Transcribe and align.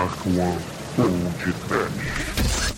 Dark 0.00 0.24
One 0.24 0.58
Podcast. 0.96 1.68
Horror! 1.68 2.69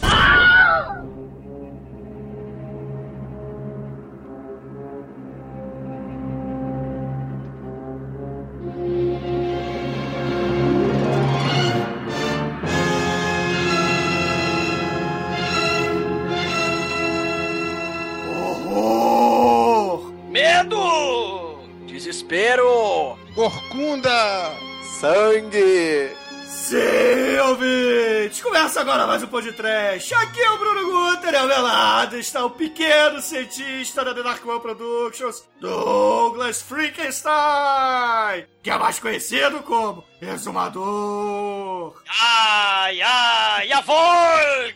Aqui 29.35 30.41
é 30.43 30.51
o 30.51 30.59
Bruno 30.59 30.85
Guter, 30.85 31.35
ao 31.35 31.47
meu 31.47 31.63
lado 31.63 32.19
está 32.19 32.45
o 32.45 32.51
pequeno 32.51 33.19
cientista 33.23 34.05
da 34.05 34.13
The 34.15 34.23
Dark 34.23 34.47
One 34.47 34.61
Productions, 34.61 35.49
Douglas 35.59 36.61
Frankenstein, 36.61 38.47
que 38.63 38.71
é 38.71 38.77
mais 38.77 38.99
conhecido 38.99 39.63
como 39.63 40.05
Exumador. 40.21 42.03
Ai, 42.07 43.01
ai, 43.01 43.73
avô! 43.73 43.95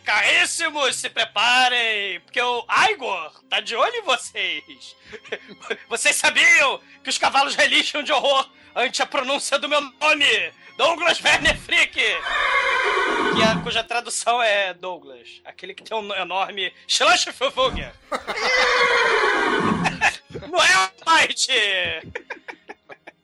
Caríssimos, 0.03 0.95
se 0.95 1.09
preparem, 1.11 2.19
porque 2.21 2.41
o 2.41 2.65
Igor 2.89 3.31
tá 3.47 3.59
de 3.59 3.75
olho 3.75 3.95
em 3.95 4.01
vocês. 4.01 4.95
Vocês 5.87 6.15
sabiam 6.15 6.79
que 7.03 7.11
os 7.11 7.17
cavalos 7.19 7.53
relixam 7.53 8.01
de 8.01 8.11
horror 8.11 8.49
ante 8.75 9.03
a 9.03 9.05
pronúncia 9.05 9.59
do 9.59 9.69
meu 9.69 9.81
nome? 9.81 10.51
Douglas 10.77 11.19
Werner 11.23 11.57
Frick! 11.57 11.93
Que 11.93 13.43
a, 13.43 13.59
cuja 13.63 13.83
tradução 13.83 14.39
é 14.41 14.73
Douglas, 14.75 15.41
aquele 15.43 15.73
que 15.73 15.83
tem 15.83 15.97
um 15.97 16.13
enorme 16.13 16.71
Schlanschfufugger. 16.87 17.91
Não 20.49 20.59
é 20.59 21.23
White! 21.23 21.51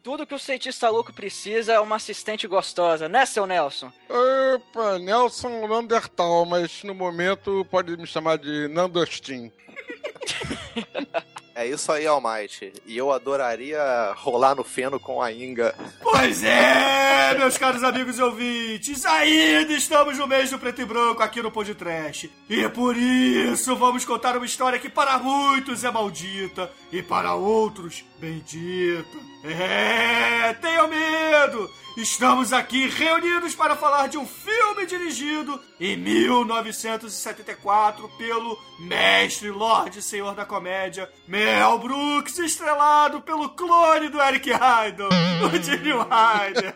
Tudo 0.01 0.25
que 0.25 0.33
o 0.33 0.39
cientista 0.39 0.89
louco 0.89 1.13
precisa 1.13 1.73
é 1.73 1.79
uma 1.79 1.95
assistente 1.95 2.47
gostosa, 2.47 3.07
né, 3.07 3.25
seu 3.25 3.45
Nelson? 3.45 3.91
Opa, 4.09 4.97
Nelson 4.99 5.65
Landertal, 5.67 6.45
mas 6.45 6.83
no 6.83 6.95
momento 6.95 7.65
pode 7.69 7.95
me 7.95 8.07
chamar 8.07 8.37
de 8.37 8.67
Nandostin. 8.67 9.51
É 11.55 11.67
isso 11.67 11.91
aí, 11.91 12.07
Almighty. 12.07 12.73
E 12.85 12.97
eu 12.97 13.11
adoraria 13.11 13.79
rolar 14.15 14.55
no 14.55 14.63
feno 14.63 14.99
com 14.99 15.21
a 15.21 15.31
Inga. 15.31 15.75
Pois 16.01 16.43
é, 16.43 17.37
meus 17.37 17.57
caros 17.57 17.83
amigos 17.83 18.17
e 18.17 18.21
ouvintes, 18.23 19.05
ainda 19.05 19.73
estamos 19.73 20.17
no 20.17 20.27
mês 20.27 20.49
do 20.49 20.57
preto 20.57 20.81
e 20.81 20.85
branco 20.85 21.21
aqui 21.21 21.41
no 21.41 21.51
Podcast. 21.51 22.31
E 22.49 22.67
por 22.69 22.97
isso 22.97 23.75
vamos 23.75 24.03
contar 24.03 24.35
uma 24.35 24.45
história 24.45 24.79
que 24.79 24.89
para 24.89 25.19
muitos 25.19 25.83
é 25.83 25.91
maldita 25.91 26.71
e 26.91 27.03
para 27.03 27.35
outros 27.35 28.03
bendita. 28.19 29.17
É, 29.43 30.53
tenham 30.53 30.87
medo! 30.87 31.82
Estamos 31.95 32.51
aqui 32.51 32.87
reunidos 32.87 33.53
para 33.53 33.75
falar 33.75 34.07
de 34.07 34.17
um 34.17 34.25
filme 34.25 34.87
dirigido 34.87 35.61
em 35.79 35.95
1974 35.95 38.09
pelo 38.17 38.59
mestre 38.79 39.51
Lorde 39.51 40.01
Senhor 40.01 40.33
da 40.33 40.43
Comédia 40.43 41.07
Mel 41.27 41.77
Brooks, 41.77 42.39
estrelado 42.39 43.21
pelo 43.21 43.49
clone 43.49 44.09
do 44.09 44.19
Eric 44.19 44.49
Idle, 44.49 45.09
o 45.45 45.49
Gene 45.61 45.93
Wilder. 45.93 46.73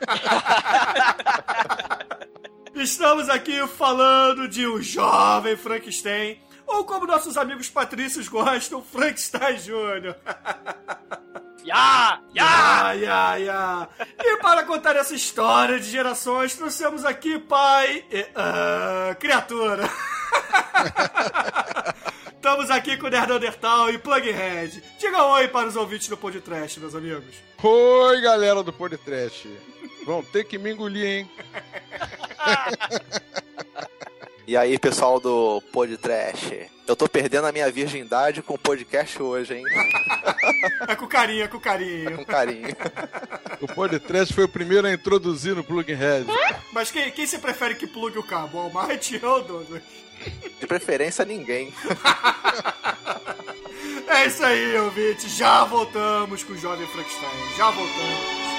Estamos 2.76 3.28
aqui 3.28 3.66
falando 3.68 4.48
de 4.48 4.68
um 4.68 4.80
jovem 4.80 5.58
Frankenstein, 5.58 6.40
ou 6.68 6.86
como 6.86 7.08
nossos 7.08 7.38
amigos 7.38 7.70
patrícios 7.70 8.28
gostam, 8.28 8.84
Frankenstein 8.84 9.58
Jr. 9.58 10.16
Ya! 11.68 12.22
Ya! 12.34 12.94
Ya, 12.94 12.94
ya, 12.94 13.36
ya. 13.36 13.90
E 14.24 14.38
para 14.38 14.64
contar 14.64 14.96
essa 14.96 15.14
história 15.14 15.78
de 15.78 15.92
gerações, 15.92 16.56
trouxemos 16.56 17.04
aqui 17.04 17.38
pai 17.38 18.06
e 18.10 18.26
ah, 18.34 19.14
criatura. 19.20 19.84
Estamos 22.32 22.72
aqui 22.72 22.96
com 22.96 23.08
o 23.08 23.10
Nerdandertal 23.10 23.90
e 23.90 23.98
Plughead. 23.98 24.82
Diga 24.98 25.26
oi 25.26 25.50
para 25.50 25.68
os 25.68 25.76
ouvintes 25.76 26.08
do 26.08 26.16
podcast, 26.16 26.80
meus 26.80 26.96
amigos. 26.96 27.36
Oi, 27.62 28.22
galera 28.22 28.64
do 28.64 28.72
podcast. 28.72 29.50
Vão 30.06 30.24
ter 30.24 30.46
que 30.46 30.58
me 30.58 30.72
engolir, 30.72 31.06
hein? 31.06 31.30
E 34.48 34.56
aí, 34.56 34.80
pessoal 34.80 35.20
do 35.20 35.62
Podtrash? 35.74 36.70
Eu 36.88 36.96
tô 36.96 37.10
perdendo 37.10 37.48
a 37.48 37.52
minha 37.52 37.70
virgindade 37.70 38.42
com 38.42 38.54
o 38.54 38.58
podcast 38.58 39.22
hoje, 39.22 39.56
hein? 39.56 39.66
É 40.88 40.96
com 40.96 41.08
carinho, 41.08 41.44
é 41.44 41.48
com 41.48 41.60
carinho. 41.60 42.18
Com 42.18 42.26
carinho. 42.26 42.68
O 43.62 43.68
podcast 43.68 44.34
foi 44.34 44.44
o 44.44 44.50
primeiro 44.50 44.88
a 44.88 44.94
introduzir 44.94 45.56
no 45.56 45.64
Plughead. 45.64 46.26
Mas 46.72 46.92
quem, 46.92 47.12
quem 47.12 47.26
você 47.26 47.38
prefere 47.40 47.76
que 47.76 47.88
plugue 47.88 48.18
o 48.18 48.24
cabo? 48.24 48.58
O 48.58 48.62
Almighty 48.80 49.20
ou 49.24 49.40
o 49.40 49.42
Douglas? 49.42 49.84
De 50.60 50.68
preferência, 50.68 51.24
ninguém. 51.26 51.74
É 54.08 54.26
isso 54.26 54.44
aí, 54.44 54.78
ouvinte. 54.78 55.30
Já 55.30 55.64
voltamos 55.66 56.44
com 56.44 56.54
o 56.54 56.58
Jovem 56.58 56.88
Frankenstein. 56.88 57.58
Já 57.58 57.70
voltamos. 57.70 58.57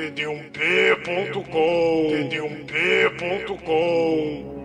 td1p.com 0.00 1.50
td1p.com 2.70 4.59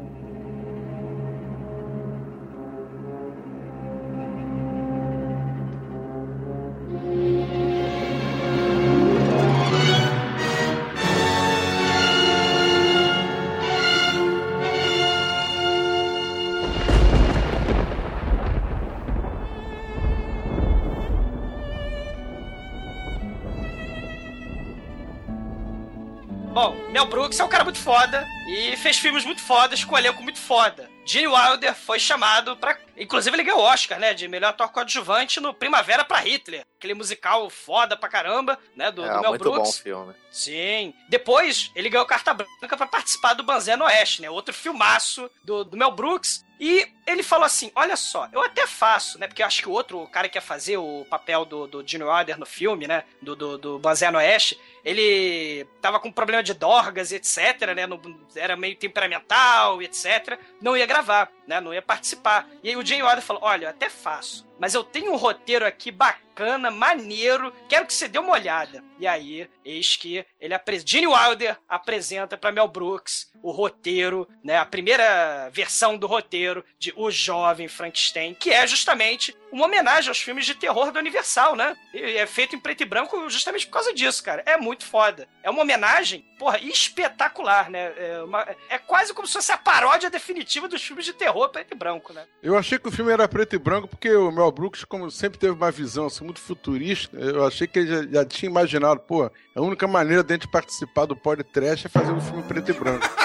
foda 27.86 28.28
e 28.48 28.76
fez 28.78 28.98
filmes 28.98 29.24
muito 29.24 29.44
fodas 29.44 29.84
com 29.84 29.94
um 29.94 29.98
elenco 30.00 30.24
muito 30.24 30.40
foda. 30.40 30.90
Gene 31.06 31.28
Wilder 31.28 31.76
foi 31.76 32.00
chamado 32.00 32.58
pra. 32.58 32.76
Inclusive, 32.98 33.36
ele 33.36 33.44
ganhou 33.44 33.60
o 33.60 33.64
Oscar, 33.64 34.00
né? 34.00 34.14
De 34.14 34.28
melhor 34.28 34.50
ator 34.50 34.70
coadjuvante 34.72 35.40
no 35.40 35.54
Primavera 35.54 36.04
pra 36.06 36.20
Hitler. 36.20 36.66
Aquele 36.78 36.94
musical 36.94 37.50
foda 37.50 37.98
pra 37.98 38.08
caramba, 38.10 38.58
né? 38.76 38.92
Do, 38.92 39.04
É 39.04 39.14
do 39.14 39.22
Mel 39.22 39.30
muito 39.32 39.44
bom 39.46 39.52
Brooks. 39.52 39.80
filme. 39.80 40.14
Sim. 40.32 40.94
Depois, 41.10 41.72
ele 41.76 41.90
ganhou 41.90 42.06
carta 42.06 42.34
branca 42.34 42.78
pra 42.78 42.86
participar 42.88 43.34
do 43.34 43.44
Banzé 43.44 43.76
no 43.76 43.86
Oeste, 43.86 44.22
né? 44.22 44.30
Outro 44.30 44.54
filmaço 44.54 45.30
do, 45.44 45.64
do 45.64 45.78
Mel 45.78 45.92
Brooks. 45.92 46.44
E 46.60 46.88
ele 47.06 47.22
falou 47.24 47.46
assim: 47.46 47.70
Olha 47.76 47.98
só, 47.98 48.30
eu 48.32 48.42
até 48.42 48.66
faço, 48.66 49.20
né? 49.20 49.28
Porque 49.28 49.42
eu 49.42 49.46
acho 49.48 49.62
que 49.62 49.68
o 49.68 49.74
outro 49.74 50.08
cara 50.08 50.30
que 50.30 50.38
ia 50.38 50.42
fazer 50.42 50.78
o 50.78 51.06
papel 51.10 51.44
do, 51.44 51.68
do 51.68 51.86
Gene 51.86 52.04
Wilder 52.06 52.38
no 52.40 52.46
filme, 52.46 52.88
né? 52.88 53.04
Do, 53.22 53.36
do, 53.36 53.58
do 53.58 53.80
Banzé 53.80 54.10
no 54.10 54.18
Oeste, 54.20 54.58
ele 54.84 55.66
tava 55.82 56.00
com 56.00 56.10
problema 56.12 56.42
de 56.42 56.54
dorgas 56.54 57.12
etc, 57.12 57.74
né? 57.76 57.86
No- 57.86 58.00
era 58.38 58.56
meio 58.56 58.76
temperamental 58.78 59.82
etc. 59.82 60.40
Não 60.62 60.78
ia 60.78 60.86
gravar, 60.86 61.30
né? 61.48 61.60
Não 61.60 61.74
ia 61.74 61.82
participar. 61.82 62.48
E 62.64 62.70
aí 62.70 62.78
o 62.78 62.84
Gene 62.86 63.04
Wilder 63.04 63.22
falou: 63.22 63.44
Olha, 63.44 63.66
eu 63.66 63.70
até 63.70 63.90
faço. 63.90 64.48
Mas 64.60 64.74
eu 64.74 64.84
tenho 64.84 65.12
um 65.12 65.18
roteiro 65.18 65.66
aqui 65.66 65.92
bacana, 65.92 66.72
maneiro, 66.72 67.52
quero 67.68 67.86
que 67.86 67.94
você 67.94 68.08
dê 68.08 68.18
uma 68.20 68.34
olhada. 68.34 68.84
E 69.00 69.06
aí, 69.06 69.50
eis 69.64 69.96
que 69.98 70.26
ele 70.40 70.54
apresenta. 70.54 70.90
Gene 70.90 71.08
Wilder 71.08 71.58
apresenta 71.68 72.38
para 72.38 72.52
Mel 72.52 72.68
Brooks 72.68 73.30
o 73.44 73.52
roteiro, 73.52 74.28
né? 74.44 74.58
A 74.58 74.66
primeira 74.66 75.50
versão 75.52 75.98
do 75.98 76.08
roteiro 76.08 76.64
de 76.80 76.94
O 76.96 77.12
Jovem 77.12 77.68
Frankenstein, 77.68 78.34
que 78.34 78.52
é 78.52 78.66
justamente 78.66 79.36
uma 79.52 79.66
homenagem 79.66 80.10
aos 80.10 80.20
filmes 80.22 80.46
de 80.46 80.56
terror 80.56 80.92
da 80.92 81.00
Universal, 81.00 81.56
né? 81.56 81.76
E 81.94 82.00
é 82.18 82.26
feito 82.26 82.56
em 82.56 82.60
preto 82.60 82.82
e 82.82 82.86
branco 82.86 83.30
justamente 83.30 83.68
por 83.68 83.74
causa 83.74 83.94
disso, 83.94 84.24
cara. 84.24 84.42
É 84.46 84.58
muito 84.58 84.86
foda. 84.86 85.28
É 85.44 85.50
uma 85.50 85.62
homenagem, 85.62 86.26
porra, 86.40 86.58
espetacular, 86.60 87.70
né? 87.70 87.94
É, 87.98 88.22
uma- 88.24 88.48
é 88.70 88.78
quase 88.78 89.14
como 89.14 89.28
se 89.28 89.34
fosse 89.34 89.52
a 89.52 89.58
paródia 89.58 90.10
definitiva 90.10 90.68
dos 90.68 90.82
filmes 90.84 91.06
de 91.06 91.14
terror 91.14 91.50
preto 91.50 91.74
e 91.74 91.78
branco, 91.78 92.14
né? 92.14 92.26
Eu 92.42 92.58
achei 92.58 92.80
que 92.80 92.88
o 92.88 92.92
filme 92.92 93.12
era 93.12 93.28
preto 93.28 93.56
e 93.56 93.60
branco 93.60 93.88
porque 93.88 94.10
o 94.14 94.32
Mel 94.46 94.52
Brooks, 94.52 94.84
como 94.84 95.10
sempre 95.10 95.40
teve 95.40 95.54
uma 95.54 95.72
visão 95.72 96.06
assim, 96.06 96.24
muito 96.24 96.40
futurista, 96.40 97.18
eu 97.18 97.46
achei 97.46 97.66
que 97.66 97.80
ele 97.80 97.88
já, 97.88 98.04
já 98.08 98.26
tinha 98.26 98.50
imaginado, 98.50 99.00
pô, 99.00 99.24
a 99.24 99.62
única 99.62 99.88
maneira 99.88 100.24
de 100.24 100.34
a 100.34 100.36
gente 100.36 100.48
participar 100.48 101.06
do 101.06 101.16
podcast 101.16 101.88
é 101.88 101.90
fazer 101.90 102.12
um 102.12 102.22
filme 102.22 102.44
preto 102.44 102.70
e 102.70 102.74
branco. 102.74 103.08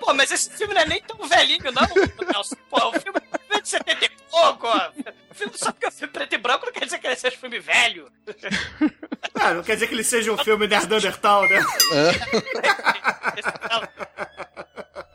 Pô, 0.00 0.14
mas 0.14 0.30
esse 0.30 0.50
filme 0.50 0.72
não 0.72 0.80
é 0.80 0.86
nem 0.86 1.02
tão 1.02 1.28
velhinho, 1.28 1.70
não, 1.70 2.26
Nelson. 2.32 2.56
Pô, 2.70 2.88
o 2.88 2.92
filme 2.98 3.20
é 3.50 3.60
de 3.60 3.68
70 3.68 4.04
e 4.06 4.10
pouco, 4.30 4.66
ó. 4.66 4.90
O 5.30 5.34
filme, 5.34 5.52
só 5.54 5.70
porque 5.70 5.84
é 5.84 5.88
um 5.88 5.92
filme 5.92 6.12
preto 6.14 6.34
e 6.34 6.38
branco 6.38 6.64
não 6.64 6.72
quer 6.72 6.86
dizer 6.86 6.98
que 6.98 7.06
ele 7.06 7.16
seja 7.16 7.36
um 7.36 7.40
filme 7.40 7.58
velho. 7.60 8.10
Ah, 9.34 9.52
não 9.52 9.62
quer 9.62 9.74
dizer 9.74 9.86
que 9.86 9.94
ele 9.94 10.04
seja 10.04 10.32
um 10.32 10.38
filme 10.38 10.66
Nerdandertal, 10.66 11.42
né? 11.42 11.60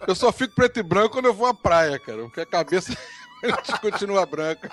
Eu 0.07 0.15
só 0.15 0.31
fico 0.31 0.55
preto 0.55 0.79
e 0.79 0.83
branco 0.83 1.13
quando 1.13 1.25
eu 1.25 1.33
vou 1.33 1.47
à 1.47 1.53
praia, 1.53 2.00
cara. 2.00 2.23
Porque 2.23 2.41
a 2.41 2.45
cabeça 2.45 2.95
continua 3.81 4.25
branca. 4.25 4.69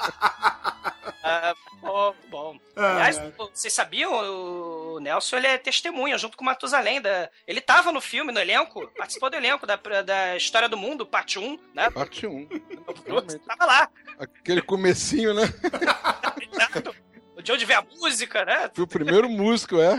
Ah, 1.22 1.54
bom, 1.80 2.14
bom. 2.28 2.60
Ah, 2.76 2.94
Aliás, 2.94 3.18
é. 3.18 3.32
vocês 3.36 3.72
sabiam, 3.72 4.12
o 4.12 5.00
Nelson 5.00 5.36
ele 5.36 5.46
é 5.46 5.58
testemunha 5.58 6.16
junto 6.18 6.36
com 6.36 6.42
o 6.42 6.46
Matusalém. 6.46 7.00
Da... 7.00 7.30
Ele 7.46 7.60
tava 7.60 7.92
no 7.92 8.00
filme, 8.00 8.32
no 8.32 8.40
elenco, 8.40 8.90
participou 8.96 9.30
do 9.30 9.36
elenco 9.36 9.66
da, 9.66 9.76
da 9.76 10.36
História 10.36 10.68
do 10.68 10.76
Mundo, 10.76 11.06
parte 11.06 11.38
1, 11.38 11.58
né? 11.74 11.90
Parte 11.90 12.26
1. 12.26 12.48
Realmente. 13.06 13.38
Tava 13.40 13.64
lá. 13.64 13.88
Aquele 14.18 14.62
comecinho, 14.62 15.34
né? 15.34 15.42
Exato. 16.52 16.94
De 17.42 17.52
onde 17.52 17.64
vem 17.64 17.76
a 17.76 17.82
música, 17.82 18.44
né? 18.44 18.70
Foi 18.74 18.84
o 18.84 18.88
primeiro 18.88 19.28
músico, 19.28 19.80
é. 19.80 19.96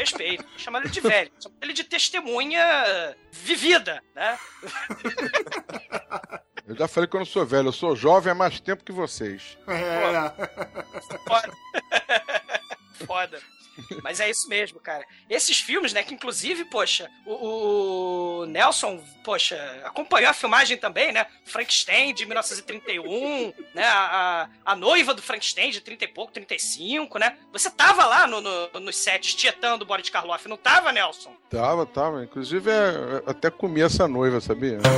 Respeito. 0.00 0.46
Chamaram 0.56 0.84
ele 0.86 0.92
de 0.92 1.00
velho. 1.00 1.30
Chamaram 1.38 1.60
ele 1.62 1.72
de 1.74 1.84
testemunha 1.84 3.16
vivida, 3.30 4.02
né? 4.14 4.38
Eu 6.66 6.74
já 6.74 6.88
falei 6.88 7.08
que 7.08 7.16
eu 7.16 7.20
não 7.20 7.26
sou 7.26 7.44
velho, 7.44 7.68
eu 7.68 7.72
sou 7.72 7.94
jovem 7.94 8.32
há 8.32 8.34
mais 8.34 8.60
tempo 8.60 8.82
que 8.84 8.92
vocês. 8.92 9.58
É. 9.66 10.30
Foda. 11.26 11.52
Foda. 13.06 13.42
Mas 14.02 14.20
é 14.20 14.28
isso 14.30 14.48
mesmo, 14.48 14.78
cara. 14.80 15.04
Esses 15.28 15.58
filmes, 15.60 15.92
né, 15.92 16.02
que 16.02 16.14
inclusive, 16.14 16.64
poxa, 16.64 17.10
o, 17.26 18.40
o 18.42 18.46
Nelson, 18.46 19.02
poxa, 19.24 19.56
acompanhou 19.84 20.30
a 20.30 20.34
filmagem 20.34 20.76
também, 20.76 21.12
né? 21.12 21.26
Frankenstein 21.44 22.14
de 22.14 22.24
1931, 22.26 23.52
né? 23.74 23.84
A, 23.84 24.48
a, 24.64 24.72
a 24.72 24.76
noiva 24.76 25.12
do 25.14 25.22
Frankenstein 25.22 25.70
de 25.70 25.80
30 25.80 26.04
e 26.04 26.08
pouco, 26.08 26.32
35, 26.32 27.18
né? 27.18 27.36
Você 27.52 27.70
tava 27.70 28.04
lá 28.06 28.26
no, 28.26 28.40
no, 28.40 28.68
nos 28.80 28.96
sets 28.96 29.34
tietando 29.34 29.84
o 29.84 29.86
Boris 29.86 30.08
Karloff, 30.10 30.48
não 30.48 30.56
tava, 30.56 30.92
Nelson? 30.92 31.34
Tava, 31.48 31.84
tava. 31.86 32.22
Inclusive, 32.24 32.70
é, 32.70 32.90
eu 33.24 33.24
até 33.26 33.50
comi 33.50 33.80
essa 33.82 34.06
noiva, 34.08 34.40
sabia? 34.40 34.78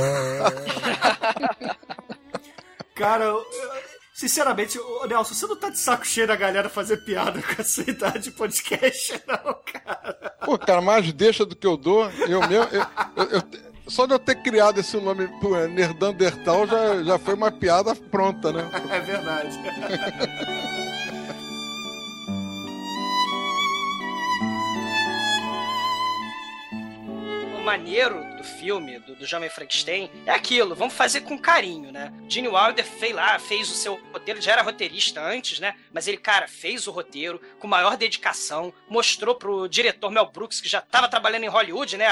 Cara, 2.95 3.23
eu- 3.25 3.37
eu- 3.51 3.92
sinceramente, 4.13 4.77
ô, 4.79 5.05
Nelson, 5.05 5.33
você 5.33 5.47
não 5.47 5.55
tá 5.55 5.69
de 5.69 5.79
saco 5.79 6.05
cheio 6.05 6.27
da 6.27 6.35
galera 6.35 6.69
fazer 6.69 6.97
piada 6.97 7.41
com 7.41 7.61
essa 7.61 7.81
idade 7.89 8.19
de 8.19 8.31
podcast, 8.31 9.21
não, 9.27 9.55
cara. 9.65 10.13
Pô, 10.45 10.57
cara, 10.57 10.81
mais 10.81 11.11
deixa 11.11 11.45
do 11.45 11.55
que 11.55 11.65
eu 11.67 11.75
dou. 11.77 12.09
Eu 12.27 12.39
mesmo. 12.47 12.67
eu- 12.71 12.85
eu- 13.25 13.29
eu- 13.31 13.73
só 13.85 14.05
de 14.05 14.13
eu 14.13 14.19
ter 14.19 14.35
criado 14.41 14.79
esse 14.79 14.95
nome, 14.95 15.27
Nerdandertal, 15.67 16.65
já, 16.65 17.03
já 17.03 17.19
foi 17.19 17.33
uma 17.33 17.51
piada 17.51 17.93
pronta, 17.93 18.51
né? 18.53 18.63
É 18.89 18.99
verdade. 19.01 19.59
o 27.57 27.61
maneiro 27.63 28.23
do 28.43 28.47
filme, 28.47 28.99
do, 28.99 29.15
do 29.15 29.25
Jovem 29.25 29.49
Frankenstein, 29.49 30.11
é 30.25 30.31
aquilo, 30.31 30.75
vamos 30.75 30.93
fazer 30.93 31.21
com 31.21 31.39
carinho, 31.39 31.91
né? 31.91 32.13
Gene 32.27 32.49
Wilder 32.49 32.85
fez 32.85 33.15
lá, 33.15 33.39
fez 33.39 33.71
o 33.71 33.73
seu 33.73 33.99
roteiro, 34.11 34.41
já 34.41 34.51
era 34.51 34.61
roteirista 34.61 35.21
antes, 35.21 35.59
né? 35.59 35.75
Mas 35.91 36.07
ele, 36.07 36.17
cara, 36.17 36.47
fez 36.47 36.85
o 36.85 36.91
roteiro 36.91 37.39
com 37.59 37.67
maior 37.67 37.95
dedicação, 37.95 38.73
mostrou 38.89 39.35
pro 39.35 39.67
diretor 39.67 40.11
Mel 40.11 40.29
Brooks, 40.29 40.59
que 40.59 40.67
já 40.67 40.79
estava 40.79 41.07
trabalhando 41.07 41.45
em 41.45 41.47
Hollywood, 41.47 41.97
né? 41.97 42.05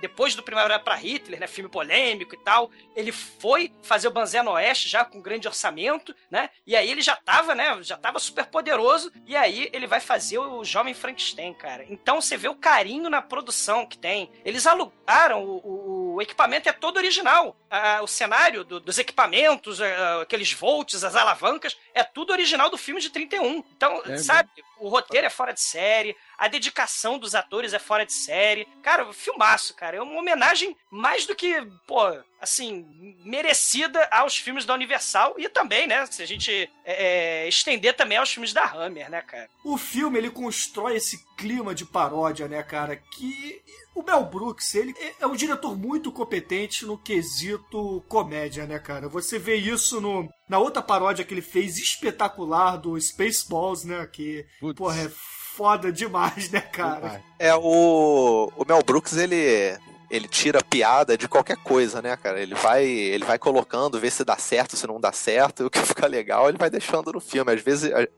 depois 0.00 0.34
do 0.34 0.42
Primavera 0.42 0.78
para 0.78 0.94
Hitler, 0.94 1.40
né? 1.40 1.46
Filme 1.46 1.70
polêmico 1.70 2.34
e 2.34 2.38
tal. 2.38 2.70
Ele 2.94 3.10
foi 3.10 3.72
fazer 3.82 4.08
o 4.08 4.10
Banzé 4.10 4.42
no 4.42 4.52
Oeste 4.52 4.88
já 4.88 5.04
com 5.04 5.20
grande 5.20 5.48
orçamento, 5.48 6.14
né? 6.30 6.50
E 6.66 6.76
aí 6.76 6.90
ele 6.90 7.00
já 7.00 7.16
tava, 7.16 7.54
né? 7.54 7.82
Já 7.82 7.96
tava 7.96 8.18
super 8.18 8.46
poderoso. 8.46 9.10
E 9.26 9.34
aí 9.34 9.70
ele 9.72 9.86
vai 9.86 10.00
fazer 10.00 10.38
o 10.38 10.62
Jovem 10.62 10.92
Frankenstein, 10.92 11.54
cara. 11.54 11.86
Então 11.88 12.20
você 12.20 12.36
vê 12.36 12.48
o 12.48 12.54
carinho 12.54 13.08
na 13.08 13.22
produção 13.22 13.86
que 13.86 13.96
tem. 13.96 14.30
Eles 14.44 14.66
alugaram 14.66 15.42
o, 15.44 15.69
o- 15.70 16.14
o 16.16 16.22
equipamento 16.22 16.68
é 16.68 16.72
todo 16.72 16.96
original. 16.96 17.56
Ah, 17.70 18.00
o 18.02 18.06
cenário 18.06 18.64
do- 18.64 18.80
dos 18.80 18.98
equipamentos, 18.98 19.80
ah, 19.80 20.22
aqueles 20.22 20.52
volts, 20.52 21.02
as 21.04 21.14
alavancas, 21.14 21.76
é 21.94 22.02
tudo 22.02 22.32
original 22.32 22.68
do 22.70 22.76
filme 22.78 23.00
de 23.00 23.10
31. 23.10 23.58
Então, 23.76 24.02
É 24.06 24.16
sabe? 24.18 24.50
O 24.78 24.88
roteiro 24.88 25.26
é 25.26 25.30
fora 25.30 25.52
de 25.52 25.60
série, 25.60 26.16
a 26.40 26.48
dedicação 26.48 27.18
dos 27.18 27.34
atores 27.34 27.74
é 27.74 27.78
fora 27.78 28.06
de 28.06 28.14
série. 28.14 28.66
Cara, 28.82 29.12
filmaço, 29.12 29.74
cara. 29.74 29.98
É 29.98 30.02
uma 30.02 30.18
homenagem 30.18 30.74
mais 30.90 31.26
do 31.26 31.36
que, 31.36 31.54
pô, 31.86 32.00
assim, 32.40 32.86
merecida 33.22 34.08
aos 34.10 34.36
filmes 34.36 34.64
da 34.64 34.72
Universal 34.74 35.34
e 35.38 35.48
também, 35.50 35.86
né? 35.86 36.06
Se 36.06 36.22
a 36.22 36.26
gente 36.26 36.50
é, 36.84 37.44
é, 37.44 37.48
estender 37.48 37.94
também 37.94 38.16
aos 38.16 38.30
filmes 38.32 38.54
da 38.54 38.64
Hammer, 38.64 39.10
né, 39.10 39.20
cara? 39.20 39.48
O 39.62 39.76
filme, 39.76 40.16
ele 40.18 40.30
constrói 40.30 40.96
esse 40.96 41.22
clima 41.36 41.74
de 41.74 41.84
paródia, 41.84 42.48
né, 42.48 42.62
cara? 42.62 42.96
Que 42.96 43.60
o 43.94 44.02
Mel 44.02 44.24
Brooks, 44.24 44.74
ele 44.74 44.94
é- 44.98 45.14
é 45.20 45.26
um 45.26 45.36
diretor 45.36 45.76
muito 45.76 46.10
competente 46.10 46.86
no 46.86 46.96
quesito 46.96 48.02
comédia, 48.08 48.64
né, 48.66 48.78
cara? 48.78 49.08
Você 49.08 49.38
vê 49.38 49.56
isso 49.56 50.00
no, 50.00 50.26
na 50.48 50.58
outra 50.58 50.80
paródia 50.80 51.24
que 51.24 51.34
ele 51.34 51.42
fez 51.42 51.76
espetacular 51.76 52.76
do 52.78 52.98
Spaceballs, 52.98 53.84
né? 53.84 54.06
Que, 54.06 54.46
Putz. 54.58 54.78
porra, 54.78 55.02
é 55.02 55.10
foda 55.60 55.92
demais, 55.92 56.50
né, 56.50 56.62
cara? 56.62 57.22
É, 57.38 57.54
o, 57.54 58.50
o 58.56 58.64
Mel 58.66 58.82
Brooks, 58.82 59.14
ele, 59.18 59.76
ele 60.10 60.26
tira 60.26 60.64
piada 60.64 61.18
de 61.18 61.28
qualquer 61.28 61.58
coisa, 61.58 62.00
né, 62.00 62.16
cara? 62.16 62.40
Ele 62.40 62.54
vai, 62.54 62.82
ele 62.86 63.26
vai 63.26 63.38
colocando, 63.38 64.00
vê 64.00 64.10
se 64.10 64.24
dá 64.24 64.38
certo, 64.38 64.74
se 64.74 64.86
não 64.86 64.98
dá 64.98 65.12
certo, 65.12 65.62
e 65.62 65.66
o 65.66 65.70
que 65.70 65.80
fica 65.80 66.06
legal 66.06 66.48
ele 66.48 66.56
vai 66.56 66.70
deixando 66.70 67.12
no 67.12 67.20
filme. 67.20 67.52
Às 67.52 67.60
vezes, 67.60 67.92
a- 67.92 68.08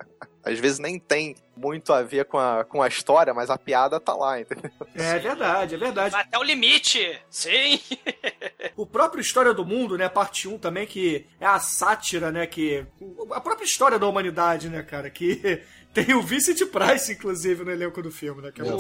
às 0.45 0.59
vezes 0.59 0.79
nem 0.79 0.99
tem 1.01 1.35
muito 1.57 1.93
a 1.93 2.03
ver 2.03 2.25
com 2.27 2.39
a, 2.39 2.65
com 2.65 2.81
a 2.83 2.87
história, 2.89 3.33
mas 3.35 3.49
a 3.51 3.59
piada 3.59 3.99
tá 4.01 4.13
lá, 4.15 4.41
entendeu? 4.41 4.71
É 4.95 5.19
verdade, 5.19 5.75
é 5.75 5.79
verdade. 5.79 6.15
Até 6.15 6.39
o 6.39 6.43
limite, 6.45 7.21
sim. 7.29 7.81
O 8.77 8.87
próprio 8.87 9.21
História 9.21 9.53
do 9.53 9.65
Mundo, 9.67 9.99
né, 9.99 10.09
parte 10.09 10.49
1 10.49 10.59
também, 10.59 10.87
que 10.87 11.27
é 11.39 11.47
a 11.47 11.59
sátira, 11.61 12.33
né, 12.33 12.47
que... 12.47 12.85
A 13.33 13.41
própria 13.41 13.65
história 13.67 13.99
da 13.99 14.07
humanidade, 14.07 14.69
né, 14.69 14.83
cara, 14.83 15.11
que 15.11 15.63
tem 15.93 16.15
o 16.15 16.23
Vincent 16.23 16.59
Price, 16.71 17.13
inclusive, 17.13 17.65
no 17.65 17.71
elenco 17.71 18.03
do 18.03 18.11
filme, 18.11 18.43
né, 18.43 18.51
que 18.53 18.63
é, 18.63 18.67
É, 18.67 18.73
o 18.73 18.79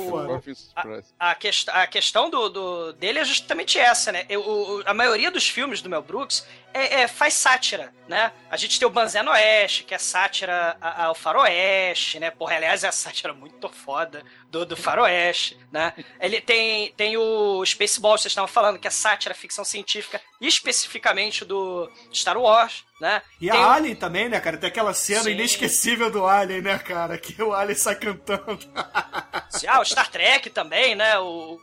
Price. 0.82 1.08
A, 1.18 1.34
quest 1.34 1.68
a 1.68 1.86
questão 1.86 2.30
do, 2.30 2.48
do- 2.48 2.92
dele 2.94 3.18
é 3.18 3.24
justamente 3.24 3.78
essa, 3.78 4.10
né? 4.12 4.24
Eu- 4.28 4.40
o- 4.46 4.82
a 4.86 4.94
maioria 4.94 5.30
dos 5.30 5.48
filmes 5.48 5.82
do 5.82 5.88
Mel 5.90 6.02
Brooks 6.02 6.46
é, 6.74 7.02
é- 7.02 7.08
faz 7.08 7.34
sátira, 7.34 7.92
né? 8.08 8.32
A 8.50 8.56
gente 8.56 8.78
tem 8.78 8.86
o 8.86 8.90
Banzé 8.90 9.22
no 9.22 9.30
Oeste, 9.30 9.84
que 9.84 9.94
é 9.94 9.98
sátira 9.98 10.76
ao 10.80 11.14
faroeste, 11.14 12.18
né? 12.18 12.30
Porra, 12.30 12.56
aliás, 12.56 12.84
é 12.84 12.88
a 12.88 12.92
sátira 12.92 13.32
muito 13.32 13.68
foda 13.68 14.22
do, 14.50 14.64
do 14.66 14.76
faroeste, 14.76 15.58
né? 15.70 15.92
Ele 16.20 16.40
tem, 16.40 16.92
tem 16.92 17.16
o 17.16 17.64
Spaceballs, 17.64 18.22
vocês 18.22 18.32
estavam 18.32 18.48
falando, 18.48 18.78
que 18.78 18.86
é 18.86 18.90
sátira, 18.90 19.34
ficção 19.34 19.64
científica, 19.64 20.20
especificamente 20.40 21.44
do 21.44 21.90
Star 22.12 22.38
Wars, 22.38 22.84
né? 23.00 23.20
E 23.40 23.50
Tem 23.50 23.60
a 23.60 23.66
o- 23.68 23.70
Alien 23.70 23.94
também, 23.96 24.28
né, 24.28 24.38
cara? 24.40 24.56
Tem 24.56 24.68
aquela 24.68 24.94
cena 24.94 25.22
Sim. 25.24 25.30
inesquecível 25.32 26.10
do 26.10 26.26
Alien, 26.26 26.62
né, 26.62 26.78
cara? 26.78 27.18
Que 27.18 27.42
o 27.42 27.52
Alien 27.52 27.76
sai 27.76 27.96
cantando. 27.96 28.58
Ah, 28.74 29.80
o 29.80 29.84
Star 29.84 30.10
Trek 30.10 30.50
também, 30.50 30.94
né? 30.94 31.18
O 31.18 31.58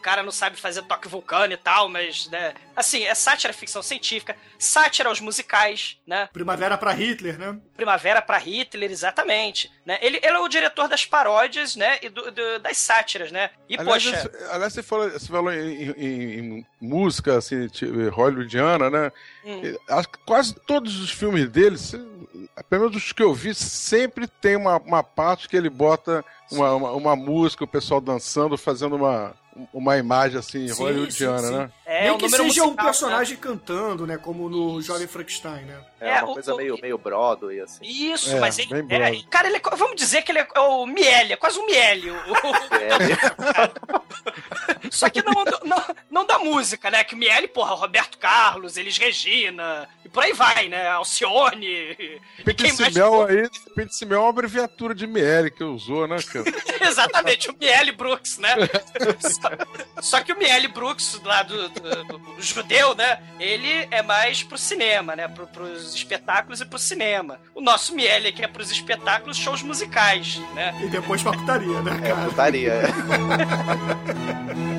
cara 0.00 0.22
não 0.22 0.32
sabe 0.32 0.56
fazer 0.56 0.82
toque 0.82 1.06
vulcano 1.08 1.52
e 1.52 1.56
tal, 1.56 1.88
mas, 1.88 2.28
né? 2.28 2.54
Assim, 2.74 3.04
é 3.04 3.14
sátira 3.14 3.52
ficção 3.52 3.82
científica, 3.82 4.34
sátira 4.58 5.08
aos 5.08 5.20
musicais, 5.20 5.98
né? 6.06 6.28
Primavera 6.32 6.76
pra 6.78 6.92
Hitler, 6.92 7.38
né? 7.38 7.58
Primavera 7.76 8.20
para 8.22 8.38
Hitler, 8.38 8.90
exatamente. 8.90 9.70
Né? 9.84 9.98
Ele, 10.00 10.16
ele 10.18 10.26
é 10.36 10.38
o 10.38 10.48
diretor 10.48 10.88
das 10.88 11.04
paródias, 11.04 11.76
né? 11.76 11.98
E 12.02 12.08
do- 12.08 12.30
do- 12.30 12.58
das 12.60 12.78
sátiras, 12.78 13.30
né? 13.30 13.50
E, 13.68 13.76
Aliás, 13.78 14.02
poxa. 14.04 14.16
você- 14.30 14.44
aliás, 14.50 14.72
você 14.72 14.82
falou, 14.82 15.10
você 15.10 15.26
falou 15.26 15.52
em, 15.52 15.90
em- 15.90 16.38
em 16.58 16.66
música, 16.80 17.36
assim, 17.38 17.68
tipo, 17.68 18.08
hollywoodiana, 18.10 18.88
né? 18.90 19.12
hum, 19.44 19.60
Acho 19.88 20.08
que 20.08 20.18
quase 20.24 20.54
todos 20.66 20.98
os 21.00 21.10
filmes 21.10 21.48
dele, 21.48 21.76
pelo 22.68 22.82
menos 22.84 22.96
os 22.96 23.12
que 23.12 23.22
eu 23.22 23.34
vi, 23.34 23.54
sempre 23.54 24.26
tem 24.26 24.56
uma, 24.56 24.78
uma 24.78 25.02
parte 25.02 25.48
que 25.48 25.56
ele 25.56 25.68
bota 25.70 26.24
uma, 26.50 26.74
uma, 26.74 26.92
uma 26.92 27.16
música, 27.16 27.64
o 27.64 27.68
pessoal 27.68 28.00
dançando, 28.00 28.56
fazendo 28.56 28.96
uma, 28.96 29.34
uma 29.72 29.96
imagem 29.98 30.38
assim, 30.38 30.68
Sim, 30.68 30.74
hollywoodiana, 30.74 31.38
sim, 31.40 31.46
sim. 31.48 31.52
né? 31.58 31.70
é 31.84 32.02
Nem 32.04 32.12
um 32.12 32.18
que 32.18 32.28
seja 32.28 32.42
um 32.42 32.46
musical, 32.46 32.84
personagem 32.84 33.36
cantando, 33.36 34.06
né? 34.06 34.16
Como 34.16 34.48
no 34.48 34.80
Jovem 34.80 35.06
Frankenstein, 35.06 35.64
né? 35.64 35.80
É, 36.00 36.08
É, 36.10 36.22
uma 36.22 36.30
o- 36.30 36.34
coisa 36.34 36.54
o- 36.54 36.56
meio, 36.56 36.78
meio 36.80 36.96
Broadway, 36.98 37.60
assim. 37.60 37.84
Isso, 37.84 38.34
É, 38.36 38.40
mas 38.40 38.58
ele. 38.58 38.70
é, 38.72 39.22
cara, 39.30 39.48
ele 39.48 39.56
é, 39.58 39.76
vamos 39.76 39.96
dizer 39.96 40.22
que 40.22 40.32
ele 40.32 40.38
é, 40.40 40.48
é 40.54 40.60
o 40.60 40.86
Miele, 40.86 41.32
é 41.34 41.36
quase 41.36 41.58
um 41.58 41.66
Miele. 41.66 42.10
o- 42.10 42.14
o- 42.14 42.20
Só 44.90 45.08
que 45.08 45.22
não, 45.22 45.32
não, 45.64 45.84
não 46.10 46.26
da 46.26 46.38
música, 46.38 46.90
né? 46.90 47.04
Que 47.04 47.14
o 47.14 47.18
Miele, 47.18 47.48
porra, 47.48 47.74
Roberto 47.74 48.18
Carlos, 48.18 48.76
Elis 48.76 48.98
Regina, 48.98 49.88
e 50.04 50.08
por 50.08 50.22
aí 50.24 50.32
vai, 50.32 50.68
né? 50.68 50.88
Alcione. 50.88 51.96
mais 51.96 52.44
Penticimel 52.44 53.26
aí, 53.26 53.48
Penticimel 53.74 54.18
é 54.18 54.22
uma 54.22 54.30
abreviatura 54.30 54.94
de 54.94 55.06
Miele 55.06 55.50
que 55.50 55.62
usou, 55.64 56.06
né, 56.06 56.16
cara? 56.22 56.44
Exatamente, 56.90 57.50
o 57.50 57.56
Miele 57.58 57.92
Brooks, 57.92 58.38
né? 58.38 58.54
só, 59.20 60.02
só 60.02 60.20
que 60.22 60.32
o 60.32 60.38
Miele 60.38 60.68
Brooks, 60.68 61.20
lá 61.24 61.42
do, 61.42 61.68
do- 61.68 62.04
do 62.18 62.42
judeu, 62.42 62.94
né? 62.94 63.22
Ele 63.38 63.88
é 63.90 64.02
mais 64.02 64.42
pro 64.42 64.58
cinema, 64.58 65.14
né? 65.14 65.28
Pro, 65.28 65.46
pros 65.46 65.89
espetáculos 65.94 66.60
e 66.60 66.66
pro 66.66 66.78
cinema. 66.78 67.38
O 67.54 67.60
nosso 67.60 67.94
Miele 67.94 68.28
aqui 68.28 68.42
é 68.42 68.48
pros 68.48 68.70
espetáculos, 68.70 69.36
shows 69.36 69.62
musicais, 69.62 70.40
né? 70.54 70.74
E 70.82 70.88
depois 70.88 71.22
pra 71.22 71.32
putaria, 71.32 71.82
né, 71.82 71.98
cara? 72.00 72.28
Putaria. 72.28 72.82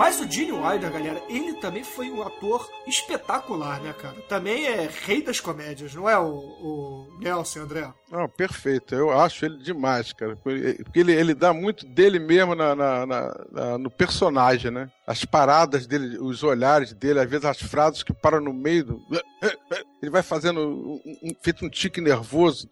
Mas 0.00 0.18
o 0.18 0.26
Gene 0.26 0.50
Wilder, 0.52 0.90
galera, 0.90 1.22
ele 1.28 1.52
também 1.60 1.84
foi 1.84 2.10
um 2.10 2.22
ator 2.22 2.66
espetacular, 2.86 3.82
né, 3.82 3.92
cara? 3.92 4.16
Também 4.30 4.64
é 4.66 4.88
rei 5.04 5.20
das 5.22 5.40
comédias, 5.40 5.94
não 5.94 6.08
é 6.08 6.18
o, 6.18 6.24
o 6.24 7.18
Nelson 7.20 7.60
André? 7.60 7.86
Não, 8.10 8.26
perfeito. 8.26 8.94
Eu 8.94 9.10
acho 9.10 9.44
ele 9.44 9.58
demais, 9.58 10.14
cara. 10.14 10.36
Porque 10.36 10.74
ele, 10.94 11.12
ele 11.12 11.34
dá 11.34 11.52
muito 11.52 11.84
dele 11.84 12.18
mesmo 12.18 12.54
na, 12.54 12.74
na- 12.74 13.06
na- 13.06 13.76
no 13.76 13.90
personagem, 13.90 14.70
né? 14.70 14.90
As 15.06 15.26
paradas 15.26 15.86
dele, 15.86 16.16
os 16.16 16.42
olhares 16.42 16.94
dele, 16.94 17.20
às 17.20 17.28
vezes 17.28 17.44
as 17.44 17.60
frases 17.60 18.02
que 18.02 18.14
param 18.14 18.40
no 18.40 18.54
meio 18.54 18.84
do. 18.86 19.02
Ele 20.00 20.10
vai 20.10 20.22
fazendo 20.22 20.60
um, 20.60 21.00
um- 21.22 21.34
feito 21.42 21.62
um 21.62 21.68
tique 21.68 22.00
nervoso. 22.00 22.70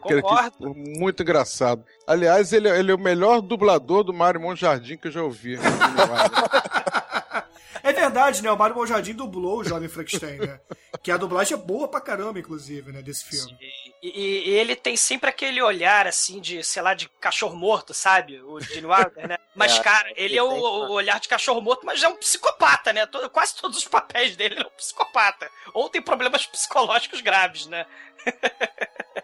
Que, 0.00 0.08
que- 0.22 0.98
muito 0.98 1.22
engraçado. 1.22 1.84
Aliás, 2.06 2.52
ele, 2.52 2.68
é- 2.68 2.78
ele 2.78 2.90
é 2.92 2.94
o 2.94 2.98
melhor 2.98 3.40
dublador 3.40 4.02
do 4.04 4.12
Mário 4.12 4.40
Monjardim 4.40 4.96
que 4.96 5.08
eu 5.08 5.12
já 5.12 5.22
ouvi. 5.22 5.58
É 7.82 7.92
verdade, 7.92 8.42
né? 8.42 8.50
O 8.50 8.56
Mário 8.56 8.76
Monjardim 8.76 9.12
dublou 9.14 9.58
o 9.58 9.64
Jovem 9.64 9.88
Frankenstein, 9.88 10.38
né? 10.38 10.60
Que 11.02 11.10
a 11.10 11.16
dublagem 11.16 11.54
é 11.56 11.60
boa 11.60 11.88
pra 11.88 12.00
caramba, 12.00 12.38
inclusive, 12.38 12.92
né, 12.92 13.02
desse 13.02 13.24
filme. 13.24 13.56
E, 14.02 14.08
e- 14.08 14.48
e 14.50 14.54
ele 14.54 14.76
tem 14.76 14.96
sempre 14.96 15.28
aquele 15.30 15.60
olhar, 15.62 16.06
assim, 16.06 16.40
de, 16.40 16.62
sei 16.62 16.80
lá, 16.82 16.94
de 16.94 17.08
cachorro 17.20 17.56
morto, 17.56 17.92
sabe? 17.92 18.40
O 18.42 18.60
Gene 18.60 18.86
Wilder, 18.86 19.28
né? 19.28 19.38
Mas, 19.54 19.76
É, 19.78 19.82
cara, 19.82 20.08
ele 20.10 20.22
ele 20.32 20.38
é 20.38 20.42
o, 20.42 20.48
o 20.48 20.92
olhar 20.92 21.18
de 21.20 21.28
cachorro 21.28 21.60
morto, 21.60 21.84
mas 21.84 22.02
é 22.02 22.08
um 22.08 22.16
psicopata, 22.16 22.90
né? 22.92 23.04
Todo- 23.04 23.28
quase 23.28 23.54
todos 23.56 23.76
os 23.78 23.84
papéis 23.86 24.34
dele 24.34 24.54
ele 24.54 24.62
é 24.64 24.66
um 24.66 24.70
psicopata. 24.76 25.50
Ou 25.74 25.88
tem 25.90 26.00
problemas 26.00 26.46
psicológicos 26.46 27.20
graves, 27.20 27.66
né? 27.66 27.84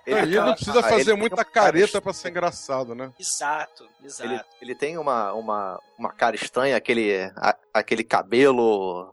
E 0.06 0.10
ele 0.12 0.40
não 0.40 0.54
precisa 0.54 0.82
fazer 0.82 1.10
ele 1.12 1.20
muita 1.20 1.44
careta 1.44 2.00
pra 2.00 2.12
ser 2.12 2.30
engraçado, 2.30 2.94
né? 2.94 3.12
Exato, 3.18 3.88
exato. 4.02 4.28
Ele, 4.30 4.40
ele 4.62 4.74
tem 4.74 4.96
uma, 4.98 5.32
uma, 5.34 5.80
uma 5.98 6.12
cara 6.12 6.34
estranha, 6.34 6.76
aquele, 6.76 7.30
a- 7.36 7.56
aquele 7.72 8.02
cabelo 8.04 8.47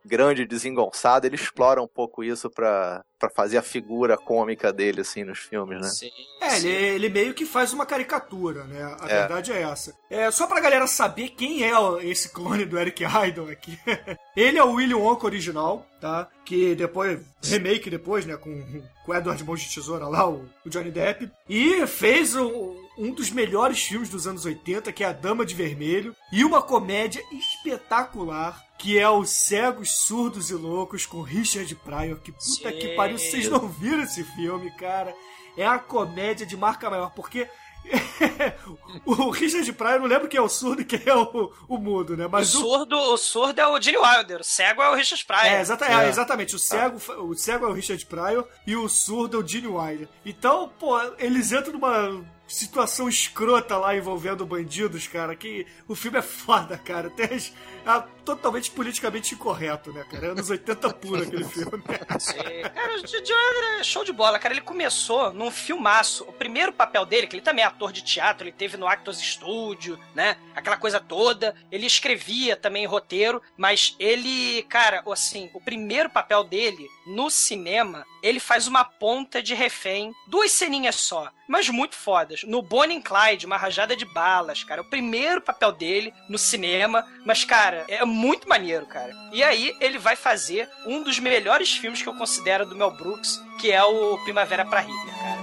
grande 0.05 0.41
e 0.43 0.47
desengonçado. 0.47 1.25
Ele 1.27 1.35
explora 1.35 1.81
um 1.81 1.87
pouco 1.87 2.23
isso 2.23 2.49
pra, 2.49 3.03
pra 3.19 3.29
fazer 3.29 3.57
a 3.57 3.61
figura 3.61 4.17
cômica 4.17 4.71
dele, 4.73 5.01
assim, 5.01 5.23
nos 5.23 5.39
filmes, 5.39 5.81
né? 5.81 5.87
Sim, 5.87 6.09
É, 6.41 6.49
sim. 6.51 6.67
ele, 6.67 6.85
ele 7.05 7.09
meio 7.09 7.33
que 7.33 7.45
faz 7.45 7.73
uma 7.73 7.85
caricatura, 7.85 8.63
né? 8.65 8.83
A 8.99 9.05
É. 9.05 9.19
verdade 9.19 9.51
é 9.51 9.61
essa. 9.61 9.93
É, 10.09 10.29
só 10.31 10.47
pra 10.47 10.59
galera 10.59 10.87
saber 10.87 11.29
quem 11.29 11.63
é 11.63 11.71
esse 12.03 12.29
clone 12.29 12.65
do 12.65 12.77
Eric 12.79 13.03
Idle 13.03 13.51
aqui. 13.51 13.77
ele 14.35 14.57
é 14.57 14.63
o 14.63 14.73
William 14.73 14.97
Wonka 14.97 15.25
original, 15.25 15.85
tá? 15.99 16.27
Que 16.43 16.75
depois, 16.75 17.19
remake 17.43 17.89
depois, 17.89 18.25
né? 18.25 18.37
Com, 18.37 18.81
com 19.05 19.11
o 19.11 19.15
Edward 19.15 19.43
Mãos 19.43 19.61
de 19.61 19.73
Tesoura 19.73 20.07
lá, 20.07 20.27
o, 20.29 20.45
o 20.65 20.69
Johnny 20.69 20.91
Depp. 20.91 21.29
E 21.49 21.85
fez 21.87 22.35
o- 22.35 22.84
um 22.97 23.11
dos 23.11 23.29
melhores 23.29 23.81
filmes 23.81 24.09
dos 24.09 24.25
anos 24.27 24.45
80, 24.45 24.91
que 24.91 25.03
é 25.03 25.07
A 25.07 25.11
Dama 25.13 25.45
de 25.45 25.53
Vermelho. 25.55 26.15
E 26.31 26.43
uma 26.45 26.61
comédia 26.61 27.21
espetacular, 27.31 28.63
que 28.77 28.97
é 28.97 29.09
Os 29.09 29.29
Cegos, 29.29 29.91
Surdos 29.91 30.49
e 30.49 30.53
Loucos, 30.53 31.05
com 31.05 31.21
Richard 31.21 31.73
Pryor. 31.75 32.19
Que 32.19 32.31
puta 32.31 32.43
Sim. 32.71 32.79
que 32.79 32.95
pariu, 32.95 33.17
vocês 33.17 33.49
não 33.49 33.67
viram 33.67 34.03
esse 34.03 34.23
filme, 34.23 34.71
cara? 34.77 35.13
É 35.57 35.65
a 35.65 35.79
comédia 35.79 36.45
de 36.45 36.57
marca 36.57 36.89
maior, 36.89 37.11
porque 37.11 37.47
o 39.05 39.29
Richard 39.29 39.71
Pryor, 39.73 39.99
não 39.99 40.07
lembro 40.07 40.27
quem 40.27 40.37
é 40.37 40.41
o 40.41 40.49
surdo 40.49 40.81
e 40.81 40.85
quem 40.85 41.01
é 41.05 41.15
o, 41.15 41.51
o 41.67 41.77
mudo, 41.77 42.17
né? 42.17 42.25
O 42.25 42.29
Mas 42.29 42.53
o, 42.55 42.59
surdo, 42.59 42.97
o 42.97 43.17
surdo 43.17 43.59
é 43.61 43.67
o 43.67 43.79
Gene 43.81 43.97
Wilder, 43.97 44.41
o 44.41 44.43
cego 44.43 44.81
é 44.81 44.89
o 44.89 44.95
Richard 44.95 45.23
Pryor. 45.25 45.45
é, 45.45 45.61
exata- 45.61 45.85
é, 45.85 46.09
exatamente. 46.09 46.55
O 46.55 46.59
cego, 46.59 46.97
o 47.23 47.35
cego 47.35 47.65
é 47.65 47.69
o 47.69 47.73
Richard 47.73 48.03
Pryor 48.05 48.47
e 48.65 48.75
o 48.75 48.87
surdo 48.89 49.37
é 49.37 49.39
o 49.43 49.47
Gene 49.47 49.67
Wilder. 49.67 50.07
Então, 50.25 50.71
pô, 50.79 50.99
eles 51.19 51.51
entram 51.51 51.73
numa 51.73 52.25
situação 52.47 53.09
escrota 53.09 53.77
lá 53.77 53.95
envolvendo 53.95 54.45
bandidos, 54.45 55.07
cara, 55.07 55.35
que 55.35 55.65
o 55.87 55.95
filme 55.95 56.17
é 56.19 56.21
foda, 56.21 56.77
cara. 56.77 57.09
Tem 57.09 57.25
as- 57.35 57.51
é 57.85 58.03
totalmente 58.25 58.71
politicamente 58.71 59.35
incorreto, 59.35 59.93
né, 59.93 60.03
cara? 60.09 60.31
Anos 60.31 60.49
80 60.49 60.89
puro 60.95 61.21
aquele 61.21 61.43
filme. 61.43 61.83
Sim. 62.19 62.33
Cara, 62.73 62.93
o 62.93 63.01
Wilder 63.01 63.79
é 63.79 63.83
show 63.83 64.03
de 64.03 64.11
bola, 64.11 64.39
cara. 64.39 64.53
Ele 64.53 64.61
começou 64.61 65.31
num 65.31 65.51
filmaço. 65.51 66.23
O 66.23 66.33
primeiro 66.33 66.73
papel 66.73 67.05
dele, 67.05 67.27
que 67.27 67.35
ele 67.35 67.43
também 67.43 67.63
é 67.63 67.67
ator 67.67 67.91
de 67.91 68.03
teatro, 68.03 68.45
ele 68.45 68.51
teve 68.51 68.77
no 68.77 68.87
Actors 68.87 69.19
Studio, 69.19 69.99
né? 70.15 70.37
Aquela 70.55 70.77
coisa 70.77 70.99
toda. 70.99 71.55
Ele 71.71 71.85
escrevia 71.85 72.55
também 72.55 72.87
roteiro, 72.87 73.41
mas 73.55 73.95
ele, 73.99 74.63
cara, 74.63 75.03
assim, 75.11 75.51
o 75.53 75.61
primeiro 75.61 76.09
papel 76.09 76.43
dele 76.43 76.89
no 77.05 77.29
cinema, 77.29 78.03
ele 78.23 78.39
faz 78.39 78.65
uma 78.67 78.83
ponta 78.83 79.43
de 79.43 79.53
refém, 79.53 80.11
duas 80.27 80.51
ceninhas 80.51 80.95
só, 80.95 81.29
mas 81.47 81.69
muito 81.69 81.95
fodas. 81.95 82.41
No 82.43 82.63
Bonnie 82.63 82.97
and 82.97 83.01
Clyde, 83.01 83.45
uma 83.45 83.57
rajada 83.57 83.95
de 83.95 84.05
balas, 84.05 84.63
cara. 84.63 84.81
O 84.81 84.89
primeiro 84.89 85.41
papel 85.41 85.71
dele 85.71 86.11
no 86.27 86.39
cinema, 86.39 87.05
mas, 87.23 87.43
cara, 87.43 87.74
é 87.87 88.05
muito 88.05 88.47
maneiro, 88.47 88.85
cara. 88.85 89.13
E 89.31 89.43
aí 89.43 89.75
ele 89.79 89.97
vai 89.97 90.15
fazer 90.15 90.69
um 90.85 91.03
dos 91.03 91.19
melhores 91.19 91.75
filmes 91.75 92.01
que 92.01 92.07
eu 92.07 92.13
considero 92.13 92.65
do 92.65 92.75
Mel 92.75 92.91
Brooks, 92.91 93.41
que 93.59 93.71
é 93.71 93.83
o 93.83 94.17
Primavera 94.23 94.65
pra 94.65 94.81
Hitler, 94.81 95.15
cara. 95.19 95.34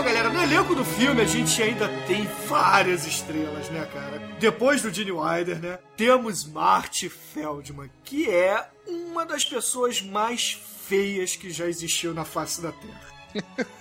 Bom, 0.00 0.06
galera, 0.06 0.30
no 0.30 0.42
elenco 0.42 0.74
do 0.74 0.82
filme 0.82 1.20
a 1.20 1.26
gente 1.26 1.62
ainda 1.62 1.86
tem 2.06 2.26
várias 2.46 3.06
estrelas, 3.06 3.68
né, 3.68 3.86
cara? 3.92 4.18
Depois 4.38 4.80
do 4.80 4.90
Gene 4.90 5.12
Wilder, 5.12 5.60
né, 5.60 5.78
temos 5.94 6.46
Marty 6.46 7.10
Feldman, 7.10 7.90
que 8.02 8.26
é 8.30 8.66
uma 8.88 9.26
das 9.26 9.44
pessoas 9.44 10.00
mais 10.00 10.58
feias 10.86 11.36
que 11.36 11.50
já 11.50 11.66
existiu 11.66 12.14
na 12.14 12.24
face 12.24 12.62
da 12.62 12.72
Terra. 12.72 13.76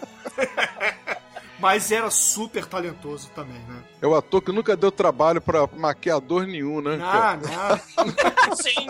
Mas 1.57 1.89
era 1.89 2.11
super 2.11 2.65
talentoso 2.65 3.29
também, 3.33 3.59
né? 3.59 3.81
É 4.01 4.05
o 4.07 4.13
ator 4.13 4.41
que 4.41 4.51
nunca 4.51 4.75
deu 4.75 4.91
trabalho 4.91 5.39
pra 5.39 5.67
maquiador 5.67 6.45
nenhum, 6.45 6.81
né? 6.81 6.99
Ah, 7.01 7.37
não. 7.37 8.55
Sim. 8.61 8.87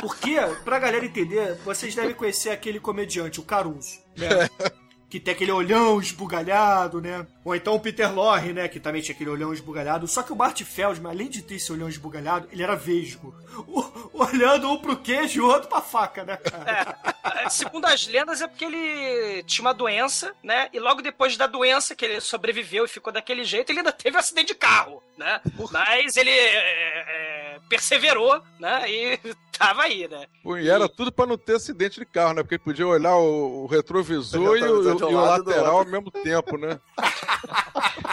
Porque, 0.00 0.34
pra 0.64 0.80
galera 0.80 1.06
entender, 1.06 1.54
vocês 1.64 1.94
devem 1.94 2.14
conhecer 2.14 2.50
aquele 2.50 2.80
comediante, 2.80 3.38
o 3.38 3.44
Caruso, 3.44 4.00
né? 4.16 4.50
Que 5.10 5.18
tem 5.18 5.34
aquele 5.34 5.50
olhão 5.50 6.00
esbugalhado, 6.00 7.00
né? 7.00 7.26
Ou 7.44 7.54
então 7.54 7.74
o 7.74 7.80
Peter 7.80 8.14
Lorre, 8.14 8.52
né? 8.52 8.68
Que 8.68 8.78
também 8.78 9.02
tinha 9.02 9.12
aquele 9.14 9.28
olhão 9.30 9.52
esbugalhado. 9.52 10.06
Só 10.06 10.22
que 10.22 10.32
o 10.32 10.36
Bart 10.36 10.62
Feldman, 10.62 11.10
além 11.10 11.28
de 11.28 11.42
ter 11.42 11.56
esse 11.56 11.72
olhão 11.72 11.88
esbugalhado, 11.88 12.48
ele 12.52 12.62
era 12.62 12.76
vesgo. 12.76 13.34
O- 13.66 14.10
olhando 14.14 14.70
um 14.70 14.78
pro 14.78 14.96
queijo 14.96 15.38
e 15.38 15.40
o 15.42 15.46
outro 15.46 15.68
pra 15.68 15.80
faca, 15.80 16.24
né, 16.24 16.36
cara? 16.36 16.96
É, 17.44 17.48
Segundo 17.48 17.86
as 17.86 18.06
lendas, 18.06 18.40
é 18.40 18.46
porque 18.46 18.64
ele 18.64 19.42
tinha 19.42 19.64
uma 19.64 19.74
doença, 19.74 20.32
né? 20.42 20.68
E 20.72 20.78
logo 20.78 21.02
depois 21.02 21.36
da 21.36 21.46
doença, 21.48 21.94
que 21.96 22.04
ele 22.04 22.20
sobreviveu 22.20 22.84
e 22.84 22.88
ficou 22.88 23.12
daquele 23.12 23.42
jeito, 23.44 23.70
ele 23.70 23.80
ainda 23.80 23.92
teve 23.92 24.16
um 24.16 24.20
acidente 24.20 24.48
de 24.48 24.54
carro, 24.54 25.02
né? 25.20 25.40
Mas 25.70 26.16
ele 26.16 26.30
é, 26.30 27.54
é, 27.54 27.58
perseverou, 27.68 28.40
né? 28.58 28.90
E 28.90 29.20
tava 29.56 29.82
aí, 29.82 30.08
né? 30.08 30.26
Pô, 30.42 30.56
e 30.56 30.68
era 30.68 30.88
tudo 30.88 31.12
pra 31.12 31.26
não 31.26 31.36
ter 31.36 31.56
acidente 31.56 32.00
de 32.00 32.06
carro, 32.06 32.32
né? 32.32 32.42
Porque 32.42 32.54
ele 32.54 32.64
podia 32.64 32.86
olhar 32.86 33.14
o, 33.16 33.64
o 33.64 33.66
retrovisor 33.66 34.40
e 34.40 34.48
o, 34.48 34.52
retrovisor 34.52 34.92
e 34.92 35.04
o 35.04 35.08
e 35.08 35.12
do 35.12 35.20
lateral 35.20 35.78
ao 35.78 35.84
mesmo 35.84 36.10
tempo, 36.10 36.56
né? 36.56 36.80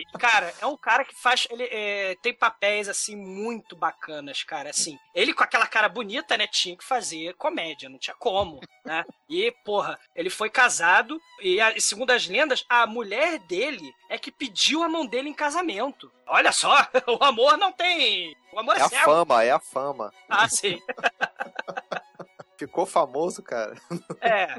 E, 0.00 0.18
cara, 0.18 0.52
é 0.60 0.66
um 0.66 0.76
cara 0.76 1.04
que 1.04 1.14
faz. 1.14 1.46
Ele 1.50 1.64
é, 1.70 2.16
tem 2.22 2.34
papéis, 2.34 2.88
assim, 2.88 3.16
muito 3.16 3.74
bacanas, 3.76 4.42
cara. 4.42 4.70
Assim, 4.70 4.98
ele 5.14 5.32
com 5.32 5.42
aquela 5.42 5.66
cara 5.66 5.88
bonita, 5.88 6.36
né? 6.36 6.46
Tinha 6.46 6.76
que 6.76 6.84
fazer 6.84 7.34
comédia, 7.34 7.88
não 7.88 7.98
tinha 7.98 8.16
como, 8.16 8.60
né? 8.84 9.04
E, 9.28 9.50
porra, 9.64 9.98
ele 10.14 10.30
foi 10.30 10.50
casado 10.50 11.20
e, 11.40 11.60
a- 11.60 11.78
segundo 11.80 12.10
as 12.10 12.26
lendas, 12.26 12.64
a 12.68 12.86
mulher 12.86 13.38
dele 13.40 13.92
é 14.08 14.18
que 14.18 14.30
pediu 14.30 14.82
a 14.82 14.88
mão 14.88 15.06
dele 15.06 15.28
em 15.28 15.34
casamento. 15.34 16.10
Olha 16.26 16.52
só, 16.52 16.74
o 17.08 17.22
amor 17.24 17.56
não 17.56 17.72
tem. 17.72 18.36
O 18.52 18.58
amor 18.60 18.76
é, 18.76 18.80
É 18.80 18.82
a 18.82 18.88
cego. 18.88 19.04
fama, 19.04 19.44
é 19.44 19.50
a 19.50 19.58
fama. 19.60 20.12
Ah, 20.28 20.48
sim. 20.48 20.80
Ficou 22.58 22.86
famoso, 22.86 23.42
cara. 23.42 23.74
É. 24.20 24.56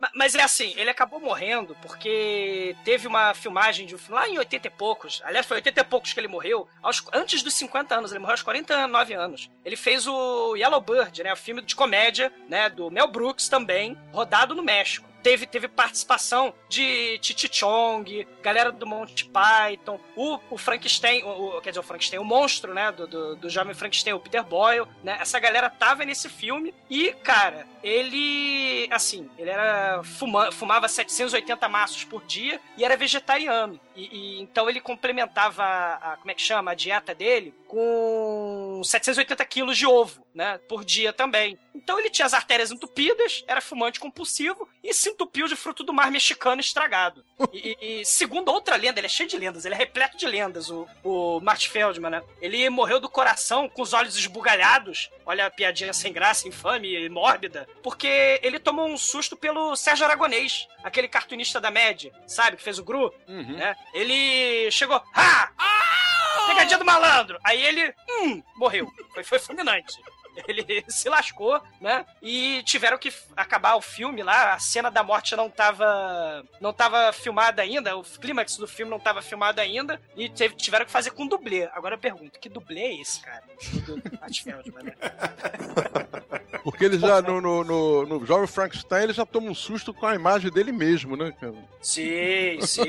Ma- 0.00 0.10
Mas 0.14 0.34
é 0.34 0.42
assim, 0.42 0.72
ele 0.76 0.90
acabou 0.90 1.20
morrendo 1.20 1.76
porque 1.82 2.74
teve 2.84 3.06
uma 3.06 3.34
filmagem 3.34 3.86
de 3.86 3.94
um 3.94 3.98
filme 3.98 4.14
lá 4.20 4.28
em 4.28 4.38
80 4.38 4.66
e 4.66 4.70
poucos. 4.70 5.20
Aliás, 5.24 5.46
foi 5.46 5.56
80 5.58 5.80
e 5.80 5.84
poucos 5.84 6.12
que 6.12 6.20
ele 6.20 6.28
morreu. 6.28 6.68
Aos, 6.82 7.04
antes 7.12 7.42
dos 7.42 7.54
50 7.54 7.94
anos, 7.94 8.10
ele 8.10 8.20
morreu 8.20 8.32
aos 8.34 8.42
49 8.42 9.14
anos. 9.14 9.50
Ele 9.64 9.76
fez 9.76 10.06
o 10.06 10.54
Yellow 10.56 10.80
Bird, 10.80 11.22
né? 11.22 11.32
O 11.32 11.36
filme 11.36 11.62
de 11.62 11.74
comédia, 11.76 12.32
né? 12.48 12.68
Do 12.68 12.90
Mel 12.90 13.08
Brooks 13.08 13.48
também, 13.48 13.96
rodado 14.12 14.54
no 14.54 14.62
México. 14.62 15.08
Teve, 15.22 15.46
teve 15.46 15.68
participação 15.68 16.54
de 16.68 17.18
Titi 17.18 17.48
Chong, 17.52 18.26
galera 18.42 18.70
do 18.70 18.86
Monty 18.86 19.24
Python, 19.26 19.98
o, 20.16 20.38
o 20.50 20.56
Frankenstein, 20.56 21.22
o, 21.24 21.56
o- 21.56 21.60
quer 21.60 21.70
dizer, 21.70 21.80
o 21.80 21.82
Frankenstein, 21.82 22.18
o 22.20 22.24
monstro, 22.24 22.72
né, 22.72 22.92
do, 22.92 23.06
do, 23.06 23.36
do 23.36 23.50
jovem 23.50 23.74
Frankenstein, 23.74 24.12
o 24.14 24.20
Peter 24.20 24.44
Boyle, 24.44 24.86
né, 25.02 25.18
essa 25.20 25.38
galera 25.40 25.68
tava 25.68 26.04
nesse 26.04 26.28
filme 26.28 26.72
e, 26.88 27.12
cara, 27.24 27.66
ele, 27.82 28.88
assim, 28.90 29.28
ele 29.38 29.50
era, 29.50 30.02
fuma, 30.04 30.50
fumava 30.52 30.88
780 30.88 31.68
maços 31.68 32.04
por 32.04 32.24
dia 32.24 32.60
e 32.76 32.84
era 32.84 32.96
vegetariano. 32.96 33.78
E, 33.96 34.36
e 34.38 34.40
então 34.40 34.68
ele 34.70 34.80
complementava, 34.80 35.62
a, 35.64 36.12
a- 36.12 36.16
como 36.16 36.30
é 36.30 36.34
que 36.34 36.42
chama, 36.42 36.70
a 36.70 36.74
dieta 36.74 37.14
dele 37.14 37.52
com 37.68 38.80
780 38.84 39.44
quilos 39.44 39.76
de 39.78 39.86
ovo, 39.86 40.26
né, 40.34 40.58
por 40.68 40.84
dia 40.84 41.12
também. 41.12 41.58
Então 41.74 41.98
ele 41.98 42.10
tinha 42.10 42.26
as 42.26 42.34
artérias 42.34 42.70
entupidas, 42.70 43.44
era 43.46 43.60
fumante 43.60 44.00
compulsivo 44.00 44.68
e 44.82 44.92
se 44.92 45.10
entupiu 45.10 45.46
de 45.46 45.54
fruto 45.56 45.84
do 45.84 45.92
mar 45.92 46.10
mexicano 46.10 46.60
estragado. 46.60 47.24
E, 47.52 47.76
e- 47.80 48.04
segundo 48.04 48.50
outra 48.52 48.76
lenda, 48.76 49.00
ele 49.00 49.06
é 49.06 49.10
cheio 49.10 49.28
de 49.28 49.36
lendas, 49.36 49.64
ele 49.64 49.74
é 49.74 49.78
repleto 49.78 50.16
de 50.16 50.26
lendas, 50.26 50.70
o, 50.70 50.86
o 51.02 51.40
Marty 51.40 51.68
Feldman, 51.68 52.10
né? 52.10 52.22
Ele 52.42 52.68
morreu 52.68 53.00
do 53.00 53.08
coração 53.08 53.68
com 53.68 53.80
os 53.82 53.92
olhos 53.92 54.16
esbugalhados, 54.16 55.08
olha 55.24 55.46
a 55.46 55.50
piadinha 55.50 55.92
sem 55.92 56.12
graça, 56.12 56.46
infame 56.46 56.94
e 56.94 57.08
mórbida, 57.08 57.66
porque 57.82 58.38
ele 58.42 58.58
tomou 58.58 58.86
um 58.86 58.98
susto 58.98 59.36
pelo 59.36 59.74
Sérgio 59.76 60.04
Aragonês, 60.04 60.68
aquele 60.84 61.08
cartunista 61.08 61.60
da 61.60 61.70
média, 61.70 62.12
sabe, 62.26 62.56
que 62.56 62.62
fez 62.62 62.78
o 62.78 62.84
Gru, 62.84 63.12
Uhum. 63.26 63.56
né? 63.56 63.74
Ele 63.94 64.70
chegou, 64.70 65.00
ha! 65.14 65.50
Pegadinha 66.48 66.78
do 66.78 66.84
malandro! 66.84 67.38
Aí 67.44 67.60
ele, 67.62 67.94
hum, 68.08 68.42
morreu. 68.56 68.90
Foi, 69.14 69.22
foi 69.24 69.38
fulminante. 69.38 69.94
Ele 70.46 70.84
se 70.88 71.08
lascou, 71.08 71.60
né? 71.80 72.06
E 72.22 72.62
tiveram 72.64 72.96
que 72.96 73.12
acabar 73.36 73.74
o 73.74 73.80
filme 73.80 74.22
lá. 74.22 74.52
A 74.54 74.58
cena 74.60 74.88
da 74.90 75.02
morte 75.02 75.34
não 75.34 75.50
tava, 75.50 76.44
não 76.60 76.72
tava 76.72 77.12
filmada 77.12 77.60
ainda. 77.60 77.96
O 77.96 78.04
clímax 78.04 78.56
do 78.56 78.68
filme 78.68 78.88
não 78.90 79.00
tava 79.00 79.20
filmado 79.20 79.60
ainda. 79.60 80.00
E 80.16 80.28
teve- 80.28 80.54
tiveram 80.54 80.86
que 80.86 80.92
fazer 80.92 81.10
com 81.10 81.26
dublê. 81.26 81.64
Agora 81.72 81.94
eu 81.96 81.98
pergunto, 81.98 82.38
que 82.38 82.48
dublê 82.48 82.80
é 82.82 83.00
esse, 83.00 83.20
cara? 83.20 83.42
Do 83.84 84.00
Feldman, 84.42 84.84
né? 84.84 84.94
Porque 86.62 86.84
ele 86.84 86.98
já, 86.98 87.20
no, 87.22 87.40
no, 87.40 87.64
no, 87.64 88.06
no 88.06 88.26
Jovem 88.26 88.46
Frankenstein, 88.46 89.04
ele 89.04 89.12
já 89.12 89.24
toma 89.26 89.50
um 89.50 89.54
susto 89.54 89.92
com 89.92 90.06
a 90.06 90.14
imagem 90.14 90.50
dele 90.52 90.70
mesmo, 90.70 91.16
né, 91.16 91.32
cara? 91.40 91.54
Sim, 91.82 92.60
sim. 92.62 92.82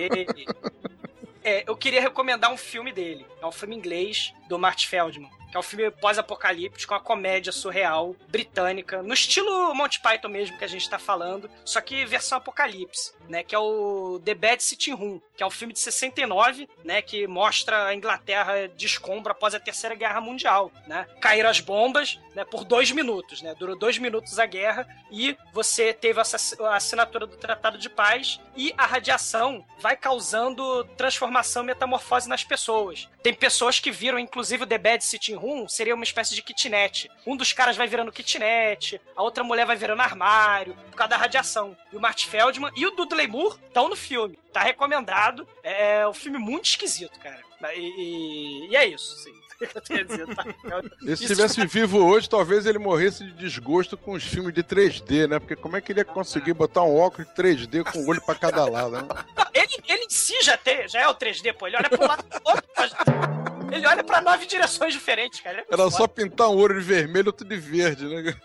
É, 1.44 1.64
eu 1.68 1.76
queria 1.76 2.02
recomendar 2.02 2.52
um 2.52 2.58
filme 2.58 2.92
dele. 2.92 3.26
É 3.42 3.46
um 3.46 3.52
filme 3.52 3.76
inglês 3.76 4.34
do 4.48 4.60
Marty 4.60 4.88
Feldman. 4.88 5.32
Que 5.50 5.58
é 5.58 5.60
um 5.60 5.64
filme 5.64 5.90
pós-apocalíptico, 5.92 6.94
uma 6.94 7.00
comédia 7.00 7.52
surreal, 7.52 8.16
britânica, 8.28 9.02
no 9.02 9.14
estilo 9.14 9.74
Monty 9.74 10.00
Python 10.00 10.30
mesmo 10.30 10.58
que 10.58 10.64
a 10.64 10.68
gente 10.68 10.90
tá 10.90 11.00
falando, 11.00 11.50
só 11.66 11.82
que 11.82 12.06
versão 12.06 12.38
apocalipse, 12.38 13.14
né? 13.28 13.44
Que 13.44 13.56
é 13.56 13.60
o 13.60 14.22
The 14.24 14.36
Bad 14.36 14.64
Sitting 14.64 14.94
Room, 14.94 15.22
que 15.36 15.44
é 15.44 15.46
um 15.46 15.52
filme 15.52 15.74
de 15.74 15.80
69, 15.80 16.70
né? 16.84 17.02
Que 17.02 17.26
mostra 17.28 17.86
a 17.86 17.96
Inglaterra 17.96 18.68
de 18.68 18.86
escombro 18.86 19.32
após 19.32 19.56
a 19.56 19.60
Terceira 19.60 19.96
Guerra 19.96 20.22
Mundial, 20.22 20.72
né? 20.88 21.08
Caíram 21.20 21.50
as 21.50 21.60
bombas, 21.60 22.20
né? 22.36 22.46
Por 22.46 22.64
dois 22.64 22.92
minutos, 22.92 23.42
né? 23.42 23.56
Durou 23.56 23.76
dois 23.76 23.98
minutos 23.98 24.38
a 24.40 24.46
guerra 24.46 24.88
e 25.12 25.36
você 25.52 25.94
teve 25.94 26.20
a 26.20 26.76
assinatura 26.76 27.26
do 27.26 27.38
Tratado 27.38 27.78
de 27.78 27.90
Paz 27.90 28.40
e 28.56 28.74
a 28.78 28.86
radiação 28.86 29.66
vai 29.80 29.96
causando 29.96 30.84
transformação 30.98 31.64
metamorfose 31.64 32.30
nas 32.30 32.44
pessoas. 32.44 33.08
Tem 33.24 33.34
pessoas 33.34 33.80
que 33.80 33.92
viram, 33.92 34.20
inclusive, 34.20 34.64
o 34.64 34.68
The 34.68 34.78
Bad 34.78 35.04
Sitting 35.04 35.36
Room 35.40 35.68
seria 35.68 35.96
uma 35.96 36.04
espécie 36.04 36.36
de 36.36 36.42
kitnet. 36.44 37.10
Um 37.26 37.36
dos 37.36 37.54
caras 37.54 37.76
vai 37.78 37.88
virando 37.88 38.12
kitnet, 38.12 39.00
a 39.16 39.24
outra 39.24 39.44
mulher 39.44 39.66
vai 39.66 39.76
virando 39.76 40.02
armário, 40.02 40.76
por 40.92 40.98
causa 40.98 41.10
da 41.10 41.18
radiação. 41.18 41.76
E 41.92 41.96
o 41.96 42.00
Marty 42.00 42.28
Feldman 42.28 42.72
e 42.76 42.86
o 42.86 42.92
Dudley 42.92 43.28
Moore 43.28 43.58
estão 43.68 43.88
no 43.90 43.96
filme. 43.96 44.38
Tá 44.54 44.62
recomendado. 44.62 45.48
É 45.64 46.08
um 46.08 46.14
filme 46.14 46.38
muito 46.38 46.66
esquisito, 46.66 47.20
cara. 47.20 47.42
E, 47.76 47.80
e- 47.80 48.68
e 48.72 48.76
é 48.76 48.86
isso, 48.86 49.16
sim. 49.24 49.39
Dizer, 49.90 50.36
tá? 50.36 50.46
E 51.02 51.16
se 51.18 51.24
estivesse 51.24 51.66
vivo 51.66 51.98
hoje, 52.06 52.30
talvez 52.30 52.66
ele 52.66 52.80
morresse 52.80 53.24
de 53.26 53.32
desgosto 53.34 53.98
com 53.98 54.14
os 54.14 54.24
filmes 54.24 54.54
de 54.54 54.64
3D, 54.64 55.28
né? 55.28 55.40
Porque 55.40 55.56
como 55.56 55.76
é 55.76 55.82
que 55.82 55.92
ele 55.92 56.00
ia 56.00 56.06
conseguir 56.06 56.54
botar 56.54 56.84
um 56.84 56.96
óculos 56.98 57.28
de 57.28 57.34
3D 57.34 57.84
com 57.92 58.00
um 58.00 58.08
olho 58.10 58.22
pra 58.26 58.36
cada 58.36 58.66
lado, 58.66 58.92
né? 58.92 59.08
Ele, 59.54 59.68
ele 59.88 60.04
em 60.06 60.10
si 60.10 60.42
já, 60.42 60.56
tem, 60.58 60.88
já 60.88 61.02
é 61.02 61.08
o 61.08 61.16
3D, 61.16 61.54
pô. 61.54 61.68
Ele 61.68 61.76
olha 61.78 61.90
pro 61.90 62.08
lado 62.08 62.24
do 62.24 62.42
outro. 62.46 62.64
mas- 62.78 62.94
Ele 63.72 63.86
olha 63.86 64.04
pra 64.04 64.22
nove 64.22 64.46
direções 64.46 64.94
diferentes, 64.94 65.42
cara. 65.42 65.60
É 65.60 65.66
Era 65.74 65.84
foda. 65.84 65.92
só 65.92 66.08
pintar 66.08 66.50
um 66.50 66.56
olho 66.58 66.76
de 66.80 66.86
vermelho 66.86 67.26
e 67.26 67.30
outro 67.30 67.46
de 67.48 67.56
verde, 67.58 68.06
né? 68.08 68.36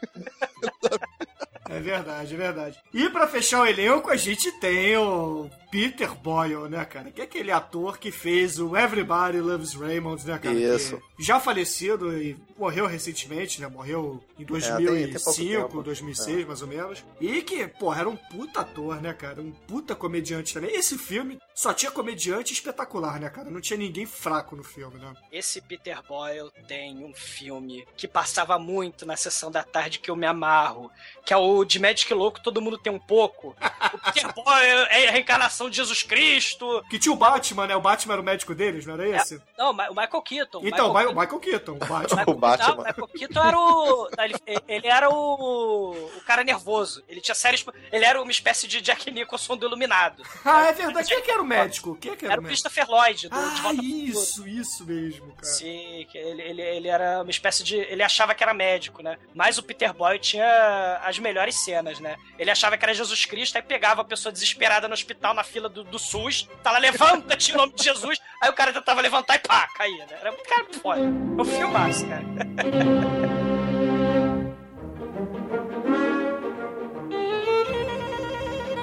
É 1.71 1.81
verdade, 1.81 2.35
é 2.35 2.37
verdade. 2.37 2.79
E 2.93 3.09
pra 3.09 3.27
fechar 3.27 3.61
o 3.63 3.67
elenco, 3.67 4.11
a 4.11 4.17
gente 4.17 4.53
tem 4.61 4.97
o 4.99 5.49
Peter 5.75 6.15
Boyle, 6.15 6.69
né, 6.69 6.85
cara? 6.85 7.11
Que 7.11 7.21
é 7.21 7.25
aquele 7.25 7.51
ator 7.51 7.99
que 7.99 8.13
fez 8.13 8.61
o 8.61 8.77
Everybody 8.77 9.41
Loves 9.41 9.75
Raymond, 9.75 10.25
né, 10.25 10.39
cara? 10.39 10.55
Isso. 10.55 11.03
Que 11.17 11.25
já 11.25 11.41
falecido 11.41 12.17
e 12.17 12.37
morreu 12.57 12.87
recentemente, 12.87 13.61
né? 13.61 13.67
Morreu 13.67 14.23
em 14.39 14.45
tem- 14.45 14.57
tem 14.57 14.71
pouco 14.77 14.85
2005, 14.85 15.63
tempo. 15.69 15.83
2006, 15.83 16.47
mais 16.47 16.63
ou 16.63 16.69
menos. 16.69 17.05
E 17.21 17.43
que, 17.43 17.67
porra, 17.67 18.01
era 18.03 18.09
um 18.09 18.15
puta 18.17 18.61
ator, 18.61 19.03
né, 19.03 19.13
cara? 19.13 19.41
Um 19.41 19.51
puta 19.51 19.97
comediante 19.97 20.55
também. 20.55 20.71
Esse 20.77 20.97
filme 20.97 21.41
só 21.53 21.75
tinha 21.75 21.91
comediante 21.91 22.53
espetacular, 22.53 23.19
né, 23.19 23.29
cara? 23.29 23.51
Não 23.51 23.61
tinha 23.61 23.77
ninguém 23.77 24.07
fraco 24.07 24.55
no 24.55 24.63
filme, 24.63 24.99
né? 25.01 25.13
Esse 25.33 25.61
Peter 25.61 26.01
Boyle 26.07 26.53
tem 26.69 27.05
um 27.05 27.13
filme 27.13 27.85
que 27.97 28.07
passava 28.07 28.59
muito 28.61 29.05
na 29.05 29.17
sessão 29.17 29.51
da 29.51 29.65
tarde 29.65 29.99
que 29.99 30.09
eu 30.09 30.15
me 30.15 30.27
amarro, 30.27 30.89
que 31.27 31.33
é 31.33 31.37
o 31.37 31.65
de 31.65 31.81
Magic 31.81 32.15
Louco, 32.15 32.41
todo 32.41 32.63
mundo 32.63 32.79
tem 32.79 32.93
um 32.93 32.99
pouco. 33.01 33.57
O 33.93 33.99
Peter 34.13 34.33
Boyle 34.35 34.87
é 34.91 35.09
a 35.09 35.11
reencarnação 35.11 35.64
de 35.71 35.77
Jesus 35.77 36.03
Cristo. 36.03 36.85
Que 36.89 36.99
tinha 36.99 37.13
o 37.13 37.17
Batman, 37.17 37.67
né? 37.67 37.77
O 37.77 37.81
Batman 37.81 38.15
era 38.15 38.23
o 38.23 38.25
médico 38.25 38.55
deles, 38.55 38.87
não 38.87 38.95
era 38.95 39.09
esse? 39.09 39.41
Não, 39.57 39.71
o 39.71 39.95
Michael 39.95 40.23
Keaton. 40.23 40.61
Então, 40.65 40.89
Michael 40.89 41.11
o 41.11 41.21
Michael 41.21 41.41
Keaton, 41.41 41.73
o 41.77 41.79
Batman. 41.79 42.17
Michael, 42.19 42.29
O 42.29 42.35
Batman. 42.35 42.67
Não, 42.69 42.75
o 42.75 42.85
Michael 42.85 43.09
Keaton 43.09 43.45
era 43.45 43.59
o. 43.59 44.11
não, 44.17 44.25
Ele, 44.25 44.35
ele 44.69 44.87
era 44.87 45.11
o. 45.11 45.93
O 46.17 46.21
cara 46.27 46.45
nervoso. 46.45 47.03
Ele 47.09 47.21
tinha 47.21 47.35
sérios. 47.35 47.65
Ele 47.93 48.05
era 48.05 48.21
uma 48.21 48.31
espécie 48.31 48.67
de 48.67 48.81
Jack 48.81 49.11
Nicholson 49.11 49.57
do 49.57 49.67
Iluminado. 49.67 50.23
Ah, 50.47 50.67
é 50.67 50.73
verdade. 50.73 51.09
Quem 51.09 51.17
é 51.17 51.21
que 51.21 51.31
era 51.31 51.43
o 51.43 51.45
médico? 51.45 51.97
Quem 51.97 52.13
é 52.13 52.17
que 52.17 52.25
era, 52.25 52.35
Era 52.35 52.41
o 52.41 52.45
médico? 52.45 52.63
Christopher 52.63 52.89
Lloyd, 52.89 53.29
do 53.29 53.37
Ah, 53.37 53.73
isso, 53.83 54.47
isso 54.47 54.85
mesmo, 54.85 55.33
cara. 55.33 55.45
Sim, 55.45 56.07
ele, 56.15 56.43
ele, 56.43 56.63
ele 56.63 56.89
era 56.89 57.23
uma 57.23 57.31
espécie 57.31 57.65
de. 57.65 57.77
Ele 57.77 58.03
achava 58.03 58.35
que 58.35 58.43
era 58.43 58.53
médico, 58.53 59.03
né? 59.03 59.19
Mas 59.35 59.57
o 59.59 59.63
Peter 59.63 59.93
Boyle 59.95 60.19
tinha 60.19 61.01
as 61.03 61.19
melhores 61.19 61.65
cenas, 61.65 61.99
né? 61.99 62.17
Ele 62.39 62.51
achava 62.51 62.77
que 62.77 62.85
era 62.85 62.93
Jesus 62.95 63.25
Cristo, 63.25 63.57
aí 63.57 63.63
pegava 63.63 64.03
a 64.03 64.05
pessoa 64.05 64.33
desesperada 64.33 64.87
no 64.87 64.95
hospital, 64.95 65.33
na 65.35 65.43
fila 65.55 65.69
do, 65.69 65.85
do 65.85 65.99
SUS, 66.01 66.49
tá 66.65 66.73
lá, 66.73 66.79
levanta-te 66.79 67.53
em 67.53 67.57
nome 67.57 67.73
de 67.75 67.85
Jesus, 67.85 68.19
aí 68.41 68.51
o 68.51 68.53
cara 68.53 68.73
tentava 68.73 69.01
levantar 69.01 69.37
e 69.37 69.39
pá, 69.39 69.69
caía, 69.77 70.05
né? 70.05 70.19
Era 70.21 70.33
um 70.33 70.43
cara 70.43 70.67
foda. 70.83 71.01
É 71.01 71.41
um 71.41 71.45
filmaço, 71.45 72.05
cara. 72.09 72.25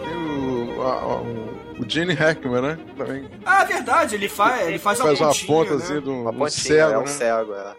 Tem 0.01 0.15
o, 0.15 0.81
o, 0.81 1.81
o 1.81 1.89
Gene 1.89 2.13
Hackman, 2.13 2.61
né? 2.61 2.79
Também 2.97 3.29
Ah, 3.45 3.63
é 3.63 3.65
verdade, 3.65 4.15
ele 4.15 4.29
faz, 4.29 4.67
ele 4.67 4.79
faz, 4.79 4.99
faz 4.99 5.19
a 5.19 5.23
uma 5.25 5.27
pontinha, 5.33 5.47
ponta 5.47 5.75
né? 5.75 5.83
assim 5.83 5.97
um, 6.09 6.21
Uma 6.21 6.31
um 6.31 6.37
pontinha, 6.37 6.49
cego, 6.49 6.93
é 6.93 6.97
um 6.97 7.01
né? 7.01 7.07
cego, 7.07 7.53
é. 7.53 7.75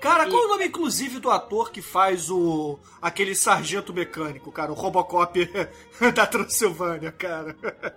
Cara. 0.00 0.26
E- 0.26 0.30
qual 0.30 0.42
é 0.42 0.46
o 0.46 0.48
nome, 0.48 0.66
inclusive, 0.66 1.18
do 1.20 1.30
ator 1.30 1.70
que 1.70 1.82
faz 1.82 2.30
o. 2.30 2.78
aquele 3.02 3.34
sargento 3.34 3.92
mecânico, 3.92 4.50
cara? 4.50 4.70
O 4.72 4.74
Robocop 4.74 5.48
da 6.14 6.26
Transilvânia, 6.26 7.12
cara. 7.12 7.54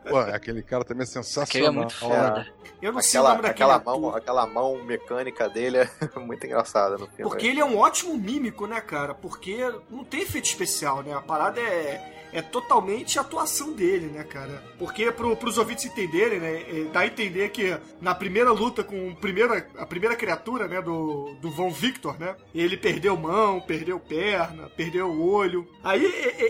Pô, 0.09 0.17
aquele 0.19 0.61
cara 0.61 0.83
também 0.83 1.03
é 1.03 1.05
sensacional. 1.05 1.43
Aquele 1.47 1.65
é 1.65 1.69
muito 1.71 1.95
foda. 1.95 2.47
Eu 2.81 2.91
não 2.91 3.01
sei 3.01 3.19
o 3.19 3.23
Aquela, 3.23 3.29
nome 3.35 3.41
daquele 3.47 3.63
aquela, 3.71 3.75
ator. 3.77 3.99
mão, 4.01 4.15
aquela 4.15 4.45
mão 4.45 4.83
mecânica 4.83 5.47
dele 5.47 5.77
é 5.77 5.89
muito 6.19 6.45
engraçada 6.45 6.97
no 6.97 7.07
filme. 7.07 7.23
Porque 7.23 7.47
ele 7.47 7.61
é 7.61 7.65
um 7.65 7.77
ótimo 7.77 8.13
mímico, 8.17 8.67
né, 8.67 8.81
cara? 8.81 9.13
Porque 9.13 9.57
não 9.89 10.03
tem 10.03 10.21
efeito 10.23 10.45
especial, 10.45 11.01
né? 11.01 11.13
A 11.13 11.21
parada 11.21 11.61
é, 11.61 12.22
é 12.33 12.41
totalmente 12.41 13.17
a 13.17 13.21
atuação 13.21 13.71
dele, 13.73 14.07
né, 14.07 14.23
cara? 14.23 14.63
Porque 14.77 15.11
pro, 15.11 15.35
pros 15.37 15.57
ouvintes 15.57 15.85
entenderem, 15.85 16.39
né, 16.39 16.61
é, 16.61 16.83
dá 16.91 17.01
a 17.01 17.05
entender 17.05 17.49
que 17.49 17.77
na 18.01 18.13
primeira 18.15 18.51
luta 18.51 18.83
com 18.83 19.09
o 19.09 19.15
primeira, 19.15 19.67
a 19.77 19.85
primeira 19.85 20.15
criatura, 20.15 20.67
né, 20.67 20.81
do, 20.81 21.35
do 21.35 21.51
Von 21.51 21.69
Victor, 21.69 22.19
né, 22.19 22.35
ele 22.53 22.75
perdeu 22.75 23.15
mão, 23.15 23.61
perdeu 23.61 23.99
perna, 23.99 24.69
perdeu 24.75 25.07
o 25.07 25.31
olho. 25.31 25.67
Aí 25.83 26.03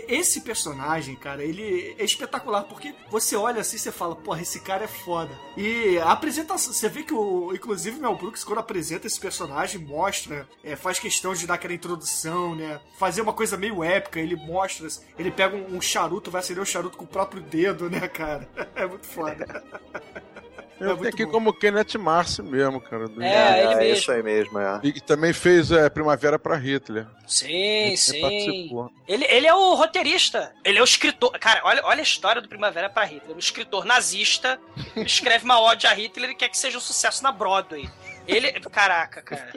esse 0.08 0.40
personagem, 0.40 1.14
cara, 1.14 1.44
ele 1.44 1.94
é 1.98 2.04
espetacular, 2.04 2.64
porque 2.64 2.94
você 3.10 3.36
olha 3.36 3.60
assim 3.60 3.76
e 3.76 3.78
você 3.78 3.92
fala, 3.92 4.16
porra, 4.16 4.42
esse 4.42 4.60
cara 4.60 4.84
é 4.84 4.88
foda. 4.88 5.38
E 5.56 5.98
a 5.98 6.12
apresentação, 6.12 6.72
você 6.72 6.88
vê 6.88 7.02
que 7.02 7.14
o, 7.14 7.52
inclusive, 7.54 8.00
Mel 8.00 8.16
Brooks, 8.16 8.42
quando 8.42 8.58
apresenta 8.58 9.06
esse 9.06 9.20
personagem, 9.20 9.80
mostra, 9.80 10.48
é, 10.62 10.74
faz 10.76 10.98
questão 10.98 11.34
de 11.34 11.46
dar 11.46 11.54
aquela 11.54 11.74
introdução, 11.74 12.54
né, 12.54 12.80
fazer 12.98 13.20
uma 13.20 13.32
coisa 13.32 13.56
meio 13.56 13.84
épica, 13.84 14.20
ele 14.20 14.36
mostra, 14.36 14.88
ele 15.18 15.30
pega 15.30 15.56
um, 15.56 15.73
um 15.76 15.80
charuto, 15.80 16.30
vai 16.30 16.40
acender 16.40 16.62
o 16.62 16.66
charuto 16.66 16.96
com 16.96 17.04
o 17.04 17.08
próprio 17.08 17.42
dedo, 17.42 17.90
né, 17.90 18.08
cara? 18.08 18.48
É 18.74 18.86
muito 18.86 19.06
foda. 19.06 19.62
Eu 20.80 20.92
é 20.92 20.96
tenho 20.96 21.08
aqui 21.08 21.24
bom. 21.24 21.32
como 21.32 21.52
Kenneth 21.52 21.96
Marcy 21.98 22.42
mesmo, 22.42 22.80
cara. 22.80 23.08
Do... 23.08 23.22
É, 23.22 23.62
ele 23.62 23.72
é, 23.72 23.76
mesmo. 23.76 23.94
isso 23.98 24.12
aí 24.12 24.22
mesmo, 24.22 24.58
é. 24.58 24.80
E 24.82 25.00
também 25.00 25.32
fez 25.32 25.70
é, 25.70 25.88
Primavera 25.88 26.38
para 26.38 26.56
Hitler. 26.56 27.06
Sim, 27.26 27.46
ele 27.48 27.96
sim. 27.96 28.70
Ele, 29.06 29.24
ele 29.28 29.46
é 29.46 29.54
o 29.54 29.74
roteirista. 29.74 30.52
Ele 30.64 30.78
é 30.78 30.80
o 30.80 30.84
escritor. 30.84 31.30
Cara, 31.38 31.60
olha, 31.64 31.80
olha 31.84 32.00
a 32.00 32.02
história 32.02 32.42
do 32.42 32.48
Primavera 32.48 32.90
para 32.90 33.04
Hitler. 33.04 33.36
Um 33.36 33.38
escritor 33.38 33.84
nazista 33.84 34.58
escreve 34.96 35.44
uma 35.44 35.60
ode 35.60 35.86
a 35.86 35.92
Hitler 35.92 36.30
e 36.30 36.34
quer 36.34 36.48
que 36.48 36.58
seja 36.58 36.76
um 36.76 36.80
sucesso 36.80 37.22
na 37.22 37.30
Broadway. 37.30 37.88
Ele. 38.26 38.52
Caraca, 38.60 39.22
cara. 39.22 39.52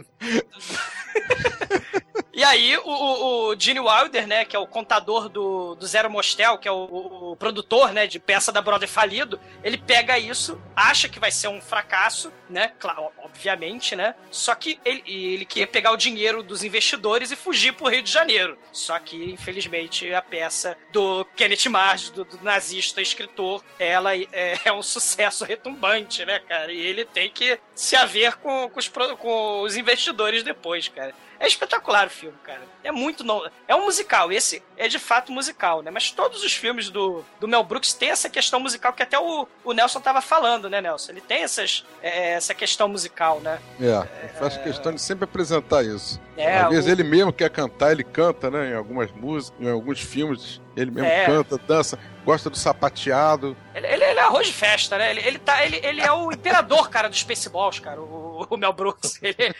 E 2.38 2.44
aí, 2.44 2.78
o, 2.78 3.50
o, 3.50 3.60
Gene 3.60 3.80
Wilder, 3.80 4.28
né, 4.28 4.46
que 4.46 4.56
é 4.56 4.60
o 4.60 4.68
contador 4.68 5.28
do, 5.28 5.74
do 5.74 5.88
Zero 5.88 6.08
Mostel, 6.08 6.60
que 6.60 6.68
é 6.68 6.72
o, 6.72 7.32
o, 7.32 7.36
produtor, 7.36 7.92
né, 7.92 8.06
de 8.06 8.20
peça 8.20 8.52
da 8.52 8.62
Brother 8.62 8.88
falido, 8.88 9.40
ele 9.64 9.76
pega 9.76 10.20
isso, 10.20 10.62
acha 10.76 11.10
que 11.10 11.20
vai 11.20 11.32
ser 11.32 11.48
um 11.48 11.60
fracasso, 11.60 12.32
né, 12.48 12.74
claro, 12.78 13.10
obviamente, 13.24 13.96
né, 13.96 14.14
só 14.30 14.54
que 14.54 14.80
ele, 14.86 15.02
ele 15.08 15.46
quer 15.46 15.66
pegar 15.66 15.92
o 15.92 15.98
dinheiro 15.98 16.44
dos 16.44 16.64
investidores 16.64 17.32
e 17.32 17.36
fugir 17.36 17.74
pro 17.74 17.90
Rio 17.90 18.04
de 18.04 18.12
Janeiro. 18.12 18.56
Só 18.72 19.00
que, 19.00 19.32
infelizmente, 19.32 20.14
a 20.14 20.22
peça 20.22 20.78
do 20.94 21.26
Kenneth 21.36 21.70
Marge, 21.72 22.12
do, 22.12 22.24
do 22.24 22.40
nazista 22.44 23.02
escritor, 23.02 23.64
ela 23.80 24.16
é, 24.16 24.28
é, 24.64 24.72
um 24.72 24.84
sucesso 24.84 25.44
retumbante, 25.44 26.24
né, 26.24 26.38
cara, 26.48 26.72
e 26.72 26.80
ele 26.80 27.04
tem 27.04 27.32
que 27.32 27.60
se 27.74 27.96
haver 27.96 28.36
com, 28.36 28.57
com, 28.72 28.80
os, 28.80 28.88
com 29.20 29.62
os 29.62 29.76
investidores 29.76 30.44
depois, 30.44 30.88
cara. 30.88 31.14
É 31.40 31.48
espetacular 31.48 32.08
o 32.08 32.10
filme, 32.10 32.38
cara. 32.44 32.62
É 32.84 32.92
muito. 32.92 33.24
No... 33.24 33.50
É 33.68 33.76
um 33.76 33.86
musical. 33.86 34.32
Esse 34.32 34.64
é 34.76 34.88
de 34.88 35.00
fato 35.00 35.32
musical, 35.32 35.82
né? 35.82 35.92
Mas 35.92 36.12
todos 36.12 36.44
os 36.44 36.54
filmes 36.54 36.90
do, 36.90 37.24
do 37.40 37.48
Mel 37.48 37.64
Brooks 37.64 37.94
têm 37.94 38.10
essa 38.10 38.30
questão 38.30 38.60
musical 38.60 38.94
que 38.94 39.04
até 39.04 39.20
o, 39.20 39.48
o 39.64 39.74
Nelson 39.74 40.00
tava 40.00 40.22
falando, 40.22 40.70
né, 40.70 40.82
Nelson? 40.82 41.12
Ele 41.12 41.22
tem 41.22 41.44
essas, 41.44 41.86
é, 42.02 42.34
essa 42.34 42.54
questão 42.54 42.88
musical, 42.88 43.40
né? 43.40 43.60
É, 43.80 44.28
faz 44.40 44.58
questão 44.58 44.94
de 44.94 45.02
sempre 45.02 45.26
apresentar 45.26 45.84
isso. 45.84 46.20
É, 46.36 46.60
Às 46.60 46.70
vezes 46.70 46.86
o... 46.86 46.90
ele 46.90 47.04
mesmo 47.04 47.34
quer 47.34 47.50
cantar, 47.50 47.92
ele 47.92 48.04
canta, 48.04 48.50
né? 48.50 48.72
Em 48.72 48.76
algumas 48.76 49.12
músicas, 49.12 49.60
em 49.60 49.70
alguns 49.70 50.00
filmes. 50.00 50.62
Ele 50.76 50.92
mesmo 50.92 51.10
é. 51.10 51.26
canta, 51.26 51.58
dança, 51.58 51.98
gosta 52.24 52.52
do 52.52 52.58
sapateado. 52.58 53.58
Ele, 53.74 53.88
ele, 53.88 54.04
ele, 54.04 54.20
é 54.20 54.22
arroz 54.22 54.46
de 54.46 54.54
festa, 54.54 54.96
né? 54.96 55.10
Ele, 55.10 55.22
ele, 55.22 55.40
tá, 55.40 55.66
ele, 55.66 55.80
ele 55.84 56.02
é 56.02 56.12
o 56.12 56.32
imperador, 56.32 56.88
cara, 56.90 57.10
dos 57.10 57.20
Spaceballs, 57.20 57.80
cara, 57.80 58.00
o, 58.00 58.46
o 58.48 58.58
Mel 58.58 58.74
Brooks. 58.74 59.20
Ele... 59.24 59.56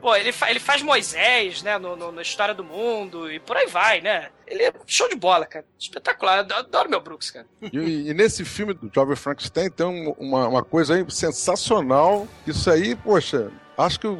Pô, 0.00 0.14
ele, 0.14 0.32
fa 0.32 0.50
ele 0.50 0.60
faz 0.60 0.82
Moisés, 0.82 1.62
né, 1.62 1.78
no, 1.78 1.96
no, 1.96 2.12
na 2.12 2.22
História 2.22 2.54
do 2.54 2.64
Mundo 2.64 3.30
e 3.30 3.38
por 3.40 3.56
aí 3.56 3.66
vai, 3.66 4.00
né? 4.00 4.30
Ele 4.46 4.62
é 4.64 4.72
show 4.86 5.08
de 5.08 5.16
bola, 5.16 5.46
cara. 5.46 5.64
Espetacular. 5.78 6.46
Eu 6.48 6.56
adoro 6.56 6.90
meu 6.90 7.00
Brooks, 7.00 7.30
cara. 7.30 7.46
E, 7.72 8.10
e 8.10 8.14
nesse 8.14 8.44
filme 8.44 8.74
do 8.74 8.90
Jovem 8.94 9.16
Frankenstein 9.16 9.70
tem 9.70 10.14
uma, 10.18 10.48
uma 10.48 10.64
coisa 10.64 10.94
aí 10.94 11.04
sensacional. 11.08 12.28
Isso 12.46 12.70
aí, 12.70 12.94
poxa, 12.94 13.50
Acho 13.76 13.98
que 13.98 14.06
o, 14.06 14.14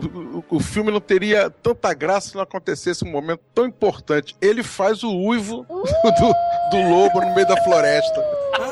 o, 0.50 0.57
o, 0.57 0.61
filme 0.61 0.90
não 0.90 1.00
teria 1.00 1.48
tanta 1.48 1.94
graça 1.94 2.30
se 2.30 2.35
não 2.35 2.42
acontecesse 2.42 3.04
um 3.04 3.11
momento 3.11 3.40
tão 3.54 3.64
importante. 3.64 4.35
Ele 4.40 4.64
faz 4.64 5.04
o 5.04 5.12
uivo 5.12 5.64
do, 5.70 6.70
do 6.70 6.88
lobo 6.88 7.20
no 7.20 7.33
meio 7.35 7.46
da 7.46 7.62
floresta. 7.62 8.20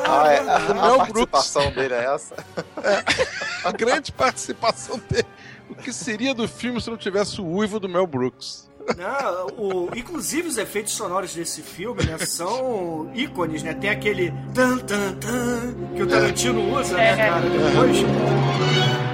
Ah, 0.05 0.31
é. 0.31 0.39
A, 0.39 0.93
a 0.93 0.97
participação 0.97 1.61
Brooks. 1.71 1.81
dele 1.81 1.93
é 1.93 2.13
essa? 2.13 2.35
É, 2.83 3.67
a 3.67 3.71
grande 3.71 4.11
participação 4.11 4.99
dele. 5.09 5.27
O 5.73 5.75
que 5.75 5.91
seria 5.91 6.35
do 6.35 6.47
filme 6.47 6.79
se 6.79 6.87
não 6.87 6.97
tivesse 6.97 7.41
o 7.41 7.45
uivo 7.45 7.79
do 7.79 7.89
Mel 7.89 8.05
Brooks? 8.05 8.69
Não, 8.95 9.47
o, 9.57 9.89
inclusive 9.95 10.47
os 10.47 10.57
efeitos 10.57 10.93
sonoros 10.93 11.33
desse 11.33 11.63
filme, 11.63 12.03
né, 12.03 12.17
são 12.19 13.09
ícones, 13.15 13.63
né? 13.63 13.73
Tem 13.73 13.89
aquele 13.89 14.31
tan 14.53 14.77
tan 14.79 15.13
tan 15.15 15.73
que 15.95 16.03
o 16.03 16.07
Tarantino 16.07 16.77
usa, 16.77 16.95
né, 16.95 17.15
cara, 17.15 17.41
depois. 17.49 19.12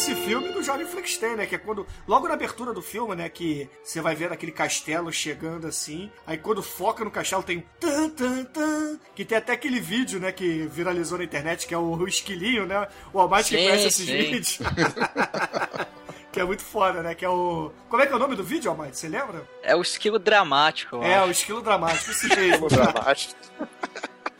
desse 0.00 0.14
filme 0.14 0.48
do 0.50 0.62
Jovem 0.62 0.86
Frankenstein, 0.86 1.36
né? 1.36 1.46
Que 1.46 1.54
é 1.54 1.58
quando, 1.58 1.86
logo 2.08 2.26
na 2.26 2.34
abertura 2.34 2.72
do 2.72 2.80
filme, 2.80 3.14
né? 3.14 3.28
Que 3.28 3.68
você 3.82 4.00
vai 4.00 4.14
ver 4.14 4.32
aquele 4.32 4.52
castelo 4.52 5.12
chegando 5.12 5.66
assim. 5.66 6.10
Aí 6.26 6.38
quando 6.38 6.62
foca 6.62 7.04
no 7.04 7.10
castelo 7.10 7.42
tem 7.42 7.58
um 7.58 7.62
tan, 7.78 8.08
tan, 8.10 8.44
tan. 8.44 8.98
Que 9.14 9.24
tem 9.24 9.36
até 9.36 9.52
aquele 9.52 9.78
vídeo, 9.78 10.18
né? 10.18 10.32
Que 10.32 10.66
viralizou 10.66 11.18
na 11.18 11.24
internet, 11.24 11.66
que 11.66 11.74
é 11.74 11.78
o, 11.78 11.96
o 11.96 12.08
esquilinho, 12.08 12.66
né? 12.66 12.88
O 13.12 13.20
Almighty 13.20 13.50
que 13.50 13.56
conhece 13.56 13.86
esses 13.88 14.06
sim. 14.06 14.16
vídeos. 14.16 14.58
que 16.32 16.40
é 16.40 16.44
muito 16.44 16.62
foda, 16.62 17.02
né? 17.02 17.14
Que 17.14 17.24
é 17.24 17.28
o. 17.28 17.70
Como 17.88 18.02
é 18.02 18.06
que 18.06 18.12
é 18.12 18.16
o 18.16 18.18
nome 18.18 18.36
do 18.36 18.44
vídeo, 18.44 18.70
Almighty? 18.70 18.96
Você 18.96 19.08
lembra? 19.08 19.46
É 19.62 19.76
o 19.76 19.82
esquilo 19.82 20.18
dramático. 20.18 21.02
É, 21.02 21.16
acho. 21.16 21.28
o 21.28 21.30
esquilo 21.30 21.60
dramático, 21.60 22.10
esse 22.10 22.28
mesmo. 22.34 22.68
dramático. 22.68 23.34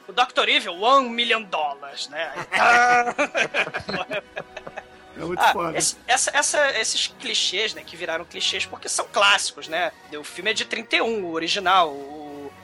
O 0.08 0.12
Dr. 0.12 0.48
Evil, 0.48 0.80
one 0.80 1.08
million 1.08 1.42
dollars, 1.42 2.08
né? 2.08 2.32
É 5.20 5.24
muito 5.24 5.40
ah, 5.40 5.52
foda. 5.52 5.76
Esse, 5.76 5.96
essa, 6.06 6.30
essa, 6.34 6.80
esses 6.80 7.08
clichês, 7.20 7.74
né, 7.74 7.82
que 7.84 7.96
viraram 7.96 8.24
clichês 8.24 8.64
porque 8.64 8.88
são 8.88 9.06
clássicos, 9.12 9.68
né? 9.68 9.92
O 10.18 10.24
filme 10.24 10.50
é 10.50 10.54
de 10.54 10.64
31, 10.64 11.24
o 11.24 11.32
original. 11.32 11.90
O, 11.90 12.19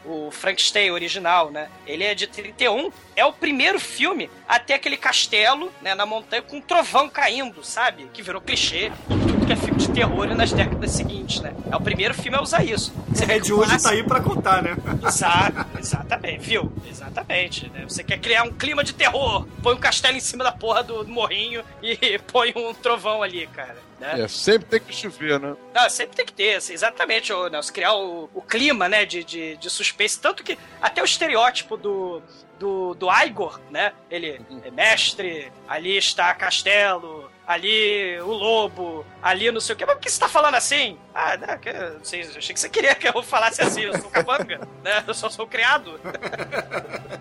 o 0.07 0.31
Frankenstein 0.31 0.90
original, 0.90 1.51
né? 1.51 1.69
Ele 1.87 2.05
é 2.05 2.14
de 2.14 2.27
31. 2.27 2.90
É 3.14 3.25
o 3.25 3.33
primeiro 3.33 3.81
filme 3.81 4.31
a 4.49 4.59
ter 4.59 4.75
aquele 4.75 4.97
castelo, 4.97 5.73
né, 5.83 5.95
na 5.95 6.07
montanha 6.07 6.42
com 6.42 6.57
um 6.57 6.61
trovão 6.61 7.09
caindo, 7.09 7.64
sabe? 7.64 8.09
Que 8.12 8.23
virou 8.23 8.40
clichê 8.40 8.92
tudo 9.09 9.47
que 9.47 9.53
é 9.53 9.57
filme 9.57 9.79
de 9.79 9.88
terror 9.88 10.27
nas 10.35 10.53
décadas 10.53 10.90
seguintes, 10.90 11.40
né? 11.40 11.55
É 11.71 11.77
o 11.77 11.81
primeiro 11.81 12.14
filme 12.14 12.37
a 12.37 12.42
usar 12.42 12.64
isso. 12.64 12.92
Você 13.09 13.25
é 13.25 13.38
de 13.38 13.53
hoje 13.53 13.81
tá 13.81 13.90
aí 13.90 14.03
pra 14.03 14.21
contar, 14.21 14.62
né? 14.62 14.77
Exato, 15.07 15.66
exatamente, 15.79 16.40
viu? 16.40 16.73
Exatamente. 16.88 17.71
Né? 17.73 17.85
Você 17.88 18.03
quer 18.03 18.19
criar 18.19 18.42
um 18.42 18.53
clima 18.53 18.83
de 18.83 18.92
terror, 18.92 19.47
põe 19.62 19.75
um 19.75 19.79
castelo 19.79 20.16
em 20.16 20.21
cima 20.21 20.42
da 20.42 20.53
porra 20.53 20.83
do 20.83 21.07
morrinho 21.07 21.62
e 21.83 22.19
põe 22.33 22.53
um 22.57 22.75
trovão 22.75 23.23
ali, 23.23 23.47
cara. 23.49 23.77
Né? 23.99 24.23
É, 24.23 24.29
sempre 24.29 24.69
tem 24.69 24.81
que 24.81 24.95
chover, 24.95 25.41
né? 25.41 25.57
Não, 25.75 25.89
sempre 25.89 26.17
tem 26.17 26.27
que 26.27 26.33
ter, 26.33 26.57
assim, 26.57 26.73
exatamente, 26.73 27.33
Nelson, 27.33 27.73
criar 27.73 27.95
o, 27.95 28.29
o 28.35 28.43
clima, 28.43 28.89
né, 28.89 29.07
de, 29.07 29.25
de, 29.25 29.57
de 29.57 29.71
suspense, 29.71 30.21
tanto 30.21 30.45
que 30.45 30.59
até 30.81 31.01
o 31.01 31.05
estereótipo 31.05 31.77
do, 31.77 32.23
do, 32.59 32.95
do 32.95 33.09
Igor, 33.25 33.61
né, 33.71 33.93
ele 34.11 34.41
é 34.65 34.71
mestre, 34.71 35.51
ali 35.67 35.97
está 35.97 36.35
castelo, 36.35 37.31
ali 37.47 38.19
o 38.21 38.33
lobo, 38.33 39.07
ali 39.23 39.51
não 39.51 39.61
sei 39.61 39.75
o 39.75 39.79
que. 39.79 39.87
Mas 39.87 39.95
por 39.95 40.03
que 40.03 40.11
você 40.11 40.19
tá 40.19 40.29
falando 40.29 40.57
assim? 40.57 40.99
Ah, 41.15 41.37
né, 41.37 41.59
que, 41.59 41.73
não 41.73 42.05
sei, 42.05 42.23
achei 42.23 42.53
que 42.53 42.61
você 42.61 42.69
queria 42.69 42.95
que 42.95 43.09
eu 43.09 43.23
falasse 43.23 43.63
assim, 43.63 43.83
eu 43.83 43.97
sou 43.99 44.11
capanga, 44.11 44.59
né? 44.83 45.05
Eu 45.07 45.15
só 45.15 45.31
sou 45.31 45.47
criado. 45.47 46.01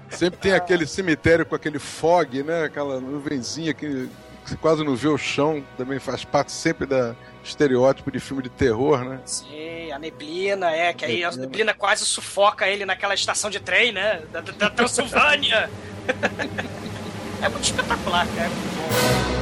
Sempre 0.09 0.39
tem 0.39 0.53
aquele 0.53 0.87
cemitério 0.87 1.45
com 1.45 1.55
aquele 1.55 1.79
fog, 1.79 2.41
né? 2.43 2.63
Aquela 2.63 2.99
nuvenzinha 2.99 3.73
que 3.73 4.09
você 4.45 4.57
quase 4.57 4.83
não 4.83 4.95
vê 4.95 5.07
o 5.07 5.17
chão, 5.17 5.63
também 5.77 5.99
faz 5.99 6.23
parte 6.23 6.51
sempre 6.51 6.85
da 6.85 7.15
estereótipo 7.43 8.11
de 8.11 8.19
filme 8.19 8.43
de 8.43 8.49
terror, 8.49 9.03
né? 9.03 9.19
Sim, 9.25 9.91
a 9.91 9.97
neblina, 9.97 10.71
é, 10.71 10.93
que 10.93 11.03
aí 11.03 11.23
a 11.23 11.31
neblina 11.31 11.73
quase 11.73 12.05
sufoca 12.05 12.67
ele 12.67 12.85
naquela 12.85 13.13
estação 13.13 13.49
de 13.49 13.59
trem, 13.59 13.91
né? 13.91 14.21
Da, 14.31 14.41
da 14.41 14.69
Transilvânia. 14.69 15.69
é 17.41 17.49
muito 17.49 17.63
espetacular, 17.63 18.27
cara. 18.27 18.45
É 18.45 18.49
muito 18.49 18.75
bom. 18.75 19.35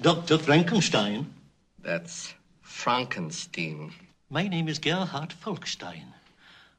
Dr. 0.00 0.38
Frankenstein? 0.38 1.26
That's 1.82 2.34
Frankenstein. 2.62 3.90
My 4.30 4.46
name 4.46 4.68
is 4.68 4.78
Gerhard 4.78 5.32
Falkstein. 5.32 6.12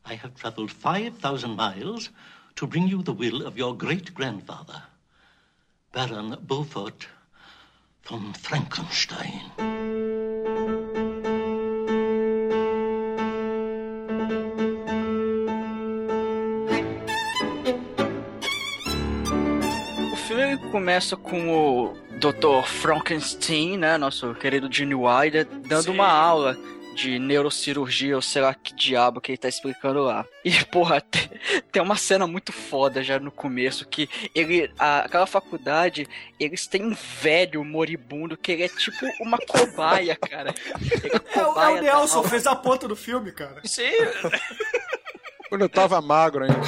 I 0.05 0.13
have 0.13 0.35
traveled 0.35 0.69
5,000 0.71 1.55
miles 1.55 2.11
to 2.55 2.67
bring 2.67 2.87
you 2.87 3.01
the 3.01 3.11
will 3.11 3.47
of 3.47 3.57
your 3.57 3.75
great 3.75 4.13
grandfather, 4.13 4.83
Baron 5.91 6.37
Beaufort 6.45 7.07
von 8.03 8.33
Frankenstein. 8.33 9.41
O 20.13 20.15
filme 20.15 20.57
começa 20.69 21.17
com 21.17 21.49
o 21.49 21.97
Dr. 22.19 22.63
Frankenstein, 22.67 23.75
né, 23.75 23.97
nosso 23.97 24.35
querido 24.35 24.71
Gene 24.71 24.93
Wilder, 24.93 25.47
dando 25.67 25.85
Sim. 25.85 25.91
uma 25.93 26.07
aula 26.07 26.55
de 27.01 27.17
neurocirurgia, 27.17 28.15
ou 28.15 28.21
sei 28.21 28.41
lá 28.41 28.53
que 28.53 28.73
diabo 28.75 29.21
que 29.21 29.31
ele 29.31 29.37
tá 29.37 29.47
explicando 29.47 30.01
lá. 30.03 30.25
E, 30.43 30.65
porra, 30.65 31.01
te- 31.01 31.29
tem 31.71 31.81
uma 31.81 31.95
cena 31.97 32.25
muito 32.25 32.51
foda 32.53 33.03
já 33.03 33.19
no 33.19 33.29
começo, 33.29 33.85
que 33.85 34.09
ele, 34.33 34.71
a- 34.79 34.99
aquela 35.01 35.27
faculdade, 35.27 36.07
eles 36.39 36.65
têm 36.65 36.83
um 36.83 36.95
velho 37.21 37.63
moribundo 37.63 38.37
que 38.37 38.53
ele 38.53 38.63
é 38.63 38.69
tipo 38.69 39.05
uma 39.19 39.37
cobaia, 39.45 40.15
cara. 40.15 40.53
É, 41.03 41.11
o- 41.11 41.15
é 41.15 41.19
cobaia 41.19 41.71
o 41.73 41.75
da 41.75 41.81
Nelson, 41.81 42.23
fez 42.23 42.47
a 42.47 42.55
ponta 42.55 42.87
do 42.87 42.95
filme, 42.95 43.31
cara. 43.31 43.61
Sim, 43.65 43.91
Quando 45.49 45.61
eu 45.63 45.69
tava 45.69 46.01
magro 46.01 46.43
ainda. 46.45 46.59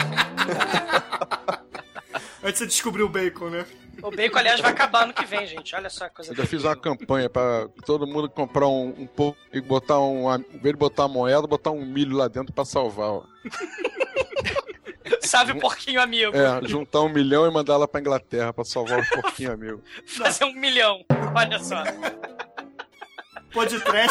Antes 2.43 2.59
você 2.59 2.65
descobrir 2.67 3.03
o 3.03 3.09
bacon, 3.09 3.49
né? 3.49 3.65
O 4.01 4.11
bacon, 4.11 4.39
aliás, 4.39 4.59
vai 4.59 4.71
acabar 4.71 5.07
no 5.07 5.13
que 5.13 5.25
vem, 5.25 5.45
gente. 5.45 5.75
Olha 5.75 5.89
só 5.89 6.05
a 6.05 6.09
coisa. 6.09 6.31
Eu 6.31 6.35
já 6.35 6.45
fiz 6.45 6.63
uma 6.63 6.75
campanha 6.75 7.29
pra 7.29 7.67
todo 7.85 8.07
mundo 8.07 8.29
comprar 8.29 8.67
um, 8.67 8.89
um 8.97 9.07
pouco 9.07 9.37
e 9.53 9.61
botar 9.61 9.99
um. 9.99 10.33
Em 10.35 10.59
vez 10.59 10.73
de 10.73 10.79
botar 10.79 11.03
uma 11.03 11.13
moeda, 11.13 11.47
botar 11.47 11.71
um 11.71 11.85
milho 11.85 12.17
lá 12.17 12.27
dentro 12.27 12.53
pra 12.53 12.65
salvar. 12.65 13.09
Ó. 13.09 13.23
Sabe, 15.21 15.59
porquinho 15.59 16.01
amigo? 16.01 16.35
É, 16.35 16.67
juntar 16.67 17.01
um 17.01 17.09
milhão 17.09 17.47
e 17.47 17.51
mandar 17.51 17.77
lá 17.77 17.87
pra 17.87 18.01
Inglaterra 18.01 18.53
pra 18.53 18.63
salvar 18.63 18.99
o 18.99 19.09
porquinho 19.09 19.51
amigo. 19.53 19.83
Fazer 20.05 20.45
um 20.45 20.53
milhão. 20.53 21.05
Olha 21.35 21.59
só. 21.59 21.83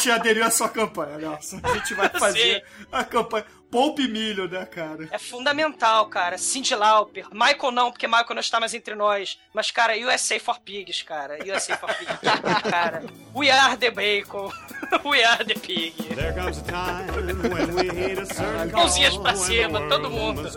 E 0.06 0.10
aderiu 0.10 0.44
à 0.44 0.50
sua 0.50 0.68
campanha, 0.68 1.16
Nelson. 1.16 1.60
A 1.62 1.72
gente 1.74 1.94
vai 1.94 2.08
fazer 2.18 2.62
a 2.92 3.02
campanha. 3.04 3.44
Poupe 3.70 4.08
milho, 4.08 4.48
né, 4.48 4.66
cara? 4.66 5.08
É 5.10 5.18
fundamental, 5.18 6.06
cara. 6.06 6.36
Cindy 6.36 6.74
Lauper. 6.74 7.26
Michael 7.32 7.70
não, 7.70 7.92
porque 7.92 8.06
Michael 8.06 8.34
não 8.34 8.40
está 8.40 8.58
mais 8.58 8.74
entre 8.74 8.94
nós. 8.96 9.38
Mas, 9.54 9.70
cara, 9.70 9.96
USA 9.96 10.40
for 10.40 10.58
Pigs, 10.58 11.02
cara. 11.02 11.38
USA 11.46 11.76
for 11.76 11.88
Pigs. 11.94 12.18
cara. 12.68 13.04
We 13.34 13.50
are 13.50 13.76
the 13.76 13.90
bacon. 13.90 14.50
We 15.04 15.22
are 15.22 15.44
the 15.44 15.54
pig. 15.54 15.94
There 16.16 16.32
comes 16.32 16.58
a 16.58 16.62
time 16.62 17.06
when 17.48 17.74
we 17.76 17.88
hit 17.88 18.18
a 18.18 18.26
certain 18.26 18.70
Mãozinhas 18.74 19.16
pra 19.16 19.36
cima, 19.36 19.80
the 19.80 19.88
todo 19.88 20.10
mundo. 20.10 20.50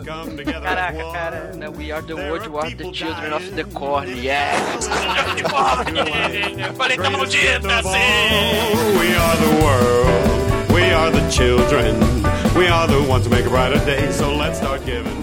Caraca, 0.60 1.12
cara. 1.12 1.52
Né, 1.54 1.68
We 1.68 1.92
are 1.92 2.02
the 2.02 2.14
world, 2.14 2.44
you 2.44 2.58
are 2.58 2.74
the 2.74 2.90
children 2.92 3.32
of 3.32 3.48
the 3.54 3.64
corn, 3.64 4.08
yeah. 4.16 4.58
Greatest 4.74 4.90
of 7.64 7.84
sim. 7.84 8.00
all, 8.74 8.98
We 8.98 9.16
are 9.16 9.36
the 9.36 9.64
world. 9.64 10.53
We 10.84 10.92
are 10.92 11.10
the 11.10 11.26
children. 11.30 11.98
We 12.54 12.68
are 12.68 12.86
the 12.86 13.02
ones 13.08 13.24
who 13.24 13.30
make 13.30 13.46
a 13.46 13.48
brighter 13.48 13.82
day. 13.86 14.12
So 14.12 14.36
let's 14.36 14.58
start 14.58 14.84
giving. 14.84 15.16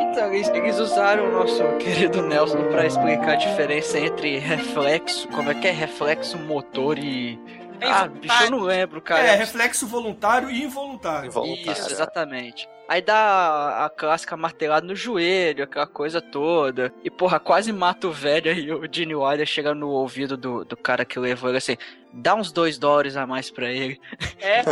Então, 0.00 0.34
eles, 0.34 0.80
usaram 0.80 1.28
o 1.28 1.32
nosso 1.32 1.62
querido 1.78 2.20
Nelson 2.20 2.64
pra 2.72 2.84
explicar 2.86 3.34
a 3.34 3.36
diferença 3.36 4.00
entre 4.00 4.36
reflexo, 4.40 5.28
como 5.28 5.52
é 5.52 5.54
que 5.54 5.68
é 5.68 5.70
reflexo, 5.70 6.36
motor 6.38 6.98
e. 6.98 7.38
É 7.80 7.86
Ah, 7.86 8.08
bicho, 8.08 8.42
eu 8.42 8.50
não 8.50 8.62
lembro, 8.62 9.00
cara. 9.00 9.22
É, 9.22 9.36
reflexo 9.36 9.86
voluntário 9.86 10.50
e 10.50 10.64
involuntário. 10.64 11.28
Involuntário. 11.28 11.70
Isso, 11.70 11.92
exatamente. 11.92 12.68
Aí 12.90 13.00
dá 13.00 13.84
a, 13.84 13.88
clássica 13.88 14.36
martelada 14.36 14.84
no 14.84 14.96
joelho, 14.96 15.62
aquela 15.62 15.86
coisa 15.86 16.20
toda. 16.20 16.92
E, 17.04 17.08
porra, 17.08 17.38
quase 17.38 17.72
mata 17.72 18.08
o 18.08 18.12
velho 18.12 18.50
aí. 18.50 18.72
O 18.72 18.82
Gene 18.90 19.14
Wilder 19.14 19.46
chega 19.46 19.72
no 19.72 19.90
ouvido 19.90 20.36
do, 20.36 20.64
do 20.64 20.76
cara 20.76 21.04
que 21.04 21.16
levou 21.16 21.48
ele 21.50 21.58
assim: 21.58 21.76
dá 22.12 22.34
uns 22.34 22.50
dois 22.50 22.78
dólares 22.78 23.16
a 23.16 23.24
mais 23.28 23.48
pra 23.48 23.70
ele. 23.70 24.00
É. 24.40 24.62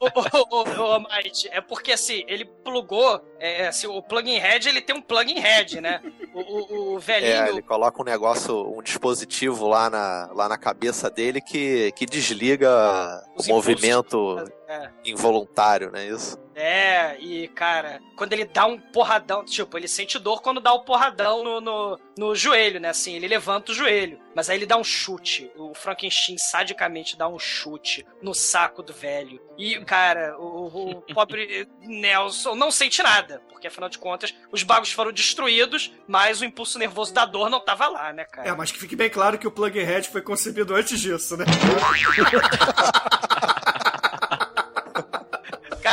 Ô, 0.00 0.06
ô, 0.06 0.62
ô, 0.62 0.96
ô, 0.96 1.00
Might, 1.00 1.48
é 1.52 1.60
porque 1.60 1.92
assim, 1.92 2.24
ele 2.26 2.44
plugou. 2.44 3.22
É, 3.38 3.68
assim, 3.68 3.86
o 3.86 4.02
plugin 4.02 4.38
head, 4.38 4.68
ele 4.68 4.80
tem 4.80 4.96
um 4.96 5.02
plugin 5.02 5.38
head, 5.38 5.80
né? 5.80 6.00
O, 6.32 6.40
o, 6.40 6.94
o 6.94 6.98
velhinho. 6.98 7.32
É, 7.32 7.48
ele 7.50 7.62
coloca 7.62 8.00
um 8.00 8.04
negócio, 8.04 8.76
um 8.76 8.82
dispositivo 8.82 9.68
lá 9.68 9.90
na, 9.90 10.30
lá 10.32 10.48
na 10.48 10.56
cabeça 10.56 11.10
dele 11.10 11.40
que, 11.40 11.92
que 11.92 12.06
desliga 12.06 13.22
Os 13.36 13.46
o 13.46 13.50
movimento 13.50 14.42
É. 14.74 14.90
involuntário, 15.04 15.90
né? 15.90 16.06
Isso. 16.06 16.38
É, 16.54 17.18
e 17.18 17.48
cara, 17.48 18.00
quando 18.16 18.32
ele 18.32 18.44
dá 18.44 18.64
um 18.66 18.78
porradão, 18.78 19.44
tipo, 19.44 19.76
ele 19.76 19.88
sente 19.88 20.18
dor 20.18 20.40
quando 20.40 20.60
dá 20.60 20.72
o 20.72 20.84
porradão 20.84 21.42
no, 21.42 21.60
no, 21.60 22.00
no 22.16 22.34
joelho, 22.34 22.78
né? 22.78 22.90
Assim, 22.90 23.14
ele 23.14 23.26
levanta 23.26 23.72
o 23.72 23.74
joelho. 23.74 24.20
Mas 24.34 24.48
aí 24.48 24.56
ele 24.56 24.66
dá 24.66 24.76
um 24.76 24.84
chute. 24.84 25.50
O 25.56 25.74
Frankenstein 25.74 26.36
sadicamente 26.38 27.16
dá 27.16 27.28
um 27.28 27.38
chute 27.38 28.06
no 28.22 28.34
saco 28.34 28.82
do 28.82 28.92
velho. 28.92 29.40
E, 29.58 29.78
cara, 29.84 30.36
o, 30.38 30.66
o 30.90 31.02
pobre 31.14 31.68
Nelson 31.80 32.54
não 32.54 32.70
sente 32.70 33.02
nada. 33.02 33.42
Porque, 33.48 33.66
afinal 33.66 33.88
de 33.88 33.98
contas, 33.98 34.34
os 34.52 34.62
bagos 34.62 34.92
foram 34.92 35.12
destruídos, 35.12 35.92
mas 36.06 36.40
o 36.40 36.44
impulso 36.44 36.78
nervoso 36.78 37.12
da 37.12 37.24
dor 37.24 37.50
não 37.50 37.60
tava 37.60 37.88
lá, 37.88 38.12
né, 38.12 38.24
cara? 38.24 38.48
É, 38.48 38.52
mas 38.52 38.70
que 38.70 38.78
fique 38.78 38.94
bem 38.94 39.10
claro 39.10 39.38
que 39.38 39.46
o 39.46 39.50
Plug 39.50 39.76
Head 39.78 40.08
foi 40.08 40.22
concebido 40.22 40.74
antes 40.74 41.00
disso, 41.00 41.36
né? 41.36 41.44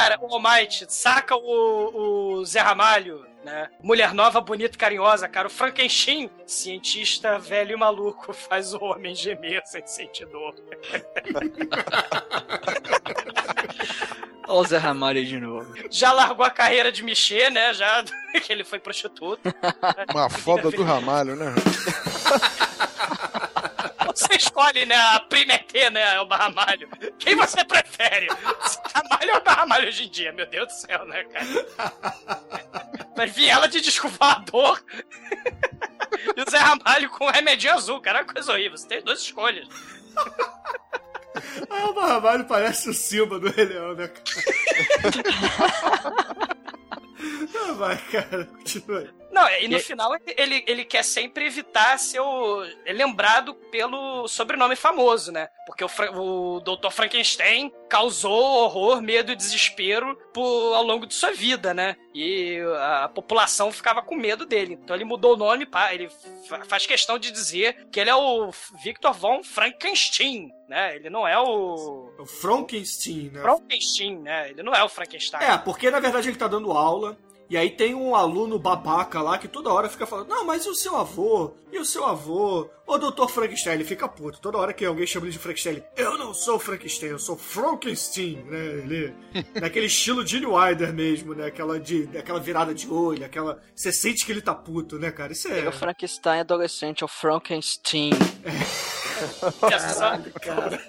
Cara, 0.01 0.17
o 0.19 0.33
Almighty 0.33 0.87
saca 0.89 1.35
o, 1.35 2.39
o 2.39 2.43
Zé 2.43 2.59
Ramalho, 2.59 3.23
né? 3.45 3.69
Mulher 3.83 4.15
nova, 4.15 4.41
bonita 4.41 4.73
e 4.75 4.77
carinhosa, 4.79 5.27
cara. 5.27 5.47
O 5.47 5.51
Frankenstein, 5.51 6.27
cientista 6.43 7.37
velho 7.37 7.73
e 7.73 7.75
maluco, 7.77 8.33
faz 8.33 8.73
o 8.73 8.83
homem 8.83 9.13
gemer 9.13 9.61
sem 9.63 9.85
sentir 9.85 10.25
dor. 10.25 10.55
Olha 14.47 14.59
o 14.59 14.65
Zé 14.65 14.79
Ramalho 14.79 15.19
aí 15.19 15.25
de 15.25 15.39
novo. 15.39 15.71
Já 15.91 16.11
largou 16.11 16.43
a 16.43 16.49
carreira 16.49 16.91
de 16.91 17.03
mexer, 17.03 17.51
né? 17.51 17.71
Já 17.71 18.03
que 18.43 18.51
ele 18.51 18.63
foi 18.63 18.79
prostituto. 18.79 19.53
Uma 20.11 20.31
foda 20.31 20.71
do 20.71 20.83
ramalho, 20.83 21.35
né? 21.35 21.53
Você 24.15 24.35
escolhe, 24.35 24.85
né? 24.85 24.95
A 24.95 25.19
Primetê, 25.19 25.89
né? 25.89 26.19
O 26.19 26.25
Barramalho. 26.25 26.89
Quem 27.17 27.35
você 27.35 27.63
prefere? 27.63 28.27
Ramalho 28.93 29.35
ou 29.35 29.41
Barramalho 29.41 29.87
hoje 29.87 30.05
em 30.05 30.09
dia? 30.09 30.31
Meu 30.31 30.45
Deus 30.45 30.67
do 30.67 30.73
céu, 30.73 31.05
né, 31.05 31.23
cara? 31.25 31.93
Vai 33.15 33.27
vir 33.27 33.49
ela 33.49 33.67
de 33.67 33.81
desculpador. 33.81 34.81
E 36.35 36.41
o 36.41 36.49
Zé 36.49 36.57
Ramalho 36.57 37.09
com 37.09 37.25
o 37.25 37.31
remedinho 37.31 37.73
azul, 37.73 38.01
cara. 38.01 38.19
É 38.19 38.21
uma 38.23 38.33
coisa 38.33 38.51
horrível. 38.51 38.77
Você 38.77 38.87
tem 38.87 39.01
duas 39.01 39.21
escolhas. 39.21 39.67
Ah, 41.69 41.89
o 41.89 41.93
Barramalho 41.93 42.45
parece 42.45 42.89
o 42.89 42.93
Simba 42.93 43.39
do 43.39 43.49
Rei 43.49 43.65
Leão, 43.65 43.95
né, 43.95 44.07
cara? 44.07 44.23
ah, 47.69 47.73
vai, 47.73 47.97
cara, 47.97 48.45
continua 48.45 48.99
aí. 48.99 49.20
Não, 49.31 49.47
e 49.49 49.67
no 49.67 49.77
E- 49.77 49.79
final 49.79 50.13
ele- 50.37 50.63
ele, 50.67 50.83
quer 50.85 51.03
sempre 51.03 51.45
evitar 51.45 51.97
ser 51.97 52.19
o- 52.19 52.63
é 52.85 52.91
lembrado 52.91 53.53
pelo 53.71 54.27
sobrenome 54.27 54.75
famoso, 54.75 55.31
né? 55.31 55.47
Porque 55.65 55.83
o, 55.83 55.87
Fra- 55.87 56.11
o 56.11 56.59
Dr. 56.59 56.89
Frankenstein 56.91 57.71
causou 57.89 58.31
horror, 58.33 59.01
medo 59.01 59.31
e 59.31 59.35
desespero 59.35 60.17
por, 60.33 60.73
ao 60.75 60.83
longo 60.83 61.05
de 61.07 61.13
sua 61.13 61.31
vida, 61.31 61.73
né? 61.73 61.95
E 62.13 62.59
a 63.03 63.07
população 63.09 63.71
ficava 63.71 64.01
com 64.01 64.15
medo 64.15 64.45
dele. 64.45 64.73
Então 64.81 64.95
ele 64.95 65.05
mudou 65.05 65.33
o 65.35 65.37
nome, 65.37 65.65
pá, 65.65 65.93
ele 65.93 66.09
fa- 66.49 66.65
faz 66.65 66.85
questão 66.85 67.17
de 67.17 67.31
dizer 67.31 67.87
que 67.91 67.99
ele 67.99 68.09
é 68.09 68.15
o 68.15 68.51
Victor 68.83 69.13
von 69.13 69.41
Frankenstein, 69.43 70.51
né? 70.67 70.95
Ele 70.95 71.09
não 71.09 71.25
é 71.27 71.39
o 71.39 72.11
O 72.19 72.25
Frankenstein, 72.25 73.29
né? 73.33 73.41
Frankenstein, 73.41 74.19
né? 74.19 74.49
Ele 74.49 74.61
não 74.63 74.73
é 74.73 74.83
o 74.83 74.89
Frankenstein. 74.89 75.41
É, 75.43 75.57
porque 75.57 75.89
na 75.89 75.99
verdade 75.99 76.27
ele 76.29 76.37
tá 76.37 76.47
dando 76.47 76.71
aula. 76.71 77.17
E 77.51 77.57
aí 77.57 77.69
tem 77.69 77.93
um 77.93 78.15
aluno 78.15 78.57
babaca 78.57 79.21
lá 79.21 79.37
que 79.37 79.45
toda 79.45 79.73
hora 79.73 79.89
fica 79.89 80.07
falando: 80.07 80.29
Não, 80.29 80.45
mas 80.45 80.65
e 80.65 80.69
o 80.69 80.73
seu 80.73 80.95
avô? 80.95 81.51
E 81.69 81.77
o 81.77 81.83
seu 81.83 82.05
avô? 82.05 82.69
Ô, 82.87 82.97
doutor 82.97 83.29
Frankenstein, 83.29 83.73
ele 83.73 83.83
fica 83.83 84.07
puto. 84.07 84.39
Toda 84.39 84.57
hora 84.57 84.71
que 84.71 84.85
alguém 84.85 85.05
chama 85.05 85.25
ele 85.25 85.33
de 85.33 85.37
Frankenstein, 85.37 85.73
ele, 85.73 85.85
eu 85.97 86.17
não 86.17 86.33
sou 86.33 86.57
Frankenstein, 86.57 87.09
eu 87.09 87.19
sou 87.19 87.35
Frankenstein, 87.35 88.37
né? 88.45 88.57
Ele. 88.57 89.13
naquele 89.59 89.87
estilo 89.87 90.25
Gene 90.25 90.45
Wilder 90.45 90.93
mesmo, 90.93 91.33
né? 91.33 91.47
Aquela, 91.47 91.77
de, 91.77 92.07
aquela 92.17 92.39
virada 92.39 92.73
de 92.73 92.89
olho, 92.89 93.25
aquela. 93.25 93.61
Você 93.75 93.91
sente 93.91 94.25
que 94.25 94.31
ele 94.31 94.41
tá 94.41 94.55
puto, 94.55 94.97
né, 94.97 95.11
cara? 95.11 95.33
Isso 95.33 95.49
é 95.49 95.59
é. 95.59 95.67
o 95.67 95.73
Frankenstein 95.73 96.39
adolescente, 96.39 97.03
é 97.03 97.05
o 97.05 97.09
Frankenstein. 97.09 98.11
Caralho, 99.69 100.33
cara. 100.33 100.81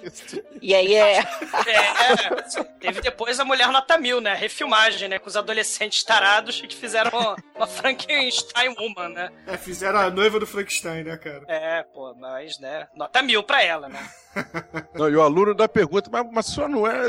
E 0.61 0.73
aí 0.73 0.95
é. 0.95 1.19
É, 1.19 2.41
teve 2.79 3.01
depois 3.01 3.39
a 3.39 3.45
Mulher 3.45 3.67
Nota 3.69 3.97
Mil, 3.97 4.19
né? 4.21 4.33
Refilmagem, 4.33 5.07
né? 5.09 5.19
Com 5.19 5.27
os 5.27 5.37
adolescentes 5.37 6.03
tarados 6.03 6.61
que 6.61 6.75
fizeram 6.75 7.11
uma, 7.11 7.35
uma 7.55 7.67
Frankenstein 7.67 8.75
Woman, 8.77 9.09
né? 9.09 9.31
É, 9.47 9.57
fizeram 9.57 9.99
a 9.99 10.09
noiva 10.09 10.39
do 10.39 10.47
Frankenstein, 10.47 11.03
né, 11.03 11.17
cara? 11.17 11.43
É, 11.47 11.83
pô, 11.83 12.13
mas, 12.15 12.59
né? 12.59 12.87
Nota 12.95 13.21
mil 13.21 13.43
pra 13.43 13.63
ela, 13.63 13.89
né? 13.89 14.09
Não, 14.95 15.09
e 15.09 15.15
o 15.15 15.21
aluno 15.21 15.53
da 15.53 15.67
pergunta, 15.67 16.09
mas, 16.11 16.25
mas 16.31 16.45
só 16.47 16.67
não 16.67 16.85
é. 16.87 17.01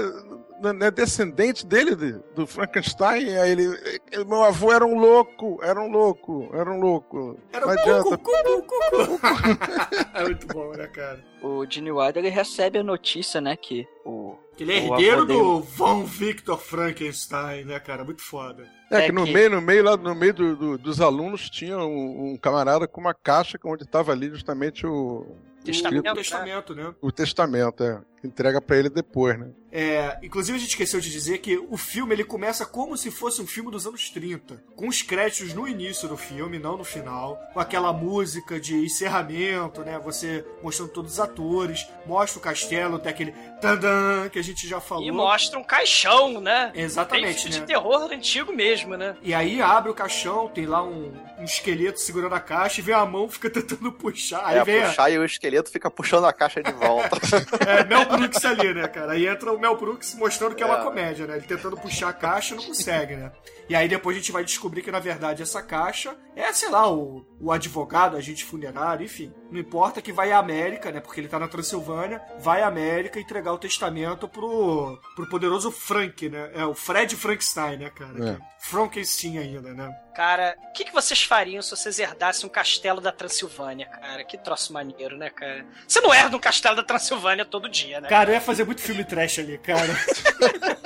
não 0.60 0.86
é 0.86 0.90
descendente 0.90 1.66
dele, 1.66 1.94
de- 1.94 2.18
do 2.34 2.46
Frankenstein. 2.46 3.36
Aí 3.36 3.50
ele, 3.52 3.64
ele- 4.12 4.24
Meu 4.24 4.42
avô 4.44 4.72
era 4.72 4.84
um 4.84 4.98
louco, 4.98 5.58
era 5.62 5.80
um 5.80 5.90
louco, 5.90 6.48
era 6.52 6.70
um 6.70 6.80
louco. 6.80 7.38
Era 7.52 7.66
um 7.66 7.70
adianta. 7.70 8.02
cucu, 8.04 8.30
cucu. 8.62 9.20
É 10.14 10.22
muito 10.22 10.46
bom, 10.46 10.70
né, 10.72 10.86
cara? 10.86 11.22
O 11.42 11.66
Gene 11.68 11.90
Wilder 11.90 12.24
ele 12.24 12.28
recebe 12.34 12.78
a 12.78 12.82
notícia, 12.82 13.40
né, 13.40 13.56
que 13.56 13.86
o 14.04 14.36
Que 14.56 14.62
ele 14.62 14.72
é 14.78 14.80
O 14.82 14.94
herdeiro 14.94 15.24
do 15.26 15.60
Von 15.60 16.04
Victor 16.04 16.58
Frankenstein, 16.58 17.64
né, 17.64 17.78
cara? 17.80 18.04
Muito 18.04 18.22
foda. 18.22 18.64
É, 18.90 18.98
É 18.98 19.06
que 19.06 19.12
no 19.12 19.24
que- 19.24 19.32
meio, 19.32 19.50
no 19.50 19.60
meio, 19.60 19.82
lá 19.82 19.96
no 19.96 20.14
meio 20.14 20.32
do- 20.32 20.56
do- 20.56 20.78
dos 20.78 21.00
alunos 21.00 21.50
tinha 21.50 21.76
um, 21.78 22.32
um 22.32 22.36
camarada 22.36 22.86
com 22.86 23.00
uma 23.00 23.12
caixa 23.14 23.58
onde 23.64 23.82
estava 23.82 24.12
ali 24.12 24.28
justamente 24.30 24.86
o, 24.86 25.36
Testamento, 25.64 26.04
O 26.04 26.08
né? 26.08 26.14
testamento, 26.14 26.74
né? 26.74 26.94
o 27.00 27.10
testamento, 27.12 27.82
é. 27.82 28.00
Entrega 28.24 28.60
pra 28.60 28.76
ele 28.76 28.88
depois, 28.88 29.38
né? 29.38 29.48
É, 29.76 30.18
inclusive 30.22 30.56
a 30.56 30.60
gente 30.60 30.70
esqueceu 30.70 31.00
de 31.00 31.10
dizer 31.10 31.38
que 31.38 31.58
o 31.68 31.76
filme 31.76 32.14
ele 32.14 32.22
começa 32.22 32.64
como 32.64 32.96
se 32.96 33.10
fosse 33.10 33.42
um 33.42 33.46
filme 33.46 33.72
dos 33.72 33.86
anos 33.88 34.08
30, 34.08 34.62
com 34.76 34.86
os 34.86 35.02
créditos 35.02 35.52
no 35.52 35.66
início 35.66 36.08
do 36.08 36.16
filme, 36.16 36.60
não 36.60 36.76
no 36.76 36.84
final, 36.84 37.40
com 37.52 37.58
aquela 37.58 37.92
música 37.92 38.60
de 38.60 38.76
encerramento, 38.76 39.80
né? 39.82 39.98
Você 39.98 40.44
mostrando 40.62 40.90
todos 40.90 41.14
os 41.14 41.20
atores, 41.20 41.86
mostra 42.06 42.38
o 42.38 42.42
castelo, 42.42 42.98
tem 43.00 43.10
aquele 43.10 43.32
tandã 43.60 44.28
que 44.28 44.38
a 44.38 44.42
gente 44.42 44.66
já 44.68 44.80
falou. 44.80 45.04
E 45.04 45.10
mostra 45.10 45.58
um 45.58 45.64
caixão, 45.64 46.40
né? 46.40 46.70
Exatamente, 46.74 47.48
de 47.48 47.60
né? 47.60 47.66
terror 47.66 48.12
antigo 48.12 48.52
mesmo, 48.52 48.96
né? 48.96 49.16
E 49.22 49.34
aí 49.34 49.60
abre 49.60 49.90
o 49.90 49.94
caixão, 49.94 50.48
tem 50.48 50.66
lá 50.66 50.84
um, 50.84 51.12
um 51.38 51.42
esqueleto 51.44 51.98
segurando 52.00 52.34
a 52.36 52.40
caixa 52.40 52.80
e 52.80 52.84
vem 52.84 52.94
a 52.94 53.04
mão 53.04 53.28
fica 53.28 53.50
tentando 53.50 53.90
puxar. 53.90 54.42
Aí 54.46 54.58
É, 54.58 54.64
vem 54.64 54.82
a- 54.82 54.86
puxar 54.88 55.10
e 55.10 55.18
o 55.18 55.24
esqueleto 55.24 55.70
fica 55.70 55.90
puxando 55.90 56.26
a 56.26 56.32
caixa 56.32 56.62
de 56.62 56.72
volta. 56.72 57.18
É, 57.66 57.84
Mel 57.84 58.06
Brooks 58.16 58.44
ali, 58.44 58.74
né, 58.74 58.88
cara? 58.88 59.12
Aí 59.12 59.26
entra 59.26 59.52
o 59.52 59.58
Mel 59.58 59.76
Brooks 59.76 60.14
mostrando 60.14 60.54
que 60.54 60.62
é 60.62 60.66
uma 60.66 60.80
É. 60.80 60.82
comédia, 60.82 61.26
né? 61.26 61.36
Ele 61.36 61.46
tentando 61.46 61.76
puxar 61.76 62.08
a 62.08 62.12
caixa 62.12 62.54
e 62.54 62.56
não 62.56 62.64
consegue, 62.64 63.16
né? 63.16 63.30
E 63.68 63.74
aí 63.74 63.88
depois 63.88 64.16
a 64.16 64.20
gente 64.20 64.32
vai 64.32 64.44
descobrir 64.44 64.82
que, 64.82 64.90
na 64.90 64.98
verdade, 64.98 65.42
essa 65.42 65.62
caixa 65.62 66.16
é, 66.36 66.52
sei 66.52 66.68
lá, 66.68 66.90
o, 66.90 67.24
o 67.40 67.52
advogado, 67.52 68.16
agente 68.16 68.44
funerário, 68.44 69.04
enfim. 69.04 69.32
Não 69.50 69.60
importa 69.60 70.02
que 70.02 70.12
vai 70.12 70.32
à 70.32 70.38
América, 70.38 70.90
né? 70.90 71.00
Porque 71.00 71.20
ele 71.20 71.28
tá 71.28 71.38
na 71.38 71.46
Transilvânia, 71.46 72.20
vai 72.40 72.62
à 72.62 72.66
América 72.66 73.20
entregar 73.20 73.52
o 73.52 73.58
testamento 73.58 74.28
pro, 74.28 75.00
pro 75.14 75.28
poderoso 75.28 75.70
Frank, 75.70 76.28
né? 76.28 76.50
É 76.54 76.64
o 76.64 76.74
Fred 76.74 77.14
Frankenstein, 77.14 77.76
né, 77.76 77.90
cara? 77.90 78.30
É. 78.30 78.54
Frankenstein 78.58 79.38
ainda, 79.38 79.72
né? 79.72 79.94
Cara, 80.16 80.56
o 80.70 80.72
que, 80.72 80.84
que 80.84 80.92
vocês 80.92 81.22
fariam 81.22 81.62
se 81.62 81.70
vocês 81.70 81.98
herdassem 81.98 82.46
um 82.46 82.52
castelo 82.52 83.00
da 83.00 83.12
Transilvânia, 83.12 83.86
cara? 83.86 84.24
Que 84.24 84.36
troço 84.36 84.72
maneiro, 84.72 85.16
né, 85.16 85.30
cara? 85.30 85.64
Você 85.86 86.00
não 86.00 86.12
herda 86.12 86.36
um 86.36 86.40
castelo 86.40 86.74
da 86.74 86.82
Transilvânia 86.82 87.44
todo 87.44 87.68
dia, 87.68 88.00
né? 88.00 88.08
Cara, 88.08 88.30
eu 88.30 88.34
ia 88.34 88.40
fazer 88.40 88.64
muito 88.64 88.80
filme 88.80 89.04
trash 89.04 89.38
ali, 89.38 89.58
cara. 89.58 89.92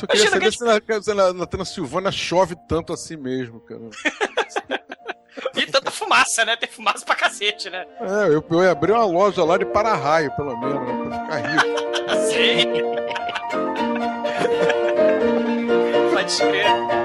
Só 0.00 0.06
queria 0.06 0.26
Imagina 0.26 0.50
saber 0.50 0.80
que- 0.80 0.82
se 0.82 0.90
na, 0.94 1.02
se 1.02 1.14
na, 1.14 1.32
na 1.32 1.46
Transilvânia 1.46 2.10
chove 2.10 2.56
tanto 2.66 2.92
assim 2.92 3.16
mesmo, 3.16 3.60
cara. 3.60 3.80
E 5.54 5.64
tanta 5.66 5.90
fumaça, 5.90 6.44
né? 6.44 6.56
Tem 6.56 6.68
fumaça 6.68 7.04
pra 7.04 7.14
cacete, 7.14 7.70
né? 7.70 7.86
É, 8.00 8.28
eu, 8.34 8.44
eu 8.50 8.62
ia 8.62 8.70
abrir 8.72 8.92
uma 8.92 9.04
loja 9.04 9.44
lá 9.44 9.56
de 9.56 9.64
para-raio, 9.64 10.30
pelo 10.36 10.56
menos, 10.58 10.86
né, 10.86 11.08
pra 11.08 11.24
ficar 11.24 11.36
rico. 11.48 11.80
Sim. 12.30 12.72
Pode 16.12 16.36
crer. 16.36 16.99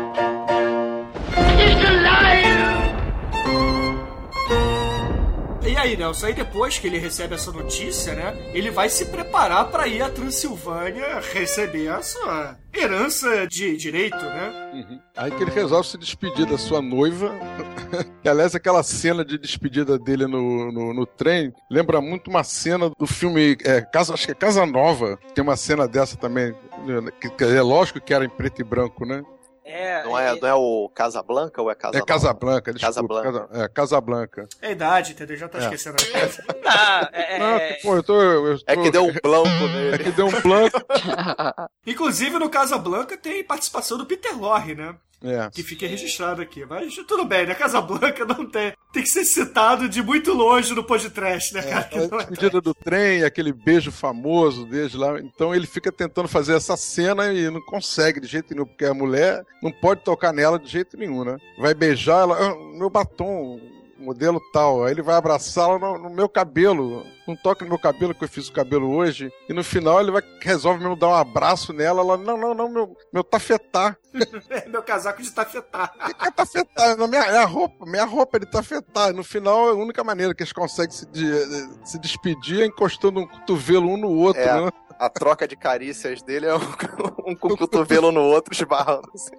Aí, 5.85 5.95
Nelson, 5.95 6.27
aí 6.27 6.33
depois 6.33 6.79
que 6.79 6.87
ele 6.87 6.97
recebe 6.97 7.35
essa 7.35 7.51
notícia, 7.51 8.13
né, 8.13 8.35
ele 8.53 8.71
vai 8.71 8.89
se 8.89 9.05
preparar 9.05 9.69
pra 9.69 9.87
ir 9.87 10.01
à 10.01 10.09
Transilvânia 10.09 11.19
receber 11.33 11.87
a 11.89 12.01
sua 12.01 12.57
herança 12.73 13.47
de 13.47 13.77
direito, 13.77 14.17
né? 14.17 14.71
Uhum. 14.73 14.99
Aí 15.15 15.31
que 15.31 15.43
ele 15.43 15.51
resolve 15.51 15.87
se 15.87 15.97
despedir 15.97 16.45
da 16.45 16.57
sua 16.57 16.81
noiva. 16.81 17.31
e, 18.23 18.27
aliás, 18.27 18.53
aquela 18.53 18.83
cena 18.83 19.23
de 19.23 19.37
despedida 19.37 19.97
dele 19.97 20.27
no, 20.27 20.71
no, 20.71 20.93
no 20.93 21.05
trem 21.05 21.53
lembra 21.71 22.01
muito 22.01 22.29
uma 22.29 22.43
cena 22.43 22.89
do 22.97 23.07
filme 23.07 23.55
é, 23.63 23.81
Casa, 23.81 24.13
acho 24.13 24.25
que 24.25 24.31
é 24.31 24.35
Casa 24.35 24.65
Nova. 24.65 25.17
Tem 25.33 25.43
uma 25.43 25.55
cena 25.55 25.87
dessa 25.87 26.17
também. 26.17 26.53
né, 26.85 27.11
Que, 27.21 27.29
que 27.29 27.43
é 27.43 27.61
lógico 27.61 28.01
que 28.01 28.13
era 28.13 28.25
em 28.25 28.29
preto 28.29 28.59
e 28.59 28.65
branco, 28.65 29.05
né? 29.05 29.23
É, 29.67 30.03
Não 30.03 30.17
é, 30.17 30.39
não 30.39 30.47
é 30.47 30.53
o 30.53 30.87
Casablanca 30.93 31.59
ou 31.59 31.71
é 31.71 31.75
Casa 31.75 31.97
É? 31.97 32.01
Casablanca, 32.01 32.71
desculpa. 32.71 32.87
Casablanca. 33.23 33.47
Casa, 33.47 33.63
é, 33.63 33.67
Casablanca. 33.67 34.49
É 34.61 34.71
idade, 34.73 35.13
entendeu? 35.13 35.35
Já 35.37 35.49
tá 35.49 35.57
É. 35.57 35.61
esquecendo 35.61 35.97
a 35.99 36.19
coisa. 36.19 36.43
Não, 36.63 37.09
é, 37.11 37.39
Não, 37.39 37.45
é, 37.57 37.73
pô, 37.81 37.95
eu 37.95 38.03
tô, 38.03 38.21
eu 38.21 38.57
É 38.67 38.75
tô- 38.75 38.83
que 38.83 38.91
deu 38.91 39.05
um 39.05 39.13
blanco 39.23 39.47
É 39.49 39.67
nele. 39.73 40.03
que 40.03 40.11
deu 40.11 40.27
um 40.27 40.41
blanco. 40.41 40.77
Inclusive, 41.87 42.37
no 42.37 42.49
Casablanca 42.49 43.17
tem 43.17 43.43
participação 43.43 43.97
do 43.97 44.05
Peter 44.05 44.37
Lorre, 44.39 44.75
né? 44.75 44.95
É. 45.23 45.49
Que 45.51 45.63
fica 45.63 45.87
registrado 45.87 46.41
aqui. 46.41 46.65
Mas 46.65 46.95
tudo 47.07 47.25
bem, 47.25 47.45
né? 47.47 47.55
Casablanca 47.55 48.25
não 48.25 48.45
tem. 48.45 48.73
Tem 48.93 49.03
que 49.03 49.09
ser 49.09 49.25
citado 49.25 49.89
de 49.89 50.01
muito 50.01 50.33
longe 50.33 50.73
no 50.73 50.83
podcast, 50.83 51.53
né, 51.53 51.61
cara? 51.63 51.83
Que 51.83 51.97
A 51.97 52.47
é- 52.47 52.61
do 52.61 52.73
trem, 52.73 53.23
aquele 53.23 53.51
beijo 53.51 53.91
famoso 53.91 54.65
desde 54.65 54.97
lá. 54.97 55.19
Então 55.19 55.53
ele 55.53 55.67
fica 55.67 55.91
tentando 55.91 56.27
fazer 56.27 56.55
essa 56.55 56.77
cena 56.77 57.31
e 57.33 57.49
não 57.49 57.61
consegue 57.61 58.19
de 58.19 58.27
jeito 58.27 58.53
nenhum, 58.53 58.65
porque 58.65 58.85
a 58.85 58.93
mulher 58.93 59.43
não 59.61 59.71
pode 59.71 60.01
tocar 60.03 60.31
nela 60.33 60.59
de 60.59 60.69
jeito 60.69 60.97
nenhum, 60.97 61.23
né? 61.23 61.37
Vai 61.57 61.73
beijar 61.73 62.21
ela, 62.21 62.37
"Ah, 62.37 62.55
meu 62.77 62.89
batom, 62.89 63.59
modelo 64.05 64.41
tal. 64.53 64.83
Aí 64.85 64.91
ele 64.91 65.01
vai 65.01 65.15
abraçá-la 65.15 65.77
no, 65.79 65.97
no 65.97 66.09
meu 66.09 66.29
cabelo. 66.29 67.05
Não 67.27 67.35
toca 67.35 67.63
no 67.65 67.69
meu 67.69 67.79
cabelo, 67.79 68.13
que 68.13 68.23
eu 68.23 68.27
fiz 68.29 68.47
o 68.47 68.53
cabelo 68.53 68.93
hoje. 68.95 69.31
E 69.49 69.53
no 69.53 69.63
final 69.63 69.99
ele 69.99 70.11
vai, 70.11 70.21
resolve 70.41 70.79
mesmo 70.79 70.95
dar 70.95 71.07
um 71.09 71.15
abraço 71.15 71.73
nela. 71.73 72.01
Ela, 72.01 72.17
não, 72.17 72.37
não, 72.37 72.53
não, 72.53 72.69
meu, 72.69 72.95
meu 73.13 73.23
tafetá. 73.23 73.95
É 74.49 74.69
meu 74.69 74.81
casaco 74.81 75.21
de 75.21 75.29
tafetá. 75.31 75.91
É 76.25 76.31
tafetá, 76.31 76.95
na 76.95 77.07
minha, 77.07 77.21
é 77.23 77.37
a 77.39 77.45
roupa, 77.45 77.85
minha 77.85 78.05
roupa 78.05 78.37
é 78.37 78.39
de 78.39 78.45
tafetá. 78.45 79.11
No 79.11 79.23
final, 79.23 79.69
a 79.69 79.73
única 79.73 80.03
maneira 80.03 80.33
que 80.33 80.41
eles 80.43 80.53
conseguem 80.53 80.91
se, 80.95 81.05
de- 81.07 81.69
se 81.83 81.99
despedir 81.99 82.61
é 82.61 82.65
encostando 82.65 83.19
um 83.19 83.27
cotovelo 83.27 83.89
um 83.89 83.97
no 83.97 84.09
outro, 84.09 84.41
É. 84.41 84.61
né? 84.65 84.71
A 84.97 85.09
troca 85.09 85.45
de 85.45 85.57
carícias 85.57 86.21
dele 86.21 86.45
é 86.45 86.55
um, 86.55 86.59
um 87.27 87.33
o 87.33 87.57
cotovelo 87.57 88.13
no 88.13 88.21
outro, 88.21 88.53
esbarrando. 88.53 89.09
Assim. 89.13 89.35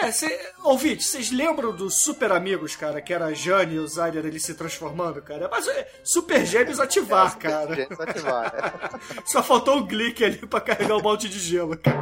É, 0.00 0.12
cê, 0.12 0.40
ouvinte, 0.62 1.02
vocês 1.02 1.30
lembram 1.32 1.74
dos 1.74 1.98
Super 2.02 2.30
Amigos, 2.30 2.76
cara? 2.76 3.00
Que 3.02 3.12
era 3.12 3.26
a 3.26 3.32
Jane 3.32 3.74
e 3.74 3.78
o 3.80 3.86
Zyder 3.88 4.24
eles 4.24 4.44
se 4.44 4.54
transformando, 4.54 5.20
cara? 5.20 5.48
Mas 5.50 5.66
é 5.66 5.88
Super 6.04 6.46
Gêmeos 6.46 6.78
ativar, 6.78 7.36
cara. 7.36 7.74
Gente, 7.74 8.00
ativar, 8.00 8.54
é. 8.54 9.20
Só 9.26 9.42
faltou 9.42 9.76
um 9.78 9.84
glick 9.86 10.24
ali 10.24 10.36
pra 10.38 10.60
carregar 10.60 10.96
o 10.96 11.02
balde 11.02 11.28
de 11.28 11.38
gelo, 11.40 11.76
cara. 11.76 11.98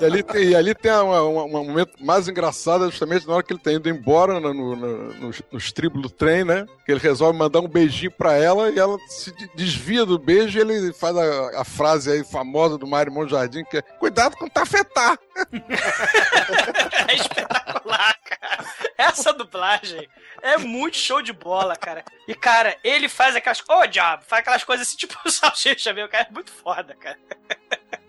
E 0.00 0.04
ali 0.04 0.22
tem, 0.22 0.48
e 0.50 0.54
ali 0.54 0.74
tem 0.74 0.92
uma- 0.92 1.22
uma- 1.22 1.44
um 1.44 1.64
momento 1.68 1.92
mais 2.04 2.28
engraçado, 2.28 2.90
justamente 2.90 3.26
na 3.26 3.34
hora 3.34 3.42
que 3.42 3.52
ele 3.54 3.60
tá 3.60 3.72
indo 3.72 3.88
embora 3.88 4.38
no, 4.38 4.52
no, 4.52 4.76
no, 4.76 5.12
nos, 5.14 5.42
nos 5.50 5.72
tribos 5.72 6.02
do 6.02 6.10
trem, 6.10 6.44
né? 6.44 6.66
Que 6.84 6.92
ele 6.92 7.00
resolve 7.00 7.38
mandar 7.38 7.60
um 7.60 7.68
beijinho 7.68 8.10
pra 8.10 8.34
ela 8.34 8.70
e 8.70 8.78
ela 8.78 8.98
se 9.08 9.32
de- 9.34 9.48
desvia 9.54 10.04
do 10.04 10.18
beijo 10.18 10.58
e 10.58 10.60
ele 10.60 10.92
faz 10.92 11.16
a, 11.16 11.60
a 11.60 11.64
frase 11.64 12.10
aí 12.12 12.24
famosa 12.24 12.76
do 12.76 12.86
Mário 12.86 13.10
Monjardim, 13.12 13.64
que 13.64 13.78
é 13.78 13.82
Cuidado 13.82 14.36
com 14.36 14.48
tafetá! 14.48 15.18
espetacular, 17.22 18.18
cara. 18.24 18.64
Essa 18.98 19.32
dublagem 19.32 20.08
é 20.42 20.56
muito 20.58 20.96
show 20.96 21.22
de 21.22 21.32
bola, 21.32 21.76
cara. 21.76 22.04
E, 22.28 22.34
cara, 22.34 22.76
ele 22.84 23.08
faz 23.08 23.34
aquelas. 23.34 23.62
Ô, 23.68 23.86
diabo! 23.86 24.24
Faz 24.26 24.40
aquelas 24.40 24.64
coisas 24.64 24.86
assim, 24.86 24.96
tipo 25.06 25.30
salsicha, 25.30 25.92
meu, 25.92 26.08
cara. 26.08 26.26
É 26.28 26.32
muito 26.32 26.50
foda, 26.50 26.94
cara. 26.94 27.18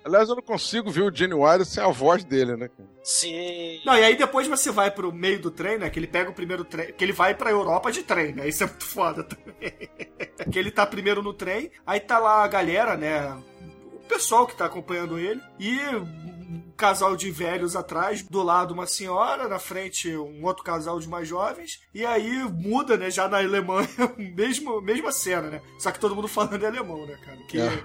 Aliás, 0.05 0.27
eu 0.27 0.35
não 0.35 0.43
consigo 0.43 0.91
ver 0.91 1.01
o 1.03 1.15
Gene 1.15 1.33
Wilder 1.33 1.65
sem 1.65 1.81
a 1.81 1.87
voz 1.87 2.23
dele, 2.25 2.57
né? 2.57 2.67
cara? 2.67 2.89
Sim. 3.03 3.81
Não, 3.85 3.97
e 3.97 4.03
aí 4.03 4.15
depois 4.15 4.47
você 4.47 4.69
vai 4.69 4.91
pro 4.91 5.13
meio 5.13 5.39
do 5.39 5.49
trem, 5.49 5.77
né? 5.77 5.89
Que 5.89 5.97
ele 5.97 6.07
pega 6.07 6.29
o 6.29 6.33
primeiro 6.33 6.65
trem. 6.65 6.91
Que 6.93 7.03
ele 7.05 7.13
vai 7.13 7.33
pra 7.33 7.51
Europa 7.51 7.91
de 7.91 8.03
trem, 8.03 8.33
né? 8.33 8.47
Isso 8.47 8.63
é 8.63 8.67
muito 8.67 8.85
foda 8.85 9.23
também. 9.23 9.73
que 10.51 10.59
ele 10.59 10.71
tá 10.71 10.85
primeiro 10.85 11.21
no 11.21 11.33
trem, 11.33 11.71
aí 11.85 11.99
tá 12.01 12.19
lá 12.19 12.43
a 12.43 12.47
galera, 12.47 12.97
né? 12.97 13.31
O 13.93 13.99
pessoal 14.07 14.45
que 14.45 14.55
tá 14.55 14.65
acompanhando 14.65 15.17
ele. 15.17 15.41
E 15.57 15.77
um 16.53 16.71
casal 16.77 17.15
de 17.15 17.31
velhos 17.31 17.75
atrás, 17.75 18.21
do 18.21 18.43
lado 18.43 18.73
uma 18.73 18.85
senhora, 18.85 19.47
na 19.47 19.59
frente 19.59 20.15
um 20.15 20.45
outro 20.45 20.63
casal 20.63 20.99
de 20.99 21.07
mais 21.07 21.27
jovens. 21.27 21.81
E 21.93 22.05
aí 22.05 22.43
muda, 22.43 22.97
né? 22.97 23.09
Já 23.09 23.27
na 23.27 23.37
Alemanha, 23.37 23.87
mesmo, 24.17 24.81
mesma 24.81 25.11
cena, 25.11 25.49
né? 25.49 25.61
Só 25.79 25.91
que 25.91 25.99
todo 25.99 26.15
mundo 26.15 26.27
falando 26.27 26.61
em 26.61 26.65
alemão, 26.67 27.05
né, 27.05 27.17
cara? 27.25 27.37
Que 27.47 27.59
É. 27.59 27.83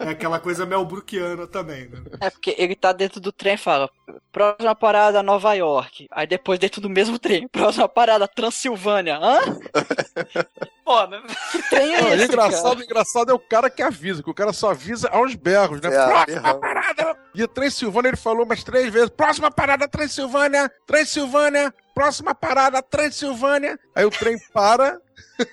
é, 0.00 0.10
aquela 0.10 0.38
coisa 0.40 0.64
melbruquiana 0.66 1.46
também, 1.46 1.88
né? 1.88 2.00
É 2.20 2.30
porque 2.30 2.54
ele 2.58 2.74
tá 2.74 2.92
dentro 2.92 3.20
do 3.20 3.30
trem 3.32 3.54
e 3.54 3.58
fala: 3.58 3.88
próxima 4.32 4.74
parada 4.74 5.22
Nova 5.22 5.54
York. 5.54 6.06
Aí 6.10 6.26
depois 6.26 6.58
dentro 6.58 6.80
do 6.80 6.88
mesmo 6.90 7.18
trem, 7.18 7.46
próxima 7.52 7.88
parada 7.88 8.26
Transilvânia. 8.28 9.18
Hã? 9.18 9.40
Pô, 10.84 11.06
mas- 11.06 11.50
Que 11.52 11.62
trem 11.68 11.94
é 11.94 12.00
Não, 12.00 12.14
esse? 12.14 12.24
engraçado, 12.24 12.62
cara? 12.76 12.84
engraçado 12.84 13.30
é 13.30 13.34
o 13.34 13.38
cara 13.38 13.68
que 13.68 13.82
avisa, 13.82 14.22
que 14.22 14.30
o 14.30 14.34
cara 14.34 14.52
só 14.54 14.70
avisa 14.70 15.08
aos 15.10 15.34
berros, 15.34 15.80
né? 15.82 15.88
É, 15.88 16.06
Próxima 16.06 16.40
berrando. 16.40 16.60
parada! 16.60 17.16
E 17.34 17.42
a 17.42 17.48
Transilvânia 17.48 18.08
ele 18.08 18.16
falou 18.16 18.44
umas 18.44 18.64
três 18.64 18.90
vezes: 18.92 19.10
próxima 19.10 19.50
parada, 19.50 19.86
Transilvânia! 19.86 20.70
Transilvânia! 20.86 21.74
Próxima 21.94 22.34
parada, 22.34 22.82
Transilvânia! 22.82 23.78
Aí 23.94 24.04
o 24.04 24.10
trem 24.10 24.36
para. 24.52 24.98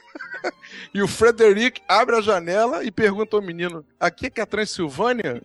E 0.93 1.01
o 1.01 1.08
Frederic 1.08 1.81
abre 1.88 2.15
a 2.15 2.21
janela 2.21 2.84
e 2.84 2.91
pergunta 2.91 3.36
ao 3.36 3.41
menino: 3.41 3.86
aqui 3.99 4.28
é 4.28 4.30
que 4.30 4.39
é 4.39 4.43
a 4.43 4.47
Transilvânia? 4.47 5.41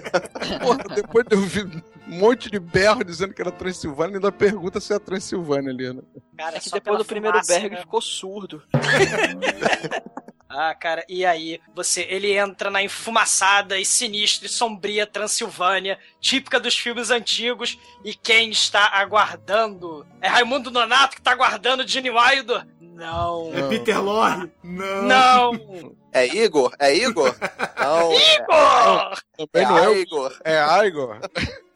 Porra, 0.62 0.84
depois 0.94 1.26
de 1.26 1.36
ouvir 1.36 1.66
um 1.66 2.18
monte 2.18 2.50
de 2.50 2.58
berro 2.58 3.04
dizendo 3.04 3.34
que 3.34 3.42
era 3.42 3.52
Transilvânia, 3.52 4.16
ainda 4.16 4.32
pergunta 4.32 4.80
se 4.80 4.92
é 4.92 4.96
a 4.96 5.00
Transilvânia 5.00 5.70
ali, 5.70 5.92
né? 5.92 6.02
Cara, 6.36 6.56
É 6.56 6.60
que 6.60 6.70
depois 6.70 6.98
do 6.98 7.04
primeiro 7.04 7.36
fumaça, 7.36 7.52
berro 7.52 7.68
né? 7.68 7.74
ele 7.74 7.80
ficou 7.82 8.00
surdo. 8.00 8.62
Ah, 10.48 10.74
cara, 10.74 11.04
e 11.06 11.26
aí? 11.26 11.60
Você, 11.74 12.06
ele 12.08 12.32
entra 12.32 12.70
na 12.70 12.82
enfumaçada 12.82 13.78
e 13.78 13.84
sinistra 13.84 14.46
e 14.46 14.48
sombria 14.48 15.06
Transilvânia, 15.06 15.98
típica 16.18 16.58
dos 16.58 16.74
filmes 16.74 17.10
antigos, 17.10 17.78
e 18.02 18.14
quem 18.14 18.48
está 18.48 18.86
aguardando? 18.94 20.06
É 20.18 20.28
Raimundo 20.28 20.70
Nonato 20.70 21.14
que 21.14 21.20
está 21.20 21.32
aguardando 21.32 21.86
Gene 21.86 22.08
Wilder? 22.10 22.66
Não. 22.96 23.50
É 23.54 23.68
Peter 23.68 24.02
Lorre? 24.02 24.50
Não. 24.62 25.02
Não! 25.02 25.96
É 26.12 26.26
Igor? 26.26 26.72
É 26.78 26.94
Igor? 26.96 27.34
Não. 27.78 28.10
é- 28.12 28.34
Igor! 28.36 29.20
Também 29.36 29.62
É 29.64 29.68
não 29.68 29.78
é 29.78 29.88
o 29.88 29.96
Igor. 29.96 30.32
É 30.44 30.86
Igor. 30.86 31.18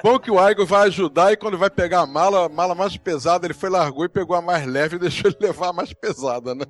Bom 0.02 0.18
que 0.18 0.30
o 0.30 0.48
Igor 0.50 0.64
vai 0.64 0.86
ajudar 0.86 1.32
e 1.32 1.36
quando 1.36 1.58
vai 1.58 1.68
pegar 1.68 2.00
a 2.00 2.06
mala, 2.06 2.46
a 2.46 2.48
mala 2.48 2.74
mais 2.74 2.96
pesada, 2.96 3.46
ele 3.46 3.52
foi, 3.52 3.68
largou 3.68 4.04
e 4.04 4.08
pegou 4.08 4.34
a 4.34 4.40
mais 4.40 4.66
leve 4.66 4.96
e 4.96 4.98
deixou 4.98 5.30
ele 5.30 5.36
levar 5.40 5.68
a 5.68 5.72
mais 5.74 5.92
pesada, 5.92 6.54
né? 6.54 6.64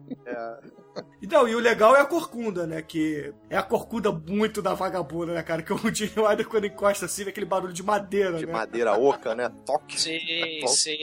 Então, 1.23 1.47
e 1.47 1.55
o 1.55 1.59
legal 1.59 1.95
é 1.95 2.01
a 2.01 2.05
corcunda, 2.05 2.67
né? 2.67 2.83
Que 2.83 3.33
é 3.49 3.57
a 3.57 3.63
corcunda 3.63 4.11
muito 4.11 4.61
da 4.61 4.75
vagabunda, 4.75 5.35
né, 5.35 5.43
cara? 5.43 5.63
Que 5.63 5.73
o 5.73 5.95
Gene 5.95 6.13
Wilder, 6.17 6.49
quando 6.49 6.67
encosta 6.67 7.07
assim, 7.07 7.25
vê 7.25 7.31
aquele 7.31 7.47
barulho 7.47 7.73
de 7.73 7.83
madeira, 7.83 8.39
De 8.39 8.47
né? 8.47 8.53
madeira 8.53 8.99
oca, 8.99 9.35
né? 9.35 9.51
Toque. 9.65 10.01
Sim, 10.01 10.19
Bom. 10.63 10.69
sim. 10.69 10.97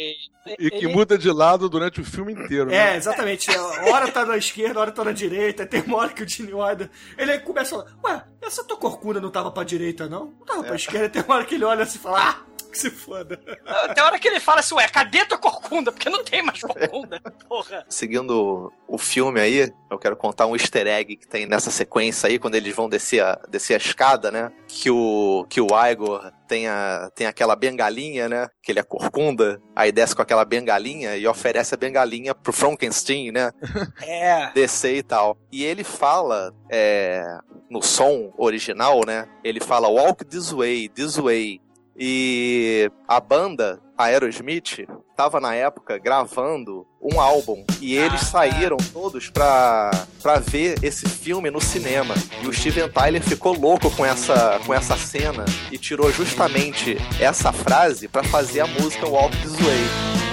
E 0.59 0.71
que 0.71 0.87
muda 0.87 1.17
de 1.17 1.29
lado 1.29 1.67
durante 1.69 1.99
o 1.99 2.05
filme 2.05 2.33
inteiro, 2.33 2.67
né? 2.67 2.93
É, 2.93 2.95
exatamente. 2.95 3.51
A 3.51 3.93
hora 3.93 4.09
tá 4.11 4.25
na 4.25 4.37
esquerda, 4.37 4.79
a 4.79 4.81
hora 4.83 4.91
tá 4.91 5.03
na 5.03 5.11
direita. 5.11 5.65
Tem 5.65 5.81
uma 5.81 5.97
hora 5.97 6.09
que 6.13 6.23
o 6.23 6.27
Gene 6.27 6.53
Wilder... 6.53 6.89
Ele 7.17 7.31
aí 7.33 7.39
começa 7.39 7.75
a 7.75 7.79
falar, 7.79 7.97
ué, 8.03 8.23
essa 8.41 8.63
tua 8.63 8.77
corcunda 8.77 9.19
não 9.19 9.29
tava 9.29 9.51
pra 9.51 9.63
direita, 9.63 10.07
não? 10.07 10.33
Não 10.39 10.45
tava 10.45 10.63
pra 10.63 10.75
esquerda. 10.75 11.09
Tem 11.09 11.21
uma 11.21 11.35
hora 11.35 11.45
que 11.45 11.55
ele 11.55 11.65
olha 11.65 11.83
assim 11.83 11.97
e 11.97 12.01
fala, 12.01 12.29
ah, 12.29 12.45
que 12.71 12.77
se 12.77 12.89
foda. 12.89 13.37
Tem 13.93 14.03
hora 14.03 14.19
que 14.19 14.27
ele 14.27 14.39
fala 14.39 14.59
assim, 14.59 14.75
ué, 14.75 14.87
cadê 14.87 15.25
tua 15.25 15.37
corcunda? 15.37 15.91
Porque 15.91 16.09
não 16.09 16.23
tem 16.23 16.41
mais 16.41 16.61
corcunda, 16.61 17.19
porra. 17.47 17.85
Seguindo 17.89 18.71
o 18.87 18.97
filme 18.97 19.39
aí, 19.39 19.71
eu 19.89 19.97
quero 19.97 20.15
contar 20.15 20.45
um 20.45 20.55
easter 20.55 20.87
egg 20.87 21.15
que 21.15 21.27
tem 21.27 21.45
nessa 21.45 21.71
sequência 21.71 22.27
aí, 22.27 22.39
quando 22.39 22.55
eles 22.55 22.75
vão 22.75 22.89
descer 22.89 23.23
a, 23.23 23.39
descer 23.49 23.73
a 23.73 23.77
escada, 23.77 24.31
né? 24.31 24.51
Que 24.67 24.89
o, 24.89 25.45
que 25.49 25.61
o 25.61 25.67
Igor 25.89 26.31
tem, 26.47 26.67
a, 26.67 27.09
tem 27.15 27.27
aquela 27.27 27.55
bengalinha, 27.55 28.29
né? 28.29 28.47
Que 28.61 28.71
ele 28.71 28.79
é 28.79 28.83
corcunda, 28.83 29.61
aí 29.75 29.91
desce 29.91 30.15
com 30.15 30.21
aquela 30.21 30.45
bengalinha 30.45 31.15
e 31.15 31.27
oferece 31.27 31.73
a 31.73 31.77
bengalinha 31.77 32.33
pro 32.35 32.53
Frankenstein, 32.53 33.31
né? 33.31 33.51
É. 34.01 34.51
descer 34.53 34.97
e 34.97 35.03
tal. 35.03 35.37
E 35.51 35.63
ele 35.63 35.83
fala, 35.83 36.53
é, 36.69 37.37
no 37.69 37.81
som 37.81 38.33
original, 38.37 39.01
né? 39.05 39.27
Ele 39.43 39.59
fala 39.59 39.87
Walk 39.87 40.23
This 40.25 40.51
Way, 40.51 40.89
This 40.89 41.17
Way. 41.17 41.61
E 41.99 42.91
a 43.07 43.19
banda 43.19 43.79
Aerosmith 43.97 44.87
tava 45.15 45.39
na 45.39 45.55
época 45.55 45.97
gravando 45.97 46.85
um 47.01 47.19
álbum 47.19 47.65
e 47.81 47.95
eles 47.95 48.21
saíram 48.21 48.77
todos 48.93 49.31
pra, 49.31 49.89
pra 50.21 50.37
ver 50.37 50.77
esse 50.83 51.09
filme 51.09 51.49
no 51.49 51.59
cinema. 51.59 52.13
E 52.43 52.47
o 52.47 52.53
Steven 52.53 52.87
Tyler 52.89 53.23
ficou 53.23 53.57
louco 53.57 53.89
com 53.95 54.05
essa, 54.05 54.59
com 54.63 54.73
essa 54.73 54.95
cena 54.95 55.43
e 55.71 55.77
tirou 55.79 56.11
justamente 56.11 56.97
essa 57.19 57.51
frase 57.51 58.07
pra 58.07 58.23
fazer 58.23 58.59
a 58.59 58.67
música 58.67 59.07
Walk 59.07 59.35
This 59.37 59.55
Way. 59.55 60.27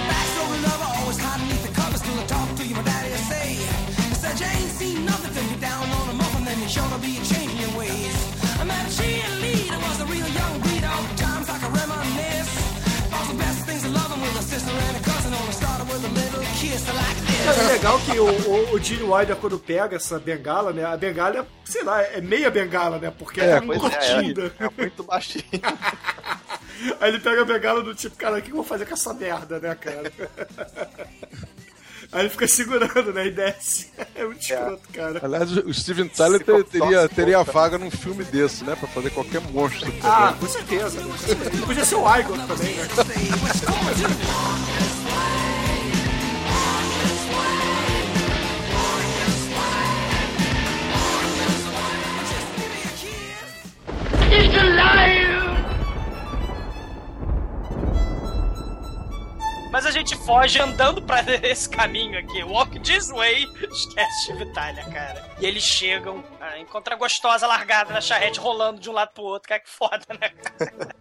Cara, 17.45 17.57
é 17.61 17.67
legal 17.73 17.99
que 17.99 18.17
o, 18.19 18.25
o, 18.25 18.73
o 18.73 18.79
Gene 18.79 19.03
Wilder, 19.03 19.35
quando 19.35 19.59
pega 19.59 19.95
essa 19.95 20.17
bengala, 20.19 20.73
né? 20.73 20.83
A 20.83 20.97
bengala 20.97 21.39
é, 21.39 21.45
sei 21.63 21.83
lá, 21.83 22.01
é 22.01 22.19
meia 22.21 22.49
bengala, 22.49 22.97
né? 22.97 23.11
Porque 23.17 23.39
é, 23.39 23.51
É, 23.51 23.59
uma 23.59 23.75
pois 23.77 23.93
é, 23.93 23.97
cortina. 23.97 24.51
É 24.59 24.69
muito 24.81 25.03
baixinho. 25.03 25.43
Aí 26.99 27.09
ele 27.09 27.19
pega 27.19 27.41
a 27.41 27.45
bengala 27.45 27.81
do 27.83 27.93
tipo, 27.95 28.15
cara, 28.17 28.37
o 28.37 28.41
que 28.41 28.49
eu 28.51 28.55
vou 28.55 28.63
fazer 28.63 28.85
com 28.85 28.93
essa 28.95 29.13
merda, 29.13 29.59
né, 29.59 29.75
cara? 29.75 30.11
Aí 32.11 32.21
ele 32.21 32.29
fica 32.29 32.47
segurando, 32.47 33.13
né? 33.13 33.27
E 33.27 33.31
desce. 33.31 33.91
É 34.15 34.23
muito 34.25 34.41
escroto, 34.41 34.87
cara. 34.93 35.19
Aliás, 35.23 35.51
o 35.51 35.73
Steven 35.73 36.07
Tyler 36.07 36.39
Se 36.39 36.45
for 36.45 36.63
te- 36.63 36.79
teria, 36.79 37.07
teria 37.09 37.43
vaga 37.43 37.77
num 37.77 37.89
filme 37.91 38.23
desse, 38.23 38.63
né? 38.63 38.75
Pra 38.75 38.87
fazer 38.87 39.09
qualquer 39.11 39.41
monstro. 39.41 39.91
Ah, 40.03 40.33
com 40.39 40.47
certeza. 40.47 40.99
com 41.01 41.17
certeza. 41.17 41.65
Podia 41.65 41.85
ser 41.85 41.95
o 41.95 42.15
Igor 42.17 42.37
também, 42.47 42.75
né? 42.75 42.87
Mas 59.75 59.85
a 59.85 59.91
gente 59.91 60.15
foge 60.15 60.57
andando 60.57 61.01
pra 61.01 61.21
esse 61.43 61.69
caminho 61.69 62.17
aqui. 62.17 62.41
Walk 62.45 62.79
this 62.79 63.11
way. 63.11 63.45
Esquece 63.69 64.31
de 64.31 64.45
Vitália, 64.45 64.83
cara. 64.85 65.34
E 65.39 65.45
eles 65.45 65.63
chegam, 65.63 66.23
ah, 66.39 66.57
encontram 66.59 66.95
a 66.95 66.99
gostosa 66.99 67.45
largada 67.45 67.93
na 67.93 67.99
charrete 67.99 68.39
rolando 68.39 68.79
de 68.79 68.89
um 68.89 68.93
lado 68.93 69.13
pro 69.13 69.23
outro. 69.23 69.49
Cara, 69.49 69.59
que 69.59 69.69
foda, 69.69 70.05
né? 70.09 70.31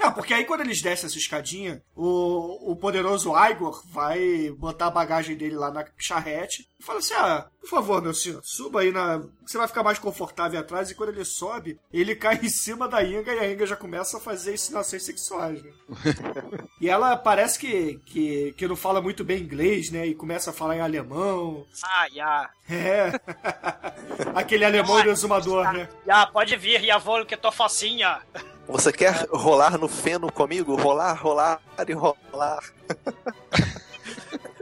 Ah, 0.00 0.12
porque 0.12 0.32
aí 0.32 0.44
quando 0.44 0.60
eles 0.60 0.80
descem 0.80 1.06
essa 1.06 1.18
escadinha, 1.18 1.82
o, 1.94 2.72
o 2.72 2.76
poderoso 2.76 3.32
Igor 3.36 3.82
vai 3.88 4.50
botar 4.56 4.86
a 4.86 4.90
bagagem 4.90 5.36
dele 5.36 5.56
lá 5.56 5.70
na 5.70 5.84
charrete 5.96 6.68
e 6.78 6.84
fala 6.84 7.00
assim: 7.00 7.14
Ah, 7.14 7.48
por 7.60 7.68
favor, 7.68 8.00
meu 8.00 8.14
senhor, 8.14 8.40
suba 8.44 8.80
aí 8.80 8.92
na. 8.92 9.22
Você 9.44 9.58
vai 9.58 9.66
ficar 9.66 9.82
mais 9.82 9.98
confortável 9.98 10.60
atrás. 10.60 10.90
E 10.90 10.94
quando 10.94 11.10
ele 11.10 11.24
sobe, 11.24 11.80
ele 11.92 12.14
cai 12.14 12.38
em 12.42 12.48
cima 12.48 12.86
da 12.86 13.02
Inga 13.02 13.34
e 13.34 13.38
a 13.38 13.50
Inga 13.50 13.66
já 13.66 13.76
começa 13.76 14.18
a 14.18 14.20
fazer 14.20 14.54
insinuações 14.54 15.02
sexuais, 15.02 15.62
né? 15.62 15.72
e 16.80 16.88
ela 16.88 17.16
parece 17.16 17.58
que, 17.58 17.98
que, 18.06 18.52
que 18.52 18.68
não 18.68 18.76
fala 18.76 19.00
muito 19.00 19.24
bem 19.24 19.40
inglês, 19.42 19.90
né? 19.90 20.06
E 20.06 20.14
começa 20.14 20.50
a 20.50 20.54
falar 20.54 20.76
em 20.76 20.80
alemão. 20.80 21.66
Ah, 21.82 22.06
já. 22.12 22.50
É. 22.70 23.12
Aquele 24.34 24.64
alemão 24.64 25.02
do 25.02 25.10
exumador, 25.10 25.72
né? 25.72 25.88
Já, 26.06 26.26
pode 26.26 26.56
vir, 26.56 26.82
já 26.84 26.98
vou 26.98 27.24
que 27.24 27.36
tô 27.36 27.50
facinha. 27.50 28.20
Você 28.68 28.92
quer 28.92 29.26
rolar 29.30 29.78
no 29.78 29.88
feno 29.88 30.30
comigo? 30.30 30.76
Rolar, 30.76 31.14
rolar 31.14 31.60
e 31.86 31.92
rolar. 31.92 32.62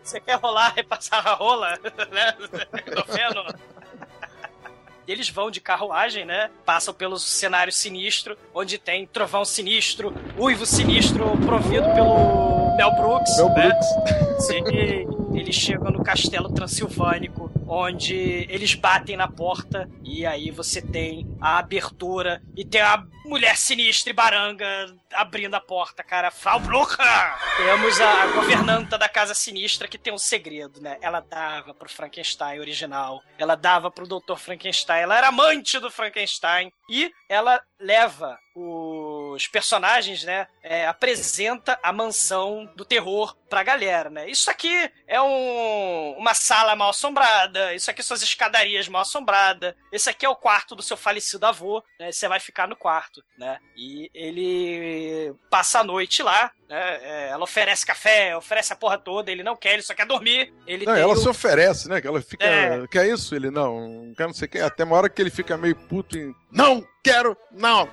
Você 0.03 0.21
quer 0.21 0.39
rolar 0.39 0.75
e 0.77 0.83
passar 0.85 1.19
a 1.27 1.35
rola, 1.35 1.77
né? 2.13 2.35
No 2.95 3.05
feno? 3.13 3.45
E 5.07 5.13
eles 5.13 5.29
vão 5.29 5.51
de 5.51 5.61
carruagem, 5.61 6.25
né? 6.25 6.51
Passam 6.65 6.93
pelo 6.95 7.19
cenário 7.19 7.73
sinistro, 7.73 8.37
onde 8.55 8.79
tem 8.79 9.07
trovão 9.07 9.45
sinistro, 9.45 10.15
uivo 10.39 10.67
sinistro 10.67 11.37
provido 11.45 11.89
pelo 11.93 12.77
Mel 12.77 12.93
Brooks. 12.95 13.37
Mel 13.37 13.49
né? 13.51 13.69
Brooks. 13.69 14.51
E 14.51 15.16
eles 15.39 15.55
chegam 15.55 15.91
no 15.91 16.03
castelo 16.03 16.53
transilvânico, 16.53 17.51
onde 17.69 18.47
eles 18.49 18.75
batem 18.75 19.17
na 19.17 19.29
porta 19.29 19.89
e 20.03 20.25
aí 20.25 20.51
você 20.51 20.81
tem 20.81 21.27
a 21.41 21.59
abertura 21.59 22.43
e 22.57 22.65
tem 22.65 22.81
a 22.81 23.05
mulher 23.27 23.57
sinistra 23.57 24.11
e 24.11 24.15
baranga 24.15 24.67
abrindo 25.13 25.55
a 25.55 25.61
porta, 25.61 26.03
cara. 26.03 26.31
Frau 26.31 26.61
Brucker! 26.61 26.97
Temos 27.57 28.01
a 28.01 28.27
governanta 28.29 28.97
da 28.97 29.09
Casa 29.09 29.35
Sinistra 29.35 29.89
que 29.89 29.99
tem 29.99 30.13
um 30.13 30.19
segredo, 30.19 30.81
né? 30.81 30.97
Ela 31.01 31.21
dava 31.21 31.75
pro 31.75 31.89
Frankenstein 31.89 32.61
original, 32.61 33.23
ela 33.39 33.57
dava 33.57 33.91
pro 33.91 34.07
Dr. 34.07 34.37
Frankenstein, 34.37 35.03
ela 35.03 35.17
era 35.19 35.29
amante 35.29 35.79
do 35.79 35.91
Frankenstein 35.91 36.73
e 36.89 37.11
ela 37.29 37.61
leva 37.81 38.39
os 39.37 39.47
personagens, 39.47 40.25
né? 40.25 40.47
é, 40.69 40.85
apresenta 40.87 41.79
a 41.83 41.93
mansão 41.93 42.69
do 42.75 42.85
terror 42.85 43.37
pra 43.49 43.63
galera, 43.63 44.11
né? 44.11 44.29
Isso 44.29 44.51
aqui 44.51 44.91
é 45.07 45.21
um, 45.23 46.17
uma 46.19 46.35
sala 46.35 46.75
mal 46.75 46.91
assombrada, 46.91 47.73
isso 47.73 47.89
aqui 47.89 48.03
são 48.03 48.17
as 48.17 48.23
escadarias 48.23 48.89
mal 48.89 49.03
assombradas, 49.03 49.75
esse 49.93 50.11
aqui 50.11 50.27
é 50.27 50.29
o 50.29 50.35
quarto 50.35 50.75
do 50.75 50.83
seu 50.83 50.97
falecido 50.97 51.47
avô, 51.47 51.83
né? 52.01 52.11
Você 52.11 52.27
vai 52.27 52.41
ficar 52.41 52.67
no 52.67 52.75
quarto, 52.75 53.23
né? 53.39 53.59
E 53.77 54.11
ele 54.13 55.33
passa 55.49 55.79
a 55.81 55.85
noite 55.85 56.21
lá, 56.23 56.51
né? 56.69 56.99
É, 57.03 57.29
ela 57.31 57.45
oferece 57.45 57.87
café, 57.87 58.37
oferece 58.37 58.73
a 58.73 58.77
porra 58.77 58.99
toda, 58.99 59.31
ele 59.31 59.45
não 59.45 59.55
quer, 59.55 59.75
ele 59.75 59.83
só 59.83 59.95
quer 59.95 60.07
dormir. 60.07 60.53
Ele 60.67 60.85
Não, 60.85 60.97
ela 60.97 61.13
o- 61.13 61.17
se 61.17 61.29
oferece, 61.29 61.89
né? 61.89 62.01
Que 62.01 62.09
ela 62.09 62.21
fica. 62.21 62.45
É. 62.45 62.87
Quer 62.89 63.07
isso? 63.07 63.37
Ele 63.37 63.51
não, 63.53 63.89
não 63.89 64.15
quer 64.15 64.27
não 64.27 64.35
sei 64.35 64.47
o 64.47 64.49
que. 64.51 64.59
Até 64.59 64.83
uma 64.83 64.97
hora 64.97 65.09
que 65.09 65.23
ele 65.23 65.31
fica 65.31 65.57
meio 65.57 65.77
puto 65.77 66.19
e. 66.19 66.35
Não 66.51 66.85
quero, 67.05 67.37
não! 67.53 67.89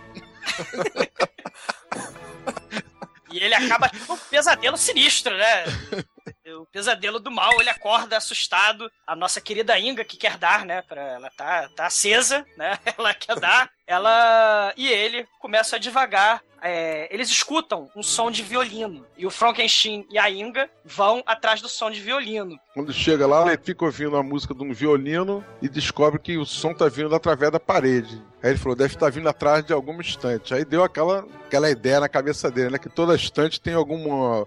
E 3.32 3.40
ele 3.40 3.56
acaba 3.56 3.90
tendo 3.90 4.14
um 4.14 4.18
pesadelo 4.18 4.78
sinistro, 4.78 5.36
né? 5.36 5.64
O 6.58 6.66
pesadelo 6.66 7.20
do 7.20 7.32
mal, 7.32 7.52
ele 7.60 7.70
acorda 7.70 8.18
assustado. 8.18 8.92
A 9.06 9.16
nossa 9.16 9.42
querida 9.42 9.78
Inga, 9.78 10.04
que 10.06 10.18
quer 10.18 10.38
dar, 10.38 10.66
né? 10.66 10.82
Pra, 10.82 11.02
ela 11.02 11.30
tá, 11.32 11.70
tá 11.76 11.86
acesa, 11.88 12.46
né? 12.58 12.78
Ela 12.98 13.14
quer 13.14 13.40
dar. 13.40 13.70
Ela 13.86 14.74
e 14.78 14.88
ele 14.88 15.28
começam 15.40 15.78
a 15.78 15.80
devagar. 15.80 16.42
É, 16.62 17.14
eles 17.14 17.30
escutam 17.30 17.90
um 17.94 18.02
som 18.02 18.32
de 18.32 18.42
violino. 18.42 19.06
E 19.18 19.26
o 19.26 19.30
Frankenstein 19.30 20.06
e 20.10 20.18
a 20.18 20.30
Inga 20.30 20.70
vão 20.86 21.22
atrás 21.26 21.62
do 21.62 21.68
som 21.68 21.92
de 21.92 22.00
violino. 22.00 22.58
Quando 22.74 22.94
chega 22.94 23.28
lá, 23.28 23.46
ele 23.48 23.62
fica 23.62 23.84
ouvindo 23.84 24.16
a 24.16 24.24
música 24.24 24.54
de 24.54 24.64
um 24.64 24.72
violino 24.72 25.44
e 25.62 25.68
descobre 25.68 26.22
que 26.22 26.38
o 26.38 26.46
som 26.46 26.74
tá 26.74 26.88
vindo 26.88 27.14
através 27.14 27.52
da 27.52 27.60
parede. 27.60 28.24
Aí 28.42 28.52
ele 28.52 28.60
falou, 28.60 28.78
deve 28.78 28.94
estar 28.94 29.12
vindo 29.12 29.28
atrás 29.28 29.66
de 29.66 29.74
alguma 29.74 30.02
estante. 30.02 30.54
Aí 30.54 30.64
deu 30.64 30.86
aquela, 30.86 31.28
aquela 31.46 31.70
ideia 31.70 32.00
na 32.00 32.08
cabeça 32.08 32.50
dele, 32.50 32.70
né? 32.70 32.78
Que 32.78 32.90
toda 32.90 33.14
estante 33.14 33.60
tem 33.60 33.74
alguma 33.74 34.46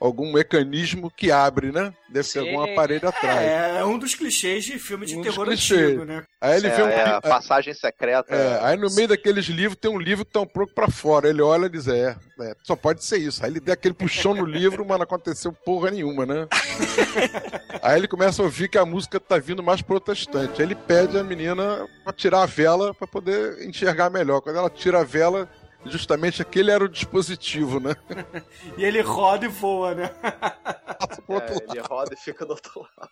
algum 0.00 0.32
mecanismo 0.32 1.10
que 1.10 1.30
abre, 1.32 1.72
né? 1.72 1.92
Deve 2.08 2.22
Sim. 2.26 2.32
ter 2.44 2.48
algum 2.48 2.62
aparelho 2.62 3.08
atrás. 3.08 3.38
É, 3.40 3.78
é 3.80 3.84
um 3.84 3.98
dos 3.98 4.14
clichês 4.14 4.64
de 4.64 4.78
filme 4.78 5.04
de 5.04 5.16
Um 5.16 5.22
terror 5.22 5.48
antigo, 5.48 6.04
né? 6.04 6.22
Aí 6.40 6.56
ele 6.56 6.68
é, 6.68 6.70
vê 6.76 6.82
um 6.82 6.88
é 6.88 7.02
a 7.02 7.14
li- 7.16 7.20
passagem 7.22 7.74
secreta. 7.74 8.34
é, 8.34 8.60
aí 8.62 8.76
no 8.76 8.88
meio 8.94 9.08
daqueles 9.08 9.46
livros 9.46 9.78
tem 9.80 9.90
um 9.90 9.98
livro 9.98 10.24
que 10.24 10.32
tá 10.32 10.40
um 10.40 10.46
pouco 10.46 10.72
pra 10.72 10.88
fora. 10.88 11.28
Ele 11.28 11.42
olha 11.42 11.66
e 11.66 11.70
diz: 11.70 11.88
é, 11.88 12.16
é, 12.40 12.54
só 12.62 12.76
pode 12.76 13.04
ser 13.04 13.18
isso. 13.18 13.44
Aí 13.44 13.50
ele 13.50 13.60
dá 13.60 13.72
aquele 13.72 13.94
puxão 13.94 14.34
no 14.34 14.44
livro, 14.46 14.84
mas 14.86 14.96
não 14.98 15.04
aconteceu 15.04 15.52
porra 15.52 15.90
nenhuma, 15.90 16.24
né? 16.24 16.46
aí 17.82 17.98
ele 17.98 18.08
começa 18.08 18.40
a 18.40 18.44
ouvir 18.44 18.68
que 18.68 18.78
a 18.78 18.86
música 18.86 19.18
tá 19.20 19.38
vindo 19.38 19.62
mais 19.62 19.82
protestante. 19.82 20.60
Aí 20.60 20.66
ele 20.66 20.74
pede 20.74 21.18
a 21.18 21.24
menina 21.24 21.86
pra 22.04 22.12
tirar 22.12 22.42
a 22.42 22.46
vela 22.46 22.94
pra 22.94 23.06
poder 23.06 23.66
enxergar 23.66 24.10
melhor. 24.10 24.40
Quando 24.40 24.56
ela 24.58 24.70
tira 24.70 25.00
a 25.00 25.04
vela, 25.04 25.48
justamente 25.84 26.42
aquele 26.42 26.70
era 26.70 26.84
o 26.84 26.88
dispositivo, 26.88 27.80
né? 27.80 27.94
E 28.76 28.84
ele 28.84 29.00
roda 29.00 29.46
e 29.46 29.48
voa, 29.48 29.94
né? 29.94 30.10
É, 30.22 31.72
ele 31.72 31.80
roda 31.80 32.14
e 32.14 32.16
fica 32.16 32.44
do 32.44 32.52
outro 32.52 32.80
lado. 32.80 33.10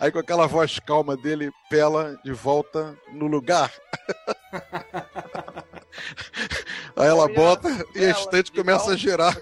Aí 0.00 0.10
com 0.10 0.18
aquela 0.18 0.46
voz 0.46 0.78
calma 0.80 1.16
dele, 1.16 1.50
Pela 1.70 2.18
de 2.24 2.32
volta 2.32 2.98
no 3.12 3.26
lugar. 3.26 3.72
Aí 6.96 7.06
ela 7.08 7.28
bota 7.28 7.68
e 7.94 8.04
a 8.04 8.10
estante 8.10 8.50
começa 8.52 8.90
a 8.92 8.96
girar. 8.96 9.36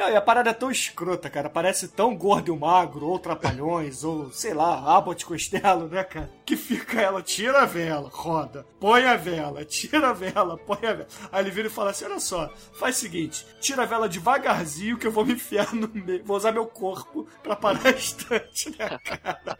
Não, 0.00 0.08
e 0.08 0.16
a 0.16 0.20
parada 0.22 0.48
é 0.48 0.54
tão 0.54 0.70
escrota, 0.70 1.28
cara. 1.28 1.50
Parece 1.50 1.86
tão 1.86 2.16
gordo 2.16 2.54
e 2.54 2.58
magro, 2.58 3.04
ou 3.04 3.18
trapalhões, 3.18 4.00
ou 4.02 4.32
sei 4.32 4.54
lá, 4.54 4.96
Abbott 4.96 5.26
Costello, 5.26 5.88
né, 5.88 6.02
cara? 6.02 6.30
Que 6.46 6.56
fica 6.56 6.98
ela, 6.98 7.20
tira 7.20 7.60
a 7.60 7.66
vela, 7.66 8.08
roda, 8.10 8.64
põe 8.80 9.04
a 9.04 9.14
vela, 9.14 9.62
tira 9.62 10.08
a 10.08 10.12
vela, 10.14 10.56
põe 10.56 10.78
a 10.86 10.94
vela. 10.94 11.06
Aí 11.30 11.44
ele 11.44 11.50
vira 11.50 11.68
e 11.68 11.70
fala 11.70 11.90
assim: 11.90 12.06
olha 12.06 12.18
só, 12.18 12.48
faz 12.72 12.96
o 12.96 13.00
seguinte, 13.00 13.46
tira 13.60 13.82
a 13.82 13.86
vela 13.86 14.08
devagarzinho 14.08 14.96
que 14.96 15.06
eu 15.06 15.12
vou 15.12 15.26
me 15.26 15.34
enfiar 15.34 15.74
no 15.74 15.86
meio, 15.86 16.24
vou 16.24 16.38
usar 16.38 16.50
meu 16.50 16.64
corpo 16.64 17.28
pra 17.42 17.54
parar 17.54 17.88
a 17.88 17.90
estante, 17.90 18.70
né, 18.70 18.98
cara? 19.04 19.58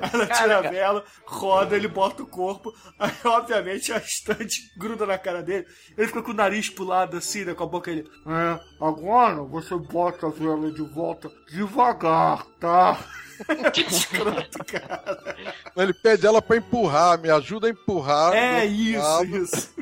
Aí 0.00 0.10
ela 0.12 0.26
tira 0.26 0.58
a 0.58 0.62
vela, 0.62 1.04
roda, 1.26 1.76
ele 1.76 1.86
bota 1.86 2.22
o 2.22 2.26
corpo, 2.26 2.74
aí 2.98 3.12
obviamente 3.24 3.92
a 3.92 3.98
estante 3.98 4.72
gruda 4.78 5.04
na 5.04 5.18
cara 5.18 5.42
dele, 5.42 5.66
ele 5.96 6.06
fica 6.06 6.22
com 6.22 6.30
o 6.30 6.34
nariz 6.34 6.70
pulado 6.70 7.18
assim, 7.18 7.44
né, 7.44 7.52
com 7.52 7.64
a 7.64 7.66
boca 7.66 7.90
ele. 7.90 8.08
É, 8.26 8.60
agora 9.18 9.42
você 9.42 9.76
bota 9.76 10.26
a 10.26 10.30
vela 10.30 10.70
de 10.70 10.82
volta 10.82 11.30
devagar, 11.48 12.46
tá? 12.60 12.98
que 13.72 13.82
escroto, 13.82 14.58
cara. 14.64 15.36
Ele 15.76 15.94
pede 15.94 16.26
ela 16.26 16.42
pra 16.42 16.56
empurrar, 16.56 17.18
me 17.18 17.30
ajuda 17.30 17.66
a 17.66 17.70
empurrar. 17.70 18.34
É 18.34 18.64
isso, 18.64 19.00
lado. 19.00 19.36
isso. 19.36 19.74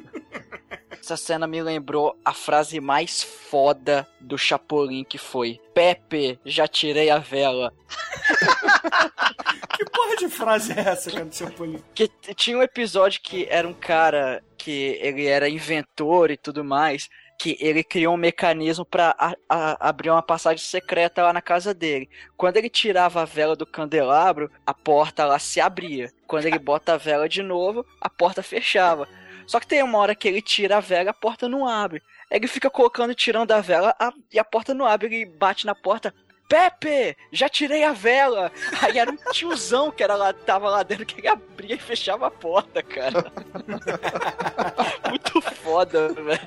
Essa 1.01 1.17
cena 1.17 1.47
me 1.47 1.63
lembrou 1.63 2.19
a 2.25 2.33
frase 2.33 2.81
mais 2.81 3.23
foda 3.23 4.07
do 4.21 4.37
Chapolin 4.37 5.05
que 5.05 5.19
foi 5.19 5.61
Pepe, 5.73 6.39
já 6.45 6.67
tirei 6.67 7.11
a 7.11 7.19
vela. 7.19 7.73
Que 9.77 9.85
porra 9.85 10.17
de 10.17 10.29
frase 10.31 10.73
é 10.73 10.81
essa, 10.81 11.11
cara, 11.11 11.27
do 11.27 11.37
Chapolin? 11.37 11.79
Que 11.95 12.09
tinha 12.35 12.57
um 12.57 12.63
episódio 12.63 13.21
que 13.21 13.47
era 13.51 13.69
um 13.69 13.75
cara 13.75 14.43
que 14.57 14.99
ele 15.03 15.27
era 15.27 15.51
inventor 15.51 16.31
e 16.31 16.37
tudo 16.39 16.65
mais, 16.65 17.11
que 17.39 17.57
ele 17.61 17.85
criou 17.85 18.15
um 18.15 18.19
mecanismo 18.19 18.85
pra 18.85 19.15
a- 19.19 19.35
a- 19.49 19.89
abrir 19.89 20.11
uma 20.11 20.23
passagem 20.23 20.65
secreta 20.65 21.23
lá 21.23 21.33
na 21.33 21.43
casa 21.43 21.75
dele. 21.75 22.09
Quando 22.37 22.57
ele 22.57 22.69
tirava 22.71 23.23
a 23.23 23.25
vela 23.25 23.55
do 23.55 23.67
candelabro, 23.67 24.51
a 24.67 24.73
porta 24.73 25.25
lá 25.25 25.39
se 25.39 25.61
abria. 25.61 26.11
Quando 26.27 26.47
ele 26.47 26.59
bota 26.59 26.95
a 26.95 26.97
vela 26.97 27.29
de 27.29 27.43
novo, 27.43 27.85
a 28.01 28.09
porta 28.09 28.43
fechava. 28.43 29.07
Só 29.47 29.61
que 29.61 29.67
tem 29.67 29.83
uma 29.83 29.99
hora 29.99 30.15
que 30.15 30.27
ele 30.27 30.43
tira 30.43 30.79
a 30.79 30.81
vela, 30.81 31.11
a 31.11 31.15
porta 31.15 31.49
não 31.49 31.69
abre. 31.69 32.03
Ele 32.31 32.49
fica 32.49 32.69
colocando 32.71 33.13
e 33.13 33.15
tirando 33.15 33.53
a 33.53 33.61
vela 33.61 33.95
a- 34.01 34.13
e 34.33 34.39
a 34.39 34.45
porta 34.45 34.75
não 34.75 34.87
abre. 34.87 35.07
Ele 35.07 35.27
bate 35.27 35.67
na 35.67 35.75
porta. 35.75 36.13
Pepe, 36.49 37.17
já 37.33 37.49
tirei 37.49 37.83
a 37.85 37.93
vela. 37.93 38.51
Aí 38.83 38.99
era 38.99 39.11
um 39.11 39.17
tiozão 39.33 39.91
que 39.91 40.03
era 40.03 40.15
lá, 40.15 40.33
tava 40.33 40.71
lá 40.71 40.83
dentro 40.85 41.05
que 41.05 41.21
ele 41.21 41.29
abria 41.29 41.75
e 41.75 41.79
fechava 41.79 42.27
a 42.29 42.31
porta, 42.31 42.83
cara. 42.83 43.33
Muito 45.11 45.41
foda, 45.41 46.09
velho. 46.13 46.41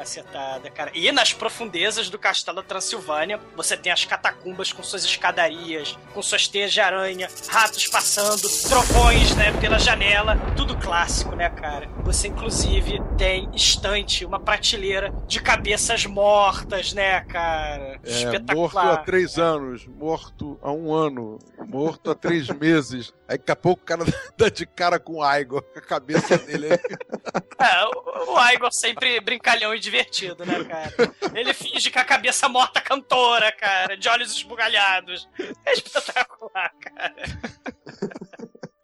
Cacetada, 0.00 0.70
cara. 0.70 0.90
E 0.94 1.12
nas 1.12 1.34
profundezas 1.34 2.08
do 2.08 2.18
castelo 2.18 2.56
da 2.56 2.62
Transilvânia, 2.62 3.38
você 3.54 3.76
tem 3.76 3.92
as 3.92 4.02
catacumbas 4.02 4.72
com 4.72 4.82
suas 4.82 5.04
escadarias, 5.04 5.98
com 6.14 6.22
suas 6.22 6.48
teias 6.48 6.72
de 6.72 6.80
aranha, 6.80 7.28
ratos 7.46 7.86
passando, 7.86 8.48
trovões, 8.66 9.36
né, 9.36 9.52
pela 9.60 9.78
janela. 9.78 10.38
Tudo 10.56 10.74
clássico, 10.78 11.36
né, 11.36 11.50
cara? 11.50 11.86
Você, 12.02 12.28
inclusive, 12.28 12.98
tem 13.18 13.50
estante, 13.54 14.24
uma 14.24 14.40
prateleira 14.40 15.12
de 15.26 15.38
cabeças 15.38 16.06
mortas, 16.06 16.94
né, 16.94 17.20
cara? 17.24 18.00
É, 18.02 18.10
Espetacular. 18.10 18.86
morto 18.86 19.00
há 19.00 19.04
três 19.04 19.38
anos, 19.38 19.86
morto 19.86 20.58
há 20.62 20.72
um 20.72 20.94
ano, 20.94 21.38
morto 21.66 22.10
há 22.10 22.14
três 22.14 22.48
meses. 22.56 23.12
Aí 23.28 23.36
daqui 23.36 23.52
a 23.52 23.56
pouco 23.56 23.82
o 23.82 23.84
cara 23.84 24.04
dá 24.36 24.48
de 24.48 24.64
cara 24.64 24.98
com 24.98 25.18
o 25.18 25.36
Igor, 25.36 25.62
com 25.62 25.78
a 25.78 25.82
cabeça 25.82 26.38
dele. 26.38 26.68
É, 26.68 27.84
o, 27.84 28.34
o 28.34 28.50
Igor 28.50 28.72
sempre 28.72 29.20
brincalhão 29.20 29.74
e 29.74 29.78
divertido, 29.90 30.46
né, 30.46 30.64
cara? 30.64 30.94
Ele 31.34 31.52
finge 31.52 31.90
que 31.90 31.98
a 31.98 32.04
cabeça 32.04 32.48
morta 32.48 32.80
cantora, 32.80 33.50
cara, 33.52 33.96
de 33.96 34.08
olhos 34.08 34.32
esbugalhados. 34.32 35.28
É 35.66 35.72
espetacular, 35.72 36.72
cara. 36.80 37.14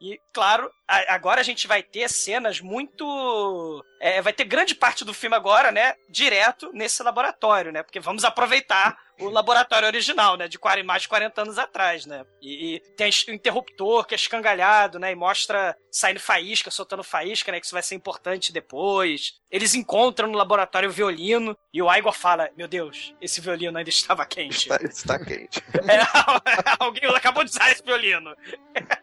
E, 0.00 0.20
claro, 0.32 0.70
agora 0.86 1.40
a 1.40 1.44
gente 1.44 1.66
vai 1.66 1.82
ter 1.82 2.08
cenas 2.08 2.60
muito. 2.60 3.84
é, 4.00 4.20
vai 4.20 4.32
ter 4.32 4.44
grande 4.44 4.74
parte 4.74 5.04
do 5.04 5.14
filme 5.14 5.34
agora, 5.34 5.72
né? 5.72 5.94
Direto 6.08 6.70
nesse 6.72 7.02
laboratório, 7.02 7.72
né? 7.72 7.82
Porque 7.82 7.98
vamos 7.98 8.24
aproveitar 8.24 8.96
o 9.18 9.28
laboratório 9.28 9.86
original, 9.86 10.36
né? 10.36 10.48
De 10.48 10.58
40, 10.58 10.86
mais 10.86 11.02
de 11.02 11.08
40 11.08 11.42
anos 11.42 11.58
atrás, 11.58 12.06
né? 12.06 12.24
E, 12.40 12.76
e 12.76 12.80
tem 12.96 13.10
o 13.28 13.32
interruptor 13.32 14.04
que 14.04 14.14
é 14.14 14.16
escangalhado, 14.16 14.98
né? 14.98 15.12
E 15.12 15.14
mostra 15.14 15.76
saindo 15.90 16.20
faísca, 16.20 16.70
soltando 16.70 17.02
faísca, 17.02 17.50
né? 17.50 17.60
Que 17.60 17.66
isso 17.66 17.74
vai 17.74 17.82
ser 17.82 17.94
importante 17.94 18.52
depois. 18.52 19.34
Eles 19.50 19.74
encontram 19.74 20.28
no 20.28 20.36
laboratório 20.36 20.88
o 20.88 20.92
violino 20.92 21.56
e 21.72 21.80
o 21.80 21.92
Igor 21.92 22.12
fala: 22.12 22.50
Meu 22.56 22.68
Deus, 22.68 23.14
esse 23.20 23.40
violino 23.40 23.78
ainda 23.78 23.90
estava 23.90 24.26
quente. 24.26 24.70
Está, 24.70 24.84
está 24.84 25.18
quente. 25.18 25.62
É, 25.86 26.00
alguém 26.80 27.04
acabou 27.14 27.44
de 27.44 27.50
usar 27.50 27.70
esse 27.70 27.82
violino. 27.82 28.34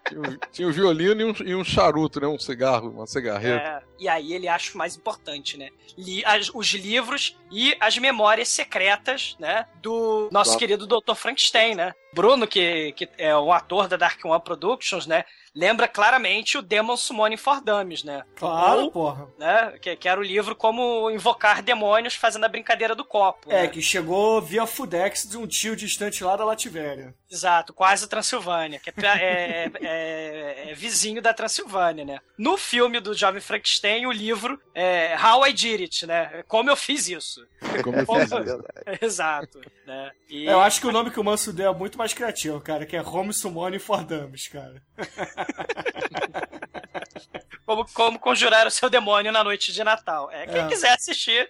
Tinha, 0.07 0.19
um- 0.21 0.37
tinha 0.51 0.67
um 0.67 0.71
violino 0.71 1.21
e 1.21 1.23
um, 1.23 1.33
e 1.47 1.55
um 1.55 1.63
charuto, 1.63 2.19
né? 2.19 2.27
Um 2.27 2.37
cigarro, 2.37 2.89
uma 2.89 3.07
cigarreta. 3.07 3.63
É, 3.63 3.81
e 3.99 4.07
aí 4.09 4.33
ele 4.33 4.47
acha 4.47 4.73
o 4.73 4.77
mais 4.77 4.95
importante, 4.97 5.57
né? 5.57 5.69
Li- 5.97 6.23
as- 6.25 6.51
os 6.53 6.67
livros 6.73 7.37
e 7.51 7.75
as 7.79 7.97
memórias 7.97 8.49
secretas, 8.49 9.35
né? 9.39 9.65
Do 9.81 10.27
nosso 10.31 10.51
Claro. 10.51 10.59
querido 10.59 10.87
Dr. 10.87 11.15
Frankenstein, 11.15 11.75
né? 11.75 11.93
Bruno, 12.13 12.45
que, 12.47 12.91
que 12.93 13.07
é 13.17 13.35
um 13.37 13.51
ator 13.51 13.87
da 13.87 13.95
Dark 13.97 14.19
One 14.25 14.41
Productions, 14.43 15.07
né? 15.07 15.23
Lembra 15.55 15.87
claramente 15.87 16.57
o 16.57 16.61
Demon 16.61 16.97
Summoning 16.97 17.37
for 17.37 17.61
Dummies, 17.61 18.03
né? 18.03 18.23
Claro, 18.35 18.81
Ou, 18.85 18.91
porra. 18.91 19.27
né? 19.37 19.77
Que, 19.81 19.95
que 19.95 20.09
era 20.09 20.19
o 20.19 20.23
livro 20.23 20.55
como 20.55 21.09
invocar 21.11 21.61
demônios 21.61 22.15
fazendo 22.15 22.43
a 22.45 22.49
brincadeira 22.49 22.95
do 22.95 23.05
copo. 23.05 23.51
É, 23.51 23.63
né? 23.63 23.67
que 23.67 23.81
chegou 23.81 24.41
via 24.41 24.65
Fudex 24.65 25.27
de 25.29 25.37
um 25.37 25.45
tio 25.45 25.75
distante 25.75 26.23
lá 26.23 26.35
da 26.35 26.43
Lativéria. 26.45 27.13
Exato, 27.29 27.73
quase 27.73 28.07
Transilvânia, 28.07 28.79
que 28.79 28.89
é, 28.89 28.93
pra- 28.93 29.17
é- 29.21 29.71
é- 29.81 30.71
é 30.71 30.73
vizinho 30.73 31.21
da 31.21 31.33
Transilvânia, 31.33 32.03
né? 32.05 32.19
No 32.37 32.57
filme 32.57 32.99
do 32.99 33.13
Jovem 33.13 33.41
Frankenstein, 33.41 34.05
o 34.05 34.11
livro 34.11 34.59
é 34.73 35.15
How 35.17 35.47
I 35.47 35.53
Did 35.53 35.81
It, 35.81 36.05
né? 36.07 36.43
Como 36.47 36.69
eu 36.69 36.75
fiz 36.75 37.07
isso. 37.07 37.45
Como 37.83 37.97
eu 37.97 38.05
fiz 38.05 38.31
isso. 38.31 38.63
Exato, 39.01 39.61
né? 39.85 40.11
E- 40.29 40.45
Eu 40.45 40.59
acho 40.61 40.79
que 40.81 40.87
o 40.87 40.91
nome 40.91 41.09
que 41.11 41.19
o 41.19 41.23
Manso 41.23 41.53
deu 41.53 41.71
é 41.71 41.75
muito 41.75 41.97
mais 41.97 42.13
criativo, 42.13 42.59
cara, 42.61 42.85
que 42.85 42.95
é 42.95 43.01
Home 43.01 43.33
Summoning 43.33 43.79
for 43.79 44.03
Dummies, 44.03 44.47
cara. 44.47 44.81
como, 47.65 47.85
como 47.93 48.19
conjurar 48.19 48.67
o 48.67 48.71
seu 48.71 48.89
demônio 48.89 49.31
na 49.31 49.43
noite 49.43 49.71
de 49.73 49.83
Natal. 49.83 50.29
É, 50.31 50.45
quem 50.47 50.61
É. 50.63 50.67
quiser 50.67 50.93
assistir, 50.93 51.49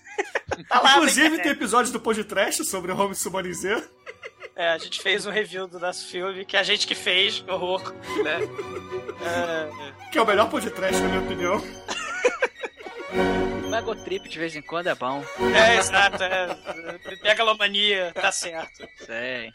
tá 0.68 0.80
lá 0.80 0.96
Inclusive, 0.96 1.38
tem 1.42 1.52
episódio 1.52 1.92
do 1.92 2.00
podcast 2.00 2.64
sobre 2.64 2.92
Home 2.92 3.14
Summoning 3.14 3.52
Z. 3.54 3.88
É, 4.56 4.68
a 4.70 4.78
gente 4.78 5.00
fez 5.00 5.24
um 5.24 5.30
review 5.30 5.66
do 5.66 5.78
nosso 5.80 6.06
filme, 6.08 6.44
que 6.44 6.56
a 6.56 6.62
gente 6.62 6.86
que 6.86 6.94
fez, 6.94 7.42
horror, 7.48 7.94
né? 8.22 8.40
É, 9.24 10.10
Que 10.10 10.18
é 10.18 10.22
o 10.22 10.26
melhor 10.26 10.50
podcast, 10.50 11.00
na 11.00 11.08
minha 11.08 11.20
opinião. 11.22 11.62
Um 13.64 13.74
ego 13.74 13.94
trip 13.94 14.28
de 14.28 14.38
vez 14.38 14.54
em 14.56 14.60
quando 14.60 14.88
é 14.88 14.94
bom. 14.94 15.24
É, 15.54 15.76
exato. 15.76 16.22
É. 16.22 16.58
Megalomania, 17.22 18.12
tá 18.12 18.30
certo. 18.32 18.86
Sei. 19.06 19.50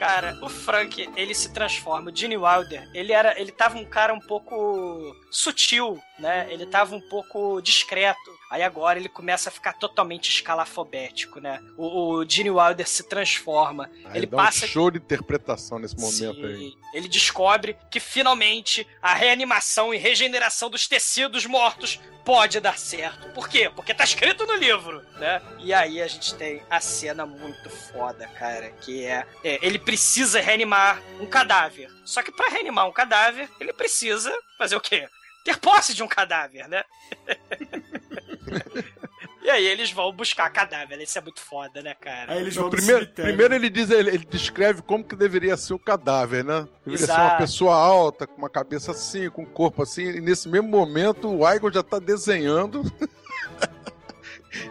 Cara, 0.00 0.38
o 0.40 0.48
Frank, 0.48 1.10
ele 1.14 1.34
se 1.34 1.52
transforma. 1.52 2.10
O 2.10 2.16
Gene 2.16 2.34
Wilder, 2.34 2.88
ele 2.94 3.12
era, 3.12 3.38
ele 3.38 3.52
tava 3.52 3.76
um 3.76 3.84
cara 3.84 4.14
um 4.14 4.18
pouco 4.18 5.14
sutil, 5.30 6.02
né? 6.18 6.46
Ele 6.50 6.66
tava 6.66 6.94
um 6.94 7.00
pouco 7.00 7.60
discreto. 7.60 8.18
Aí 8.50 8.62
agora 8.62 8.98
ele 8.98 9.08
começa 9.08 9.48
a 9.48 9.52
ficar 9.52 9.74
totalmente 9.74 10.28
escalafobético, 10.28 11.40
né? 11.40 11.62
O, 11.76 12.16
o 12.16 12.28
Gene 12.28 12.50
Wilder 12.50 12.86
se 12.86 13.04
transforma. 13.04 13.88
Aí 14.04 14.18
ele 14.18 14.26
passa 14.26 14.64
um 14.64 14.68
show 14.68 14.90
de 14.90 14.98
interpretação 14.98 15.78
nesse 15.78 15.96
momento 15.96 16.40
Sim. 16.40 16.46
aí. 16.46 16.74
Ele 16.92 17.08
descobre 17.08 17.76
que 17.90 18.00
finalmente 18.00 18.86
a 19.00 19.14
reanimação 19.14 19.94
e 19.94 19.98
regeneração 19.98 20.68
dos 20.68 20.88
tecidos 20.88 21.46
mortos 21.46 22.00
pode 22.24 22.60
dar 22.60 22.78
certo. 22.78 23.28
Por 23.32 23.48
quê? 23.48 23.70
Porque 23.74 23.94
tá 23.94 24.04
escrito 24.04 24.46
no 24.46 24.56
livro, 24.56 25.02
né? 25.18 25.40
E 25.60 25.72
aí 25.72 26.02
a 26.02 26.06
gente 26.06 26.34
tem 26.34 26.62
a 26.68 26.80
cena 26.80 27.24
muito 27.24 27.70
foda, 27.70 28.26
cara, 28.26 28.70
que 28.70 29.04
é, 29.04 29.26
é, 29.44 29.58
ele 29.62 29.78
precisa 29.78 30.40
reanimar 30.40 31.02
um 31.20 31.26
cadáver. 31.26 31.90
Só 32.04 32.22
que 32.22 32.32
pra 32.32 32.48
reanimar 32.48 32.88
um 32.88 32.92
cadáver, 32.92 33.48
ele 33.60 33.72
precisa 33.72 34.36
fazer 34.58 34.76
o 34.76 34.80
quê? 34.80 35.08
Ter 35.44 35.56
posse 35.58 35.94
de 35.94 36.02
um 36.02 36.08
cadáver, 36.08 36.68
né? 36.68 36.84
E 39.42 39.48
aí 39.48 39.66
eles 39.66 39.90
vão 39.90 40.12
buscar 40.12 40.50
cadáver. 40.50 41.00
Isso 41.00 41.18
é 41.18 41.22
muito 41.22 41.40
foda, 41.40 41.82
né, 41.82 41.94
cara? 41.94 42.34
Aí 42.34 42.40
eles 42.40 42.54
vão 42.54 42.68
primeiro, 42.68 43.06
primeiro 43.08 43.54
ele 43.54 43.70
diz, 43.70 43.90
ele, 43.90 44.10
ele 44.10 44.24
descreve 44.24 44.82
como 44.82 45.02
que 45.02 45.16
deveria 45.16 45.56
ser 45.56 45.72
o 45.72 45.78
cadáver, 45.78 46.44
né? 46.44 46.68
Deveria 46.84 47.06
ser 47.06 47.12
uma 47.12 47.24
Exato. 47.24 47.38
pessoa 47.38 47.74
alta, 47.74 48.26
com 48.26 48.36
uma 48.36 48.50
cabeça 48.50 48.92
assim, 48.92 49.30
com 49.30 49.42
um 49.42 49.46
corpo 49.46 49.82
assim, 49.82 50.02
e 50.02 50.20
nesse 50.20 50.48
mesmo 50.48 50.68
momento 50.68 51.28
o 51.28 51.50
Igor 51.50 51.72
já 51.72 51.82
tá 51.82 51.98
desenhando. 51.98 52.82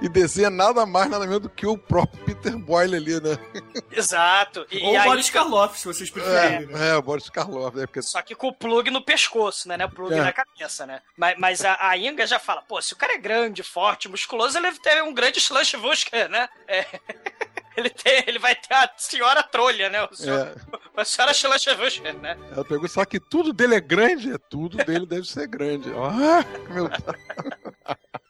e 0.02 0.10
desenha 0.10 0.50
nada 0.50 0.86
mais, 0.86 1.10
nada 1.10 1.26
menos 1.26 1.42
do 1.42 1.50
que 1.50 1.66
o 1.66 1.78
próprio 1.78 2.24
Peter 2.26 2.58
Boyle 2.58 2.96
ali, 2.96 3.20
né? 3.22 3.38
Exato. 3.92 4.66
E, 4.72 4.78
Ou 4.84 4.94
e 4.94 4.98
o 4.98 5.00
aí, 5.02 5.08
Boris 5.08 5.30
Karloff, 5.30 5.80
se 5.80 5.86
vocês 5.86 6.10
preferirem. 6.10 6.68
né? 6.68 6.90
É, 6.90 6.96
o 6.96 7.02
Boris 7.02 7.30
Karloff, 7.30 7.76
né? 7.78 7.86
Porque 7.86 8.02
Só 8.02 8.22
que 8.22 8.36
com 8.36 8.48
o 8.48 8.54
plug 8.54 8.90
no 8.92 9.02
pescoço, 9.04 9.68
né? 9.68 9.78
né? 9.78 9.86
O 9.86 9.90
plug 9.90 10.14
É. 10.14 10.22
na 10.24 10.34
cabeça, 10.34 10.86
né? 10.86 11.02
Mas, 11.18 11.36
mas 11.38 11.66
a, 11.66 11.78
a 11.80 11.98
Inga 11.98 12.26
já 12.28 12.40
fala, 12.40 12.62
pô, 12.62 12.82
se 12.82 12.94
o 12.94 12.98
cara 12.98 13.14
é 13.14 13.18
grande, 13.18 13.64
forte, 13.64 14.08
musculoso, 14.10 14.58
ele 14.58 14.68
deve 14.68 14.80
ter 14.82 15.02
um 15.04 15.14
grande 15.14 15.40
slush 15.40 15.76
Vusker, 15.78 16.30
né? 16.30 16.48
É. 16.68 16.86
Ele, 17.78 17.90
tem, 17.92 18.26
ele 18.28 18.40
vai 18.40 18.54
ter 18.56 18.74
a 18.74 18.92
senhora 18.98 19.42
trolha, 19.42 19.88
né? 19.90 20.04
O 20.04 20.14
senhor, 20.14 20.54
A 20.98 21.06
senhora 21.06 21.32
slush 21.32 21.66
Vusker, 21.78 22.14
né? 22.16 22.38
ela 22.52 22.66
pegou, 22.66 22.90
só 22.90 23.06
que 23.06 23.22
tudo 23.22 23.54
dele 23.54 23.76
é 23.76 23.80
grande? 23.80 24.34
É, 24.34 24.38
tudo 24.38 24.76
dele 24.84 25.06
deve 25.06 25.26
ser 25.26 25.48
grande. 25.48 25.90
Ah, 25.94 26.44
meu 26.70 26.90
Deus. 26.90 27.49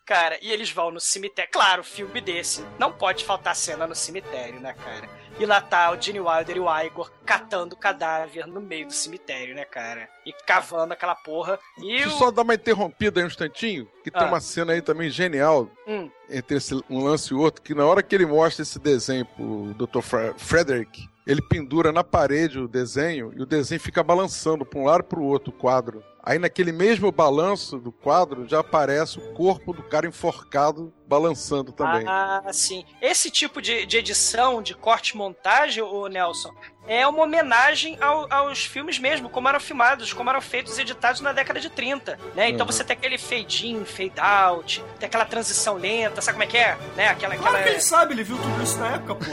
Cara, 0.09 0.39
e 0.41 0.51
eles 0.51 0.71
vão 0.71 0.89
no 0.89 0.99
cemitério. 0.99 1.51
Claro, 1.53 1.83
filme 1.83 2.19
desse. 2.19 2.65
Não 2.79 2.91
pode 2.91 3.23
faltar 3.23 3.55
cena 3.55 3.85
no 3.85 3.93
cemitério, 3.93 4.59
né, 4.59 4.73
cara? 4.73 5.07
E 5.39 5.45
lá 5.45 5.61
tá 5.61 5.91
o 5.91 6.01
Gene 6.01 6.19
Wilder 6.19 6.57
e 6.57 6.59
o 6.59 6.79
Igor 6.81 7.11
catando 7.23 7.75
o 7.75 7.77
cadáver 7.77 8.47
no 8.47 8.59
meio 8.59 8.87
do 8.87 8.91
cemitério, 8.93 9.53
né, 9.53 9.65
cara? 9.65 10.09
E 10.25 10.33
cavando 10.33 10.93
aquela 10.93 11.13
porra. 11.13 11.59
E 11.77 11.81
Deixa 11.97 12.05
eu 12.05 12.09
só 12.09 12.31
dar 12.31 12.41
uma 12.41 12.55
interrompida 12.55 13.19
aí 13.19 13.23
um 13.23 13.27
instantinho, 13.27 13.87
que 14.03 14.09
tem 14.09 14.23
Ah. 14.23 14.25
uma 14.25 14.41
cena 14.41 14.73
aí 14.73 14.81
também 14.81 15.11
genial 15.11 15.69
Hum, 15.87 16.09
entre 16.27 16.57
esse, 16.57 16.73
um 16.89 17.03
lance 17.03 17.31
e 17.31 17.37
outro, 17.37 17.61
que 17.61 17.75
na 17.75 17.85
hora 17.85 18.01
que 18.01 18.15
ele 18.15 18.25
mostra 18.25 18.63
esse 18.63 18.79
desenho 18.79 19.25
pro 19.25 19.75
Dr. 19.75 20.01
Fre- 20.01 20.33
Frederick, 20.37 21.07
ele 21.27 21.41
pendura 21.43 21.91
na 21.91 22.03
parede 22.03 22.57
o 22.59 22.67
desenho 22.67 23.31
e 23.37 23.41
o 23.43 23.45
desenho 23.45 23.79
fica 23.79 24.01
balançando 24.03 24.65
para 24.65 24.79
um 24.79 24.85
lado 24.85 25.03
para 25.03 25.19
o 25.19 25.23
outro 25.23 25.51
o 25.51 25.55
quadro. 25.55 26.03
Aí 26.29 26.37
naquele 26.37 26.71
mesmo 26.71 27.11
balanço 27.11 27.79
do 27.79 27.91
quadro 27.91 28.47
já 28.47 28.59
aparece 28.59 29.17
o 29.17 29.33
corpo 29.33 29.73
do 29.73 29.81
cara 29.81 30.05
enforcado 30.05 30.93
balançando 31.07 31.71
também. 31.71 32.05
Ah, 32.07 32.43
sim. 32.53 32.85
Esse 33.01 33.31
tipo 33.31 33.59
de, 33.59 33.83
de 33.87 33.97
edição, 33.97 34.61
de 34.61 34.75
corte 34.75 35.17
montagem, 35.17 35.81
o 35.81 36.05
Nelson, 36.07 36.53
é 36.87 37.07
uma 37.07 37.23
homenagem 37.23 37.97
ao- 37.99 38.31
aos 38.31 38.63
filmes 38.63 38.99
mesmo, 38.99 39.27
como 39.27 39.49
eram 39.49 39.59
filmados, 39.59 40.13
como 40.13 40.29
eram 40.29 40.39
feitos 40.39 40.77
e 40.77 40.81
editados 40.81 41.19
na 41.19 41.31
década 41.33 41.59
de 41.59 41.67
30, 41.71 42.19
né? 42.35 42.47
Então 42.47 42.63
Uhum. 42.67 42.71
você 42.71 42.83
tem 42.83 42.95
aquele 42.95 43.17
fade 43.17 43.67
in, 43.67 43.83
fade 43.83 44.13
out, 44.19 44.83
tem 44.99 45.07
aquela 45.07 45.25
transição 45.25 45.77
lenta, 45.77 46.21
sabe 46.21 46.35
como 46.35 46.43
é 46.43 46.47
que 46.47 46.57
é? 46.59 46.77
Né? 46.95 47.07
Aquela, 47.07 47.35
Claro 47.37 47.55
aquela... 47.55 47.63
que 47.63 47.69
ele 47.69 47.81
sabe, 47.81 48.13
ele 48.13 48.23
viu 48.23 48.37
tudo 48.37 48.61
isso 48.61 48.77
na 48.77 48.89
época, 48.89 49.15
pô. 49.15 49.25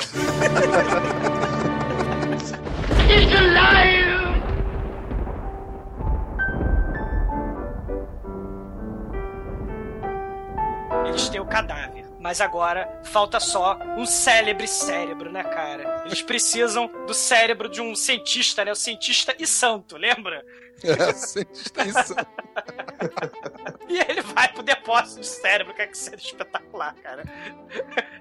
Eles 11.09 11.29
têm 11.29 11.41
o 11.41 11.47
cadáver. 11.47 12.05
Mas 12.19 12.41
agora 12.41 13.01
falta 13.05 13.39
só 13.39 13.79
um 13.97 14.05
célebre 14.05 14.67
cérebro, 14.67 15.31
né, 15.31 15.45
cara? 15.45 16.03
Eles 16.07 16.23
precisam 16.23 16.91
do 17.07 17.15
cérebro 17.15 17.69
de 17.69 17.81
um 17.81 17.95
cientista, 17.95 18.65
né? 18.65 18.73
O 18.73 18.77
cientista 18.77 19.35
e 19.39 19.47
santo, 19.47 19.97
lembra? 19.97 20.45
É, 20.85 21.11
cientista 21.15 21.85
isso. 21.87 22.15
E 23.89 23.99
ele 23.99 24.21
vai 24.21 24.49
pro 24.53 24.63
depósito 24.63 25.21
de 25.21 25.27
cérebro, 25.27 25.73
que 25.75 25.83
é 25.83 25.87
que 25.87 25.97
cena 25.97 26.17
espetacular, 26.17 26.95
cara. 27.03 27.23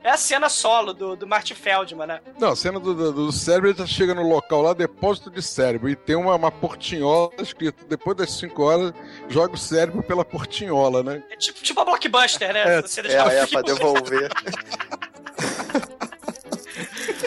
É 0.03 0.09
a 0.11 0.17
cena 0.17 0.47
solo 0.49 0.93
do, 0.93 1.15
do 1.15 1.25
Martin 1.27 1.55
Feldman, 1.55 2.07
né? 2.07 2.21
Não, 2.39 2.51
a 2.51 2.55
cena 2.55 2.79
do, 2.79 2.93
do, 2.93 3.11
do 3.11 3.31
cérebro, 3.31 3.69
ele 3.69 3.77
já 3.77 3.85
chega 3.85 4.13
no 4.13 4.21
local 4.27 4.61
lá, 4.61 4.73
depósito 4.73 5.29
de 5.31 5.41
cérebro, 5.41 5.89
e 5.89 5.95
tem 5.95 6.15
uma, 6.15 6.35
uma 6.35 6.51
portinhola 6.51 7.31
escrito, 7.39 7.85
depois 7.85 8.15
das 8.17 8.31
5 8.31 8.61
horas, 8.63 8.93
joga 9.27 9.53
o 9.55 9.57
cérebro 9.57 10.03
pela 10.03 10.23
portinhola, 10.23 11.01
né? 11.03 11.23
É 11.29 11.35
tipo, 11.35 11.59
tipo 11.61 11.79
a 11.79 11.85
blockbuster, 11.85 12.53
né? 12.53 12.77
É, 12.77 12.81
Você 12.81 12.99
É, 12.99 13.03
deixa 13.03 13.17
é 13.17 13.45
filme- 13.47 13.51
pra 13.51 13.61
devolver, 13.73 14.29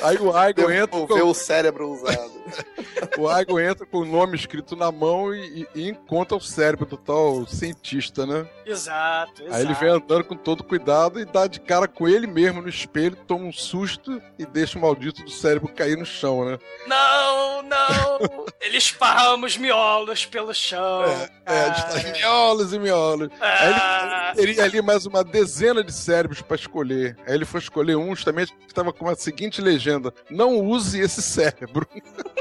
Aí 0.02 0.16
o 0.16 0.28
Igor 0.48 0.70
entra 0.72 0.86
devolver 0.86 1.22
com, 1.22 1.28
o 1.30 1.34
cérebro 1.34 1.90
usado. 1.90 2.37
O 3.18 3.40
Igor 3.40 3.60
entra 3.60 3.86
com 3.86 3.98
o 3.98 4.04
nome 4.04 4.36
escrito 4.36 4.74
na 4.76 4.90
mão 4.92 5.34
e, 5.34 5.66
e- 5.74 5.88
encontra 5.88 6.36
o 6.36 6.40
cérebro 6.40 6.86
do 6.86 6.96
tal 6.96 7.46
cientista, 7.46 8.26
né? 8.26 8.46
Exato, 8.66 9.42
exato. 9.42 9.54
Aí 9.56 9.62
ele 9.64 9.74
vem 9.74 9.88
andando 9.90 10.24
com 10.24 10.36
todo 10.36 10.62
cuidado 10.64 11.18
e 11.20 11.24
dá 11.24 11.46
de 11.46 11.60
cara 11.60 11.88
com 11.88 12.06
ele 12.08 12.26
mesmo 12.26 12.60
no 12.62 12.68
espelho, 12.68 13.16
toma 13.26 13.44
um 13.44 13.52
susto 13.52 14.20
e 14.38 14.44
deixa 14.46 14.78
o 14.78 14.82
maldito 14.82 15.22
do 15.24 15.30
cérebro 15.30 15.72
cair 15.72 15.96
no 15.96 16.04
chão, 16.04 16.44
né? 16.44 16.58
Não, 16.86 17.62
não! 17.62 18.46
ele 18.60 18.76
esparrama 18.76 19.46
os 19.46 19.56
miolos 19.56 20.26
pelo 20.26 20.52
chão. 20.52 21.04
É, 21.46 21.60
a 21.60 21.72
gente 21.72 22.02
tá 22.02 22.12
miolos 22.18 22.72
e 22.72 22.78
miolos. 22.78 23.28
Aí 23.40 23.66
ele 23.68 23.78
Ah, 23.80 24.32
teria 24.34 24.64
ali 24.64 24.82
mais 24.82 25.06
uma 25.06 25.22
dezena 25.24 25.82
de 25.82 25.92
cérebros 25.92 26.42
pra 26.42 26.56
escolher. 26.56 27.16
Aí 27.26 27.34
ele 27.34 27.44
foi 27.44 27.60
escolher 27.60 27.96
um 27.96 28.14
justamente 28.14 28.52
que 28.52 28.66
estava 28.66 28.92
com 28.92 29.08
a 29.08 29.14
seguinte 29.14 29.60
legenda: 29.62 30.12
Não 30.30 30.56
use 30.58 31.00
esse 31.00 31.22
cérebro. 31.22 31.86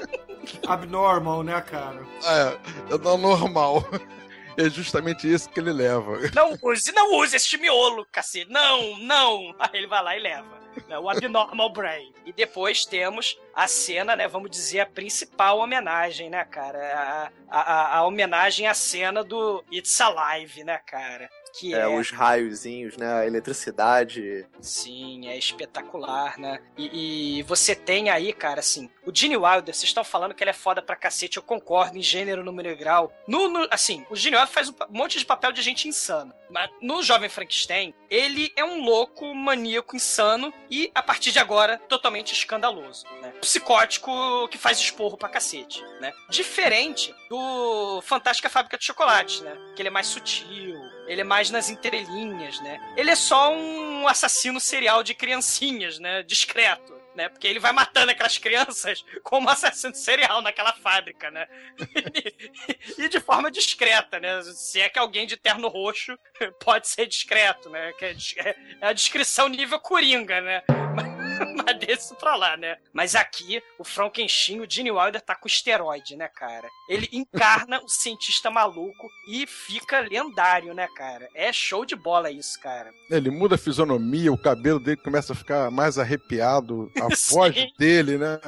Abnormal, 0.67 1.43
né, 1.43 1.59
cara? 1.61 1.99
É, 2.23 2.93
é 2.93 2.97
do 2.97 3.17
normal. 3.17 3.83
É 4.59 4.67
justamente 4.71 5.27
esse 5.27 5.47
que 5.47 5.59
ele 5.59 5.71
leva. 5.71 6.17
não 6.33 6.57
use, 6.63 6.91
não 6.91 7.13
use 7.19 7.35
este 7.35 7.59
miolo, 7.59 8.03
cacete. 8.11 8.49
Não, 8.51 8.97
não! 8.97 9.53
Aí 9.59 9.69
ele 9.75 9.85
vai 9.85 10.01
lá 10.03 10.17
e 10.17 10.19
leva. 10.19 10.59
né, 10.87 10.97
O 10.97 11.07
Abnormal 11.07 11.71
Brain. 11.71 12.11
E 12.25 12.33
depois 12.33 12.83
temos 12.83 13.39
a 13.53 13.67
cena, 13.67 14.15
né? 14.15 14.27
Vamos 14.27 14.49
dizer, 14.49 14.79
a 14.79 14.85
principal 14.87 15.59
homenagem, 15.59 16.31
né, 16.31 16.43
cara? 16.43 17.31
A, 17.47 17.59
a, 17.59 17.97
a 17.99 18.07
homenagem 18.07 18.65
à 18.65 18.73
cena 18.73 19.23
do 19.23 19.63
It's 19.71 20.01
Alive, 20.01 20.63
né, 20.63 20.79
cara? 20.87 21.29
Que 21.53 21.73
É, 21.73 21.79
é, 21.81 21.87
os 21.87 22.11
raiozinhos, 22.11 22.97
né? 22.97 23.11
A 23.21 23.25
eletricidade. 23.25 24.45
Sim, 24.61 25.27
é 25.27 25.37
espetacular, 25.37 26.37
né? 26.39 26.59
E, 26.77 27.39
e 27.39 27.43
você 27.43 27.75
tem 27.75 28.09
aí, 28.09 28.33
cara, 28.33 28.59
assim, 28.59 28.89
o 29.05 29.11
Gene 29.15 29.37
Wilder, 29.37 29.73
vocês 29.73 29.83
estão 29.83 30.03
falando 30.03 30.33
que 30.33 30.43
ele 30.43 30.51
é 30.51 30.53
foda 30.53 30.81
pra 30.81 30.95
cacete, 30.95 31.37
eu 31.37 31.43
concordo 31.43 31.97
em 31.97 32.01
gênero, 32.01 32.43
número 32.43 32.69
e 32.69 32.75
grau. 32.75 33.11
No, 33.27 33.47
no- 33.49 33.67
assim, 33.71 34.05
o 34.09 34.15
Gene 34.15 34.35
Wilder 34.35 34.51
faz 34.53 34.69
um 34.69 34.73
monte 34.89 35.17
de 35.19 35.25
papel 35.25 35.51
de 35.51 35.61
gente 35.61 35.87
insana. 35.87 36.35
Mas 36.49 36.69
no 36.81 37.03
Jovem 37.03 37.29
Frankenstein, 37.29 37.93
ele 38.09 38.51
é 38.55 38.63
um 38.63 38.81
louco, 38.83 39.33
maníaco, 39.35 39.95
insano 39.95 40.53
e, 40.69 40.89
a 40.95 41.03
partir 41.03 41.31
de 41.31 41.39
agora, 41.39 41.77
totalmente 41.89 42.31
escandaloso, 42.33 43.05
né? 43.21 43.33
Psicótico 43.41 44.47
que 44.49 44.57
faz 44.57 44.77
esporro 44.79 45.17
pra 45.17 45.27
cacete, 45.29 45.83
né? 45.99 46.13
Diferente 46.29 47.13
do 47.29 48.01
Fantástica 48.01 48.49
Fábrica 48.49 48.77
de 48.77 48.85
Chocolate, 48.85 49.43
né? 49.43 49.57
Que 49.75 49.81
ele 49.81 49.89
é 49.89 49.91
mais 49.91 50.07
sutil, 50.07 50.75
ele 51.07 51.21
é 51.21 51.23
mais 51.23 51.49
nas 51.49 51.69
entrelinhas, 51.69 52.59
né? 52.61 52.79
Ele 52.95 53.09
é 53.09 53.15
só 53.15 53.53
um 53.53 54.07
assassino 54.07 54.59
serial 54.59 55.03
de 55.03 55.13
criancinhas, 55.13 55.99
né? 55.99 56.21
Discreto. 56.23 56.95
Né? 57.15 57.29
Porque 57.29 57.47
ele 57.47 57.59
vai 57.59 57.71
matando 57.71 58.11
aquelas 58.11 58.37
crianças 58.37 59.03
como 59.23 59.49
assassino 59.49 59.95
serial 59.95 60.39
naquela 60.39 60.71
fábrica, 60.73 61.31
né? 61.31 61.47
e 62.95 63.09
de 63.09 63.19
forma 63.19 63.49
discreta, 63.49 64.19
né? 64.19 64.39
Se 64.53 64.79
é 64.79 64.87
que 64.87 64.99
alguém 64.99 65.25
de 65.25 65.35
terno 65.35 65.67
roxo 65.67 66.15
pode 66.63 66.87
ser 66.87 67.07
discreto, 67.07 67.71
né? 67.71 67.91
Que 67.93 68.05
é, 68.05 68.13
dis- 68.13 68.35
é 68.37 68.55
a 68.81 68.93
descrição 68.93 69.47
nível 69.47 69.79
Coringa, 69.79 70.39
né? 70.41 70.61
Mas- 70.95 71.16
Mas 71.65 71.79
desse 71.79 72.15
pra 72.15 72.35
lá, 72.35 72.57
né? 72.57 72.77
Mas 72.93 73.15
aqui, 73.15 73.61
o 73.77 73.83
Frankenstein, 73.83 74.61
o 74.61 74.69
Gene 74.69 74.91
Wilder 74.91 75.21
tá 75.21 75.35
com 75.35 75.47
esteroide, 75.47 76.15
né, 76.15 76.27
cara? 76.27 76.67
Ele 76.89 77.07
encarna 77.11 77.81
o 77.81 77.87
cientista 77.87 78.49
maluco 78.49 79.09
e 79.29 79.45
fica 79.45 79.99
lendário, 79.99 80.73
né, 80.73 80.87
cara? 80.95 81.27
É 81.33 81.51
show 81.51 81.85
de 81.85 81.95
bola 81.95 82.31
isso, 82.31 82.59
cara. 82.59 82.91
Ele 83.09 83.29
muda 83.29 83.55
a 83.55 83.57
fisionomia, 83.57 84.31
o 84.31 84.41
cabelo 84.41 84.79
dele 84.79 84.97
começa 84.97 85.33
a 85.33 85.35
ficar 85.35 85.71
mais 85.71 85.97
arrepiado, 85.97 86.91
a 86.97 87.07
voz 87.31 87.55
dele, 87.77 88.17
né? 88.17 88.39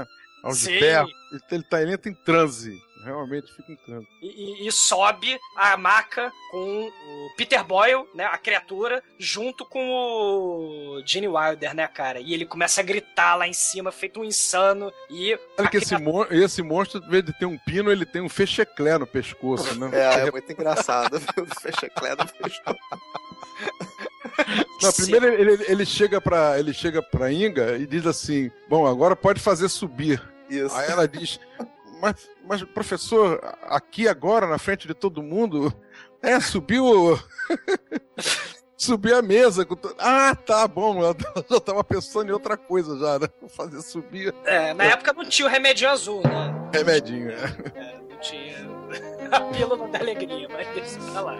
Aos 0.43 0.59
Sim. 0.59 0.79
berros. 0.79 1.11
Ele, 1.51 1.63
tá, 1.63 1.81
ele 1.81 1.93
entra 1.93 2.09
em 2.09 2.15
transe. 2.15 2.81
Realmente 3.03 3.51
fica 3.55 3.71
em 3.71 3.75
transe. 3.77 4.07
E, 4.21 4.27
e- 4.63 4.67
e 4.67 4.71
sobe 4.71 5.39
a 5.55 5.77
maca 5.77 6.31
com 6.51 6.87
o 6.87 7.33
Peter 7.37 7.63
Boyle, 7.63 8.05
né, 8.13 8.25
a 8.25 8.37
criatura, 8.37 9.01
junto 9.17 9.65
com 9.65 9.89
o 9.89 11.01
Gene 11.05 11.27
Wilder, 11.27 11.73
né, 11.73 11.87
cara? 11.87 12.19
E 12.19 12.33
ele 12.33 12.45
começa 12.45 12.81
a 12.81 12.83
gritar 12.83 13.35
lá 13.35 13.47
em 13.47 13.53
cima, 13.53 13.91
feito 13.91 14.19
um 14.19 14.23
insano, 14.25 14.91
e... 15.09 15.37
Olha 15.57 15.69
que 15.69 15.77
esse, 15.77 15.97
mon- 15.97 16.25
esse 16.29 16.61
monstro, 16.61 17.01
em 17.03 17.09
vez 17.09 17.23
de 17.23 17.31
ter 17.39 17.45
um 17.45 17.57
pino, 17.57 17.89
ele 17.91 18.05
tem 18.05 18.21
um 18.21 18.29
fecheclé 18.29 18.97
no 18.97 19.07
pescoço, 19.07 19.73
né? 19.79 19.89
É, 19.93 20.27
é 20.27 20.31
muito 20.31 20.51
engraçado. 20.51 21.19
Fecha 21.61 21.89
Clé 21.89 22.11
no 22.15 22.27
pescoço. 22.27 22.79
Não, 24.81 24.91
primeiro 24.93 25.25
ele, 25.27 25.51
ele- 25.53 25.65
ele 25.67 25.85
chega 25.85 26.21
pra, 26.21 26.57
ele 26.59 26.73
chega 26.73 27.01
pra 27.01 27.31
Inga 27.31 27.77
e 27.77 27.85
diz 27.85 28.05
assim: 28.05 28.49
Bom, 28.69 28.85
agora 28.85 29.15
pode 29.15 29.39
fazer 29.39 29.67
subir. 29.69 30.21
Isso. 30.49 30.75
Aí 30.75 30.89
ela 30.89 31.07
diz: 31.07 31.39
Mas, 32.01 32.29
mas 32.45 32.63
professor, 32.63 33.39
aqui 33.63 34.07
agora, 34.07 34.47
na 34.47 34.57
frente 34.57 34.87
de 34.87 34.93
todo 34.93 35.21
mundo, 35.23 35.73
é, 36.21 36.39
subiu. 36.39 37.19
Subiu 38.81 39.17
a 39.17 39.21
mesa. 39.21 39.65
to- 39.65 39.93
Ah, 39.99 40.33
tá 40.33 40.65
bom. 40.65 41.03
Eu 41.03 41.13
já 41.51 41.59
tava 41.59 41.83
pensando 41.83 42.29
em 42.29 42.31
outra 42.31 42.55
coisa 42.55 42.97
já, 42.97 43.19
né? 43.19 43.27
Vou 43.41 43.49
fazer 43.49 43.81
subir 43.81 44.33
É, 44.45 44.73
na 44.73 44.85
época 44.85 45.11
não 45.11 45.25
tinha 45.25 45.45
o 45.49 45.51
remedinho 45.51 45.89
azul, 45.89 46.21
né? 46.23 46.69
remedinho. 46.73 47.29
é. 47.29 47.43
É, 47.75 47.99
não 48.09 48.17
tinha 48.21 48.55
a 49.33 49.41
pílula 49.51 49.85
da 49.89 49.99
alegria, 49.99 50.47
mas 50.49 50.65
deixa 50.69 50.97
pra 51.11 51.19
lá. 51.21 51.37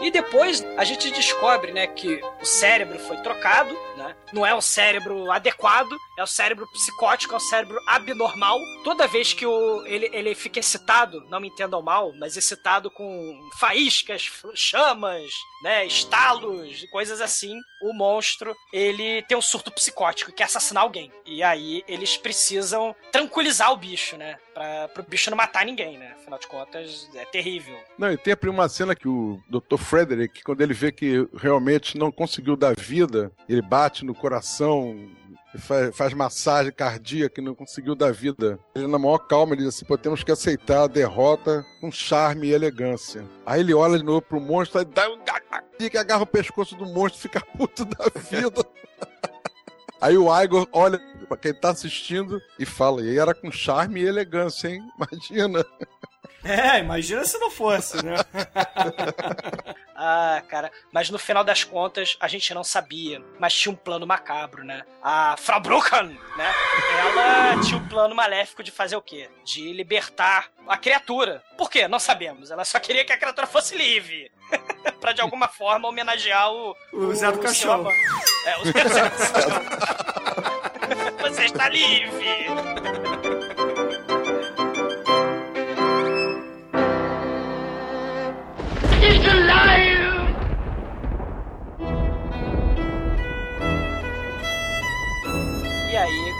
E 0.00 0.10
depois 0.10 0.64
a 0.78 0.84
gente 0.84 1.10
descobre, 1.10 1.72
né, 1.72 1.86
que 1.86 2.20
o 2.40 2.44
cérebro 2.44 2.98
foi 2.98 3.18
trocado, 3.18 3.70
né? 3.96 4.16
Não 4.32 4.46
é 4.46 4.54
um 4.54 4.60
cérebro 4.60 5.30
adequado, 5.30 5.94
é 6.18 6.22
o 6.22 6.26
cérebro 6.26 6.66
psicótico, 6.72 7.34
é 7.34 7.36
o 7.36 7.40
cérebro 7.40 7.78
abnormal. 7.86 8.58
Toda 8.82 9.06
vez 9.06 9.34
que 9.34 9.44
o, 9.44 9.84
ele, 9.86 10.08
ele 10.12 10.34
fica 10.34 10.58
excitado, 10.58 11.22
não 11.28 11.38
me 11.38 11.48
entendam 11.48 11.82
mal, 11.82 12.12
mas 12.18 12.36
excitado 12.36 12.90
com 12.90 13.50
faíscas, 13.58 14.30
chamas, 14.54 15.30
né, 15.62 15.84
estalos, 15.84 16.84
coisas 16.90 17.20
assim, 17.20 17.54
o 17.82 17.92
monstro, 17.92 18.54
ele 18.72 19.22
tem 19.22 19.36
um 19.36 19.42
surto 19.42 19.70
psicótico, 19.70 20.32
quer 20.32 20.44
assassinar 20.44 20.82
alguém. 20.82 21.12
E 21.24 21.42
aí 21.42 21.82
eles 21.88 22.16
precisam 22.16 22.94
tranquilizar 23.10 23.72
o 23.72 23.76
bicho, 23.76 24.16
né? 24.16 24.36
Pra, 24.52 24.88
pro 24.88 25.02
bicho 25.02 25.30
não 25.30 25.36
matar 25.36 25.64
ninguém, 25.64 25.98
né? 25.98 26.14
Afinal 26.18 26.38
de 26.38 26.46
contas, 26.46 27.08
é 27.14 27.24
terrível. 27.24 27.76
Não, 27.98 28.12
e 28.12 28.16
tem 28.16 28.36
uma 28.48 28.68
cena 28.68 28.94
que 28.94 29.08
o 29.08 29.40
Dr. 29.48 29.78
Frederick, 29.78 30.42
quando 30.42 30.60
ele 30.60 30.74
vê 30.74 30.92
que 30.92 31.28
realmente 31.36 31.96
não 31.96 32.10
conseguiu 32.10 32.56
dar 32.56 32.74
vida, 32.76 33.32
ele 33.48 33.62
bate 33.62 34.04
no 34.04 34.14
coração, 34.14 34.96
e 34.96 35.19
faz, 35.58 35.96
faz 35.96 36.14
massagem 36.14 36.72
cardíaca 36.72 37.40
e 37.40 37.44
não 37.44 37.54
conseguiu 37.54 37.94
dar 37.94 38.12
vida. 38.12 38.58
Ele, 38.74 38.86
na 38.86 38.98
maior 38.98 39.18
calma, 39.18 39.54
ele 39.54 39.64
diz 39.64 39.74
assim: 39.74 39.84
pô, 39.84 39.98
temos 39.98 40.22
que 40.22 40.30
aceitar 40.30 40.84
a 40.84 40.86
derrota 40.86 41.64
com 41.80 41.90
charme 41.90 42.48
e 42.48 42.52
elegância. 42.52 43.24
Aí 43.44 43.60
ele 43.60 43.74
olha 43.74 43.98
de 43.98 44.04
novo 44.04 44.22
pro 44.22 44.40
monstro, 44.40 44.78
aí 44.78 44.84
dá 44.84 45.08
um 45.08 45.18
que 45.88 45.96
agarra 45.96 46.22
o 46.22 46.26
pescoço 46.26 46.76
do 46.76 46.84
monstro 46.84 47.18
e 47.18 47.22
fica 47.22 47.40
puto 47.56 47.84
da 47.84 48.04
vida. 48.20 48.64
Aí 50.00 50.16
o 50.16 50.42
Igor 50.42 50.66
olha 50.72 50.98
pra 51.28 51.36
quem 51.36 51.52
tá 51.52 51.70
assistindo 51.70 52.40
e 52.58 52.64
fala: 52.64 53.02
e 53.02 53.18
era 53.18 53.34
com 53.34 53.50
charme 53.52 54.00
e 54.00 54.06
elegância, 54.06 54.68
hein? 54.68 54.82
Imagina. 54.96 55.64
É, 56.44 56.78
imagina 56.78 57.24
se 57.24 57.38
não 57.38 57.50
fosse, 57.50 58.04
né? 58.04 58.14
Ah, 60.02 60.42
cara, 60.48 60.72
mas 60.90 61.10
no 61.10 61.18
final 61.18 61.44
das 61.44 61.62
contas 61.62 62.16
a 62.18 62.26
gente 62.26 62.54
não 62.54 62.64
sabia, 62.64 63.22
mas 63.38 63.52
tinha 63.52 63.70
um 63.70 63.76
plano 63.76 64.06
macabro, 64.06 64.64
né? 64.64 64.82
A 65.02 65.36
Frau 65.36 65.60
Brucken, 65.60 66.18
né? 66.38 66.54
Ela 67.00 67.60
tinha 67.60 67.76
um 67.76 67.86
plano 67.86 68.14
maléfico 68.14 68.62
de 68.62 68.70
fazer 68.70 68.96
o 68.96 69.02
quê? 69.02 69.28
De 69.44 69.74
libertar 69.74 70.48
a 70.66 70.78
criatura. 70.78 71.42
Por 71.58 71.68
quê? 71.70 71.86
Não 71.86 71.98
sabemos. 71.98 72.50
Ela 72.50 72.64
só 72.64 72.80
queria 72.80 73.04
que 73.04 73.12
a 73.12 73.18
criatura 73.18 73.46
fosse 73.46 73.76
livre. 73.76 74.32
pra 75.02 75.12
de 75.12 75.20
alguma 75.20 75.48
forma 75.48 75.86
homenagear 75.86 76.50
o. 76.50 76.74
O 76.94 77.14
Zé 77.14 77.30
do 77.30 77.38
Caixão. 77.38 77.72
amor. 77.74 77.92
É, 78.46 78.56
o 78.56 78.64
Zé 78.64 78.72
do 78.72 78.90
Caixão. 78.94 79.62
Você 81.28 81.44
está 81.44 81.68
livre! 81.68 82.46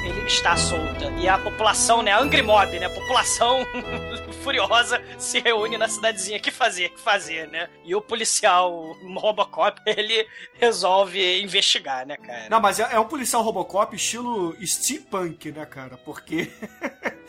Ele 0.04 0.26
está 0.26 0.56
solta. 0.56 1.10
E 1.18 1.28
a 1.28 1.38
população, 1.38 2.02
né? 2.02 2.12
A 2.12 2.20
Angry 2.20 2.42
Mob, 2.42 2.78
né? 2.78 2.86
A 2.86 2.90
população 2.90 3.66
furiosa 4.42 5.02
se 5.18 5.40
reúne 5.40 5.76
na 5.76 5.88
cidadezinha. 5.88 6.40
Que 6.40 6.50
fazer? 6.50 6.90
Que 6.90 7.00
fazer, 7.00 7.48
né? 7.48 7.68
E 7.84 7.94
o 7.94 8.00
policial 8.00 8.96
Robocop, 9.16 9.80
ele 9.86 10.26
resolve 10.54 11.42
investigar, 11.42 12.06
né, 12.06 12.16
cara? 12.16 12.48
Não, 12.48 12.60
mas 12.60 12.80
é, 12.80 12.88
é 12.92 13.00
um 13.00 13.06
policial 13.06 13.42
Robocop 13.42 13.94
estilo 13.94 14.56
steampunk, 14.64 15.52
né, 15.52 15.66
cara? 15.66 15.96
Porque. 15.98 16.50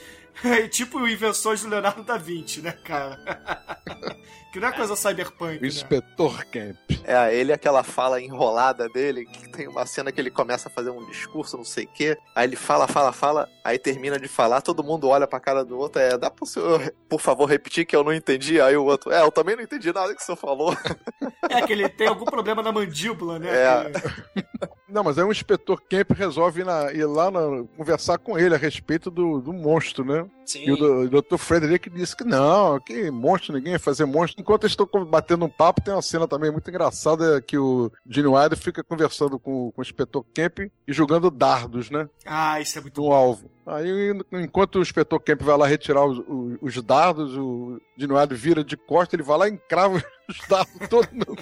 é 0.44 0.68
tipo 0.68 1.08
invenções 1.08 1.62
do 1.62 1.70
Leonardo 1.70 2.04
da 2.04 2.18
Vinci, 2.18 2.62
né, 2.62 2.72
cara? 2.72 3.20
que 4.52 4.60
não 4.60 4.68
é 4.68 4.72
coisa 4.72 4.96
cyberpunk, 4.96 5.58
O 5.58 5.62
né? 5.62 5.68
inspetor 5.68 6.46
Camp. 6.48 6.76
É, 7.04 7.34
ele 7.36 7.52
aquela 7.54 7.84
fala 7.84 8.22
enrolada 8.22 8.88
dele, 8.90 9.26
que 9.26 9.50
tem 9.52 9.68
uma 9.68 9.86
cena 9.86 10.12
que 10.12 10.20
ele 10.22 10.30
começa 10.30 10.68
a 10.68 10.72
fazer 10.72 10.90
um 10.92 11.06
discurso, 11.06 11.58
não 11.58 11.64
sei 11.66 11.86
o 11.86 11.88
quê. 11.88 12.18
Aí 12.36 12.48
ele 12.48 12.56
fala, 12.56 12.88
fala, 12.88 13.12
fala, 13.12 13.48
aí 13.64 13.80
termina 13.80 14.20
de 14.20 14.28
falar, 14.28 14.62
todo 14.62 14.84
mundo 14.84 15.08
olha 15.08 15.26
pra 15.26 15.40
cara 15.40 15.64
do 15.66 15.78
outro, 15.80 16.02
é, 16.02 16.18
dá 16.18 16.30
pro 16.30 16.46
senhor, 16.46 16.94
por 17.10 17.20
favor, 17.22 17.46
repetir 17.46 17.86
que 17.86 17.96
eu 17.96 18.04
não 18.04 18.14
entendi? 18.14 18.60
Aí 18.62 18.76
o 18.78 18.86
outro, 18.86 19.12
é, 19.12 19.22
eu 19.22 19.32
também 19.32 19.56
não 19.56 19.64
entendi 19.64 19.92
nada 19.92 20.14
que 20.14 20.22
o 20.22 20.26
senhor 20.26 20.38
falou. 20.38 20.76
É 21.50 21.62
que 21.62 21.74
ele 21.74 21.88
tem 21.90 22.08
algum 22.08 22.26
problema 22.26 22.62
na 22.62 22.72
mandíbula, 22.72 23.40
né? 23.40 23.48
É. 23.50 23.92
Que- 23.92 24.72
Não, 24.92 25.06
mas 25.06 25.18
aí 25.18 25.24
o 25.24 25.32
inspetor 25.32 25.82
Camp 25.90 26.12
resolve 26.12 26.60
ir, 26.62 26.66
na- 26.66 26.92
ir 26.92 27.06
lá 27.06 27.32
na- 27.32 27.64
conversar 27.78 28.18
com 28.18 28.38
ele 28.38 28.54
a 28.54 28.58
respeito 28.58 29.10
do, 29.10 29.40
do 29.40 29.54
monstro, 29.54 30.04
né? 30.04 30.30
Sim. 30.46 30.66
E 30.66 30.72
o, 30.72 31.08
Dr. 31.10 31.38
Frederick 31.38 31.90
disse 31.90 32.16
que 32.16 32.26
não, 32.26 32.78
que 32.80 33.10
monstro, 33.10 33.54
ninguém 33.54 33.74
ia 33.74 33.80
fazer 33.80 34.04
monstro. 34.06 34.42
Enquanto 34.42 34.64
eles 34.64 34.74
estão 34.78 35.06
batendo 35.06 35.46
um 35.46 35.50
papo, 35.50 35.80
tem 35.82 35.94
uma 35.94 36.02
cena 36.02 36.28
também 36.28 36.52
muito 36.52 36.68
engraçada 36.70 37.42
que 37.42 37.58
o 37.58 37.90
Gene 38.06 38.28
Wilder 38.28 38.58
fica 38.58 38.84
conversando 38.84 39.40
com, 39.40 39.72
com 39.72 39.80
o 39.80 39.84
inspetor 39.84 40.26
Camp 40.34 40.60
e 40.60 40.72
jogando 40.92 41.32
dardos, 41.32 41.90
né? 41.90 42.10
Ah, 42.26 42.60
isso 42.60 42.78
é 42.78 42.82
muito 42.82 43.02
No 43.02 43.14
alvo. 43.14 43.50
Aí, 43.66 44.12
enquanto 44.34 44.76
o 44.80 44.82
inspetor 44.82 45.22
Camp 45.22 45.42
vai 45.42 45.58
lá 45.58 45.68
retirar 45.68 46.04
os, 46.06 46.18
os- 46.28 46.58
os 46.62 46.84
dardos, 46.84 47.38
o 47.38 47.80
Gene 47.96 48.12
Wilder 48.14 48.38
vira 48.38 48.64
de 48.64 48.76
costa, 48.76 49.16
ele 49.16 49.24
vai 49.24 49.38
lá 49.38 49.48
e 49.48 49.52
encrava 49.54 49.96
os 50.28 50.48
dardos 50.50 50.90
todos 50.90 51.08
no 51.14 51.34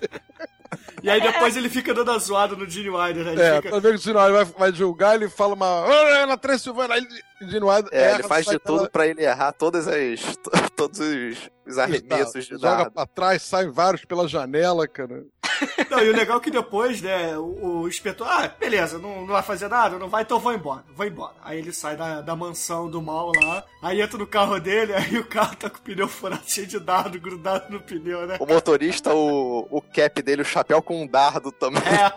E 1.01 1.09
aí 1.09 1.19
depois 1.21 1.55
ele 1.57 1.69
fica 1.69 1.93
dando 1.93 2.11
a 2.11 2.17
zoada 2.19 2.55
no 2.55 2.69
Gene 2.69 2.89
Wilder, 2.89 3.23
né? 3.25 3.31
Ele 3.33 3.41
É, 3.41 3.55
fica... 3.61 3.81
que 3.81 3.87
o 3.87 3.97
Gene 3.97 4.17
Wilder 4.17 4.33
vai, 4.33 4.45
vai 4.45 4.73
julgar, 4.73 5.15
ele 5.15 5.29
fala 5.29 5.53
uma. 5.55 5.65
"Ah, 5.85 6.25
na 6.27 6.37
Transilvânia! 6.37 6.95
Aí 6.95 7.07
o 7.41 7.49
Gene 7.49 7.65
Wilder 7.65 7.89
É, 7.91 8.01
erra, 8.03 8.19
ele 8.19 8.27
faz 8.27 8.45
sai 8.45 8.55
de 8.55 8.59
tudo 8.63 8.89
pra 8.89 9.07
ele 9.07 9.23
errar 9.23 9.51
todas 9.53 9.87
as, 9.87 10.19
todos 10.75 10.99
os, 10.99 11.49
os 11.65 11.77
arremessos 11.77 12.45
de 12.45 12.51
Joga 12.51 12.67
dado. 12.85 12.91
pra 12.91 13.05
trás, 13.05 13.41
saem 13.41 13.71
vários 13.71 14.05
pela 14.05 14.27
janela, 14.27 14.87
cara. 14.87 15.23
Não, 15.89 15.99
e 15.99 16.09
o 16.09 16.15
legal 16.15 16.37
é 16.37 16.41
que 16.41 16.51
depois, 16.51 17.01
né, 17.01 17.37
o, 17.37 17.81
o 17.81 17.87
inspetor, 17.87 18.27
ah, 18.27 18.47
beleza, 18.59 18.97
não, 18.97 19.21
não 19.21 19.27
vai 19.27 19.41
fazer 19.41 19.67
nada, 19.67 19.97
não 19.97 20.09
vai, 20.09 20.23
então 20.23 20.39
vou 20.39 20.53
embora, 20.53 20.83
vou 20.95 21.05
embora. 21.05 21.33
Aí 21.43 21.57
ele 21.57 21.73
sai 21.73 21.95
da, 21.95 22.21
da 22.21 22.35
mansão 22.35 22.89
do 22.89 23.01
mal 23.01 23.31
lá, 23.41 23.63
aí 23.81 24.01
entra 24.01 24.17
no 24.17 24.27
carro 24.27 24.59
dele, 24.59 24.93
aí 24.93 25.17
o 25.17 25.25
carro 25.25 25.55
tá 25.55 25.69
com 25.69 25.77
o 25.77 25.81
pneu 25.81 26.07
furado, 26.07 26.43
cheio 26.47 26.67
de 26.67 26.79
dardo 26.79 27.19
grudado 27.19 27.71
no 27.71 27.81
pneu, 27.81 28.25
né? 28.25 28.37
O 28.39 28.45
motorista, 28.45 29.13
o, 29.13 29.67
o 29.69 29.81
cap 29.81 30.21
dele, 30.21 30.41
o 30.41 30.45
chapéu 30.45 30.81
com 30.81 31.01
um 31.01 31.07
dardo 31.07 31.51
também 31.51 31.81
É, 31.83 32.11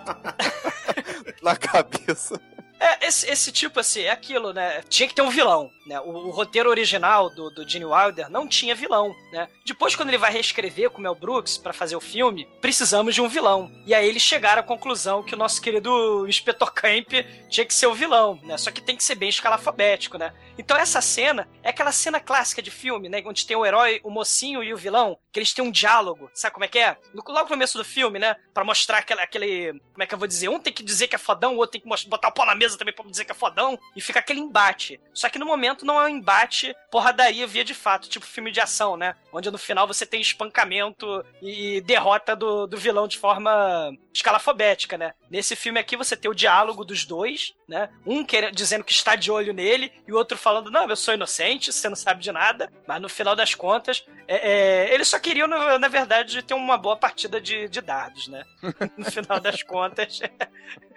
na 1.43 1.57
cabeça. 1.57 2.41
É, 2.83 3.07
esse, 3.07 3.31
esse 3.31 3.53
tipo, 3.53 3.79
assim, 3.79 4.01
é 4.01 4.11
aquilo, 4.11 4.53
né? 4.53 4.83
Tinha 4.89 5.09
que 5.09 5.15
ter 5.15 5.23
um 5.23 5.31
vilão, 5.31 5.71
né? 5.87 6.01
O, 6.01 6.11
o 6.11 6.31
roteiro 6.31 6.69
original 6.69 7.31
do, 7.31 7.49
do 7.49 7.69
Gene 7.69 7.85
Wilder 7.85 8.29
não 8.29 8.49
tinha 8.49 8.75
vilão, 8.75 9.15
né? 9.33 9.49
Depois, 9.65 9.95
quando 9.95 10.09
ele 10.09 10.19
vai 10.19 10.33
reescrever 10.33 10.91
com 10.91 10.99
o 10.99 11.01
Mel 11.01 11.15
Brooks 11.15 11.57
para 11.57 11.73
fazer 11.73 11.95
o 11.95 12.01
filme, 12.01 12.49
precisamos 12.61 13.15
de 13.15 13.23
um 13.23 13.29
vilão. 13.29 13.71
E 13.87 13.95
aí 13.95 14.09
eles 14.09 14.23
chegaram 14.23 14.63
à 14.63 14.65
conclusão 14.65 15.23
que 15.23 15.33
o 15.33 15.39
nosso 15.39 15.63
querido 15.63 16.27
Inspetor 16.27 16.73
Camp 16.73 17.13
tinha 17.49 17.65
que 17.65 17.73
ser 17.73 17.87
o 17.87 17.95
vilão, 17.95 18.41
né? 18.43 18.59
Só 18.59 18.73
que 18.73 18.81
tem 18.81 18.97
que 18.97 19.05
ser 19.05 19.15
bem 19.15 19.29
escalafobético, 19.29 20.19
né? 20.19 20.35
Então 20.59 20.77
essa 20.77 21.01
cena 21.01 21.49
é 21.63 21.71
aquela 21.71 21.93
cena 21.93 22.19
clássica 22.19 22.61
de 22.61 22.71
filme, 22.73 23.09
né? 23.09 23.23
Onde 23.25 23.47
tem 23.47 23.57
o 23.57 23.65
herói, 23.65 24.01
o 24.03 24.11
mocinho 24.11 24.63
e 24.63 24.75
o 24.75 24.77
vilão, 24.77 25.17
que 25.31 25.39
eles 25.39 25.53
têm 25.53 25.65
um 25.65 25.71
diálogo. 25.71 26.29
Sabe 26.35 26.53
como 26.53 26.65
é 26.65 26.69
que 26.69 26.81
é? 26.81 26.97
No, 27.15 27.23
logo 27.29 27.43
no 27.43 27.49
começo 27.49 27.79
do 27.79 27.85
filme, 27.85 28.19
né? 28.19 28.35
Pra 28.53 28.65
mostrar 28.65 28.99
aquele, 28.99 29.21
aquele. 29.21 29.81
Como 29.93 30.03
é 30.03 30.07
que 30.07 30.15
eu 30.15 30.19
vou 30.19 30.27
dizer? 30.27 30.49
Um 30.49 30.59
tem 30.59 30.73
que 30.73 30.83
dizer 30.83 31.07
que 31.07 31.15
é 31.15 31.19
fodão, 31.19 31.55
o 31.55 31.59
outro 31.59 31.73
tem 31.73 31.81
que 31.81 31.87
mostrar, 31.87 32.11
botar 32.11 32.29
o 32.29 32.33
pau 32.33 32.45
na 32.45 32.55
mesa 32.55 32.72
também 32.79 32.95
pra 32.95 33.05
dizer 33.05 33.25
que 33.25 33.33
é 33.33 33.35
fodão. 33.35 33.79
E 33.95 34.01
fica 34.01 34.19
aquele 34.19 34.41
embate. 34.41 35.01
Só 35.13 35.29
que 35.29 35.39
no 35.39 35.47
momento 35.47 35.85
não 35.85 36.01
é 36.01 36.05
um 36.05 36.09
embate 36.09 36.75
porradaria 36.91 37.47
via 37.47 37.65
de 37.65 37.75
fato, 37.75 38.09
tipo 38.09 38.27
filme 38.27 38.51
de 38.51 38.61
ação, 38.61 38.97
né? 38.97 39.15
Onde 39.33 39.51
no 39.51 39.59
final 39.59 39.87
você 39.87 40.05
tem 40.07 40.21
espancamento 40.21 41.25
e 41.41 41.81
derrota 41.83 42.37
do, 42.37 42.67
do 42.67 42.77
vilão 42.77 43.09
de 43.09 43.19
forma 43.19 43.93
escalafobética, 44.15 44.99
né? 44.99 45.15
Nesse 45.33 45.57
filme 45.57 45.81
aqui 45.81 45.97
você 45.97 46.15
tem 46.15 46.31
o 46.31 46.35
diálogo 46.35 46.85
dos 46.85 47.07
dois, 47.07 47.55
né? 47.67 47.89
Um 48.05 48.23
querendo, 48.23 48.55
dizendo 48.55 48.85
que 48.85 48.93
está 48.93 49.17
de 49.17 49.31
olho 49.31 49.55
nele 49.55 49.91
e 50.07 50.13
o 50.13 50.17
outro 50.17 50.37
falando, 50.37 50.71
não, 50.71 50.87
eu 50.87 50.95
sou 50.95 51.15
inocente, 51.15 51.73
você 51.73 51.89
não 51.89 51.97
sabe 51.97 52.23
de 52.23 52.31
nada. 52.31 52.71
Mas 52.87 53.01
no 53.01 53.09
final 53.09 53.35
das 53.35 53.55
contas, 53.55 54.05
é, 54.29 54.51
é, 54.91 54.95
eles 54.95 55.09
só 55.09 55.19
queriam, 55.19 55.49
na 55.49 55.89
verdade, 55.89 56.43
ter 56.43 56.53
uma 56.53 56.77
boa 56.77 56.99
partida 56.99 57.41
de, 57.41 57.67
de 57.67 57.81
dardos, 57.81 58.29
né? 58.29 58.45
No 58.99 59.11
final 59.11 59.41
das 59.41 59.63
contas, 59.63 60.21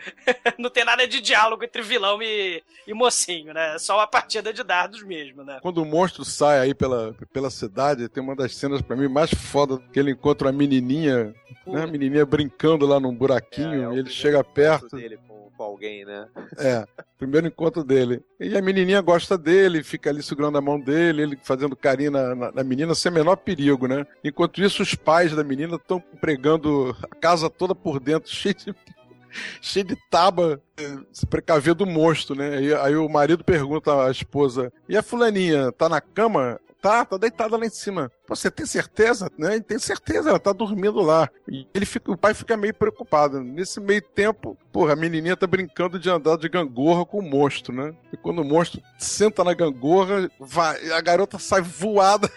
não 0.60 0.70
tem 0.70 0.84
nada 0.84 1.08
de 1.08 1.22
diálogo 1.22 1.64
entre 1.64 1.82
vilão 1.82 2.22
e, 2.22 2.62
e 2.86 2.94
mocinho, 2.94 3.54
né? 3.54 3.78
Só 3.80 3.96
uma 3.96 4.08
partida 4.08 4.52
de 4.52 4.64
dardos 4.64 5.02
mesmo, 5.04 5.46
né? 5.46 5.60
Quando 5.62 5.82
o 5.82 5.86
monstro 5.86 6.26
sai 6.26 6.60
aí 6.60 6.74
pela, 6.76 7.16
pela 7.32 7.50
cidade, 7.50 8.10
tem 8.10 8.22
uma 8.22 8.36
das 8.36 8.54
cenas 8.54 8.82
para 8.82 8.98
mim 8.98 9.08
mais 9.08 9.34
foda 9.34 9.80
que 9.94 10.00
ele 10.00 10.12
encontra 10.12 10.50
a 10.50 10.52
menininha, 10.52 11.34
né? 11.66 11.84
A 11.84 11.88
menininha 11.88 12.26
brincando 12.26 12.86
lá 12.86 13.00
num 13.00 13.16
buraquinho, 13.16 13.92
É, 13.92 13.96
e 13.96 14.00
ele 14.00 14.10
chega 14.26 14.44
perto. 14.44 14.96
Dele 14.96 15.18
com, 15.28 15.50
com 15.56 15.64
alguém, 15.64 16.06
né? 16.06 16.28
É, 16.58 16.86
primeiro 17.18 17.48
encontro 17.48 17.84
dele. 17.84 18.24
E 18.40 18.58
a 18.58 18.62
menininha 18.62 19.02
gosta 19.02 19.38
dele, 19.38 19.84
fica 19.84 20.10
ali 20.10 20.24
segurando 20.24 20.58
a 20.58 20.62
mão 20.62 20.80
dele, 20.80 21.22
ele 21.22 21.40
fazendo 21.44 21.76
carinho 21.76 22.12
na, 22.12 22.36
na, 22.36 22.52
na 22.52 22.64
menina 22.64 22.96
sem 22.96 23.12
menor 23.12 23.38
perigo, 23.38 23.88
né? 23.88 24.06
Enquanto 24.24 24.62
isso, 24.62 24.82
os 24.82 24.96
pais 24.96 25.36
da 25.36 25.44
menina 25.44 25.76
estão 25.76 26.00
pregando 26.20 26.96
a 27.04 27.16
casa 27.16 27.50
toda 27.50 27.76
por 27.76 28.00
dentro, 28.00 28.30
cheio 28.34 28.56
de, 28.56 28.76
cheio 29.62 29.86
de 29.86 29.98
taba, 30.10 30.62
eh, 30.78 30.98
se 31.12 31.26
precaver 31.26 31.76
do 31.76 31.86
monstro, 31.86 32.36
né? 32.36 32.58
Aí, 32.58 32.74
aí 32.74 32.96
o 32.96 33.10
marido 33.10 33.44
pergunta 33.44 34.06
à 34.06 34.12
esposa: 34.12 34.72
E 34.90 34.98
a 34.98 35.04
fulaninha, 35.04 35.72
tá 35.72 35.88
na 35.88 36.02
cama? 36.02 36.60
Tá, 36.86 37.04
tá 37.04 37.18
deitada 37.18 37.58
lá 37.58 37.66
em 37.66 37.70
cima. 37.70 38.12
Pô, 38.28 38.36
você 38.36 38.52
tem 38.52 38.64
certeza? 38.64 39.28
Né? 39.40 39.60
Tem 39.60 39.80
certeza, 39.80 40.30
ela 40.30 40.38
tá 40.38 40.54
dormindo 40.54 41.02
lá. 41.02 41.28
E 41.50 41.66
ele 41.74 41.84
fica, 41.84 42.12
o 42.12 42.16
pai 42.18 42.36
fica 42.36 42.56
meio 42.56 42.76
preocupado. 42.76 43.42
Nesse 43.42 43.80
meio 43.80 44.04
tempo, 44.04 44.56
porra, 44.72 44.94
a 44.94 44.96
menininha 44.96 45.36
tá 45.36 45.48
brincando 45.48 45.98
de 45.98 46.12
andar 46.12 46.38
de 46.38 46.48
gangorra 46.48 47.04
com 47.04 47.18
o 47.18 47.24
monstro, 47.24 47.74
né? 47.74 47.92
E 48.14 48.18
quando 48.18 48.44
o 48.44 48.46
monstro 48.46 48.84
senta 49.00 49.44
na 49.44 49.56
gangorra, 49.56 50.30
vai, 50.40 50.92
a 50.92 51.02
garota 51.02 51.40
sai 51.40 51.62
voada, 51.62 52.32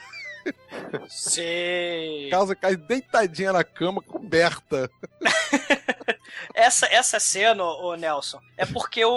Sim. 1.11 2.29
casa 2.31 2.57
cai 2.57 2.75
deitadinha 2.75 3.53
na 3.53 3.63
cama, 3.63 4.01
coberta. 4.01 4.91
Essa, 6.55 6.87
essa 6.87 7.19
cena, 7.21 7.63
o 7.65 7.95
Nelson, 7.95 8.41
é 8.57 8.65
porque 8.67 9.05
o, 9.05 9.11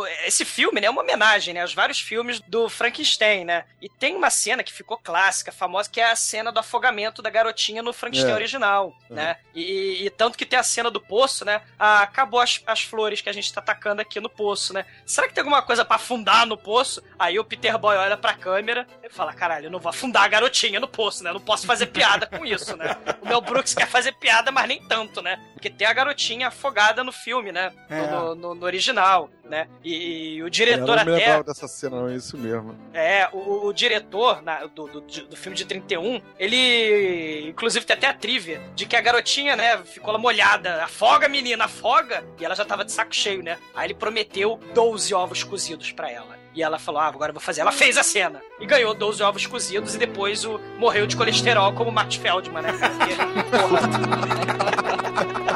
o- 0.00 0.06
esse 0.26 0.44
filme 0.44 0.80
né, 0.80 0.86
é 0.86 0.90
uma 0.90 1.02
homenagem 1.02 1.54
né, 1.54 1.62
aos 1.62 1.74
vários 1.74 2.00
filmes 2.00 2.40
do 2.40 2.68
Frankenstein, 2.68 3.44
né? 3.44 3.64
E 3.80 3.88
tem 3.88 4.14
uma 4.16 4.30
cena 4.30 4.62
que 4.62 4.72
ficou 4.72 4.96
clássica, 4.98 5.52
famosa, 5.52 5.88
que 5.90 6.00
é 6.00 6.10
a 6.10 6.16
cena 6.16 6.50
do 6.52 6.58
afogamento 6.60 7.20
da 7.22 7.30
garotinha 7.30 7.82
no 7.82 7.92
Frankenstein 7.92 8.32
É. 8.32 8.34
original, 8.34 8.96
né? 9.10 9.36
E, 9.54 10.04
e 10.06 10.10
tanto 10.10 10.36
que 10.38 10.46
tem 10.46 10.58
a 10.58 10.62
cena 10.62 10.90
do 10.90 11.00
poço, 11.00 11.44
né? 11.44 11.60
Ah, 11.78 12.02
acabou 12.02 12.40
as, 12.40 12.62
as 12.66 12.82
flores 12.82 13.20
que 13.20 13.28
a 13.28 13.32
gente 13.32 13.52
tá 13.52 13.60
atacando 13.60 14.00
aqui 14.02 14.20
no 14.20 14.28
poço, 14.30 14.72
né? 14.72 14.84
Será 15.04 15.28
que 15.28 15.34
tem 15.34 15.42
alguma 15.42 15.62
coisa 15.62 15.84
pra 15.84 15.96
afundar 15.96 16.46
no 16.46 16.56
poço? 16.56 17.02
Aí 17.18 17.38
o 17.38 17.44
Peter 17.44 17.76
Boy 17.78 17.96
olha 17.96 18.16
pra 18.16 18.34
câmera 18.34 18.86
e 19.02 19.08
fala: 19.08 19.32
caralho, 19.32 19.66
eu 19.66 19.70
não 19.70 19.78
vou 19.80 19.90
afundar 19.90 20.24
a 20.24 20.28
garotinha 20.28 20.80
no 20.80 20.88
poço, 20.88 21.22
né? 21.22 21.30
Eu 21.30 21.34
não 21.34 21.40
posso 21.40 21.66
fazer 21.66 21.86
piada 21.86 22.26
com 22.26 22.44
isso, 22.44 22.76
né? 22.76 22.96
O 23.22 23.26
Mel 23.28 23.40
Brooks 23.40 23.74
quer 23.74 23.86
fazer 23.88 24.12
piada, 24.12 24.50
mas 24.50 24.66
nem 24.68 24.82
tanto, 24.86 25.20
né? 25.22 25.38
Porque 25.52 25.70
tem 25.70 25.86
a 25.86 25.92
garotinha 25.92 26.50
afogada 26.56 27.04
no 27.04 27.12
filme, 27.12 27.52
né? 27.52 27.72
É. 27.88 28.06
No, 28.08 28.34
no- 28.34 28.54
no 28.54 28.64
original, 28.66 29.30
né? 29.44 29.68
E, 29.84 30.36
e 30.36 30.42
o 30.42 30.46
Eu 30.46 30.50
diretor 30.50 30.86
não 30.86 30.94
me 30.94 31.00
até. 31.00 31.10
lembrava 31.12 31.44
dessa 31.44 31.68
cena, 31.68 32.00
não, 32.00 32.08
é 32.08 32.16
isso 32.16 32.36
mesmo. 32.36 32.74
É, 32.92 33.28
o, 33.32 33.66
o 33.66 33.72
diretor 33.72 34.42
na- 34.42 34.66
do, 34.66 34.86
do, 34.86 35.00
do 35.00 35.36
filme 35.36 35.56
de 35.56 35.64
31, 35.64 36.20
ele. 36.38 37.48
Inclusive 37.48 37.84
tem 37.84 37.96
até 37.96 38.08
a 38.08 38.14
trivia 38.14 38.60
de 38.74 38.86
que 38.86 38.96
a 38.96 39.00
garotinha, 39.00 39.54
né, 39.56 39.78
ficou 39.84 40.12
lá 40.12 40.18
molhada. 40.18 40.82
Afoga, 40.84 41.28
menina, 41.28 41.64
afoga! 41.64 42.24
E 42.40 42.44
ela 42.44 42.54
já 42.54 42.64
tava 42.64 42.84
de 42.84 42.92
saco 42.92 43.14
cheio, 43.14 43.42
né? 43.42 43.58
Aí 43.74 43.86
ele 43.86 43.94
prometeu 43.94 44.58
12 44.74 45.14
ovos 45.14 45.42
cozidos 45.44 45.92
pra 45.92 46.10
ela. 46.10 46.36
E 46.54 46.62
ela 46.62 46.78
falou: 46.78 47.00
Ah, 47.02 47.06
agora 47.06 47.30
eu 47.30 47.34
vou 47.34 47.40
fazer. 47.42 47.60
Ela 47.60 47.70
fez 47.72 47.98
a 47.98 48.02
cena. 48.02 48.40
E 48.58 48.64
ganhou 48.66 48.94
12 48.94 49.22
ovos 49.22 49.46
cozidos 49.46 49.94
e 49.94 49.98
depois 49.98 50.44
o, 50.46 50.58
morreu 50.78 51.06
de 51.06 51.14
colesterol, 51.16 51.72
como 51.74 51.90
o 51.90 51.92
Matt 51.92 52.16
Feldman, 52.16 52.62
né? 52.62 52.72
Porque, 52.72 53.14
porra, 53.50 53.80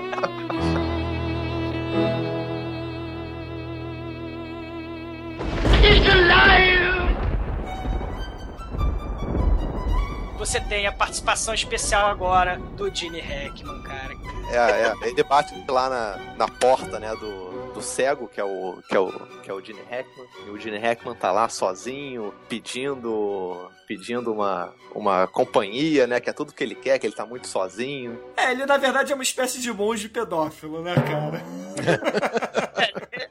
Você 10.40 10.58
tem 10.58 10.86
a 10.86 10.92
participação 10.92 11.52
especial 11.52 12.08
agora 12.08 12.56
do 12.74 12.92
Gene 12.92 13.20
Hackman, 13.20 13.82
cara. 13.82 14.14
É, 14.50 14.86
é. 14.86 15.08
Ele 15.10 15.22
bate 15.22 15.54
lá 15.68 15.90
na, 15.90 16.16
na 16.34 16.48
porta, 16.48 16.98
né, 16.98 17.14
do, 17.14 17.72
do 17.74 17.82
cego, 17.82 18.26
que 18.26 18.40
é 18.40 18.44
o 18.44 18.82
que 18.88 18.96
é 18.96 18.98
o 18.98 19.12
que 19.42 19.50
é 19.50 19.52
o 19.52 19.62
Gene 19.62 19.82
Hackman. 19.82 20.26
E 20.46 20.50
o 20.50 20.58
Gene 20.58 20.78
Hackman 20.78 21.14
tá 21.14 21.30
lá 21.30 21.46
sozinho, 21.50 22.32
pedindo 22.48 23.70
pedindo 23.86 24.32
uma, 24.32 24.72
uma 24.94 25.26
companhia, 25.26 26.06
né, 26.06 26.20
que 26.20 26.30
é 26.30 26.32
tudo 26.32 26.54
que 26.54 26.64
ele 26.64 26.74
quer, 26.74 26.98
que 26.98 27.06
ele 27.06 27.14
tá 27.14 27.26
muito 27.26 27.46
sozinho. 27.46 28.18
É, 28.34 28.52
ele 28.52 28.64
na 28.64 28.78
verdade 28.78 29.12
é 29.12 29.14
uma 29.14 29.22
espécie 29.22 29.60
de 29.60 29.70
monge 29.70 30.08
pedófilo, 30.08 30.80
né, 30.80 30.94
cara? 30.94 31.42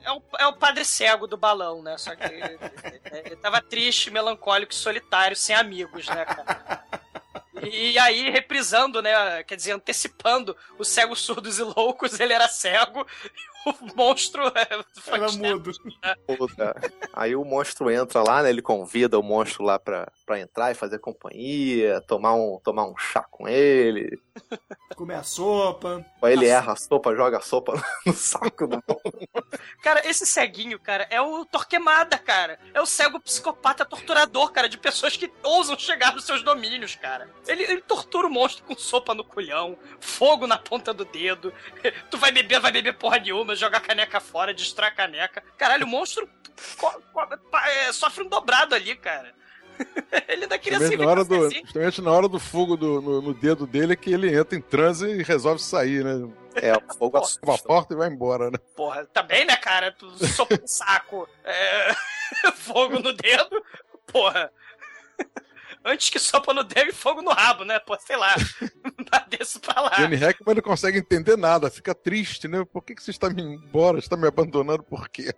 É 0.02 0.12
o, 0.12 0.22
é 0.40 0.48
o 0.48 0.54
padre 0.54 0.84
cego 0.84 1.28
do 1.28 1.38
balão, 1.38 1.84
né? 1.84 1.96
Só 1.98 2.16
que 2.16 2.24
ele, 2.24 2.60
ele 3.26 3.36
tava 3.36 3.62
triste, 3.62 4.10
melancólico 4.10 4.72
e 4.72 4.76
solitário, 4.76 5.36
sem 5.36 5.56
amigos, 5.56 6.08
né, 6.08 6.26
cara? 6.26 6.84
E, 7.64 7.98
aí, 8.00 8.30
reprisando, 8.30 9.02
né? 9.02 9.44
Quer 9.44 9.56
dizer, 9.56 9.72
antecipando 9.72 10.56
os 10.78 10.88
cegos 10.88 11.20
surdos 11.20 11.60
e 11.60 11.64
loucos, 11.64 12.20
ele 12.20 12.34
era 12.34 12.48
cego 12.48 13.06
o 13.66 13.74
monstro 13.96 14.44
é, 14.56 14.68
Era 15.08 15.32
mudo. 15.32 15.72
Puta. 16.26 16.76
Aí 17.14 17.36
o 17.36 17.44
monstro 17.44 17.90
entra 17.92 18.24
lá, 18.24 18.44
né? 18.44 18.50
Ele 18.50 18.62
convida 18.62 19.20
o 19.20 19.24
monstro 19.24 19.64
lá 19.64 19.80
pra, 19.80 20.12
pra 20.26 20.40
entrar 20.40 20.72
e 20.72 20.76
fazer 20.76 21.00
companhia, 21.00 22.02
tomar 22.02 22.34
um, 22.34 22.60
tomar 22.64 22.86
um 22.86 22.98
chá 22.98 23.24
com 23.30 23.48
ele. 23.48 24.20
Comer 24.96 25.16
a 25.16 25.24
sopa. 25.24 26.06
Aí 26.22 26.34
ele 26.34 26.48
erra 26.48 26.74
a 26.74 26.76
sopa, 26.76 27.16
joga 27.16 27.38
a 27.38 27.42
sopa 27.42 27.74
no 28.06 28.14
saco 28.14 28.68
do 28.68 28.82
Cara, 29.82 30.08
esse 30.08 30.26
ceguinho, 30.26 30.80
cara, 30.80 31.08
é 31.10 31.22
o 31.22 31.46
Torquemada, 31.46 32.18
cara. 32.18 32.60
É 32.74 32.82
o 32.82 32.86
cego 32.86 33.20
psicopata 33.20 33.86
torturador, 33.86 34.52
cara, 34.52 34.70
de 34.70 34.78
pessoas 34.78 35.16
que 35.16 35.32
ousam 35.44 35.78
chegar 35.78 36.14
nos 36.14 36.26
seus 36.26 36.44
domínios, 36.44 36.96
cara. 36.96 37.30
Ele, 37.48 37.64
ele 37.64 37.82
tortura 37.82 38.28
o 38.28 38.30
monstro 38.30 38.64
com 38.64 38.76
sopa 38.76 39.14
no 39.14 39.24
culhão, 39.24 39.78
fogo 40.00 40.48
na 40.48 40.58
ponta 40.58 40.94
do 40.94 41.06
dedo. 41.06 41.54
Tu 42.10 42.18
vai 42.18 42.32
beber, 42.32 42.60
vai 42.60 42.72
beber 42.72 42.98
porra 42.98 43.20
nenhuma, 43.20 43.49
joga 43.56 43.78
a 43.78 43.82
caneca 43.82 44.20
fora, 44.20 44.54
destrói 44.54 44.90
a 44.90 44.92
caneca. 44.94 45.42
Caralho, 45.58 45.86
o 45.86 45.90
monstro 45.90 46.28
co- 46.78 47.02
co- 47.14 47.38
pa- 47.52 47.70
é, 47.70 47.92
sofre 47.94 48.24
um 48.24 48.30
dobrado 48.30 48.76
ali, 48.76 48.96
cara. 48.96 49.34
Ele 50.28 50.44
ainda 50.44 50.58
queria 50.60 50.78
se 50.80 50.98
na, 50.98 51.06
hora 51.08 51.24
do, 51.24 51.46
assim. 51.46 51.62
justamente 51.62 52.02
na 52.02 52.12
hora 52.12 52.28
do 52.28 52.38
fogo 52.40 52.76
do- 52.76 53.02
no, 53.02 53.22
no 53.22 53.34
dedo 53.34 53.66
dele 53.66 53.94
é 53.94 53.96
que 53.96 54.12
ele 54.12 54.36
entra 54.36 54.58
em 54.58 54.62
transe 54.62 55.08
e 55.08 55.24
resolve 55.24 55.62
sair, 55.62 56.04
né? 56.04 56.30
É, 56.56 56.74
o 56.76 56.82
fogo 56.98 57.18
Uma 57.18 57.24
assusta. 57.24 57.68
porta 57.68 57.94
e 57.94 57.98
vai 57.98 58.10
embora, 58.10 58.52
né? 58.52 58.58
Porra, 58.76 59.06
também, 59.06 59.46
né, 59.46 59.56
cara? 59.56 59.94
Tu 59.94 60.10
sopa 60.28 60.58
no 60.58 60.68
saco, 60.68 61.30
é, 61.46 61.94
fogo 62.58 63.00
no 63.00 63.14
dedo, 63.14 63.64
porra. 64.08 64.52
Antes 65.84 66.10
que 66.10 66.20
sopa 66.20 66.54
no 66.54 66.64
dedo 66.64 66.90
e 66.90 66.94
fogo 66.94 67.22
no 67.22 67.32
rabo, 67.32 67.64
né? 67.64 67.80
Pô, 67.80 67.98
sei 68.00 68.18
lá. 68.18 68.36
Desço 69.30 69.60
pra 69.60 69.82
lá. 69.82 69.96
Johnny 69.96 70.16
Hackman 70.16 70.56
não 70.56 70.62
consegue 70.62 70.98
entender 70.98 71.38
nada, 71.38 71.70
fica 71.70 71.96
triste, 71.96 72.48
né? 72.48 72.66
Por 72.66 72.84
que, 72.84 72.96
que 72.96 73.04
você 73.04 73.12
está 73.12 73.30
me 73.30 73.42
embora? 73.42 73.98
Você 73.98 74.06
está 74.06 74.18
me 74.18 74.28
abandonando 74.28 74.84
por 74.84 75.08
quê? 75.10 75.34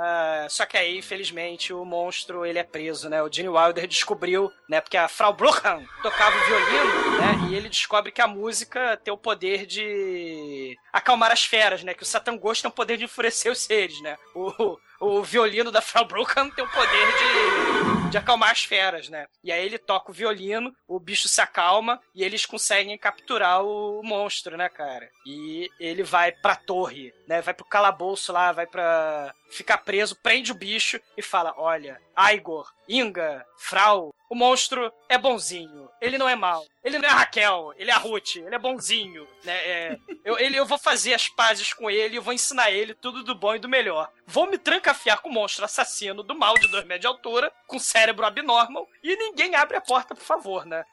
Ah, 0.00 0.46
só 0.48 0.64
que 0.64 0.76
aí, 0.76 0.96
infelizmente, 0.96 1.72
o 1.72 1.84
monstro 1.84 2.46
ele 2.46 2.58
é 2.58 2.62
preso, 2.62 3.08
né? 3.08 3.20
O 3.20 3.32
Gene 3.32 3.48
Wilder 3.48 3.86
descobriu, 3.86 4.48
né? 4.68 4.80
Porque 4.80 4.96
a 4.96 5.08
Frau 5.08 5.32
Bruchan 5.32 5.82
tocava 6.02 6.36
o 6.36 6.46
violino, 6.46 7.18
né? 7.18 7.48
E 7.50 7.54
ele 7.56 7.68
descobre 7.68 8.12
que 8.12 8.20
a 8.20 8.28
música 8.28 8.96
tem 8.98 9.12
o 9.12 9.18
poder 9.18 9.66
de 9.66 10.76
acalmar 10.92 11.32
as 11.32 11.44
feras, 11.44 11.82
né? 11.82 11.94
Que 11.94 12.04
o 12.04 12.06
Satan 12.06 12.36
Ghost 12.36 12.62
tem 12.62 12.70
o 12.70 12.74
poder 12.74 12.96
de 12.96 13.04
enfurecer 13.04 13.50
os 13.50 13.58
seres, 13.58 14.00
né? 14.00 14.16
O, 14.36 14.78
o 15.00 15.22
violino 15.22 15.70
da 15.70 15.80
Frau 15.80 16.04
Brucken 16.04 16.50
tem 16.50 16.64
o 16.64 16.70
poder 16.70 17.06
de, 17.18 18.10
de 18.10 18.18
acalmar 18.18 18.50
as 18.50 18.64
feras, 18.64 19.08
né? 19.08 19.26
E 19.42 19.52
aí 19.52 19.64
ele 19.64 19.78
toca 19.78 20.10
o 20.10 20.14
violino, 20.14 20.74
o 20.86 20.98
bicho 20.98 21.28
se 21.28 21.40
acalma 21.40 22.00
e 22.14 22.24
eles 22.24 22.44
conseguem 22.46 22.96
capturar 22.98 23.64
o 23.64 24.02
monstro, 24.02 24.56
né, 24.56 24.68
cara? 24.68 25.08
E 25.26 25.68
ele 25.78 26.02
vai 26.02 26.32
pra 26.32 26.56
torre, 26.56 27.12
né? 27.26 27.40
Vai 27.40 27.54
pro 27.54 27.64
calabouço 27.64 28.32
lá, 28.32 28.52
vai 28.52 28.66
pra 28.66 29.32
ficar 29.50 29.78
preso, 29.78 30.16
prende 30.16 30.52
o 30.52 30.56
bicho 30.56 31.00
e 31.16 31.22
fala: 31.22 31.54
Olha, 31.56 32.00
Igor, 32.32 32.70
Inga, 32.88 33.44
Frau, 33.56 34.14
o 34.30 34.34
monstro 34.34 34.92
é 35.08 35.16
bonzinho. 35.16 35.88
Ele 36.00 36.18
não 36.18 36.28
é 36.28 36.34
mal. 36.34 36.64
Ele 36.82 36.98
não 36.98 37.08
é 37.08 37.12
Raquel, 37.12 37.72
ele 37.76 37.90
é 37.90 37.94
Ruth, 37.94 38.36
ele 38.36 38.54
é 38.54 38.58
bonzinho. 38.58 39.26
Né? 39.44 39.56
É, 39.56 39.98
eu, 40.24 40.38
ele, 40.38 40.56
eu 40.56 40.66
vou 40.66 40.78
fazer 40.78 41.14
as 41.14 41.28
pazes 41.28 41.72
com 41.72 41.90
ele 41.90 42.16
e 42.16 42.20
vou 42.20 42.32
ensinar 42.32 42.70
ele 42.70 42.94
tudo 42.94 43.22
do 43.22 43.34
bom 43.34 43.54
e 43.54 43.58
do 43.58 43.68
melhor. 43.68 44.10
Vou 44.30 44.46
me 44.46 44.58
trancafiar 44.58 45.22
com 45.22 45.30
o 45.30 45.32
monstro 45.32 45.64
assassino 45.64 46.22
do 46.22 46.34
mal 46.34 46.52
de 46.58 46.70
2 46.70 46.84
metros 46.84 47.00
de 47.00 47.06
altura, 47.06 47.50
com 47.66 47.78
cérebro 47.78 48.26
abnormal, 48.26 48.86
e 49.02 49.16
ninguém 49.16 49.54
abre 49.54 49.78
a 49.78 49.80
porta, 49.80 50.14
por 50.14 50.22
favor, 50.22 50.66
né? 50.66 50.84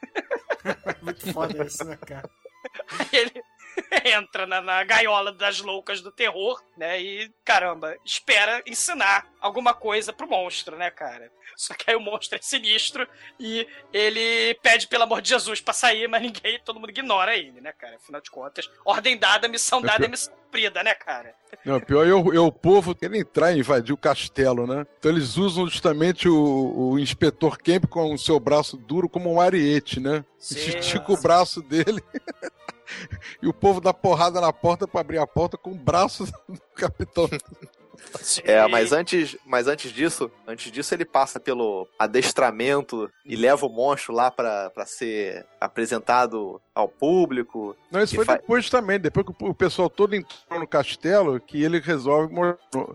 Muito 1.02 1.30
foda 1.34 1.62
isso, 1.62 1.84
né, 1.84 1.98
cara? 1.98 2.30
Aí 2.98 3.08
ele 3.12 3.44
entra 4.16 4.46
na, 4.46 4.62
na, 4.62 4.82
gaiola 4.84 5.32
das 5.32 5.60
loucas 5.60 6.00
do 6.00 6.10
terror, 6.10 6.64
né? 6.78 6.98
E, 6.98 7.30
caramba, 7.44 7.94
espera 8.06 8.62
ensinar 8.66 9.26
alguma 9.38 9.74
coisa 9.74 10.14
pro 10.14 10.26
monstro, 10.26 10.74
né, 10.74 10.90
cara? 10.90 11.30
Só 11.54 11.74
que 11.74 11.90
aí 11.90 11.96
o 11.96 12.00
monstro 12.00 12.38
é 12.38 12.42
sinistro 12.42 13.06
e 13.38 13.68
ele 13.92 14.54
pede, 14.62 14.88
pelo 14.88 15.04
amor 15.04 15.20
de 15.20 15.28
Jesus, 15.28 15.60
pra 15.60 15.74
sair, 15.74 16.08
mas 16.08 16.22
ninguém, 16.22 16.58
todo 16.60 16.80
mundo 16.80 16.90
ignora 16.90 17.36
ele, 17.36 17.60
né, 17.60 17.72
cara? 17.72 17.96
Afinal 17.96 18.22
de 18.22 18.30
contas, 18.30 18.66
ordem 18.82 19.18
dada, 19.18 19.46
missão 19.46 19.82
dada 19.82 20.06
é 20.06 20.08
missão 20.08 20.34
cumprida, 20.34 20.82
né, 20.82 20.94
cara? 20.94 21.34
Não, 21.64 21.80
pior 21.80 22.06
é 22.06 22.14
o, 22.14 22.46
é 22.48 22.50
povo 22.50 22.94
querer 22.94 23.18
entrar 23.18 23.52
e 23.52 23.58
invadir 23.58 23.92
o 23.92 23.96
castelo, 23.96 24.66
né? 24.66 24.86
Então 24.98 25.10
eles 25.10 25.36
usam 25.36 25.66
justamente 25.66 26.28
o, 26.28 26.92
o 26.92 26.98
inspetor 26.98 27.58
Kemp 27.58 27.86
com 27.86 28.14
o 28.14 28.18
seu 28.18 28.38
braço 28.38 28.76
duro 28.76 29.08
como 29.08 29.32
um 29.32 29.40
ariete, 29.40 29.98
né? 29.98 30.24
Estica 30.38 31.12
o 31.12 31.20
braço 31.20 31.62
dele. 31.62 32.02
e 33.42 33.48
o 33.48 33.52
povo 33.52 33.80
dá 33.80 33.92
porrada 33.92 34.40
na 34.40 34.52
porta 34.52 34.86
para 34.86 35.00
abrir 35.00 35.18
a 35.18 35.26
porta 35.26 35.56
com 35.56 35.72
o 35.72 35.78
braço 35.78 36.24
do 36.48 36.60
capitão. 36.74 37.28
É, 38.44 38.66
mas 38.68 38.92
antes, 38.92 39.36
mas 39.44 39.66
antes 39.66 39.92
disso, 39.92 40.30
antes 40.46 40.70
disso 40.70 40.94
ele 40.94 41.04
passa 41.04 41.38
pelo 41.38 41.88
adestramento 41.98 43.10
e 43.24 43.36
leva 43.36 43.66
o 43.66 43.68
monstro 43.68 44.14
lá 44.14 44.30
para 44.30 44.70
ser 44.86 45.46
apresentado 45.60 46.60
ao 46.74 46.88
público. 46.88 47.76
Não, 47.90 48.02
isso 48.02 48.14
foi 48.14 48.24
fa... 48.24 48.36
depois 48.36 48.68
também, 48.68 48.98
depois 48.98 49.26
que 49.26 49.34
o 49.40 49.54
pessoal 49.54 49.88
todo 49.88 50.14
entrou 50.14 50.60
no 50.60 50.66
castelo, 50.66 51.40
que 51.40 51.62
ele 51.62 51.80
resolve 51.80 52.34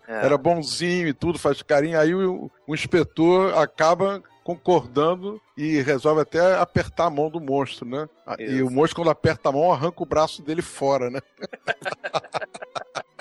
é. 0.07 0.25
era 0.25 0.37
bonzinho 0.37 1.07
e 1.07 1.13
tudo, 1.13 1.39
faz 1.39 1.61
carinho, 1.61 1.99
aí 1.99 2.13
o, 2.13 2.51
o 2.67 2.73
inspetor 2.73 3.57
acaba 3.57 4.21
concordando 4.43 5.39
e 5.55 5.81
resolve 5.81 6.21
até 6.21 6.57
apertar 6.57 7.05
a 7.05 7.09
mão 7.09 7.29
do 7.29 7.39
monstro, 7.39 7.87
né? 7.87 8.09
Isso. 8.39 8.51
E 8.53 8.63
o 8.63 8.69
monstro, 8.69 8.97
quando 8.97 9.11
aperta 9.11 9.49
a 9.49 9.51
mão, 9.51 9.71
arranca 9.71 10.01
o 10.01 10.05
braço 10.05 10.41
dele 10.41 10.61
fora, 10.61 11.09
né? 11.09 11.19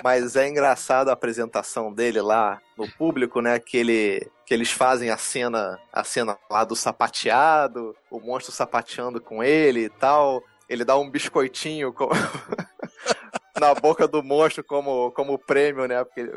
Mas 0.03 0.35
é 0.35 0.47
engraçado 0.47 1.09
a 1.09 1.13
apresentação 1.13 1.93
dele 1.93 2.21
lá 2.21 2.59
no 2.77 2.89
público, 2.91 3.41
né? 3.41 3.59
Que, 3.59 3.77
ele, 3.77 4.31
que 4.45 4.53
eles 4.53 4.71
fazem 4.71 5.09
a 5.09 5.17
cena, 5.17 5.79
a 5.91 6.03
cena 6.03 6.37
lá 6.49 6.63
do 6.63 6.75
sapateado, 6.75 7.95
o 8.09 8.19
monstro 8.19 8.51
sapateando 8.51 9.21
com 9.21 9.43
ele 9.43 9.85
e 9.85 9.89
tal. 9.89 10.43
Ele 10.67 10.85
dá 10.85 10.97
um 10.97 11.09
biscoitinho 11.09 11.93
com... 11.93 12.09
na 13.59 13.75
boca 13.75 14.07
do 14.07 14.23
monstro 14.23 14.63
como, 14.63 15.11
como 15.11 15.37
prêmio, 15.37 15.85
né? 15.85 16.03
Porque 16.03 16.31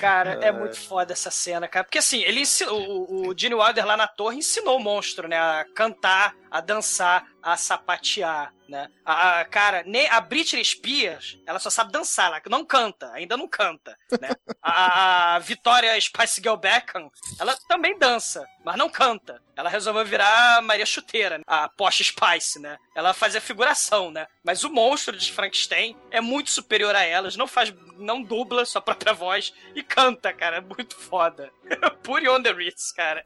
Cara, 0.00 0.38
é. 0.42 0.48
é 0.48 0.52
muito 0.52 0.80
foda 0.80 1.12
essa 1.12 1.30
cena, 1.30 1.68
cara. 1.68 1.84
Porque 1.84 1.98
assim, 1.98 2.22
ele 2.22 2.42
o, 2.68 3.28
o 3.28 3.38
Gene 3.38 3.54
Wilder 3.54 3.86
lá 3.86 3.96
na 3.96 4.08
torre 4.08 4.38
ensinou 4.38 4.76
o 4.76 4.82
monstro, 4.82 5.28
né? 5.28 5.38
A 5.38 5.64
cantar, 5.74 6.34
a 6.50 6.60
dançar, 6.60 7.26
a 7.42 7.56
sapatear, 7.56 8.52
né? 8.68 8.88
A, 9.04 9.40
a, 9.40 9.44
cara, 9.44 9.82
nem 9.86 10.06
a 10.08 10.20
Britney 10.20 10.64
Spears, 10.64 11.38
ela 11.46 11.58
só 11.58 11.70
sabe 11.70 11.90
dançar, 11.90 12.26
ela 12.26 12.42
não 12.48 12.64
canta, 12.64 13.10
ainda 13.12 13.36
não 13.36 13.48
canta, 13.48 13.96
né? 14.20 14.30
A, 14.62 15.36
a 15.36 15.38
Vitória 15.38 15.98
Spice 16.00 16.40
Girl 16.42 16.56
Beckham, 16.56 17.10
ela 17.40 17.56
também 17.68 17.98
dança, 17.98 18.46
mas 18.64 18.76
não 18.76 18.90
canta. 18.90 19.42
Ela 19.56 19.70
resolveu 19.70 20.04
virar 20.04 20.62
Maria 20.62 20.86
Chuteira, 20.86 21.40
a 21.46 21.68
Posh 21.68 22.06
Spice, 22.06 22.60
né? 22.60 22.76
Ela 22.94 23.14
fazia 23.14 23.40
figuração, 23.40 24.10
né? 24.10 24.26
Mas 24.44 24.62
o 24.62 24.70
monstro 24.70 25.16
de 25.16 25.32
Frankenstein 25.32 25.96
é 26.10 26.20
muito 26.20 26.50
superior 26.50 26.94
a 26.94 27.02
elas, 27.02 27.36
não 27.36 27.46
faz, 27.46 27.72
não 27.96 28.22
dubla 28.22 28.64
sua 28.64 28.82
própria 28.82 29.12
voz 29.12 29.52
e 29.74 29.82
canta, 29.82 30.32
cara, 30.32 30.58
é 30.58 30.60
muito 30.60 30.96
foda. 30.96 31.50
Pure 32.02 32.28
on 32.28 32.42
the 32.42 32.52
Ritz, 32.52 32.92
cara. 32.92 33.24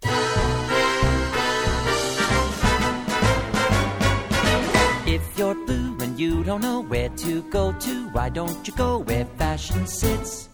If 5.13 5.39
you're 5.39 5.55
blue 5.67 5.99
and 6.01 6.19
you 6.19 6.43
don't 6.43 6.63
know 6.63 6.81
where 6.81 7.11
to 7.11 7.43
go 7.51 7.71
to, 7.71 8.09
why 8.15 8.31
don't 8.31 8.67
you 8.67 8.75
go 8.75 8.97
where 8.97 9.27
fashion 9.37 9.87
sits? 9.87 10.49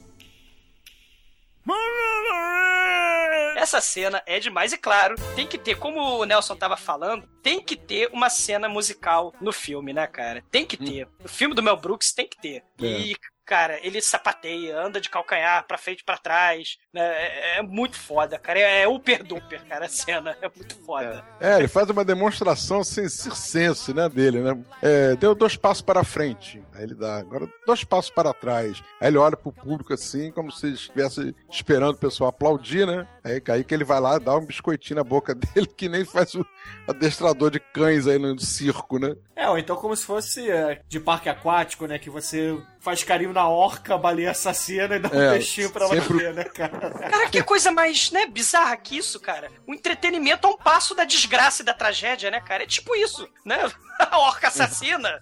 Essa 3.56 3.80
cena 3.80 4.20
é 4.26 4.40
demais 4.40 4.72
e 4.72 4.78
claro, 4.78 5.14
tem 5.36 5.46
que 5.46 5.58
ter, 5.58 5.76
como 5.76 6.00
o 6.00 6.24
Nelson 6.24 6.56
tava 6.56 6.76
falando, 6.76 7.28
tem 7.40 7.62
que 7.62 7.76
ter 7.76 8.08
uma 8.12 8.28
cena 8.28 8.68
musical 8.68 9.32
no 9.40 9.52
filme, 9.52 9.92
né, 9.92 10.08
cara? 10.08 10.42
Tem 10.50 10.66
que 10.66 10.76
ter. 10.76 11.06
Hum. 11.06 11.10
O 11.24 11.28
filme 11.28 11.54
do 11.54 11.62
Mel 11.62 11.76
Brooks 11.76 12.12
tem 12.12 12.26
que 12.26 12.40
ter. 12.40 12.64
É. 12.82 12.84
E 12.84 13.16
cara, 13.48 13.80
ele 13.82 14.02
sapateia, 14.02 14.78
anda 14.78 15.00
de 15.00 15.08
calcanhar 15.08 15.66
pra 15.66 15.78
frente 15.78 16.00
e 16.00 16.04
pra 16.04 16.18
trás. 16.18 16.76
Né? 16.92 17.00
É, 17.00 17.58
é, 17.58 17.62
muito 17.62 17.98
foda, 17.98 18.38
cara. 18.38 18.58
É, 18.58 18.82
é 18.82 19.22
duper, 19.22 19.64
cara, 19.66 19.86
a 19.86 19.88
cena. 19.88 20.36
É 20.42 20.50
muito 20.54 20.76
foda. 20.84 21.24
É, 21.40 21.58
ele 21.58 21.66
faz 21.68 21.88
uma 21.88 22.04
demonstração 22.04 22.84
sem 22.84 23.08
circense, 23.08 23.94
né, 23.94 24.06
dele, 24.08 24.40
né? 24.40 24.62
É, 24.82 25.16
deu 25.16 25.34
dois 25.34 25.56
passos 25.56 25.80
para 25.80 26.04
frente. 26.04 26.62
Aí 26.74 26.82
ele 26.84 26.94
dá, 26.94 27.16
agora 27.16 27.48
dois 27.66 27.82
passos 27.84 28.10
para 28.10 28.34
trás. 28.34 28.82
Aí 29.00 29.08
ele 29.08 29.16
olha 29.16 29.36
pro 29.36 29.50
público 29.50 29.94
assim, 29.94 30.30
como 30.30 30.52
se 30.52 30.74
estivesse 30.74 31.34
esperando 31.50 31.94
o 31.94 31.98
pessoal 31.98 32.28
aplaudir, 32.28 32.86
né? 32.86 33.08
Aí, 33.24 33.42
aí 33.48 33.64
que 33.64 33.74
ele 33.74 33.84
vai 33.84 34.00
lá 34.00 34.18
dá 34.18 34.36
um 34.36 34.44
biscoitinho 34.44 34.96
na 34.96 35.04
boca 35.04 35.34
dele, 35.34 35.66
que 35.66 35.88
nem 35.88 36.04
faz 36.04 36.34
o 36.34 36.44
adestrador 36.86 37.50
de 37.50 37.60
cães 37.60 38.06
aí 38.06 38.18
no 38.18 38.38
circo, 38.38 38.98
né? 38.98 39.16
É, 39.34 39.48
ou 39.48 39.56
então 39.56 39.76
como 39.76 39.96
se 39.96 40.04
fosse 40.04 40.50
é, 40.50 40.82
de 40.86 41.00
parque 41.00 41.28
aquático, 41.28 41.86
né? 41.86 41.98
Que 41.98 42.10
você 42.10 42.58
faz 42.80 43.02
carinho 43.02 43.32
na 43.32 43.48
orca, 43.48 43.98
baleia 43.98 44.30
assassina 44.30 44.96
e 44.96 44.98
dá 44.98 45.08
um 45.08 45.20
é, 45.20 45.32
peixinho 45.32 45.70
pra 45.70 45.84
ela 45.84 45.94
sempre... 45.94 46.32
né, 46.32 46.44
cara? 46.44 46.90
Cara, 46.90 47.28
que 47.28 47.42
coisa 47.42 47.70
mais, 47.70 48.10
né, 48.10 48.26
bizarra 48.26 48.76
que 48.76 48.96
isso, 48.96 49.18
cara. 49.20 49.50
O 49.66 49.74
entretenimento 49.74 50.46
a 50.46 50.50
um 50.50 50.56
passo 50.56 50.94
da 50.94 51.04
desgraça 51.04 51.62
e 51.62 51.64
da 51.64 51.74
tragédia, 51.74 52.30
né, 52.30 52.40
cara? 52.40 52.62
É 52.62 52.66
tipo 52.66 52.94
isso, 52.94 53.28
né? 53.44 53.58
a 53.98 54.18
orca 54.18 54.48
assassina. 54.48 55.20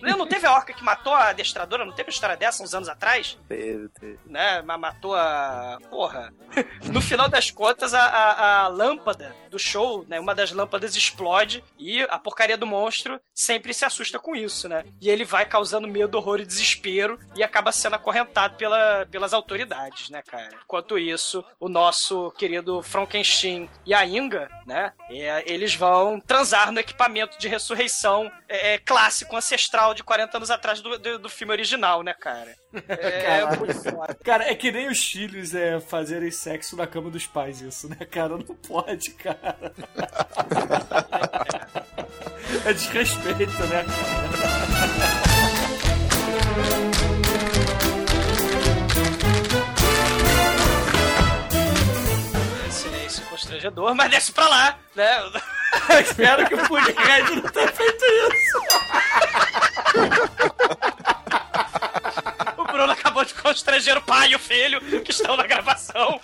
não 0.00 0.26
teve 0.26 0.46
a 0.46 0.52
orca 0.52 0.72
que 0.72 0.84
matou 0.84 1.12
a 1.12 1.30
adestradora? 1.30 1.84
Não 1.84 1.92
teve 1.92 2.08
uma 2.08 2.14
história 2.14 2.36
dessa 2.36 2.62
uns 2.62 2.74
anos 2.74 2.88
atrás? 2.88 3.38
Teve, 3.48 3.88
teve. 3.88 4.18
Né? 4.26 4.62
Matou 4.62 5.14
a. 5.14 5.78
Porra. 5.90 6.32
No 6.92 7.00
final 7.00 7.28
das 7.28 7.50
contas, 7.50 7.94
a, 7.94 8.02
a, 8.02 8.60
a, 8.64 8.68
lâmpada 8.68 9.34
do 9.52 9.58
show, 9.58 10.04
né? 10.08 10.18
Uma 10.18 10.34
das 10.34 10.50
lâmpadas 10.50 10.96
explode 10.96 11.62
e 11.78 12.02
a 12.02 12.18
porcaria 12.18 12.56
do 12.56 12.66
monstro 12.66 13.20
sempre 13.34 13.72
se 13.72 13.84
assusta 13.84 14.18
com 14.18 14.34
isso, 14.34 14.68
né? 14.68 14.84
E 15.00 15.08
ele 15.08 15.24
vai 15.24 15.44
causando 15.44 15.86
medo, 15.86 16.16
horror 16.16 16.40
e 16.40 16.46
desespero 16.46 17.20
e 17.36 17.42
acaba 17.42 17.70
sendo 17.70 17.94
acorrentado 17.94 18.56
pela, 18.56 19.06
pelas 19.10 19.32
autoridades, 19.32 20.08
né, 20.10 20.22
cara? 20.22 20.58
Enquanto 20.64 20.98
isso, 20.98 21.44
o 21.60 21.68
nosso 21.68 22.32
querido 22.32 22.82
Frankenstein 22.82 23.68
e 23.86 23.94
a 23.94 24.04
Inga, 24.04 24.48
né? 24.66 24.92
É, 25.10 25.44
eles 25.46 25.74
vão 25.74 26.18
transar 26.18 26.72
no 26.72 26.80
equipamento 26.80 27.38
de 27.38 27.46
ressurreição 27.46 28.32
é, 28.48 28.74
é, 28.74 28.78
clássico, 28.78 29.36
ancestral 29.36 29.92
de 29.92 30.02
40 30.02 30.38
anos 30.38 30.50
atrás 30.50 30.80
do, 30.80 30.98
do, 30.98 31.18
do 31.18 31.28
filme 31.28 31.52
original, 31.52 32.02
né, 32.02 32.14
cara? 32.14 32.56
É, 32.88 33.40
é 33.40 33.56
muito 33.56 33.74
foda. 33.74 34.16
Cara, 34.24 34.50
é 34.50 34.54
que 34.54 34.72
nem 34.72 34.88
os 34.88 35.04
filhos 35.04 35.54
é, 35.54 35.78
fazerem 35.80 36.30
sexo 36.30 36.76
na 36.76 36.86
cama 36.86 37.10
dos 37.10 37.26
pais, 37.26 37.60
isso, 37.60 37.88
né, 37.88 37.96
cara? 38.10 38.36
Não 38.36 38.44
pode, 38.44 39.10
cara. 39.10 39.58
é 42.64 42.72
desrespeito, 42.72 43.66
né, 43.66 43.84
cara? 43.84 45.32
constrangedor, 53.32 53.94
mas 53.94 54.10
desce 54.10 54.32
pra 54.32 54.48
lá, 54.48 54.78
né? 54.94 55.08
Espero 56.00 56.46
que 56.46 56.54
o 56.54 56.68
Pudhead 56.68 57.34
não 57.34 57.42
tenha 57.50 57.68
feito 57.68 58.04
isso 58.04 58.58
o 63.52 63.54
estrangeiro 63.54 64.00
pai 64.00 64.30
e 64.30 64.34
o 64.34 64.38
filho 64.38 64.80
que 65.02 65.10
estão 65.10 65.36
na 65.36 65.46
gravação. 65.46 66.20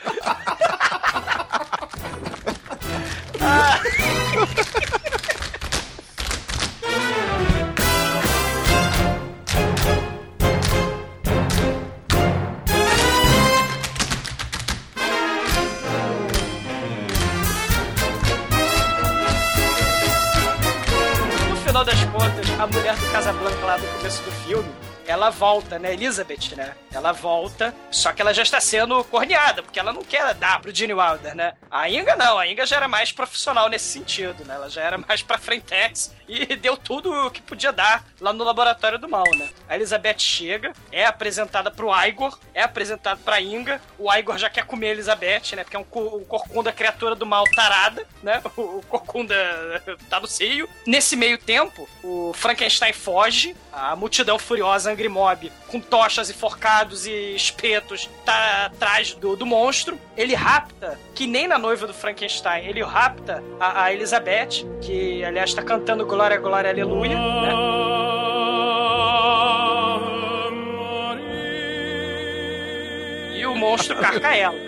No 21.51 21.57
final 21.57 21.85
das 21.85 22.05
contas, 22.05 22.51
a 22.59 22.67
mulher 22.67 22.97
do 22.97 23.13
Casablanca 23.13 23.67
lá 23.67 23.79
no 23.79 23.87
começo 23.99 24.23
do 24.23 24.33
filme 24.33 24.88
ela 25.11 25.31
volta, 25.31 25.79
né? 25.79 25.93
Elizabeth, 25.93 26.55
né? 26.57 26.75
Ela 26.93 27.13
volta, 27.13 27.75
só 27.91 28.13
que 28.13 28.21
ela 28.21 28.35
já 28.35 28.43
está 28.43 28.61
sendo 28.61 29.03
corneada, 29.05 29.63
porque 29.63 29.79
ela 29.79 29.93
não 29.93 30.03
quer 30.03 30.35
dar 30.35 30.61
pro 30.61 30.75
Gene 30.75 30.95
Wilder, 30.95 31.35
né? 31.35 31.55
A 31.71 31.89
Inga 31.89 32.17
não, 32.17 32.39
a 32.39 32.47
Inga 32.47 32.67
já 32.67 32.77
era 32.77 32.89
mais 32.89 33.13
profissional 33.13 33.69
nesse 33.69 33.87
sentido, 33.87 34.45
né? 34.45 34.55
Ela 34.55 34.69
já 34.69 34.83
era 34.83 34.99
mais 34.99 35.23
pra 35.23 35.39
frentex 35.39 36.15
e 36.29 36.55
deu 36.57 36.77
tudo 36.77 37.11
o 37.13 37.31
que 37.31 37.41
podia 37.43 37.73
dar 37.73 38.05
lá 38.21 38.33
no 38.33 38.45
laboratório 38.45 38.99
do 38.99 39.09
mal, 39.09 39.25
né? 39.37 39.49
A 39.69 39.75
Elizabeth 39.77 40.19
chega, 40.19 40.73
é 40.93 41.05
apresentada 41.07 41.71
pro 41.71 41.89
Igor, 42.07 42.39
é 42.55 42.63
apresentada 42.63 43.21
pra 43.25 43.41
Inga, 43.41 43.81
o 43.99 44.13
Igor 44.13 44.37
já 44.39 44.51
quer 44.51 44.65
comer 44.65 44.89
a 44.89 44.93
Elizabeth, 44.93 45.55
né? 45.57 45.65
Porque 45.65 45.77
é 45.77 45.81
um, 45.81 45.85
co- 45.85 46.21
corcunda 46.29 46.73
criatura 46.73 47.15
do 47.15 47.25
mal 47.27 47.45
tarada, 47.55 48.07
né? 48.23 48.43
O, 48.59 48.79
o 48.79 48.83
corcunda 48.89 49.35
tá 50.11 50.19
no 50.21 50.27
seio. 50.27 50.69
Nesse 50.87 51.15
meio 51.17 51.39
tempo, 51.39 51.89
o 52.03 52.33
Frankenstein 52.35 52.93
foge, 52.93 53.55
a 53.73 53.95
multidão 53.95 54.39
furiosa 54.39 54.91
Angry 54.91 55.09
Mob, 55.09 55.53
com 55.69 55.81
tochas 55.81 56.29
e 56.29 56.35
forcados 56.35 57.07
e 57.07 57.35
espetos, 57.37 58.09
tá 58.25 58.67
atrás 58.67 59.15
do, 59.15 59.37
do 59.37 59.47
monstro. 59.47 59.99
Ele 60.17 60.35
rapta, 60.35 60.99
que 61.15 61.27
nem 61.27 61.47
na 61.47 61.57
noiva 61.59 61.87
do 61.87 61.95
Frankenstein, 61.95 62.67
ele 62.67 62.83
rapta 62.83 63.43
a, 63.61 63.85
a 63.85 63.93
Elizabeth, 63.93 64.67
que 64.83 65.25
aliás 65.25 65.55
tá 65.55 65.63
cantando 65.63 66.05
Glória, 66.19 66.39
Glória, 66.39 66.71
Aleluia, 66.71 67.17
né? 67.17 67.53
E 73.37 73.47
o 73.47 73.55
monstro 73.55 73.97
carca 73.99 74.35
ela? 74.35 74.68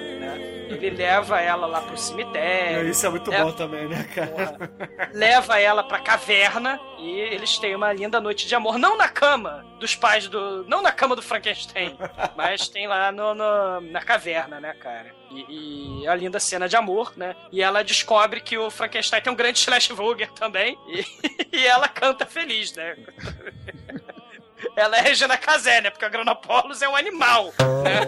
Ele 0.70 0.90
leva 0.90 1.40
ela 1.40 1.66
lá 1.66 1.80
pro 1.80 1.96
cemitério. 1.96 2.88
Isso 2.88 3.04
é 3.04 3.08
muito 3.10 3.30
leva- 3.30 3.44
bom 3.44 3.52
também, 3.52 3.88
né, 3.88 4.04
cara? 4.14 4.56
leva 5.12 5.58
ela 5.58 5.82
pra 5.82 5.98
caverna 5.98 6.78
e 6.98 7.10
eles 7.20 7.58
têm 7.58 7.74
uma 7.74 7.92
linda 7.92 8.20
noite 8.20 8.46
de 8.46 8.54
amor. 8.54 8.78
Não 8.78 8.96
na 8.96 9.08
cama 9.08 9.64
dos 9.80 9.94
pais 9.96 10.28
do. 10.28 10.64
Não 10.68 10.80
na 10.82 10.92
cama 10.92 11.16
do 11.16 11.22
Frankenstein, 11.22 11.96
mas 12.36 12.68
tem 12.68 12.86
lá 12.86 13.10
no, 13.10 13.34
no- 13.34 13.80
na 13.90 14.00
caverna, 14.00 14.60
né, 14.60 14.72
cara? 14.74 15.14
E, 15.30 16.02
e 16.02 16.08
a 16.08 16.14
linda 16.14 16.40
cena 16.40 16.68
de 16.68 16.76
amor, 16.76 17.12
né? 17.16 17.34
E 17.52 17.62
ela 17.62 17.82
descobre 17.84 18.40
que 18.40 18.58
o 18.58 18.70
Frankenstein 18.70 19.20
tem 19.22 19.32
um 19.32 19.36
grande 19.36 19.58
Slash 19.58 19.92
Vulgar 19.92 20.30
também. 20.32 20.76
E, 20.88 21.04
e 21.56 21.66
ela 21.66 21.88
canta 21.88 22.26
feliz, 22.26 22.74
né? 22.74 22.96
Ela 24.76 24.98
é 24.98 25.00
Regina 25.00 25.36
Casé, 25.36 25.80
né? 25.80 25.90
Porque 25.90 26.04
a 26.04 26.08
Granopolis 26.08 26.82
é 26.82 26.88
um 26.88 26.96
animal, 26.96 27.46
né? 27.84 28.00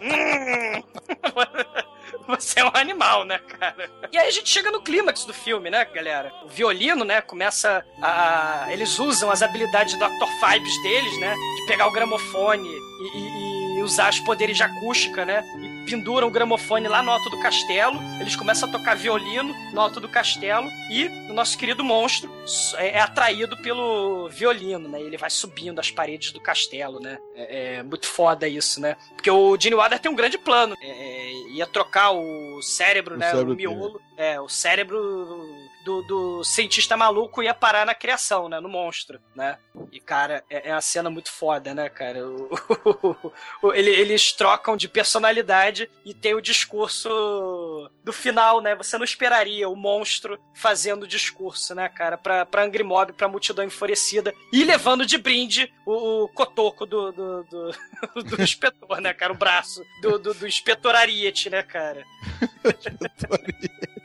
Hum. 0.02 0.82
Você 2.26 2.60
é 2.60 2.64
um 2.64 2.70
animal, 2.74 3.24
né, 3.24 3.38
cara? 3.38 3.90
E 4.12 4.16
aí 4.18 4.28
a 4.28 4.30
gente 4.30 4.48
chega 4.48 4.70
no 4.70 4.80
clímax 4.82 5.24
do 5.24 5.34
filme, 5.34 5.68
né, 5.70 5.84
galera? 5.84 6.32
O 6.44 6.48
violino, 6.48 7.04
né, 7.04 7.20
começa 7.20 7.84
a... 8.02 8.66
Eles 8.70 8.98
usam 8.98 9.30
as 9.30 9.42
habilidades 9.42 9.94
do 9.94 9.98
Dr. 9.98 10.26
Fibes 10.40 10.82
deles, 10.82 11.20
né? 11.20 11.34
De 11.34 11.66
pegar 11.66 11.86
o 11.88 11.92
gramofone 11.92 12.68
e, 12.68 13.18
e- 13.18 13.78
e 13.78 13.82
usar 13.82 14.10
os 14.10 14.20
poderes 14.20 14.56
de 14.56 14.62
acústica, 14.62 15.24
né? 15.24 15.42
E 15.60 15.69
penduram 15.90 16.28
o 16.28 16.30
gramofone 16.30 16.86
lá 16.86 17.02
no 17.02 17.10
alto 17.10 17.28
do 17.28 17.40
castelo. 17.40 17.98
Eles 18.20 18.36
começam 18.36 18.68
a 18.68 18.72
tocar 18.72 18.94
violino 18.94 19.52
no 19.72 19.80
alto 19.80 19.98
do 19.98 20.08
castelo. 20.08 20.68
E 20.88 21.06
o 21.28 21.34
nosso 21.34 21.58
querido 21.58 21.82
monstro 21.82 22.30
é 22.76 22.90
é 22.90 23.00
atraído 23.00 23.56
pelo 23.58 24.28
violino, 24.28 24.88
né? 24.88 25.00
Ele 25.00 25.16
vai 25.16 25.30
subindo 25.30 25.78
as 25.78 25.90
paredes 25.90 26.32
do 26.32 26.40
castelo, 26.40 26.98
né? 27.00 27.18
É, 27.34 27.76
é 27.76 27.82
muito 27.82 28.06
foda 28.06 28.48
isso, 28.48 28.80
né? 28.80 28.96
Porque 29.14 29.30
o 29.30 29.56
Gene 29.58 29.76
Wilder 29.76 29.98
tem 29.98 30.10
um 30.10 30.16
grande 30.16 30.36
plano. 30.36 30.76
É, 30.82 30.88
é, 30.88 31.32
ia 31.52 31.66
trocar 31.66 32.10
o 32.10 32.60
cérebro, 32.62 33.14
O 33.14 33.18
né? 33.18 33.30
cérebro 33.30 33.52
o 33.52 33.56
miolo. 33.56 34.00
É, 34.16 34.40
o 34.40 34.48
cérebro 34.48 35.48
do, 35.84 36.02
do 36.02 36.44
cientista 36.44 36.96
maluco 36.96 37.42
ia 37.42 37.54
parar 37.54 37.86
na 37.86 37.94
criação, 37.94 38.48
né? 38.48 38.60
No 38.60 38.68
monstro, 38.68 39.18
né? 39.34 39.58
E, 39.92 39.98
cara, 40.00 40.44
é, 40.50 40.68
é 40.68 40.74
uma 40.74 40.80
cena 40.80 41.08
muito 41.10 41.30
foda, 41.32 41.74
né, 41.74 41.88
cara? 41.88 42.26
O- 42.26 42.50
o- 43.62 43.72
ele- 43.72 43.90
eles 43.90 44.32
trocam 44.32 44.76
de 44.76 44.88
personalidade 44.88 45.90
e 46.04 46.12
tem 46.12 46.34
o 46.34 46.40
discurso 46.40 47.08
do 48.04 48.12
final, 48.12 48.60
né? 48.60 48.74
Você 48.74 48.96
não 48.98 49.04
esperaria 49.04 49.68
o 49.68 49.76
monstro 49.76 50.38
fazendo 50.54 51.04
o 51.04 51.08
discurso, 51.08 51.74
né, 51.74 51.88
cara? 51.88 52.18
Pra, 52.18 52.44
pra 52.44 52.64
Angry 52.64 52.82
Mob, 52.82 53.12
pra 53.12 53.28
multidão 53.28 53.64
enfurecida 53.64 54.34
e 54.52 54.64
levando 54.64 55.06
de 55.06 55.16
brinde 55.18 55.72
o, 55.86 56.24
o 56.24 56.28
cotoco 56.28 56.84
do, 56.86 57.10
do, 57.12 57.44
do, 57.44 57.72
do 58.36 58.42
inspetor, 58.42 59.00
né, 59.00 59.12
cara? 59.14 59.32
O 59.32 59.36
braço 59.36 59.84
do, 60.02 60.18
do, 60.18 60.34
do 60.34 60.46
inspetor 60.46 60.94
Ariete, 60.94 61.48
né, 61.50 61.62
cara? 61.62 62.04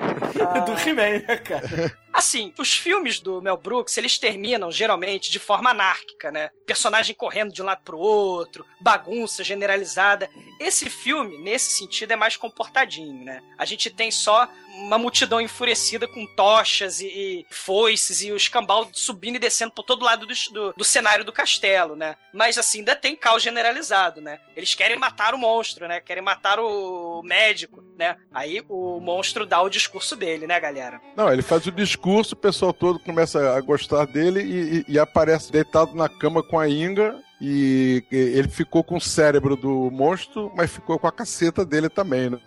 Do 0.66 0.72
He-Man, 0.72 1.22
né, 1.26 1.36
cara? 1.36 1.92
Assim, 2.12 2.52
os 2.58 2.72
filmes 2.72 3.20
do 3.20 3.40
Mel 3.40 3.56
Brooks, 3.56 3.96
eles 3.96 4.18
terminam 4.18 4.70
geralmente 4.70 5.30
de 5.30 5.38
forma 5.38 5.70
anárquica, 5.70 6.30
né? 6.30 6.50
Personagem 6.66 7.14
correndo 7.14 7.52
de 7.52 7.62
um 7.62 7.64
lado 7.64 7.82
pro 7.84 7.98
outro, 7.98 8.66
bagunça 8.80 9.44
generalizada. 9.44 10.28
Esse 10.58 10.90
filme, 10.90 11.38
nesse 11.38 11.72
sentido, 11.72 12.12
é 12.12 12.16
mais 12.16 12.36
comportadinho, 12.36 13.24
né? 13.24 13.40
A 13.56 13.64
gente 13.64 13.90
tem 13.90 14.10
só 14.10 14.48
uma 14.74 14.98
multidão 14.98 15.40
enfurecida 15.40 16.06
com 16.06 16.26
tochas 16.34 17.00
e, 17.00 17.06
e 17.06 17.46
foices 17.50 18.22
e 18.22 18.32
os 18.32 18.48
cambal 18.48 18.88
subindo 18.92 19.36
e 19.36 19.38
descendo 19.38 19.72
por 19.72 19.82
todo 19.82 20.04
lado 20.04 20.26
do, 20.26 20.34
do, 20.52 20.72
do 20.72 20.84
cenário 20.84 21.24
do 21.24 21.32
castelo, 21.32 21.96
né? 21.96 22.16
Mas 22.32 22.58
assim, 22.58 22.78
ainda 22.78 22.96
tem 22.96 23.16
caos 23.16 23.42
generalizado, 23.42 24.20
né? 24.20 24.38
Eles 24.56 24.74
querem 24.74 24.98
matar 24.98 25.34
o 25.34 25.38
monstro, 25.38 25.86
né? 25.86 26.00
Querem 26.00 26.22
matar 26.22 26.58
o 26.60 27.22
médico, 27.22 27.82
né? 27.96 28.16
Aí 28.32 28.62
o 28.68 29.00
monstro 29.00 29.44
dá 29.44 29.60
o 29.60 29.68
discurso 29.68 30.16
dele, 30.16 30.46
né, 30.46 30.58
galera? 30.58 31.00
Não, 31.16 31.32
ele 31.32 31.42
faz 31.42 31.66
o 31.66 31.72
discurso, 31.72 31.99
o 32.02 32.36
pessoal 32.36 32.72
todo 32.72 32.98
começa 32.98 33.54
a 33.56 33.60
gostar 33.60 34.06
dele 34.06 34.40
e, 34.42 34.78
e- 34.78 34.84
e 34.94 34.98
aparece 34.98 35.52
deitado 35.52 35.94
na 35.94 36.08
cama 36.08 36.42
com 36.42 36.58
a 36.58 36.68
Inga. 36.68 37.16
E 37.42 38.04
ele 38.12 38.48
ficou 38.48 38.84
com 38.84 38.96
o 38.98 39.00
cérebro 39.00 39.56
do 39.56 39.90
monstro, 39.90 40.52
mas 40.54 40.70
ficou 40.70 40.98
com 40.98 41.06
a 41.06 41.12
caceta 41.12 41.64
dele 41.64 41.88
também, 41.88 42.28
né? 42.28 42.38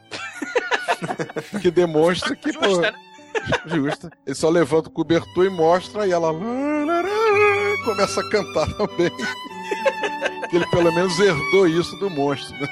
que 1.61 1.71
demonstra 1.71 2.35
que, 2.35 2.53
pô, 2.53 2.63
Justa, 2.63 2.91
né? 2.91 2.97
justa. 3.65 4.11
Ele 4.23 4.35
só 4.35 4.49
levanta 4.49 4.89
o 4.89 4.91
cobertor 4.91 5.45
e 5.45 5.49
mostra, 5.49 6.05
e 6.05 6.11
ela 6.11 6.31
começa 7.83 8.21
a 8.21 8.29
cantar 8.29 8.67
também. 8.75 9.09
que 10.51 10.55
ele 10.57 10.67
pelo 10.69 10.93
menos 10.93 11.19
herdou 11.19 11.67
isso 11.67 11.95
do 11.97 12.09
monstro, 12.11 12.55
né? 12.59 12.67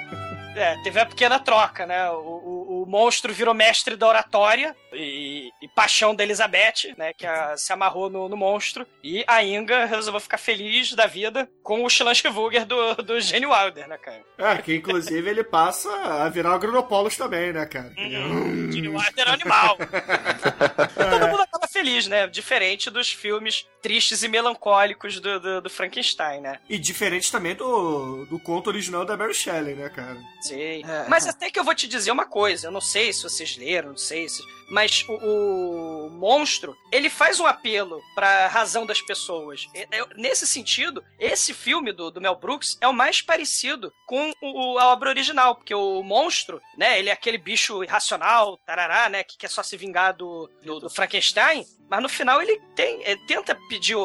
É, 0.56 0.76
teve 0.84 1.00
a 1.00 1.06
pequena 1.06 1.40
troca, 1.40 1.86
né? 1.88 2.10
O, 2.12 2.18
o, 2.18 2.84
o 2.84 2.86
monstro 2.86 3.34
virou 3.34 3.54
mestre 3.54 3.96
da 3.96 4.08
oratória 4.08 4.76
e, 4.94 5.31
e 5.62 5.68
paixão 5.68 6.16
da 6.16 6.24
Elizabeth, 6.24 6.96
né? 6.98 7.14
Que 7.14 7.26
a- 7.26 7.56
se 7.56 7.72
amarrou 7.72 8.10
no, 8.10 8.28
no 8.28 8.36
monstro. 8.38 8.86
E 9.04 9.24
a 9.28 9.44
Inga 9.44 9.86
resolveu 9.86 10.20
ficar 10.20 10.38
feliz 10.38 10.94
da 10.94 11.06
vida 11.08 11.50
com 11.64 11.84
o 11.84 11.90
Schlanchevugger 11.90 12.66
do, 12.66 12.96
do 12.96 13.20
Gene 13.22 13.46
Wilder, 13.46 13.88
né, 13.88 13.98
cara? 13.98 14.22
É, 14.38 14.58
que 14.58 14.76
inclusive 14.76 15.30
ele 15.30 15.44
passa 15.44 15.90
a 15.94 16.30
virar 16.30 16.52
o 16.52 16.54
Agronopolis 16.54 17.16
também, 17.18 17.54
né, 17.54 17.66
cara? 17.66 17.94
Gene 17.96 18.88
Wilder 18.90 19.28
é 19.28 19.32
animal. 19.32 19.78
Todo 20.96 21.28
mundo 21.30 21.42
acaba 21.44 21.61
feliz, 21.72 22.08
né? 22.08 22.28
Diferente 22.28 22.90
dos 22.90 23.12
filmes 23.12 23.66
tristes 23.82 24.22
e 24.24 24.28
melancólicos 24.28 25.20
do, 25.20 25.40
do, 25.40 25.62
do 25.62 25.70
Frankenstein, 25.70 26.42
né? 26.42 26.60
E 26.70 26.78
diferente 26.78 27.32
também 27.32 27.56
do, 27.56 28.26
do 28.26 28.40
conto 28.40 28.68
original 28.68 29.04
da 29.04 29.18
Mary 29.18 29.34
Shelley, 29.34 29.76
né, 29.76 29.90
cara? 29.90 30.18
Sim. 30.42 30.84
Mas 31.10 31.28
até 31.28 31.50
que 31.50 31.60
eu 31.60 31.64
vou 31.64 31.74
te 31.74 31.88
dizer 31.88 32.12
uma 32.12 32.26
coisa, 32.26 32.68
eu 32.68 32.72
não 32.72 32.82
sei 32.82 33.12
se 33.12 33.24
vocês 33.24 33.58
leram, 33.58 33.90
não 33.90 33.98
sei 33.98 34.30
se. 34.30 34.44
Mas 34.70 35.04
o, 35.08 36.06
o 36.06 36.10
monstro, 36.12 36.78
ele 36.92 37.10
faz 37.10 37.40
um 37.40 37.46
apelo 37.46 38.02
pra 38.16 38.48
razão 38.48 38.86
das 38.86 39.02
pessoas. 39.02 39.68
Nesse 40.16 40.48
sentido, 40.48 41.04
esse 41.20 41.54
filme 41.54 41.92
do, 41.92 42.10
do 42.10 42.22
Mel 42.22 42.36
Brooks 42.36 42.78
é 42.80 42.88
o 42.88 42.94
mais 42.94 43.22
parecido 43.22 43.92
com 44.06 44.32
o, 44.42 44.78
a 44.78 44.88
obra 44.94 45.10
original, 45.10 45.56
porque 45.56 45.74
o 45.74 46.02
monstro, 46.04 46.62
né, 46.78 47.00
ele 47.00 47.10
é 47.10 47.14
aquele 47.14 47.38
bicho 47.38 47.84
irracional, 47.84 48.58
tarará, 48.66 49.10
né, 49.10 49.24
que 49.24 49.38
quer 49.38 49.50
só 49.50 49.62
se 49.62 49.76
vingar 49.76 50.16
do, 50.16 50.50
do, 50.64 50.80
do 50.80 50.90
Frankenstein, 50.90 51.61
mas 51.92 52.02
no 52.02 52.10
final 52.10 52.42
ele 52.42 52.58
tem, 52.76 53.04
ele 53.04 53.20
tenta 53.28 53.54
pedir 53.70 53.96
o- 53.96 54.02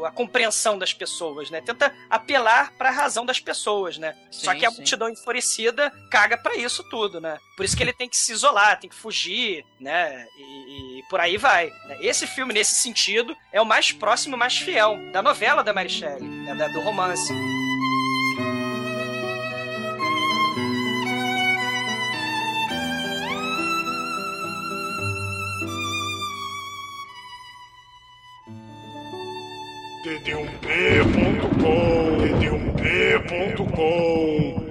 o- 0.00 0.04
a 0.06 0.10
compreensão 0.10 0.78
das 0.78 0.92
pessoas, 0.94 1.50
né, 1.50 1.60
tenta 1.60 1.92
apelar 2.08 2.72
pra 2.78 2.90
razão 2.90 3.26
das 3.26 3.40
pessoas, 3.40 3.98
né. 3.98 4.14
Só 4.30 4.52
Sim, 4.52 4.58
que 4.58 4.64
a 4.66 4.70
sim. 4.70 4.76
multidão 4.76 5.08
enfurecida 5.10 5.92
caga 6.10 6.38
pra 6.38 6.54
isso 6.54 6.82
tudo, 6.88 7.20
né? 7.20 7.38
Por 7.56 7.64
isso 7.64 7.76
que 7.76 7.82
ele 7.82 7.92
tem 7.92 8.08
que 8.08 8.16
se 8.16 8.32
isolar, 8.32 8.78
tem 8.78 8.88
que 8.88 8.94
fugir, 8.96 9.64
né? 9.80 10.24
E, 10.38 11.00
e 11.00 11.02
por 11.10 11.18
aí 11.20 11.36
vai. 11.36 11.66
né? 11.88 11.98
Esse 12.00 12.26
filme, 12.26 12.52
nesse 12.54 12.74
sentido, 12.76 13.36
é 13.52 13.60
o 13.60 13.66
mais 13.66 13.90
próximo, 13.90 14.36
mais 14.36 14.56
fiel 14.58 14.96
da 15.12 15.20
novela 15.22 15.64
da 15.64 15.72
Mary 15.72 15.88
Shelley, 15.90 16.22
né? 16.22 16.68
do 16.68 16.80
romance. 16.80 17.32
td1p.com 30.26 32.18
td1p.com 33.22 34.66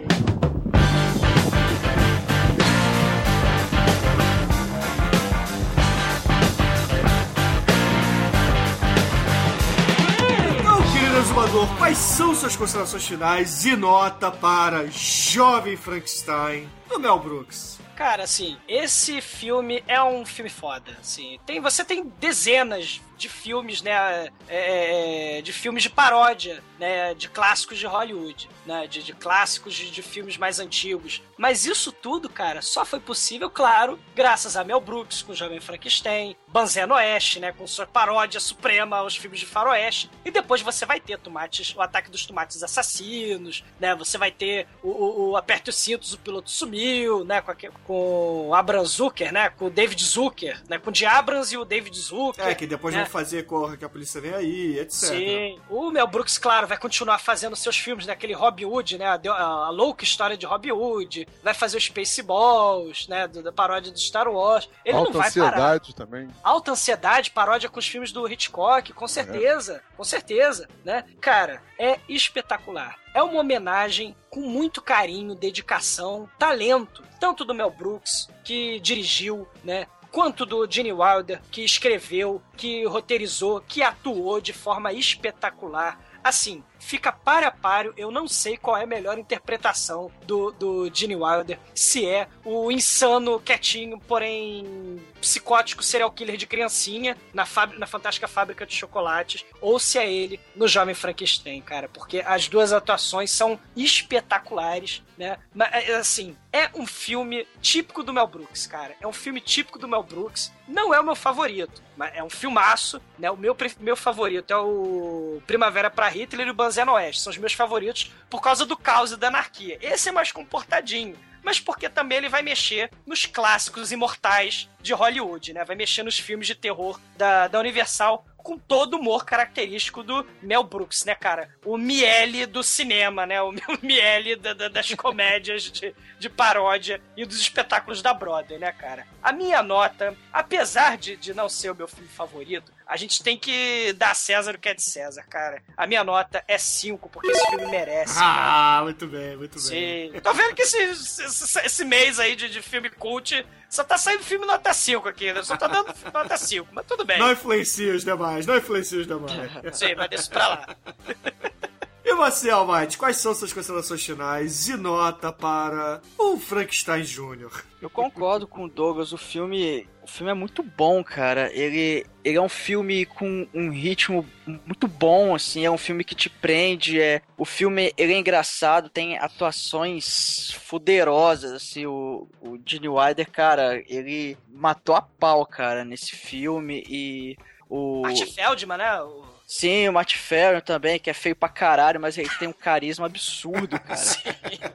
Exumador, 11.18 11.78
quais 11.78 11.98
são 11.98 12.36
suas 12.36 12.58
considerações 12.58 13.08
finais 13.08 13.64
e 13.66 13.74
nota 13.76 14.30
para 14.30 14.88
Jovem 14.88 15.78
Frankenstein 15.78 16.70
do 16.90 17.00
Mel 17.00 17.18
Brooks? 17.18 17.80
Cara, 17.96 18.24
assim, 18.24 18.58
esse 18.68 19.22
filme 19.22 19.82
é 19.88 20.04
um 20.04 20.26
filme 20.26 20.50
foda, 20.50 20.92
assim. 21.00 21.40
Tem, 21.46 21.62
você 21.62 21.86
tem 21.86 22.12
dezenas 22.20 23.00
de 23.18 23.30
filmes, 23.30 23.82
né, 23.82 24.30
é, 24.48 25.42
de 25.42 25.54
filmes 25.54 25.84
de 25.84 25.90
paródia, 25.90 26.64
né, 26.80 27.14
de 27.14 27.30
clássicos 27.30 27.78
de 27.78 27.86
Hollywood, 27.86 28.50
né, 28.66 28.88
de, 28.88 29.04
de 29.04 29.14
clássicos 29.14 29.74
de, 29.74 29.90
de, 29.90 30.02
filmes 30.02 30.38
mais 30.38 30.60
antigos. 30.60 31.22
Mas 31.38 31.66
isso 31.66 31.92
tudo, 31.92 32.30
cara, 32.30 32.62
só 32.62 32.86
foi 32.86 33.00
possível, 33.00 33.50
claro, 33.50 34.00
graças 34.16 34.56
a 34.56 34.64
Mel 34.64 34.80
Brooks 34.80 35.22
com 35.22 35.32
o 35.32 35.36
Jovem 35.36 35.60
Frankenstein, 35.60 36.36
Banzé 36.48 36.86
Oeste, 36.86 37.40
né, 37.40 37.52
com 37.52 37.68
sua 37.68 37.86
paródia 37.86 38.40
suprema 38.40 38.98
aos 38.98 39.16
filmes 39.16 39.40
de 39.40 39.46
faroeste. 39.46 40.10
E 40.24 40.32
depois 40.32 40.62
você 40.62 40.86
vai 40.86 41.00
ter 41.00 41.18
Tomates, 41.20 41.76
o 41.76 41.82
Ataque 41.82 42.10
dos 42.10 42.26
Tomates 42.26 42.62
Assassinos, 42.64 43.64
né, 43.80 43.96
você 43.96 44.18
vai 44.18 44.32
ter 44.32 44.68
o, 44.82 44.90
o, 44.90 45.30
o 45.32 45.38
Aperte 45.38 45.70
os 45.70 45.76
Cintos, 45.76 46.14
o 46.14 46.18
Piloto 46.18 46.50
Sumiu, 46.50 47.24
né, 47.24 47.42
com, 47.42 47.52
a, 47.52 47.56
com 47.84 48.54
Abrams 48.54 48.96
Zucker, 48.96 49.32
né, 49.32 49.50
com 49.50 49.66
o 49.66 49.70
David 49.70 50.04
Zucker, 50.04 50.62
né, 50.70 50.78
com 50.78 50.90
o 50.90 50.94
de 50.94 51.06
Abrams 51.06 51.54
e 51.54 51.58
o 51.58 51.66
David 51.66 51.98
Zucker. 51.98 52.48
É, 52.48 52.56
que 52.56 52.68
depois 52.68 52.94
né? 52.94 53.05
Vão 53.06 53.12
fazer 53.12 53.44
Corra 53.44 53.78
que 53.78 53.86
a 53.86 53.90
polícia 53.90 54.20
vem 54.20 54.34
aí, 54.34 54.80
etc. 54.80 55.10
Sim. 55.10 55.60
O 55.70 55.92
Mel 55.92 56.08
Brooks, 56.08 56.38
claro, 56.38 56.68
vai 56.68 56.78
continuar 56.78 57.20
fazendo 57.20 57.56
seus 57.56 57.78
filmes, 57.78 58.06
né? 58.06 58.14
Aquele 58.14 58.34
Robin 58.34 58.66
Hood, 58.66 58.98
né? 58.98 59.06
A, 59.06 59.20
a, 59.32 59.44
a 59.68 59.70
louca 59.70 60.04
história 60.04 60.38
de 60.38 60.46
Robin 60.46 60.72
Hood. 60.72 61.28
Vai 61.44 61.54
fazer 61.54 61.78
o 61.78 61.82
Spaceballs, 61.82 63.08
né? 63.08 63.28
Do, 63.28 63.42
da 63.42 63.52
paródia 63.52 63.92
do 63.92 64.00
Star 64.00 64.28
Wars. 64.28 64.70
Ele 64.84 64.98
Alta 64.98 65.12
não 65.12 65.20
vai 65.20 65.28
ansiedade 65.28 65.94
parar. 65.94 66.06
também. 66.06 66.28
Alta 66.44 66.72
ansiedade, 66.72 67.32
paródia 67.32 67.70
com 67.70 67.80
os 67.80 67.88
filmes 67.88 68.12
do 68.12 68.28
Hitchcock, 68.28 68.94
com 68.94 69.08
certeza. 69.08 69.82
É. 69.92 69.96
Com 69.96 70.04
certeza, 70.04 70.68
né? 70.84 71.06
Cara, 71.22 71.62
é 71.80 72.00
espetacular. 72.10 72.98
É 73.14 73.24
uma 73.24 73.40
homenagem 73.40 74.16
com 74.30 74.42
muito 74.42 74.82
carinho, 74.82 75.36
dedicação, 75.36 76.30
talento, 76.38 77.02
tanto 77.20 77.46
do 77.46 77.56
Mel 77.56 77.72
Brooks, 77.72 78.28
que 78.44 78.80
dirigiu, 78.82 79.48
né? 79.64 79.88
Quanto 80.16 80.46
do 80.46 80.66
Gene 80.66 80.94
Wilder, 80.94 81.42
que 81.52 81.62
escreveu, 81.62 82.42
que 82.56 82.86
roteirizou, 82.86 83.60
que 83.60 83.84
atuou 83.84 84.40
de 84.40 84.54
forma 84.54 84.94
espetacular. 84.94 86.00
Assim, 86.24 86.64
fica 86.86 87.12
para 87.12 87.48
a 87.48 87.52
páreo. 87.52 87.94
Eu 87.98 88.12
não 88.12 88.28
sei 88.28 88.58
qual 88.58 88.78
é 88.78 88.84
a 88.84 88.88
melhor 88.88 89.18
interpretação 89.18 90.12
do, 90.26 90.52
do 90.52 90.90
Gene 90.94 91.16
Wilder. 91.16 91.60
Se 91.74 92.06
é 92.06 92.28
o 92.44 92.72
insano, 92.72 93.40
quietinho, 93.40 94.00
porém 94.00 95.02
psicótico 95.20 95.84
serial 95.84 96.12
killer 96.12 96.38
de 96.38 96.46
criancinha 96.46 97.18
na, 97.34 97.46
na 97.78 97.88
Fantástica 97.88 98.28
Fábrica 98.28 98.66
de 98.66 98.76
Chocolates, 98.76 99.44
ou 99.60 99.80
se 99.80 99.98
é 99.98 100.12
ele 100.12 100.40
no 100.56 100.68
Jovem 100.68 100.94
Frankenstein, 100.94 101.62
cara. 101.62 101.90
Porque 101.90 102.24
as 102.26 102.48
duas 102.48 102.72
atuações 102.72 103.32
são 103.32 103.60
espetaculares, 103.76 105.02
né? 105.18 105.40
Mas, 105.54 105.90
assim, 105.90 106.38
é 106.54 106.70
um 106.76 106.86
filme 106.86 107.48
típico 107.62 108.04
do 108.04 108.14
Mel 108.14 108.28
Brooks, 108.28 108.68
cara. 108.68 108.96
É 109.02 109.08
um 109.08 109.14
filme 109.14 109.42
típico 109.42 109.80
do 109.80 109.88
Mel 109.88 110.04
Brooks. 110.04 110.52
Não 110.68 110.94
é 110.94 111.00
o 111.00 111.04
meu 111.04 111.16
favorito, 111.16 111.82
mas 111.98 112.14
é 112.16 112.24
um 112.24 112.30
filmaço, 112.30 113.02
né? 113.18 113.30
O 113.32 113.38
meu, 113.38 113.56
meu 113.80 113.96
favorito 113.96 114.52
é 114.52 114.58
o 114.58 115.42
Primavera 115.48 115.90
para 115.90 116.10
Hitler 116.10 116.48
e 116.48 116.52
o 116.52 116.54
Banzé 116.54 116.75
no 116.84 116.94
Oeste. 116.94 117.22
São 117.22 117.32
os 117.32 117.38
meus 117.38 117.54
favoritos 117.54 118.12
por 118.30 118.42
causa 118.42 118.66
do 118.66 118.76
caos 118.76 119.12
e 119.12 119.18
da 119.18 119.28
anarquia. 119.28 119.78
Esse 119.82 120.10
é 120.10 120.12
mais 120.12 120.32
comportadinho 120.32 121.16
mas 121.46 121.60
porque 121.60 121.88
também 121.88 122.18
ele 122.18 122.28
vai 122.28 122.42
mexer 122.42 122.90
nos 123.06 123.28
clássicos 123.28 123.92
imortais 123.92 124.68
de 124.82 124.94
Hollywood, 124.94 125.54
né? 125.54 125.64
Vai 125.64 125.76
mexer 125.76 126.02
nos 126.02 126.18
filmes 126.18 126.48
de 126.48 126.56
terror 126.56 127.00
da, 127.16 127.48
da 127.48 127.60
Universal 127.60 128.26
com 128.38 128.58
todo 128.60 128.96
o 128.96 129.00
humor 129.00 129.26
característico 129.26 130.04
do 130.04 130.26
Mel 130.42 130.64
Brooks, 130.64 131.06
né, 131.06 131.16
cara? 131.16 131.50
O 131.64 131.78
miele 131.78 132.46
do 132.46 132.64
cinema, 132.64 133.26
né? 133.26 133.42
O 133.42 133.52
miele 133.82 134.36
da, 134.36 134.54
da, 134.54 134.68
das 134.68 134.94
comédias 134.94 135.64
de, 135.64 135.96
de 136.20 136.30
paródia 136.30 137.02
e 137.16 137.26
dos 137.26 137.40
espetáculos 137.40 138.02
da 138.02 138.14
Broadway, 138.14 138.60
né, 138.60 138.72
cara? 138.72 139.08
A 139.22 139.32
minha 139.32 139.62
nota, 139.62 140.16
apesar 140.32 140.98
de, 140.98 141.16
de 141.16 141.34
não 141.34 141.48
ser 141.48 141.72
o 141.72 141.76
meu 141.76 141.88
filme 141.88 142.10
favorito, 142.10 142.72
a 142.88 142.98
gente 142.98 143.24
tem 143.24 143.38
que 143.38 143.94
dar 143.94 144.12
a 144.12 144.14
César 144.14 144.56
o 144.56 144.60
que 144.60 144.70
é 144.70 144.74
de 144.74 144.84
César, 144.84 145.24
cara. 145.24 145.62
A 145.76 145.88
minha 145.88 146.04
nota 146.04 146.44
é 146.48 146.58
5, 146.58 147.10
porque 147.10 147.32
esse 147.32 147.48
filme 147.48 147.66
merece. 147.68 148.18
Ah, 148.18 148.36
cara. 148.36 148.84
muito 148.84 149.08
bem, 149.08 149.38
muito 149.38 149.56
bem. 149.70 150.12
Sim. 150.12 150.20
Tô 150.22 150.34
vendo 150.34 150.54
que 150.54 150.62
esse, 150.62 150.78
esse, 150.78 151.60
esse 151.60 151.86
mês 151.86 152.20
aí 152.20 152.36
de, 152.36 152.50
de 152.50 152.62
filme 152.62 152.90
cult 152.90 153.46
só 153.70 153.84
tá 153.84 153.98
saindo 153.98 154.24
filme 154.24 154.46
nota 154.46 154.74
5 154.74 155.10
aqui, 155.10 155.34
né? 155.34 155.44
Só 155.44 155.58
tá 155.58 155.68
dando 155.68 155.94
nota 156.14 156.38
5, 156.38 156.68
mas 156.72 156.86
tudo 156.86 157.04
bem. 157.04 157.20
Não 157.20 157.32
influencia 157.32 157.94
os 157.94 158.04
demais, 158.04 158.46
não 158.46 158.58
influencia 158.58 159.00
os 159.00 159.08
demais. 159.08 159.52
Sim, 159.74 159.96
mas 159.96 160.10
deixa 160.10 160.30
pra 160.30 160.48
lá. 160.48 160.76
E 162.06 162.14
você, 162.14 162.52
Almighty, 162.52 163.00
quais 163.00 163.18
são 163.18 163.34
suas 163.34 163.52
considerações 163.52 164.06
finais 164.06 164.70
e 164.70 164.78
nota 164.78 165.34
para 165.34 166.00
o 166.16 166.38
Frankenstein 166.38 167.02
Jr.? 167.02 167.64
Eu 167.82 167.90
concordo 167.90 168.48
com 168.48 168.66
o 168.66 168.70
Douglas, 168.70 169.12
o 169.12 169.18
filme, 169.18 169.90
o 170.04 170.08
filme 170.08 170.30
é 170.30 170.36
muito 170.36 170.62
bom, 170.62 171.04
cara. 171.04 171.52
Ele, 171.52 172.06
ele 172.24 172.38
é 172.38 172.42
um 172.42 172.48
filme 172.48 173.08
com 173.08 173.48
um 173.52 173.72
ritmo 173.72 174.24
muito 174.46 174.88
bom, 174.88 175.34
assim, 175.34 175.66
é 175.66 175.72
um 175.72 175.80
filme 175.80 176.04
que 176.04 176.14
te 176.14 176.30
prende, 176.30 177.02
é, 177.02 177.24
o 177.36 177.44
filme 177.44 177.92
ele 177.98 178.14
é 178.14 178.18
engraçado, 178.20 178.88
tem 178.88 179.18
atuações 179.18 180.52
fuderosas, 180.52 181.54
assim, 181.54 181.88
o, 181.88 182.28
o 182.40 182.60
Gene 182.64 182.88
Wilder, 182.88 183.32
cara, 183.32 183.84
ele 183.88 184.38
matou 184.48 184.96
a 184.96 185.02
pau, 185.02 185.44
cara, 185.44 185.84
nesse 185.84 186.16
filme 186.16 186.84
e 186.88 187.36
o... 187.68 188.06
Art 188.06 188.22
Feldman, 188.32 188.78
né? 188.78 189.02
O... 189.02 189.35
Sim, 189.48 189.88
o 189.88 189.94
Matt 189.94 190.16
Ferron 190.16 190.60
também, 190.60 191.00
que 191.00 191.10
é 191.10 191.14
feio 191.14 191.36
pra 191.36 191.48
caralho, 191.48 192.00
mas 192.00 192.18
ele 192.18 192.30
tem 192.40 192.48
um 192.48 192.54
carisma 192.54 193.06
absurdo, 193.06 193.80
cara. 193.80 193.96
Sim. 193.96 194.20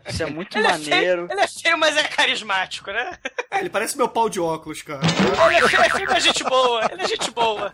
Isso 0.08 0.22
é 0.22 0.26
muito 0.26 0.56
ele 0.56 0.68
maneiro. 0.68 1.24
É 1.24 1.26
feio, 1.26 1.32
ele 1.32 1.40
é 1.40 1.48
feio, 1.48 1.78
mas 1.78 1.96
é 1.96 2.04
carismático, 2.04 2.90
né? 2.92 3.18
É, 3.50 3.60
ele 3.60 3.70
parece 3.70 3.96
meu 3.96 4.08
pau 4.08 4.28
de 4.28 4.38
óculos, 4.38 4.82
cara. 4.82 5.00
ele 5.48 5.56
é 5.56 5.68
feio, 5.68 5.82
é 5.82 5.90
feio, 5.90 6.06
mas 6.08 6.18
é 6.18 6.20
gente 6.28 6.44
boa. 6.44 6.88
Ele 6.92 7.02
é 7.02 7.08
gente 7.08 7.30
boa. 7.32 7.72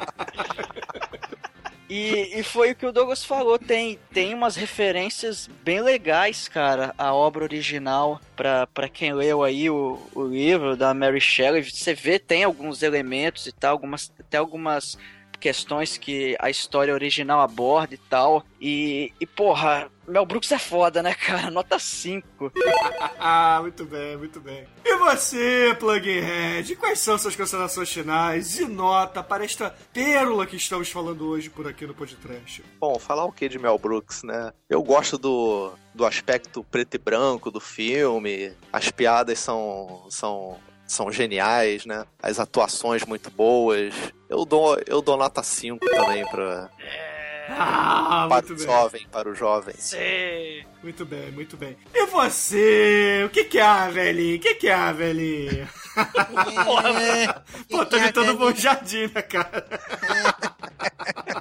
E, 1.88 2.40
e, 2.40 2.42
foi 2.42 2.72
o 2.72 2.74
que 2.74 2.84
o 2.84 2.90
Douglas 2.90 3.24
falou, 3.24 3.60
tem, 3.60 3.96
tem 4.12 4.34
umas 4.34 4.56
referências 4.56 5.48
bem 5.62 5.80
legais, 5.80 6.48
cara, 6.48 6.92
a 6.98 7.14
obra 7.14 7.44
original, 7.44 8.20
pra, 8.34 8.66
pra 8.66 8.88
quem 8.88 9.12
leu 9.12 9.44
aí 9.44 9.70
o, 9.70 10.00
o 10.12 10.24
livro 10.24 10.76
da 10.76 10.92
Mary 10.92 11.20
Shelley, 11.20 11.62
você 11.62 11.94
vê, 11.94 12.18
tem 12.18 12.42
alguns 12.42 12.82
elementos 12.82 13.46
e 13.46 13.52
tal, 13.52 13.70
algumas, 13.70 14.12
até 14.18 14.36
algumas 14.36 14.98
questões 15.36 15.96
que 15.96 16.36
a 16.40 16.50
história 16.50 16.94
original 16.94 17.40
aborda 17.40 17.94
e 17.94 17.98
tal. 17.98 18.44
E, 18.60 19.12
e 19.20 19.26
porra, 19.26 19.90
Mel 20.06 20.24
Brooks 20.24 20.50
é 20.52 20.58
foda, 20.58 21.02
né, 21.02 21.14
cara? 21.18 21.50
Nota 21.50 21.78
5. 21.78 22.52
ah, 23.18 23.58
muito 23.60 23.84
bem, 23.84 24.16
muito 24.16 24.40
bem. 24.40 24.66
E 24.84 24.96
você, 24.96 25.76
Plugin 25.78 26.20
Head, 26.20 26.76
quais 26.76 27.00
são 27.00 27.18
suas 27.18 27.36
considerações 27.36 27.90
finais 27.92 28.58
e 28.58 28.66
nota 28.66 29.22
para 29.22 29.44
esta 29.44 29.74
pérola 29.92 30.46
que 30.46 30.56
estamos 30.56 30.90
falando 30.90 31.26
hoje 31.28 31.50
por 31.50 31.66
aqui 31.66 31.86
no 31.86 31.94
podcast? 31.94 32.64
Bom, 32.80 32.98
falar 32.98 33.24
o 33.24 33.32
que 33.32 33.48
de 33.48 33.58
Mel 33.58 33.78
Brooks, 33.78 34.22
né? 34.22 34.52
Eu 34.68 34.82
gosto 34.82 35.18
do, 35.18 35.72
do 35.94 36.04
aspecto 36.04 36.64
preto 36.64 36.94
e 36.94 36.98
branco 36.98 37.50
do 37.50 37.60
filme, 37.60 38.52
as 38.72 38.90
piadas 38.90 39.38
são, 39.38 40.06
são 40.08 40.58
são 40.86 41.10
geniais, 41.10 41.84
né? 41.84 42.04
As 42.22 42.38
atuações 42.38 43.04
muito 43.04 43.30
boas. 43.30 43.94
Eu 44.28 44.44
dou, 44.44 44.78
eu 44.86 45.02
dou 45.02 45.16
nota 45.16 45.42
5 45.42 45.84
também 45.90 46.24
pra. 46.26 46.70
Ah, 47.48 48.26
para 48.28 48.44
o 48.44 48.56
bem. 48.56 48.58
jovem, 48.58 49.06
para 49.10 49.28
o 49.28 49.34
jovem. 49.34 49.74
Sim. 49.78 50.64
Muito 50.82 51.04
bem, 51.06 51.30
muito 51.30 51.56
bem. 51.56 51.76
E 51.94 52.06
você? 52.06 53.22
O 53.24 53.30
que 53.30 53.44
que 53.44 53.58
é, 53.58 53.88
velhinho? 53.88 54.36
O 54.36 54.40
que 54.40 54.54
que 54.54 54.68
é, 54.68 54.92
velhinho? 54.92 55.68
Pô, 57.70 57.86
tô 57.86 57.96
imitando 57.96 58.36
Bom 58.36 58.52
Jardim, 58.52 59.10
né, 59.14 59.22
cara? 59.22 59.66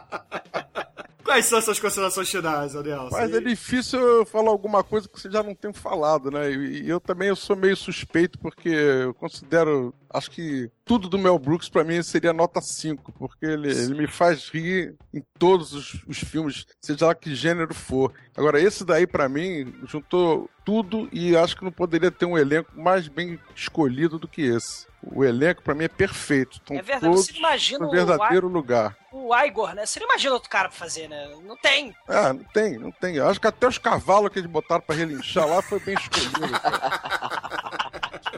Quais 1.36 1.48
são 1.48 1.62
suas 1.62 1.82
considerações 1.82 2.30
finais, 2.30 2.78
Adel? 2.78 3.10
Mas 3.12 3.34
é 3.34 3.42
difícil 3.42 4.00
eu 4.00 4.26
falar 4.26 4.52
alguma 4.52 4.82
coisa 4.82 5.06
que 5.06 5.20
você 5.20 5.30
já 5.30 5.44
não 5.44 5.54
tem 5.54 5.74
falado, 5.74 6.32
né? 6.32 6.50
E 6.50 6.88
eu 6.88 6.98
também 6.98 7.28
eu 7.28 7.36
sou 7.36 7.58
meio 7.58 7.76
suspeito 7.76 8.40
porque 8.40 8.70
eu 8.70 9.14
considero, 9.14 9.94
acho 10.14 10.32
que 10.32 10.72
tudo 10.86 11.10
do 11.10 11.18
Mel 11.18 11.38
Brooks 11.38 11.68
para 11.68 11.84
mim 11.84 12.02
seria 12.02 12.32
nota 12.32 12.62
5, 12.62 13.12
porque 13.12 13.46
ele, 13.46 13.70
ele 13.70 13.96
me 13.96 14.08
faz 14.08 14.48
rir 14.48 14.96
em 15.14 15.22
todos 15.38 15.74
os, 15.74 16.02
os, 16.08 16.20
filmes, 16.20 16.66
seja 16.80 17.08
lá 17.08 17.14
que 17.14 17.36
gênero 17.36 17.74
for. 17.74 18.14
Agora 18.38 18.62
esse 18.62 18.86
daí 18.86 19.06
para 19.06 19.28
mim 19.28 19.74
juntou 19.86 20.50
tudo 20.64 21.10
e 21.12 21.36
acho 21.36 21.58
que 21.58 21.66
não 21.66 21.72
poderia 21.72 22.12
ter 22.12 22.26
um 22.26 22.38
elenco 22.38 22.72
mais 22.80 23.10
bem 23.10 23.38
escolhido 23.54 24.18
do 24.18 24.28
que 24.28 24.42
esse. 24.42 24.88
O 25.06 25.24
elenco 25.24 25.62
para 25.62 25.76
mim 25.76 25.84
é 25.84 25.88
perfeito. 25.88 26.58
Estão 26.58 26.76
é 26.76 26.82
verdade, 26.82 27.06
todos 27.06 27.28
você 27.28 27.38
imagina 27.38 27.86
no 27.86 27.92
verdadeiro 27.92 28.48
o 28.48 28.52
lugar. 28.52 28.98
O 29.12 29.36
Igor, 29.36 29.74
né? 29.76 29.86
Você 29.86 30.00
não 30.00 30.08
imagina 30.08 30.34
outro 30.34 30.50
cara 30.50 30.68
pra 30.68 30.78
fazer, 30.78 31.08
né? 31.08 31.30
Não 31.44 31.56
tem. 31.56 31.96
Ah, 32.08 32.34
não 32.34 32.44
tem, 32.44 32.78
não 32.78 32.92
tem. 32.92 33.16
Eu 33.16 33.30
acho 33.30 33.40
que 33.40 33.48
até 33.48 33.68
os 33.68 33.78
cavalos 33.78 34.32
que 34.32 34.40
eles 34.40 34.50
botaram 34.50 34.82
pra 34.82 34.96
relinchar 34.96 35.48
lá 35.48 35.62
foi 35.62 35.80
bem 35.80 35.96
escolhido. 35.96 36.40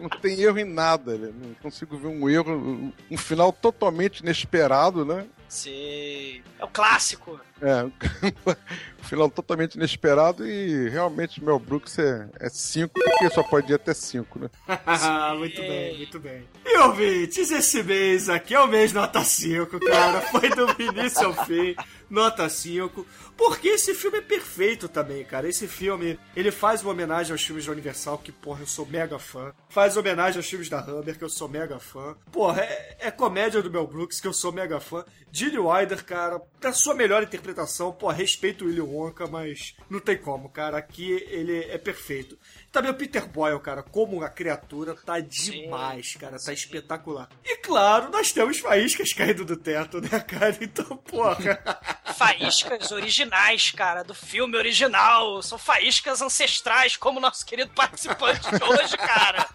não 0.01 0.09
tem 0.09 0.41
erro 0.41 0.59
em 0.59 0.65
nada. 0.65 1.17
Né? 1.17 1.31
Não 1.33 1.53
consigo 1.55 1.97
ver 1.97 2.07
um 2.07 2.29
erro, 2.29 2.93
um 3.09 3.17
final 3.17 3.51
totalmente 3.51 4.19
inesperado, 4.19 5.05
né? 5.05 5.25
Sim. 5.47 6.41
É 6.59 6.63
o 6.63 6.67
clássico. 6.67 7.39
É, 7.61 7.83
um 9.01 9.03
final 9.03 9.29
totalmente 9.29 9.75
inesperado 9.75 10.47
e 10.47 10.89
realmente 10.89 11.43
Mel 11.43 11.57
Brooks 11.57 11.97
é 11.97 12.49
5, 12.49 12.93
porque 12.93 13.29
só 13.29 13.41
pode 13.41 13.71
ir 13.71 13.75
até 13.75 13.93
5, 13.93 14.39
né? 14.39 14.49
muito 15.37 15.61
bem, 15.61 15.97
muito 15.97 16.19
bem. 16.19 16.43
E 16.65 16.77
ouvintes, 16.79 17.49
esse 17.49 17.81
mês 17.81 18.29
aqui 18.29 18.53
é 18.53 18.59
o 18.59 18.67
mês 18.67 18.93
nota 18.93 19.23
5, 19.23 19.79
cara. 19.79 20.21
Foi 20.21 20.49
do 20.49 20.67
início 20.79 21.25
ao 21.25 21.45
fim, 21.45 21.75
nota 22.09 22.47
5. 22.47 23.05
Porque 23.35 23.69
esse 23.69 23.93
filme 23.93 24.17
é 24.17 24.21
perfeito 24.21 24.89
também, 24.89 25.23
cara. 25.23 25.47
Esse 25.47 25.67
filme, 25.67 26.19
ele 26.35 26.51
faz 26.51 26.81
uma 26.81 26.91
homenagem 26.91 27.31
aos 27.31 27.43
filmes 27.43 27.65
da 27.65 27.71
Universal, 27.71 28.17
que, 28.17 28.31
porra, 28.31 28.61
eu 28.61 28.67
sou 28.67 28.85
mega 28.85 29.19
fã. 29.19 29.53
Faz 29.69 29.95
homenagem 29.95 30.37
aos 30.37 30.49
filmes 30.49 30.69
da 30.69 30.79
Hammer, 30.79 31.17
que 31.17 31.23
eu 31.23 31.29
sou 31.29 31.47
mega 31.47 31.79
fã. 31.79 32.15
Porra, 32.31 32.61
é, 32.61 32.97
é 32.99 33.11
comédia 33.11 33.61
do 33.61 33.69
Mel 33.69 33.85
Brooks, 33.85 34.19
que 34.19 34.27
eu 34.27 34.33
sou 34.33 34.51
mega 34.51 34.79
fã. 34.79 35.05
Gene 35.31 35.59
Wilder, 35.59 36.03
cara, 36.03 36.41
da 36.59 36.73
sua 36.73 36.95
melhor 36.95 37.21
interpretação, 37.21 37.91
pô, 37.91 38.09
respeito 38.09 38.63
o 38.63 38.67
Willy 38.67 38.81
Wonka, 38.81 39.27
mas 39.27 39.75
não 39.89 39.99
tem 39.99 40.17
como, 40.17 40.49
cara. 40.49 40.77
Aqui 40.77 41.11
ele 41.29 41.59
é 41.65 41.77
perfeito. 41.77 42.39
Também 42.71 42.91
o 42.91 42.95
Peter 42.95 43.27
Boyle, 43.27 43.59
cara, 43.59 43.83
como 43.83 44.23
a 44.23 44.29
criatura, 44.29 44.95
tá 44.95 45.19
demais, 45.19 46.13
Sim. 46.13 46.19
cara, 46.19 46.37
tá 46.39 46.53
espetacular. 46.53 47.29
E 47.43 47.57
claro, 47.57 48.09
nós 48.09 48.31
temos 48.31 48.59
faíscas 48.59 49.13
caindo 49.13 49.45
do 49.45 49.57
teto, 49.57 50.01
né, 50.01 50.19
cara? 50.19 50.57
Então, 50.61 50.97
porra. 50.97 51.59
Faíscas 52.05 52.91
originais, 52.91 53.71
cara, 53.71 54.03
do 54.03 54.13
filme 54.13 54.57
original. 54.57 55.41
São 55.41 55.57
faíscas 55.57 56.21
ancestrais, 56.21 56.95
como 56.97 57.19
o 57.19 57.21
nosso 57.21 57.45
querido 57.45 57.71
participante 57.71 58.49
de 58.49 58.63
hoje, 58.63 58.97
cara. 58.97 59.47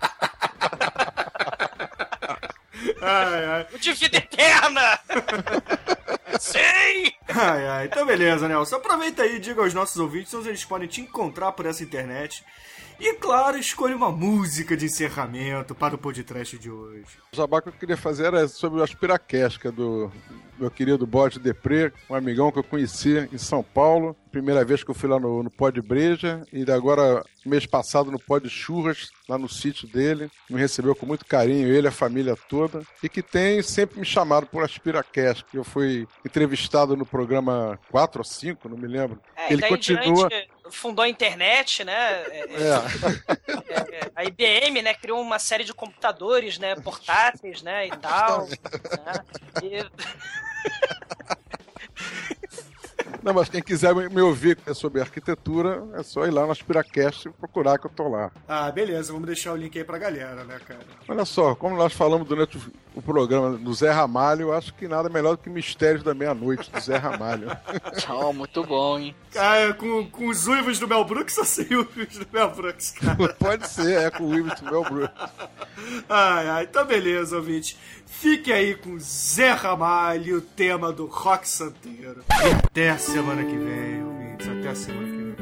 Ai, 3.00 3.44
ai. 3.44 3.66
O 3.72 3.78
de 3.78 3.92
vida 3.92 4.16
eterna! 4.16 4.98
Sim! 6.38 7.12
Ai, 7.28 7.68
ai. 7.68 7.86
Então, 7.86 8.06
beleza, 8.06 8.48
Nelson. 8.48 8.76
Aproveita 8.76 9.22
aí 9.22 9.36
e 9.36 9.40
diga 9.40 9.62
aos 9.62 9.74
nossos 9.74 9.96
ouvintes 9.96 10.32
onde 10.34 10.48
eles 10.48 10.64
podem 10.64 10.88
te 10.88 11.00
encontrar 11.00 11.52
por 11.52 11.66
essa 11.66 11.82
internet. 11.82 12.44
E, 13.04 13.14
claro, 13.14 13.58
escolha 13.58 13.96
uma 13.96 14.12
música 14.12 14.76
de 14.76 14.86
encerramento 14.86 15.74
para 15.74 15.96
o 15.96 15.98
podcast 15.98 16.56
de 16.56 16.70
hoje. 16.70 17.18
O 17.32 17.36
jabá 17.36 17.60
que 17.60 17.68
eu 17.68 17.72
queria 17.72 17.96
fazer 17.96 18.26
era 18.26 18.46
sobre 18.46 18.78
o 18.78 18.82
Aspiracasca 18.84 19.72
do 19.72 20.08
meu 20.56 20.70
querido 20.70 21.04
Bode 21.04 21.40
Depré, 21.40 21.92
um 22.08 22.14
amigão 22.14 22.52
que 22.52 22.60
eu 22.60 22.62
conheci 22.62 23.28
em 23.32 23.38
São 23.38 23.60
Paulo. 23.60 24.16
Primeira 24.30 24.64
vez 24.64 24.84
que 24.84 24.90
eu 24.92 24.94
fui 24.94 25.08
lá 25.08 25.18
no, 25.18 25.42
no 25.42 25.50
Pó 25.50 25.68
de 25.68 25.82
Breja 25.82 26.46
e 26.52 26.62
agora, 26.70 27.24
mês 27.44 27.66
passado, 27.66 28.08
no 28.08 28.20
Pó 28.20 28.38
de 28.38 28.48
Churras, 28.48 29.10
lá 29.32 29.38
no 29.38 29.48
sítio 29.48 29.88
dele. 29.88 30.30
Me 30.48 30.60
recebeu 30.60 30.94
com 30.94 31.06
muito 31.06 31.24
carinho, 31.24 31.68
ele, 31.68 31.88
a 31.88 31.92
família 31.92 32.36
toda. 32.48 32.82
E 33.02 33.08
que 33.08 33.22
tem 33.22 33.62
sempre 33.62 33.98
me 33.98 34.04
chamado 34.04 34.46
por 34.46 34.62
Aspiracast, 34.62 35.44
que 35.44 35.56
eu 35.56 35.64
fui 35.64 36.06
entrevistado 36.24 36.96
no 36.96 37.06
programa 37.06 37.78
4 37.90 38.20
ou 38.20 38.24
5, 38.24 38.68
não 38.68 38.76
me 38.76 38.86
lembro. 38.86 39.20
É, 39.36 39.52
ele 39.52 39.66
continua. 39.66 40.28
fundou 40.70 41.02
a 41.04 41.08
internet, 41.08 41.82
né? 41.84 41.92
É, 41.94 42.46
é. 42.50 42.72
é. 43.96 44.10
a 44.14 44.24
IBM, 44.24 44.82
né, 44.82 44.94
criou 44.94 45.20
uma 45.20 45.38
série 45.38 45.64
de 45.64 45.72
computadores, 45.72 46.58
né, 46.58 46.74
portáteis, 46.76 47.62
né, 47.62 47.86
e 47.86 47.96
tal. 47.96 48.46
né? 48.46 49.24
E... 49.62 49.82
Não, 53.22 53.32
mas 53.32 53.48
quem 53.48 53.62
quiser 53.62 53.94
me 53.94 54.20
ouvir 54.20 54.58
sobre 54.74 55.00
arquitetura, 55.00 55.84
é 55.94 56.02
só 56.02 56.26
ir 56.26 56.30
lá 56.30 56.44
no 56.44 56.50
Aspiracast 56.50 57.28
e 57.28 57.30
procurar 57.30 57.78
que 57.78 57.86
eu 57.86 57.90
tô 57.90 58.08
lá. 58.08 58.30
Ah, 58.48 58.70
beleza, 58.70 59.12
vamos 59.12 59.26
deixar 59.26 59.52
o 59.52 59.56
link 59.56 59.78
aí 59.78 59.84
pra 59.84 59.96
galera, 59.96 60.44
né, 60.44 60.58
cara? 60.66 60.80
Olha 61.08 61.24
só, 61.24 61.54
como 61.54 61.76
nós 61.76 61.92
falamos 61.92 62.26
durante 62.26 62.58
o 62.94 63.00
programa 63.00 63.56
do 63.56 63.72
Zé 63.72 63.90
Ramalho, 63.90 64.42
eu 64.42 64.52
acho 64.52 64.74
que 64.74 64.88
nada 64.88 65.08
melhor 65.08 65.36
do 65.36 65.38
que 65.38 65.48
Mistérios 65.48 66.02
da 66.02 66.14
Meia-Noite, 66.14 66.70
do 66.70 66.80
Zé 66.80 66.96
Ramalho. 66.96 67.48
oh, 68.10 68.32
muito 68.32 68.64
bom, 68.64 68.98
hein? 68.98 69.14
Ah, 69.36 69.72
com, 69.74 70.04
com 70.10 70.26
os 70.26 70.46
uivos 70.48 70.78
do 70.78 70.88
Mel 70.88 71.04
Brooks 71.04 71.38
ou 71.38 71.44
sem 71.44 71.66
uivos 71.74 72.18
do 72.18 72.26
Mel 72.32 72.50
Brooks, 72.50 72.90
cara? 72.90 73.34
Pode 73.34 73.68
ser, 73.68 74.02
é 74.02 74.10
com 74.10 74.24
uivos 74.24 74.60
do 74.60 74.70
Mel 74.70 74.84
Brooks. 74.84 75.30
Ai, 76.08 76.48
ai, 76.48 76.64
então 76.64 76.84
beleza, 76.84 77.36
ouvinte. 77.36 77.78
Fique 78.12 78.52
aí 78.52 78.74
com 78.76 78.98
Zé 79.00 79.50
Ramalho, 79.52 80.38
o 80.38 80.40
tema 80.40 80.92
do 80.92 81.06
rock 81.06 81.48
santeiro. 81.48 82.22
Até 82.28 82.90
a 82.90 82.98
semana 82.98 83.42
que 83.42 83.56
vem, 83.56 84.04
ouvintes. 84.04 84.48
Até 84.48 84.68
a 84.68 84.74
semana 84.74 85.06
que 85.08 85.16
vem. 85.16 85.32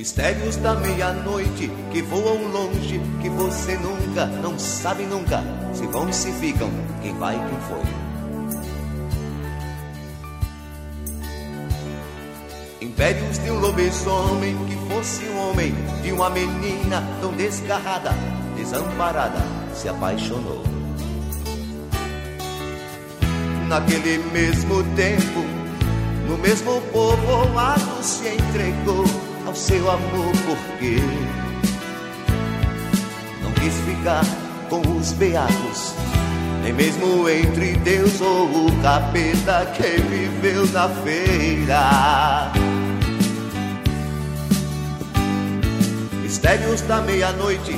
Mistérios 0.00 0.56
da 0.56 0.74
meia-noite 0.76 1.70
que 1.92 2.00
voam 2.00 2.46
longe, 2.50 2.98
que 3.20 3.28
você 3.28 3.76
nunca, 3.76 4.24
não 4.24 4.58
sabe 4.58 5.02
nunca, 5.02 5.44
se 5.74 5.86
vão 5.88 6.10
se 6.10 6.32
ficam, 6.32 6.70
quem 7.02 7.14
vai, 7.18 7.36
quem 7.36 7.58
foi. 7.68 7.82
Impérios 12.80 13.38
de 13.40 13.50
um 13.50 13.60
lobisomem 13.60 14.56
que 14.64 14.74
fosse 14.88 15.22
um 15.24 15.50
homem, 15.50 15.74
de 16.02 16.12
uma 16.12 16.30
menina 16.30 17.06
tão 17.20 17.34
desgarrada, 17.34 18.12
desamparada, 18.56 19.40
se 19.74 19.86
apaixonou. 19.86 20.62
Naquele 23.68 24.16
mesmo 24.32 24.82
tempo, 24.96 25.44
no 26.26 26.38
mesmo 26.38 26.80
povoado 26.90 28.02
se 28.02 28.28
entregou 28.28 29.29
ao 29.50 29.56
seu 29.56 29.90
amor 29.90 30.32
porque 30.46 30.96
não 33.42 33.50
quis 33.54 33.74
ficar 33.80 34.24
com 34.68 34.80
os 34.96 35.12
beatos, 35.14 35.92
nem 36.62 36.72
mesmo 36.72 37.28
entre 37.28 37.72
Deus 37.78 38.20
ou 38.20 38.44
o 38.44 38.80
capeta 38.80 39.66
que 39.74 40.00
viveu 40.02 40.66
na 40.68 40.88
feira. 40.88 42.52
Mistérios 46.22 46.82
da 46.82 47.00
meia-noite 47.00 47.72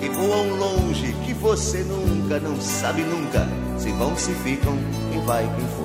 que 0.00 0.08
voam 0.08 0.56
longe, 0.56 1.14
que 1.26 1.34
você 1.34 1.84
nunca, 1.84 2.40
não 2.40 2.58
sabe 2.58 3.02
nunca, 3.02 3.46
se 3.76 3.92
vão, 3.92 4.16
se 4.16 4.32
ficam, 4.32 4.78
quem 5.12 5.22
vai, 5.26 5.44
quem 5.44 5.68
foi. 5.76 5.77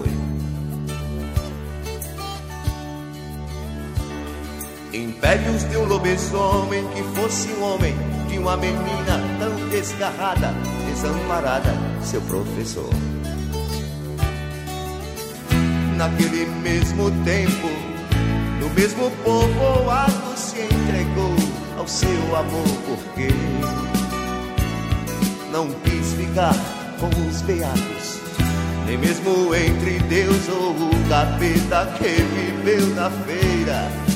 Impérios 5.24 5.64
de 5.70 5.78
um 5.78 5.86
lobisomem 5.86 6.86
que 6.90 7.02
fosse 7.18 7.48
um 7.54 7.64
homem, 7.64 7.96
de 8.28 8.38
uma 8.38 8.58
menina 8.58 9.22
tão 9.40 9.70
desgarrada, 9.70 10.54
desamparada, 10.86 11.74
seu 12.04 12.20
professor. 12.24 12.90
Naquele 15.96 16.46
mesmo 16.62 17.10
tempo, 17.24 17.70
no 18.60 18.70
mesmo 18.72 19.10
povoado, 19.24 20.36
se 20.36 20.60
entregou 20.60 21.36
ao 21.78 21.88
seu 21.88 22.36
amor, 22.36 22.68
porque 22.86 23.30
não 25.54 25.70
quis 25.86 26.16
ficar 26.16 26.54
com 27.00 27.08
os 27.30 27.42
beatos, 27.44 28.20
nem 28.86 28.98
mesmo 28.98 29.56
entre 29.56 30.00
Deus 30.00 30.50
ou 30.50 30.72
o 30.72 31.08
capeta 31.08 31.94
que 31.98 32.10
viveu 32.10 32.88
na 32.94 33.10
feira 33.10 34.13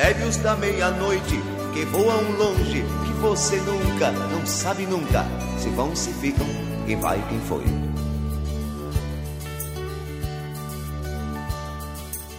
Mistérios 0.00 0.36
da 0.38 0.56
meia-noite 0.56 1.38
que 1.74 1.84
voam 1.84 2.22
longe, 2.38 2.82
que 3.04 3.12
você 3.20 3.56
nunca, 3.56 4.10
não 4.10 4.46
sabe 4.46 4.86
nunca, 4.86 5.26
se 5.58 5.68
vão, 5.68 5.94
se 5.94 6.10
ficam, 6.14 6.46
quem 6.86 6.98
vai, 6.98 7.22
quem 7.28 7.38
foi. 7.40 7.62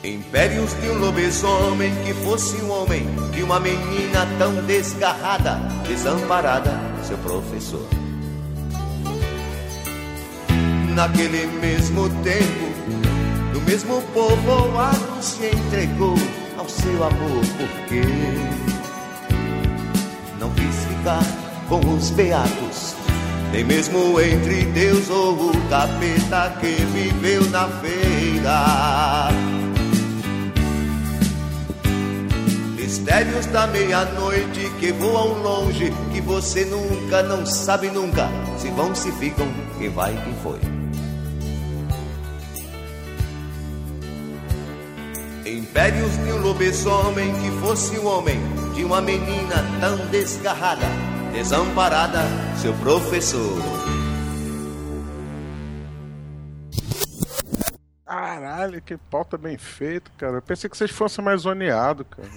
Impérios 0.04 0.74
de 0.82 0.90
um 0.90 0.98
lobisomem 0.98 1.94
que 2.04 2.16
fosse 2.26 2.56
um 2.64 2.72
homem, 2.72 3.06
de 3.32 3.44
uma 3.44 3.60
menina 3.60 4.28
tão 4.40 4.56
desgarrada, 4.66 5.60
desamparada, 5.88 6.72
seu 7.04 7.18
professor. 7.20 7.88
Naquele 10.96 11.46
mesmo 11.62 12.10
tempo, 12.24 13.54
no 13.54 13.62
mesmo 13.62 14.02
povoado 14.14 15.22
se 15.22 15.46
entregou 15.46 16.16
seu 16.72 17.04
amor, 17.04 17.44
porque 17.58 18.02
não 20.40 20.50
quis 20.52 20.76
ficar 20.86 21.24
com 21.68 21.80
os 21.94 22.10
beatos, 22.12 22.96
nem 23.52 23.64
mesmo 23.64 24.20
entre 24.20 24.64
Deus 24.66 25.10
ou 25.10 25.50
o 25.50 25.70
capeta 25.70 26.56
que 26.60 26.74
viveu 26.86 27.50
na 27.50 27.68
feira. 27.68 29.30
Mistérios 32.76 33.46
da 33.48 33.68
meia-noite 33.68 34.72
que 34.80 34.92
voam 34.94 35.42
longe, 35.42 35.94
que 36.14 36.22
você 36.22 36.66
nunca, 36.66 37.22
não 37.24 37.46
sabe 37.46 37.90
nunca, 37.90 38.30
se 38.58 38.70
vão, 38.70 38.96
se 38.96 39.12
ficam, 39.14 39.48
quem 39.78 39.90
vai, 39.90 40.14
quem 40.24 40.34
foi. 40.42 40.71
Impérios 45.72 46.12
de 46.18 46.34
um 46.34 46.42
lobisomem 46.42 47.34
que 47.40 47.50
fosse 47.62 47.98
o 47.98 48.06
homem 48.06 48.38
de 48.76 48.84
uma 48.84 49.00
menina 49.00 49.56
tão 49.80 49.96
desgarrada, 50.10 50.86
desamparada, 51.32 52.20
seu 52.58 52.74
professor. 52.74 53.58
Caralho, 58.06 58.82
que 58.82 58.98
pauta 58.98 59.38
bem 59.38 59.58
feito, 59.58 60.12
cara. 60.18 60.34
Eu 60.34 60.42
pensei 60.42 60.70
que 60.70 60.76
vocês 60.76 60.92
fossem 60.92 61.24
mais 61.24 61.44
zoneados, 61.44 62.06
cara. 62.10 62.28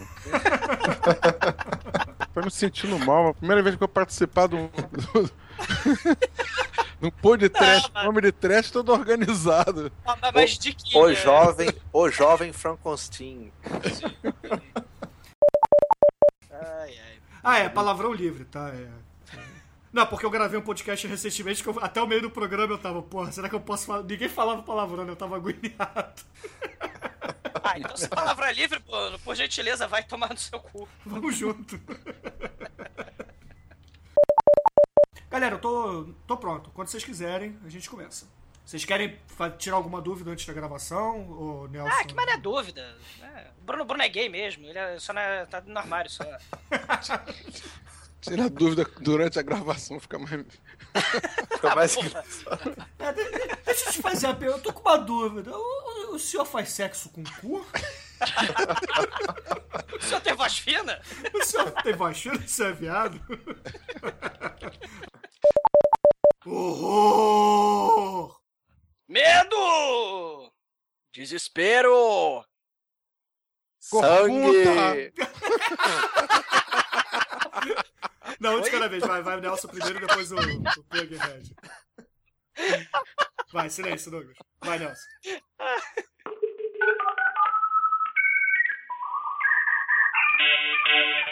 Tô 2.33 2.41
me 2.41 2.53
sentindo 2.53 2.97
mal. 3.01 3.31
A 3.31 3.35
primeira 3.35 3.65
vez 3.65 3.75
que 3.75 3.83
eu 3.83 3.89
participar 3.89 4.47
de 4.47 4.55
um. 4.55 4.71
Não 7.05 7.11
pôr 7.11 7.37
de 7.37 7.51
trash, 7.51 7.91
nome 8.03 8.23
de 8.23 8.33
trash 8.33 8.71
todo 8.71 8.91
organizado. 8.91 9.93
Ah, 10.07 10.17
mas- 10.33 10.57
de 10.57 10.73
que? 10.73 10.97
O 10.97 11.09
né? 11.09 11.15
jovem, 11.15 11.69
o 11.93 12.09
jovem 12.09 12.51
Frankenstein. 12.51 13.53
Ai, 16.51 16.99
ai. 16.99 17.19
Ah, 17.43 17.59
é, 17.59 17.69
palavrão 17.69 18.11
livre, 18.11 18.47
tá? 18.47 18.71
É. 18.71 18.89
Não, 19.93 20.07
porque 20.07 20.25
eu 20.25 20.31
gravei 20.31 20.59
um 20.59 20.63
podcast 20.63 21.07
recentemente 21.07 21.63
que 21.63 21.69
eu- 21.69 21.79
até 21.83 22.01
o 22.01 22.07
meio 22.07 22.23
do 22.23 22.31
programa 22.31 22.73
eu 22.73 22.79
tava, 22.79 23.03
porra, 23.03 23.31
será 23.31 23.51
que 23.51 23.55
eu 23.55 23.61
posso 23.61 23.85
falar? 23.85 24.03
Ninguém 24.03 24.31
falava 24.31 24.63
palavrão, 24.63 25.05
né? 25.05 25.13
eu 25.13 25.17
tava 25.17 25.37
agoniado. 25.37 26.23
Ah, 27.63 27.79
então 27.79 27.97
se 27.99 28.09
palavra 28.09 28.49
é 28.49 28.53
livre, 28.55 28.81
pô, 28.81 28.97
por 29.23 29.35
gentileza, 29.35 29.87
vai 29.87 30.03
tomar 30.03 30.31
no 30.31 30.39
seu 30.39 30.59
cu. 30.59 30.89
Vamos 31.05 31.37
junto. 31.37 31.79
Galera, 35.35 35.57
eu 35.57 35.59
tô, 35.59 36.07
tô 36.29 36.37
pronto. 36.37 36.71
Quando 36.73 36.87
vocês 36.87 37.03
quiserem, 37.03 37.59
a 37.67 37.69
gente 37.69 37.91
começa. 37.91 38.25
Vocês 38.65 38.85
querem 38.85 39.19
tirar 39.59 39.75
alguma 39.75 40.01
dúvida 40.01 40.31
antes 40.31 40.47
da 40.47 40.53
gravação? 40.53 41.29
Ou 41.29 41.67
Nelson? 41.69 41.91
Ah, 41.93 42.05
que 42.05 42.15
mané 42.15 42.37
dúvida. 42.37 42.97
É, 43.21 43.49
o 43.61 43.65
Bruno, 43.65 43.85
Bruno 43.85 44.05
é 44.05 44.09
gay 44.09 44.29
mesmo, 44.29 44.65
ele 44.65 44.79
é, 44.79 44.97
só 45.01 45.13
na, 45.13 45.45
tá 45.47 45.61
no 45.67 45.77
armário 45.77 46.09
só. 46.09 46.23
Tira 48.23 48.45
a 48.45 48.49
dúvida 48.49 48.89
durante 49.01 49.37
a 49.41 49.43
gravação, 49.43 49.99
fica 49.99 50.21
mais. 50.21 50.31
Fica 51.51 51.75
mais 51.75 51.97
É, 51.97 53.13
de- 53.13 53.25
de- 53.25 53.57
deixa 53.67 53.89
eu 53.89 53.93
te 53.93 54.03
fazer 54.03 54.29
a 54.29 54.35
pergunta, 54.35 54.61
eu 54.61 54.63
tô 54.63 54.73
com 54.73 54.89
uma 54.89 54.99
dúvida. 54.99 55.51
O, 55.53 56.13
o- 56.13 56.15
o 56.15 56.19
senhor 56.21 56.45
faz 56.45 56.69
sexo 56.69 57.09
com 57.11 57.25
cu? 57.25 57.67
O 59.95 60.07
senhor 60.07 60.21
tem 60.21 60.35
voz 60.35 60.59
fina? 60.59 61.01
O 61.33 61.45
senhor 61.45 61.71
tem 61.83 61.95
voz 61.95 62.21
fina? 62.21 62.37
Você 62.47 62.65
é 62.65 62.73
viado? 62.73 63.21
Horror! 66.47 68.41
Medo! 69.09 70.53
Desespero! 71.13 72.45
sangue. 73.85 75.13
Não, 78.41 78.57
um 78.57 78.61
de 78.61 78.71
cada 78.71 78.89
vez. 78.89 79.03
Vai, 79.05 79.23
vai 79.23 79.37
o 79.37 79.41
Nelson 79.41 79.69
primeiro 79.69 80.01
depois 80.01 80.33
o, 80.33 80.37
o 80.37 80.85
Pughead. 80.85 81.55
Vai, 83.53 83.71
silêncio, 83.71 84.11
Douglas. 84.11 84.37
Vai, 84.61 84.79
Nelson. 84.79 85.07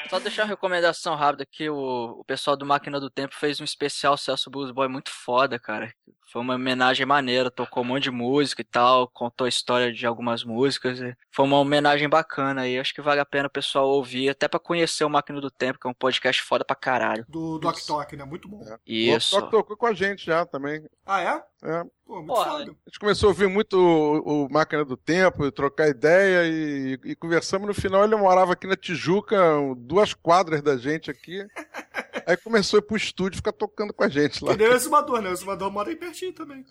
Só 0.09 0.19
deixar 0.19 0.43
uma 0.43 0.49
recomendação 0.49 1.15
rápida 1.15 1.47
que 1.47 1.71
o, 1.71 2.19
o 2.21 2.25
pessoal 2.25 2.57
do 2.57 2.67
Máquina 2.67 3.01
do 3.01 3.09
Tempo 3.09 3.35
fez 3.35 3.61
um 3.61 3.65
especial 3.65 4.17
Celso 4.17 4.51
Blues 4.51 4.71
Boy 4.71 4.89
muito 4.89 5.11
foda, 5.11 5.59
cara. 5.59 5.93
Foi 6.33 6.41
uma 6.41 6.55
homenagem 6.55 7.05
maneira, 7.05 7.51
tocou 7.51 7.83
um 7.83 7.87
monte 7.87 8.05
de 8.05 8.11
música 8.11 8.63
e 8.63 8.65
tal, 8.65 9.07
contou 9.07 9.45
a 9.45 9.49
história 9.49 9.93
de 9.93 10.07
algumas 10.07 10.43
músicas. 10.43 10.99
e 10.99 11.15
Foi 11.31 11.45
uma 11.45 11.59
homenagem 11.59 12.09
bacana 12.09 12.67
e 12.67 12.79
acho 12.79 12.95
que 12.95 13.03
vale 13.03 13.21
a 13.21 13.27
pena 13.27 13.49
o 13.49 13.51
pessoal 13.51 13.87
ouvir, 13.87 14.31
até 14.31 14.49
pra 14.49 14.59
conhecer 14.59 15.05
o 15.05 15.11
Máquina 15.11 15.43
do 15.43 15.51
Tempo, 15.51 15.79
que 15.79 15.87
é 15.87 15.91
um 15.91 15.95
podcast 15.95 16.43
foda 16.43 16.65
pra 16.65 16.75
caralho. 16.75 17.27
Do 17.29 17.59
Doc 17.59 17.79
Talk, 17.87 18.17
né? 18.17 18.25
Muito 18.25 18.49
bom. 18.49 18.65
Isso. 18.87 19.37
O 19.37 19.41
Doc 19.43 19.51
tocou 19.51 19.77
com 19.77 19.85
a 19.85 19.93
gente 19.93 20.25
já 20.25 20.47
também. 20.47 20.83
Ah, 21.05 21.21
é? 21.21 21.43
É. 21.65 21.85
Pô, 22.07 22.17
muito 22.17 22.29
Porra. 22.29 22.51
foda. 22.51 22.63
A 22.63 22.89
gente 22.89 22.99
começou 22.99 23.29
a 23.29 23.33
ouvir 23.33 23.49
muito 23.49 23.77
o, 23.77 24.47
o 24.47 24.49
Máquina 24.51 24.87
do 24.87 24.97
Tempo, 24.97 25.53
trocar 25.53 25.89
ideia 25.89 26.45
e, 26.47 26.99
e 27.05 27.15
conversamos. 27.15 27.69
No 27.69 27.75
final, 27.75 28.05
ele 28.05 28.17
morava 28.17 28.55
aqui 28.55 28.67
na 28.67 28.77
Tijuca, 28.77 29.39
duas 29.77 30.15
quadras 30.15 30.63
da 30.63 30.79
gente 30.79 31.11
aqui. 31.11 31.47
Aí 32.27 32.37
começou 32.37 32.79
a 32.79 32.83
ir 32.83 32.87
pro 32.87 32.97
estúdio 32.97 33.37
e 33.37 33.39
ficar 33.39 33.53
tocando 33.53 33.93
com 33.93 34.05
a 34.05 34.09
gente 34.09 34.45
lá. 34.45 34.53
Que 34.53 34.59
nem 34.59 34.69
o 34.69 34.75
exumador, 34.75 35.21
né? 35.21 35.31
O 35.31 35.33
exumador 35.33 35.71
mora 35.71 35.89
aí 35.91 35.97
pertinho 35.97 36.33
também. 36.33 36.65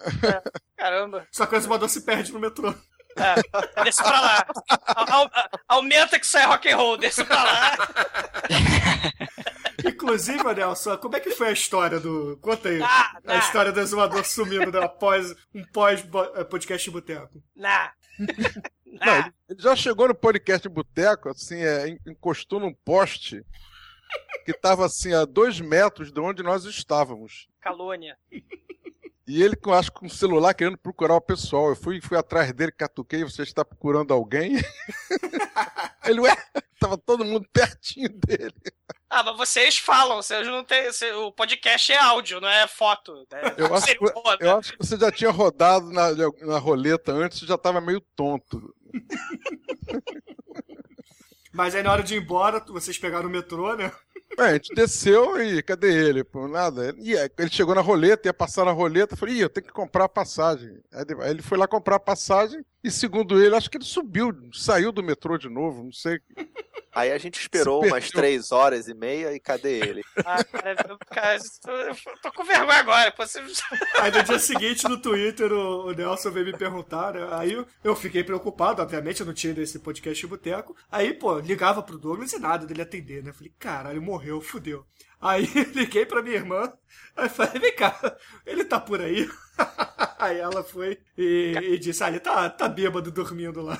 Caramba. 0.77 1.27
Só 1.31 1.45
que 1.45 1.55
o 1.55 1.57
exumador 1.57 1.89
se 1.89 2.01
perde 2.01 2.31
no 2.31 2.39
metrô. 2.39 2.73
É, 3.17 3.83
desce 3.83 4.01
pra 4.01 4.21
lá. 4.21 4.47
Au- 4.87 5.05
au- 5.23 5.31
aumenta 5.67 6.17
que 6.17 6.25
sai 6.25 6.45
rock 6.45 6.69
and 6.71 6.77
roll, 6.77 6.97
desce 6.97 7.23
pra 7.25 7.43
lá. 7.43 7.77
Inclusive, 9.85 10.43
Nelson, 10.53 10.97
como 10.97 11.15
é 11.15 11.19
que 11.19 11.31
foi 11.31 11.47
a 11.49 11.51
história 11.51 11.99
do. 11.99 12.37
Conta 12.41 12.69
aí. 12.69 12.81
Ah, 12.81 13.17
A 13.25 13.37
história 13.37 13.71
do 13.71 13.79
exumador 13.79 14.23
sumindo 14.25 14.71
né? 14.71 14.85
após 14.85 15.33
um 15.53 15.63
pós 15.73 16.01
eh, 16.35 16.43
de 16.77 16.91
boteco. 16.91 17.41
Nah. 17.55 17.91
Não, 18.85 19.15
ele, 19.17 19.33
já 19.57 19.75
chegou 19.75 20.07
no 20.07 20.13
podcast 20.13 20.67
de 20.67 20.73
boteco, 20.73 21.29
assim, 21.29 21.55
é, 21.61 21.87
en- 21.89 21.99
encostou 22.07 22.59
num 22.59 22.73
poste 22.73 23.43
que 24.45 24.53
tava 24.53 24.85
assim 24.85 25.13
a 25.13 25.25
dois 25.25 25.59
metros 25.59 26.11
de 26.11 26.19
onde 26.19 26.43
nós 26.43 26.65
estávamos. 26.65 27.47
Calônia. 27.59 28.17
E 29.27 29.41
ele, 29.41 29.55
com, 29.55 29.73
acho 29.73 29.91
que 29.91 29.99
com 29.99 30.07
o 30.07 30.09
celular, 30.09 30.53
querendo 30.53 30.77
procurar 30.77 31.15
o 31.15 31.21
pessoal. 31.21 31.69
Eu 31.69 31.75
fui, 31.75 32.01
fui 32.01 32.17
atrás 32.17 32.51
dele, 32.51 32.71
catuquei, 32.71 33.23
você 33.23 33.43
está 33.43 33.63
procurando 33.63 34.13
alguém? 34.13 34.53
ele, 36.05 36.19
ué, 36.19 36.35
tava 36.79 36.97
todo 36.97 37.23
mundo 37.23 37.47
pertinho 37.53 38.09
dele. 38.09 38.53
Ah, 39.09 39.23
mas 39.23 39.37
vocês 39.37 39.77
falam, 39.77 40.17
vocês 40.17 40.47
não 40.47 40.63
tem. 40.63 40.89
o 41.15 41.31
podcast 41.31 41.91
é 41.91 41.97
áudio, 41.97 42.41
não 42.41 42.49
é 42.49 42.67
foto. 42.67 43.13
né? 43.31 43.41
Eu 43.57 43.73
acho, 43.73 43.85
que, 43.85 44.11
foda. 44.11 44.45
eu 44.45 44.57
acho 44.57 44.71
que 44.71 44.77
você 44.79 44.97
já 44.97 45.11
tinha 45.11 45.31
rodado 45.31 45.91
na, 45.91 46.09
na 46.41 46.57
roleta 46.57 47.11
antes, 47.11 47.39
já 47.39 47.57
tava 47.57 47.79
meio 47.79 48.01
tonto. 48.15 48.73
Mas 51.51 51.75
aí 51.75 51.83
na 51.83 51.91
hora 51.91 52.03
de 52.03 52.15
ir 52.15 52.21
embora, 52.21 52.63
vocês 52.67 52.97
pegaram 52.97 53.27
o 53.27 53.31
metrô, 53.31 53.75
né? 53.75 53.91
É, 54.39 54.43
a 54.43 54.53
gente 54.53 54.73
desceu 54.73 55.41
e 55.41 55.61
cadê 55.61 55.93
ele? 56.07 56.23
Pô, 56.23 56.47
nada. 56.47 56.95
E 56.99 57.17
aí, 57.17 57.29
ele 57.37 57.49
chegou 57.49 57.75
na 57.75 57.81
roleta, 57.81 58.27
ia 58.27 58.33
passar 58.33 58.63
na 58.63 58.71
roleta, 58.71 59.17
falei, 59.17 59.35
Ih, 59.35 59.41
eu 59.41 59.49
tenho 59.49 59.67
que 59.67 59.73
comprar 59.73 60.05
a 60.05 60.09
passagem. 60.09 60.79
Aí 60.93 61.03
ele 61.29 61.41
foi 61.41 61.57
lá 61.57 61.67
comprar 61.67 61.97
a 61.97 61.99
passagem 61.99 62.63
e, 62.83 62.89
segundo 62.89 63.41
ele, 63.41 63.55
acho 63.55 63.69
que 63.69 63.77
ele 63.77 63.83
subiu, 63.83 64.31
saiu 64.53 64.91
do 64.91 65.03
metrô 65.03 65.37
de 65.37 65.49
novo, 65.49 65.83
não 65.83 65.91
sei. 65.91 66.19
Aí 66.93 67.11
a 67.11 67.17
gente 67.17 67.39
esperou 67.39 67.85
umas 67.85 68.09
três 68.09 68.51
horas 68.51 68.87
e 68.87 68.93
meia 68.93 69.33
e 69.33 69.39
cadê 69.39 69.79
ele? 69.79 70.01
Ah, 70.25 70.43
cara, 70.43 70.75
eu- 70.89 70.97
cara, 70.99 71.35
eu 71.35 71.41
tô, 71.63 71.71
eu 71.71 71.95
tô 72.21 72.31
com 72.33 72.43
vergonha 72.43 72.79
agora. 72.79 73.11
Pô, 73.11 73.25
você... 73.25 73.39
Aí 73.99 74.11
no 74.11 74.23
dia 74.23 74.39
seguinte, 74.39 74.87
no 74.87 75.01
Twitter, 75.01 75.51
o, 75.51 75.87
o 75.87 75.91
Nelson 75.93 76.31
veio 76.31 76.45
me 76.47 76.57
perguntar, 76.57 77.13
né? 77.13 77.27
Aí 77.31 77.53
eu, 77.53 77.65
eu 77.83 77.95
fiquei 77.95 78.23
preocupado, 78.23 78.81
obviamente, 78.81 79.21
eu 79.21 79.25
não 79.25 79.33
tinha 79.33 79.53
desse 79.53 79.79
podcast 79.79 80.19
de 80.21 80.27
boteco. 80.27 80.75
Aí, 80.91 81.13
pô, 81.13 81.39
ligava 81.39 81.81
pro 81.81 81.97
Douglas 81.97 82.33
e 82.33 82.39
nada 82.39 82.65
dele 82.65 82.81
atender, 82.81 83.23
né? 83.23 83.31
Falei, 83.33 83.53
caralho, 83.57 84.01
morreu, 84.01 84.41
fudeu. 84.41 84.85
Aí 85.19 85.45
liguei 85.75 86.05
pra 86.05 86.21
minha 86.23 86.35
irmã, 86.35 86.71
aí 87.15 87.29
falei, 87.29 87.59
vem 87.59 87.75
cá, 87.75 88.17
ele 88.45 88.65
tá 88.65 88.79
por 88.79 88.99
aí? 89.01 89.29
Aí 90.17 90.37
ela 90.37 90.63
foi 90.63 90.99
e, 91.17 91.55
e 91.59 91.79
disse, 91.79 92.03
ah, 92.03 92.07
ele 92.07 92.19
tá, 92.19 92.47
tá 92.47 92.69
bêbado 92.69 93.11
dormindo 93.11 93.59
lá. 93.59 93.75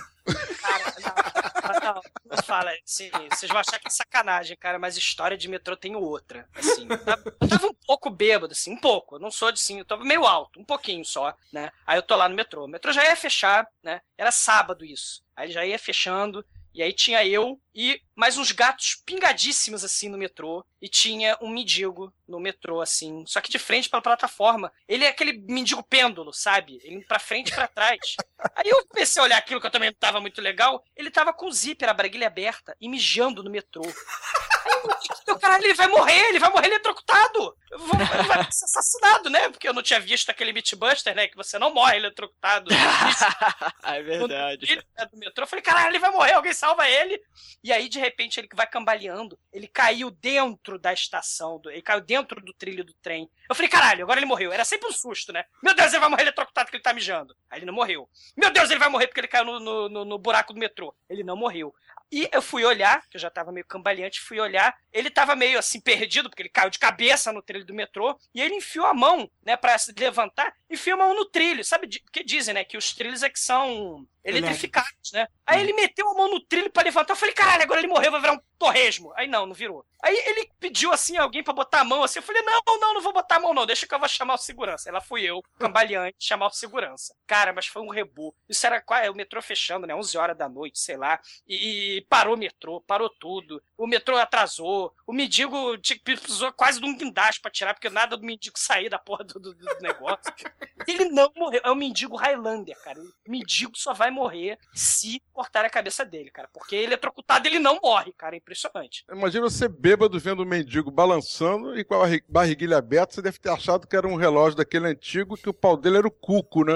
Cara, 0.61 0.93
não, 1.01 1.93
não, 1.93 2.01
não 2.25 2.30
fala 2.41 2.71
assim, 2.85 3.09
vocês 3.29 3.49
vão 3.51 3.59
achar 3.59 3.79
que 3.79 3.87
é 3.87 3.91
sacanagem, 3.91 4.57
cara, 4.57 4.77
mas 4.79 4.97
história 4.97 5.37
de 5.37 5.47
metrô 5.47 5.75
tem 5.75 5.95
outra. 5.95 6.47
Assim, 6.55 6.87
eu 6.89 6.97
tava- 7.05 7.23
um 7.69 7.73
pouco 7.85 8.09
bêbado, 8.09 8.53
assim, 8.53 8.71
um 8.73 8.77
pouco. 8.79 9.15
Eu 9.15 9.19
não 9.19 9.31
sou 9.31 9.51
de 9.51 9.59
sim, 9.59 9.79
eu 9.79 9.85
tava 9.85 10.03
meio 10.03 10.25
alto, 10.25 10.59
um 10.59 10.65
pouquinho 10.65 11.03
só, 11.05 11.33
né? 11.51 11.71
Aí 11.85 11.97
eu 11.97 12.03
tô 12.03 12.15
lá 12.15 12.27
no 12.29 12.35
metrô. 12.35 12.65
O 12.65 12.67
metrô 12.67 12.91
já 12.91 13.03
ia 13.03 13.15
fechar, 13.15 13.67
né? 13.83 14.01
Era 14.17 14.31
sábado 14.31 14.83
isso. 14.85 15.23
Aí 15.35 15.51
já 15.51 15.65
ia 15.65 15.79
fechando. 15.79 16.45
E 16.73 16.81
aí 16.81 16.93
tinha 16.93 17.25
eu 17.25 17.59
e 17.73 18.01
mais 18.15 18.37
uns 18.37 18.51
gatos 18.51 19.01
pingadíssimos 19.05 19.83
assim 19.83 20.09
no 20.09 20.17
metrô. 20.17 20.65
E 20.81 20.89
tinha 20.89 21.37
um 21.41 21.49
mendigo 21.49 22.13
no 22.27 22.39
metrô, 22.39 22.81
assim, 22.81 23.23
só 23.27 23.39
que 23.39 23.51
de 23.51 23.59
frente 23.59 23.89
pra 23.89 24.01
plataforma. 24.01 24.71
Ele 24.87 25.05
é 25.05 25.09
aquele 25.09 25.33
mendigo 25.33 25.83
pêndulo, 25.83 26.33
sabe? 26.33 26.79
Ele 26.83 26.95
indo 26.95 27.05
pra 27.05 27.19
frente 27.19 27.49
e 27.49 27.55
pra 27.55 27.67
trás. 27.67 27.99
Aí 28.55 28.69
eu 28.69 28.85
comecei 28.87 29.21
a 29.21 29.25
olhar 29.25 29.37
aquilo 29.37 29.61
que 29.61 29.67
eu 29.67 29.71
também 29.71 29.89
não 29.89 29.97
tava 29.97 30.19
muito 30.19 30.41
legal. 30.41 30.83
Ele 30.95 31.11
tava 31.11 31.33
com 31.33 31.47
o 31.47 31.51
zíper, 31.51 31.89
a 31.89 31.93
braguilha 31.93 32.27
aberta 32.27 32.75
e 32.81 32.89
mijando 32.89 33.43
no 33.43 33.51
metrô. 33.51 33.83
Aí 33.83 35.09
eu, 35.27 35.39
caralho, 35.39 35.65
ele 35.65 35.73
vai 35.73 35.87
morrer, 35.87 36.29
ele 36.29 36.39
vai 36.39 36.49
morrer 36.49 36.67
eletrocutado. 36.67 37.55
Ele 37.71 38.27
vai 38.27 38.51
ser 38.51 38.65
assassinado, 38.65 39.29
né? 39.29 39.49
Porque 39.49 39.67
eu 39.67 39.73
não 39.73 39.81
tinha 39.81 39.99
visto 39.99 40.29
aquele 40.29 40.53
Meatbuster, 40.53 41.15
né? 41.15 41.27
Que 41.27 41.35
você 41.35 41.57
não 41.59 41.73
morre 41.73 41.97
eletrocutado. 41.97 42.69
é 43.83 44.01
verdade. 44.01 44.71
Ele 44.71 44.83
é 44.97 45.05
do 45.05 45.17
metrô. 45.17 45.43
Eu 45.43 45.47
falei, 45.47 45.63
caralho, 45.63 45.89
ele 45.89 45.99
vai 45.99 46.11
morrer, 46.11 46.33
alguém 46.33 46.53
salva 46.53 46.87
ele. 46.87 47.21
E 47.63 47.71
aí, 47.71 47.87
de 47.89 47.99
repente, 47.99 48.39
ele 48.39 48.47
vai 48.53 48.67
cambaleando. 48.67 49.37
Ele 49.51 49.67
caiu 49.67 50.09
dentro 50.09 50.79
da 50.79 50.91
estação, 50.93 51.61
ele 51.65 51.81
caiu 51.81 52.01
dentro 52.01 52.41
do 52.41 52.53
trilho 52.53 52.83
do 52.83 52.93
trem. 52.95 53.29
Eu 53.49 53.55
falei, 53.55 53.69
caralho, 53.69 54.03
agora 54.03 54.19
ele 54.19 54.25
morreu. 54.25 54.51
Era 54.51 54.65
sempre 54.65 54.87
um 54.87 54.91
susto, 54.91 55.31
né? 55.31 55.45
Meu 55.61 55.73
Deus, 55.75 55.91
ele 55.91 55.99
vai 55.99 56.09
morrer 56.09 56.23
eletrocutado 56.23 56.65
porque 56.65 56.77
ele 56.77 56.83
tá 56.83 56.93
mijando. 56.93 57.35
Aí 57.49 57.59
ele 57.59 57.65
não 57.65 57.73
morreu. 57.73 58.09
Meu 58.35 58.51
Deus, 58.51 58.69
ele 58.69 58.79
vai 58.79 58.89
morrer 58.89 59.07
porque 59.07 59.19
ele 59.19 59.27
caiu 59.27 59.45
no, 59.45 59.59
no, 59.59 59.89
no- 59.89 60.05
no 60.05 60.17
buraco 60.17 60.53
do 60.53 60.59
metrô. 60.59 60.93
Ele 61.09 61.23
não 61.23 61.35
morreu. 61.35 61.73
E 62.11 62.27
eu 62.33 62.41
fui 62.41 62.65
olhar, 62.65 63.07
que 63.09 63.15
eu 63.15 63.21
já 63.21 63.29
tava 63.29 63.51
meio 63.53 63.65
cambaleante, 63.65 64.19
fui 64.19 64.39
olhar. 64.39 64.75
Ele 64.91 65.09
tava 65.09 65.33
meio 65.35 65.57
assim 65.57 65.79
perdido, 65.79 66.29
porque 66.29 66.41
ele 66.41 66.49
caiu 66.49 66.69
de 66.69 66.77
cabeça 66.79 67.31
no 67.31 67.41
trilho 67.41 67.65
do 67.65 67.73
metrô. 67.73 68.17
E 68.33 68.41
ele 68.41 68.55
enfiou 68.55 68.85
a 68.85 68.93
mão, 68.93 69.29
né, 69.45 69.55
pra 69.55 69.77
se 69.77 69.93
levantar, 69.97 70.53
enfiou 70.69 70.95
a 70.99 71.05
mão 71.05 71.15
no 71.15 71.25
trilho. 71.25 71.63
Sabe, 71.63 71.87
porque 72.01 72.23
dizem, 72.23 72.53
né, 72.53 72.63
que 72.65 72.75
os 72.77 72.93
trilhos 72.93 73.23
é 73.23 73.29
que 73.29 73.39
são 73.39 74.05
eletrificados, 74.23 75.11
né? 75.13 75.27
Aí 75.45 75.61
ele 75.61 75.73
meteu 75.73 76.07
a 76.09 76.13
mão 76.13 76.29
no 76.29 76.39
trilho 76.39 76.69
pra 76.71 76.83
levantar. 76.83 77.13
Eu 77.13 77.17
falei, 77.17 77.33
caralho, 77.33 77.63
agora 77.63 77.79
ele 77.79 77.87
morreu, 77.87 78.11
vai 78.11 78.21
virar 78.21 78.33
um 78.33 78.39
torresmo. 78.57 79.11
Aí 79.15 79.27
não, 79.27 79.45
não 79.45 79.53
virou. 79.53 79.85
Aí 80.03 80.15
ele 80.15 80.49
pediu 80.59 80.91
assim 80.91 81.17
alguém 81.17 81.43
pra 81.43 81.53
botar 81.53 81.81
a 81.81 81.83
mão 81.83 82.03
assim. 82.03 82.19
Eu 82.19 82.23
falei, 82.23 82.41
não, 82.43 82.59
não, 82.79 82.93
não 82.95 83.01
vou 83.01 83.13
botar 83.13 83.35
a 83.37 83.39
mão, 83.39 83.53
não. 83.53 83.65
Deixa 83.65 83.85
que 83.87 83.93
eu 83.93 83.99
vou 83.99 84.07
chamar 84.07 84.35
o 84.35 84.37
segurança. 84.37 84.89
Ela 84.89 85.01
fui 85.01 85.23
eu, 85.23 85.41
cambaleante, 85.59 86.17
chamar 86.19 86.47
o 86.47 86.51
segurança. 86.51 87.15
Cara, 87.27 87.51
mas 87.53 87.65
foi 87.67 87.81
um 87.81 87.89
rebu. 87.89 88.35
Isso 88.47 88.65
era 88.65 88.83
o 89.11 89.15
metrô 89.15 89.41
fechando, 89.41 89.85
né? 89.87 89.95
11 89.95 90.17
horas 90.17 90.37
da 90.37 90.47
noite, 90.47 90.79
sei 90.79 90.97
lá. 90.97 91.19
E, 91.47 91.97
e 91.97 92.01
parou 92.01 92.35
o 92.35 92.37
metrô, 92.37 92.81
parou 92.81 93.09
tudo. 93.09 93.61
O 93.77 93.87
metrô 93.87 94.17
atrasou. 94.17 94.93
O 95.05 95.13
mendigo 95.13 95.77
precisou 96.03 96.51
quase 96.53 96.79
de 96.79 96.85
um 96.85 96.95
guindaste 96.95 97.41
pra 97.41 97.51
tirar, 97.51 97.73
porque 97.73 97.89
nada 97.89 98.15
do 98.15 98.25
mendigo 98.25 98.57
sair 98.57 98.89
da 98.89 98.99
porra 98.99 99.23
do, 99.23 99.39
do- 99.39 99.53
do 99.55 99.79
negócio. 99.81 100.21
Ele 100.87 101.05
não 101.09 101.31
morreu. 101.35 101.61
É 101.63 101.71
o 101.71 101.75
mendigo 101.75 102.15
Highlander, 102.15 102.79
cara. 102.83 102.99
O 103.01 103.13
mendigo 103.27 103.75
só 103.77 103.93
vai 103.93 104.10
morrer 104.11 104.59
se 104.73 105.21
cortar 105.33 105.65
a 105.65 105.69
cabeça 105.69 106.05
dele, 106.05 106.29
cara. 106.29 106.49
Porque 106.53 106.75
eletrocutado 106.75 107.47
ele 107.47 107.59
não 107.59 107.79
morre, 107.81 108.11
cara. 108.13 108.35
É 108.35 108.37
impressionante. 108.37 109.03
Imagina 109.11 109.49
você 109.49 109.67
bêbado 109.67 110.19
vendo 110.19 110.41
o 110.43 110.45
mendigo 110.45 110.91
balançando 110.91 111.77
e 111.77 111.83
com 111.83 111.95
a 111.95 111.99
barri- 111.99 112.23
barriguilha 112.27 112.77
aberta, 112.77 113.13
você 113.15 113.21
deve 113.21 113.39
ter 113.39 113.49
achado 113.49 113.87
que 113.87 113.95
era 113.95 114.07
um 114.07 114.15
relógio 114.15 114.57
daquele 114.57 114.87
antigo 114.87 115.35
que 115.37 115.49
o 115.49 115.53
pau 115.53 115.75
dele 115.77 115.97
era 115.97 116.07
o 116.07 116.11
cuco, 116.11 116.63
né? 116.63 116.73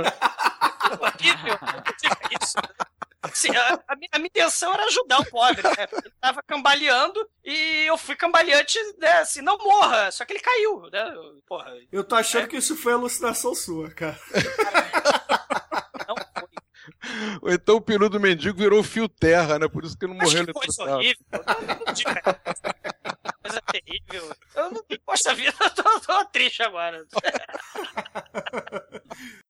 horrível. 1.00 1.58
Isso. 2.42 2.56
Assim, 3.22 3.50
a, 3.56 3.80
a 3.88 3.96
minha, 3.96 4.10
a 4.12 4.18
minha 4.20 4.28
intenção 4.28 4.72
era 4.72 4.86
ajudar 4.86 5.20
o 5.20 5.26
pobre, 5.26 5.64
né? 5.64 5.88
Ele 5.92 6.14
tava 6.22 6.44
cambaleando 6.44 7.28
e 7.44 7.84
eu 7.88 7.98
fui 7.98 8.16
cambaleante, 8.16 8.78
né? 9.00 9.14
Assim, 9.14 9.42
não 9.42 9.58
morra. 9.58 10.12
Só 10.12 10.24
que 10.24 10.34
ele 10.34 10.40
caiu, 10.40 10.88
né? 10.92 11.12
Porra, 11.48 11.74
Eu 11.92 12.04
tô 12.04 12.14
achando 12.16 12.48
que 12.48 12.56
isso 12.58 12.76
foi 12.78 12.94
alucinação 12.94 13.56
sua, 13.56 13.90
cara. 13.90 14.18
Ou 17.42 17.52
então 17.52 17.76
o 17.76 17.82
peru 17.82 18.10
do 18.10 18.20
mendigo 18.20 18.58
virou 18.58 18.84
fio 18.84 19.08
terra, 19.08 19.60
né? 19.60 19.68
Por 19.68 19.84
isso 19.84 19.98
que 19.98 20.08
não 20.08 20.20
Acho 20.20 20.32
morreu 20.32 20.46
que 20.46 20.54
coisa 20.54 20.84
horrível. 20.84 21.26
Cara. 21.32 22.40
Coisa 23.42 23.62
terrível. 23.72 24.36
Eu 24.56 24.72
não, 24.72 24.84
poxa 25.06 25.34
vida, 25.34 25.54
eu 25.60 25.70
tô, 25.72 26.00
tô 26.00 26.26
triste 26.26 26.64
agora. 26.64 27.06